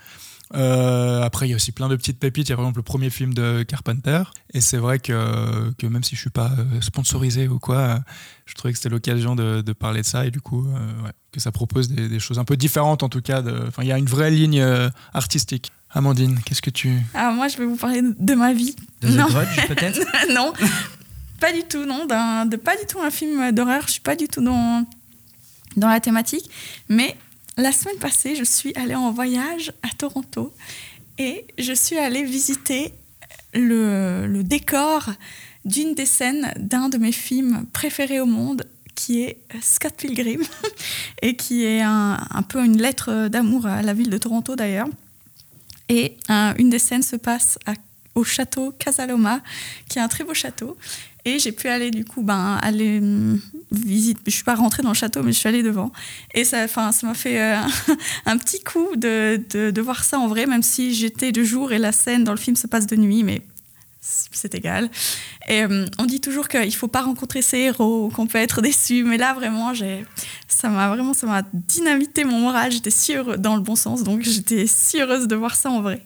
Euh, 0.55 1.23
après, 1.23 1.47
il 1.47 1.51
y 1.51 1.53
a 1.53 1.57
aussi 1.57 1.73
plein 1.73 1.89
de 1.89 1.97
petites 1.97 2.19
pépites. 2.19 2.49
Il 2.49 2.51
y 2.51 2.53
a 2.53 2.57
par 2.57 2.65
exemple 2.65 2.79
le 2.79 2.85
premier 2.85 3.11
film 3.11 3.35
de 3.35 3.63
Carpenter. 3.63 4.23
Et 4.55 4.61
c'est 4.61 4.79
vrai 4.79 4.99
que, 4.99 5.71
que, 5.79 5.87
même 5.87 6.03
si 6.03 6.17
je 6.17 6.21
suis 6.21 6.31
pas 6.31 6.53
sponsorisé 6.81 7.49
ou 7.49 7.59
quoi, 7.59 8.01
je 8.47 8.55
trouvais 8.55 8.73
que 8.73 8.79
c'était 8.79 8.89
l'occasion 8.89 9.37
de, 9.37 9.61
de, 9.61 9.73
parler 9.73 10.01
de 10.01 10.07
ça. 10.07 10.27
Et 10.27 10.31
du 10.31 10.41
coup, 10.41 10.67
euh, 10.67 11.05
ouais, 11.05 11.13
que 11.33 11.41
ça 11.41 11.53
propose 11.53 11.91
des, 11.91 12.09
des, 12.09 12.19
choses 12.19 12.39
un 12.39 12.45
peu 12.45 12.57
différentes 12.57 13.03
en 13.03 13.09
tout 13.09 13.21
cas. 13.21 13.43
Enfin, 13.67 13.83
il 13.83 13.89
y 13.89 13.93
a 13.93 13.99
une 13.99 14.07
vraie 14.07 14.31
ligne 14.31 14.61
euh, 14.61 14.89
artistique. 15.13 15.71
Amandine, 15.91 16.39
qu'est-ce 16.45 16.61
que 16.61 16.71
tu... 16.71 16.99
Ah, 17.15 17.31
moi, 17.31 17.49
je 17.49 17.57
vais 17.57 17.65
vous 17.65 17.77
parler 17.77 18.03
de 18.03 18.35
ma 18.35 18.53
vie. 18.53 18.77
De 19.01 19.09
The 19.09 19.31
Grudge, 19.31 19.69
peut-être 19.69 20.01
Non, 20.35 20.53
pas 21.41 21.53
du 21.53 21.63
tout, 21.63 21.87
non. 21.87 22.05
de 22.05 22.57
pas 22.57 22.77
du 22.77 22.85
tout 22.87 23.01
un 23.01 23.11
film 23.11 23.53
d'horreur. 23.53 23.83
Je 23.87 23.93
suis 23.93 24.01
pas 24.01 24.15
du 24.15 24.29
tout 24.29 24.43
dans, 24.43 24.85
dans 25.77 25.89
la 25.89 26.01
thématique. 26.01 26.51
Mais 26.91 27.17
la 27.59 27.73
semaine 27.73 27.99
passée, 27.99 28.37
je 28.37 28.45
suis 28.45 28.73
allée 28.77 28.95
en 28.95 29.11
voyage 29.11 29.73
à 29.83 29.89
Toronto 29.99 30.55
et 31.19 31.45
je 31.59 31.73
suis 31.73 31.99
allée 31.99 32.23
visiter 32.23 32.95
le, 33.53 34.43
décor 34.43 35.11
d'une 35.65 35.95
des 35.95 36.07
scènes 36.07 36.53
d'un 36.57 36.89
de 36.89 36.99
mes 36.99 37.11
films 37.11 37.67
préférés 37.73 38.21
au 38.21 38.27
monde, 38.27 38.65
qui 38.95 39.23
est 39.23 39.39
Scott 39.61 39.95
Pilgrim, 39.97 40.41
et 41.23 41.35
qui 41.37 41.65
est 41.65 41.83
un, 41.83 42.19
peu 42.49 42.65
une 42.65 42.81
lettre 42.81 43.27
d'amour 43.27 43.67
à 43.67 43.83
la 43.83 43.93
ville 43.93 44.11
de 44.11 44.19
Toronto 44.19 44.55
d'ailleurs. 44.55 44.89
Et 45.89 46.17
euh, 46.31 46.53
une 46.59 46.71
des 46.71 46.79
scènes 46.79 47.03
se 47.03 47.17
passe 47.17 47.59
au 48.15 48.23
château 48.23 48.73
Casaloma, 48.79 49.41
qui 49.89 49.99
est 49.99 50.03
un 50.03 50.09
très 50.09 50.23
beau 50.23 50.35
château. 50.35 50.77
Et 51.25 51.39
j'ai 51.39 51.53
pu 51.53 51.69
aller 51.69 51.91
du 51.91 52.05
coup 52.05 52.23
ben, 52.23 52.59
aller 52.63 53.01
visiter. 53.71 54.21
Je 54.27 54.31
suis 54.31 54.45
pas 54.45 54.55
rentrée 54.55 54.83
dans 54.83 54.91
le 54.91 54.95
château, 54.95 55.23
mais 55.23 55.33
je 55.33 55.39
suis 55.39 55.49
allée 55.49 55.63
devant. 55.63 55.93
Et 56.35 56.45
ça, 56.45 56.65
enfin, 56.65 56.93
ça 56.93 57.07
m'a 57.07 57.15
fait 57.15 57.41
euh, 57.41 57.57
un 58.27 58.39
petit 58.39 58.63
coup 58.63 58.97
de, 58.97 59.41
de, 59.51 59.71
de, 59.71 59.81
voir 59.81 60.05
ça 60.05 60.19
en 60.19 60.29
vrai, 60.29 60.47
même 60.47 60.63
si 60.63 60.95
j'étais 60.95 61.33
de 61.33 61.43
jour 61.43 61.73
et 61.73 61.79
la 61.79 61.93
scène 61.93 62.25
dans 62.25 62.33
le 62.33 62.39
film 62.39 62.57
se 62.57 62.67
passe 62.67 62.87
de 62.87 62.97
nuit, 62.97 63.25
mais 63.25 63.43
c'est 64.33 64.55
égal. 64.55 64.91
Et 65.49 65.63
euh, 65.63 65.87
on 65.99 66.07
dit 66.07 66.21
toujours 66.21 66.49
qu'il 66.49 66.75
faut 66.75 66.89
pas 66.89 67.03
rencontrer 67.03 67.43
ses 67.43 67.59
héros, 67.59 68.11
qu'on 68.15 68.27
peut 68.27 68.39
être 68.39 68.63
déçu, 68.63 69.05
mais 69.05 69.19
là 69.19 69.35
vraiment, 69.35 69.73
ça 70.47 70.69
m'a 70.69 70.89
vraiment, 70.89 71.15
ça 71.15 71.43
dynamité 71.53 72.25
mon 72.25 72.41
moral. 72.41 72.73
J'étais 72.73 72.91
si 72.91 73.15
heureuse, 73.15 73.39
dans 73.39 73.57
le 73.57 73.63
bon 73.63 73.77
sens, 73.77 74.03
donc 74.03 74.23
j'étais 74.23 74.67
si 74.67 75.01
heureuse 75.01 75.27
de 75.27 75.37
voir 75.37 75.55
ça 75.55 75.71
en 75.71 75.83
vrai. 75.83 76.03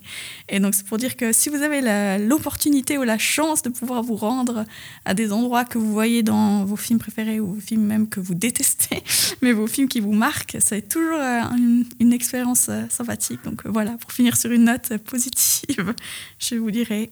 Et 0.48 0.60
donc 0.60 0.74
c'est 0.74 0.86
pour 0.86 0.98
dire 0.98 1.16
que 1.16 1.32
si 1.32 1.48
vous 1.48 1.62
avez 1.62 2.18
l'opportunité 2.18 2.98
ou 2.98 3.02
la 3.02 3.18
chance 3.18 3.62
de 3.62 3.68
pouvoir 3.68 4.02
vous 4.02 4.16
rendre 4.16 4.64
à 5.04 5.14
des 5.14 5.32
endroits 5.32 5.64
que 5.64 5.78
vous 5.78 5.92
voyez 5.92 6.22
dans 6.22 6.64
vos 6.64 6.76
films 6.76 6.98
préférés 6.98 7.40
ou 7.40 7.54
vos 7.54 7.60
films 7.60 7.84
même 7.84 8.08
que 8.08 8.20
vous 8.20 8.34
détestez, 8.34 9.02
mais 9.42 9.52
vos 9.52 9.66
films 9.66 9.88
qui 9.88 10.00
vous 10.00 10.12
marquent, 10.12 10.56
c'est 10.60 10.88
toujours 10.88 11.18
une, 11.20 11.84
une, 12.00 12.12
expérience 12.12 12.68
sympathique. 12.90 13.40
Donc 13.44 13.62
voilà, 13.64 13.92
pour 13.92 14.12
finir 14.12 14.36
sur 14.36 14.50
une 14.50 14.64
note 14.64 14.96
positive, 14.98 15.94
je 16.38 16.56
vous 16.56 16.70
dirais 16.70 17.10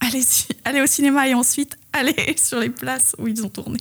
allez-y, 0.00 0.46
allez 0.64 0.80
au 0.80 0.86
cinéma 0.86 1.28
et 1.28 1.34
ensuite 1.34 1.76
allez 1.92 2.36
sur 2.36 2.60
les 2.60 2.70
places 2.70 3.14
où 3.18 3.28
ils 3.28 3.44
ont 3.44 3.48
tourné. 3.48 3.78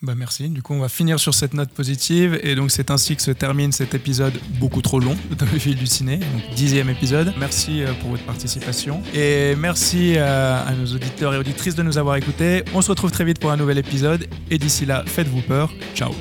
Bah 0.00 0.14
merci. 0.16 0.48
Du 0.48 0.62
coup, 0.62 0.74
on 0.74 0.78
va 0.78 0.88
finir 0.88 1.18
sur 1.18 1.34
cette 1.34 1.54
note 1.54 1.70
positive. 1.70 2.38
Et 2.44 2.54
donc, 2.54 2.70
c'est 2.70 2.90
ainsi 2.92 3.16
que 3.16 3.22
se 3.22 3.32
termine 3.32 3.72
cet 3.72 3.94
épisode 3.94 4.34
beaucoup 4.60 4.80
trop 4.80 5.00
long 5.00 5.16
de 5.30 5.44
Le 5.44 5.58
fil 5.58 5.74
du 5.74 5.86
ciné, 5.86 6.18
donc 6.18 6.54
dixième 6.54 6.88
épisode. 6.88 7.34
Merci 7.36 7.82
euh, 7.82 7.92
pour 7.94 8.10
votre 8.10 8.24
participation. 8.24 9.02
Et 9.12 9.56
merci 9.56 10.14
euh, 10.16 10.64
à 10.64 10.72
nos 10.72 10.86
auditeurs 10.86 11.34
et 11.34 11.38
auditrices 11.38 11.74
de 11.74 11.82
nous 11.82 11.98
avoir 11.98 12.14
écoutés. 12.14 12.64
On 12.74 12.82
se 12.82 12.90
retrouve 12.90 13.10
très 13.10 13.24
vite 13.24 13.40
pour 13.40 13.50
un 13.50 13.56
nouvel 13.56 13.78
épisode. 13.78 14.28
Et 14.50 14.58
d'ici 14.58 14.86
là, 14.86 15.02
faites-vous 15.04 15.42
peur. 15.42 15.72
Ciao. 15.96 16.12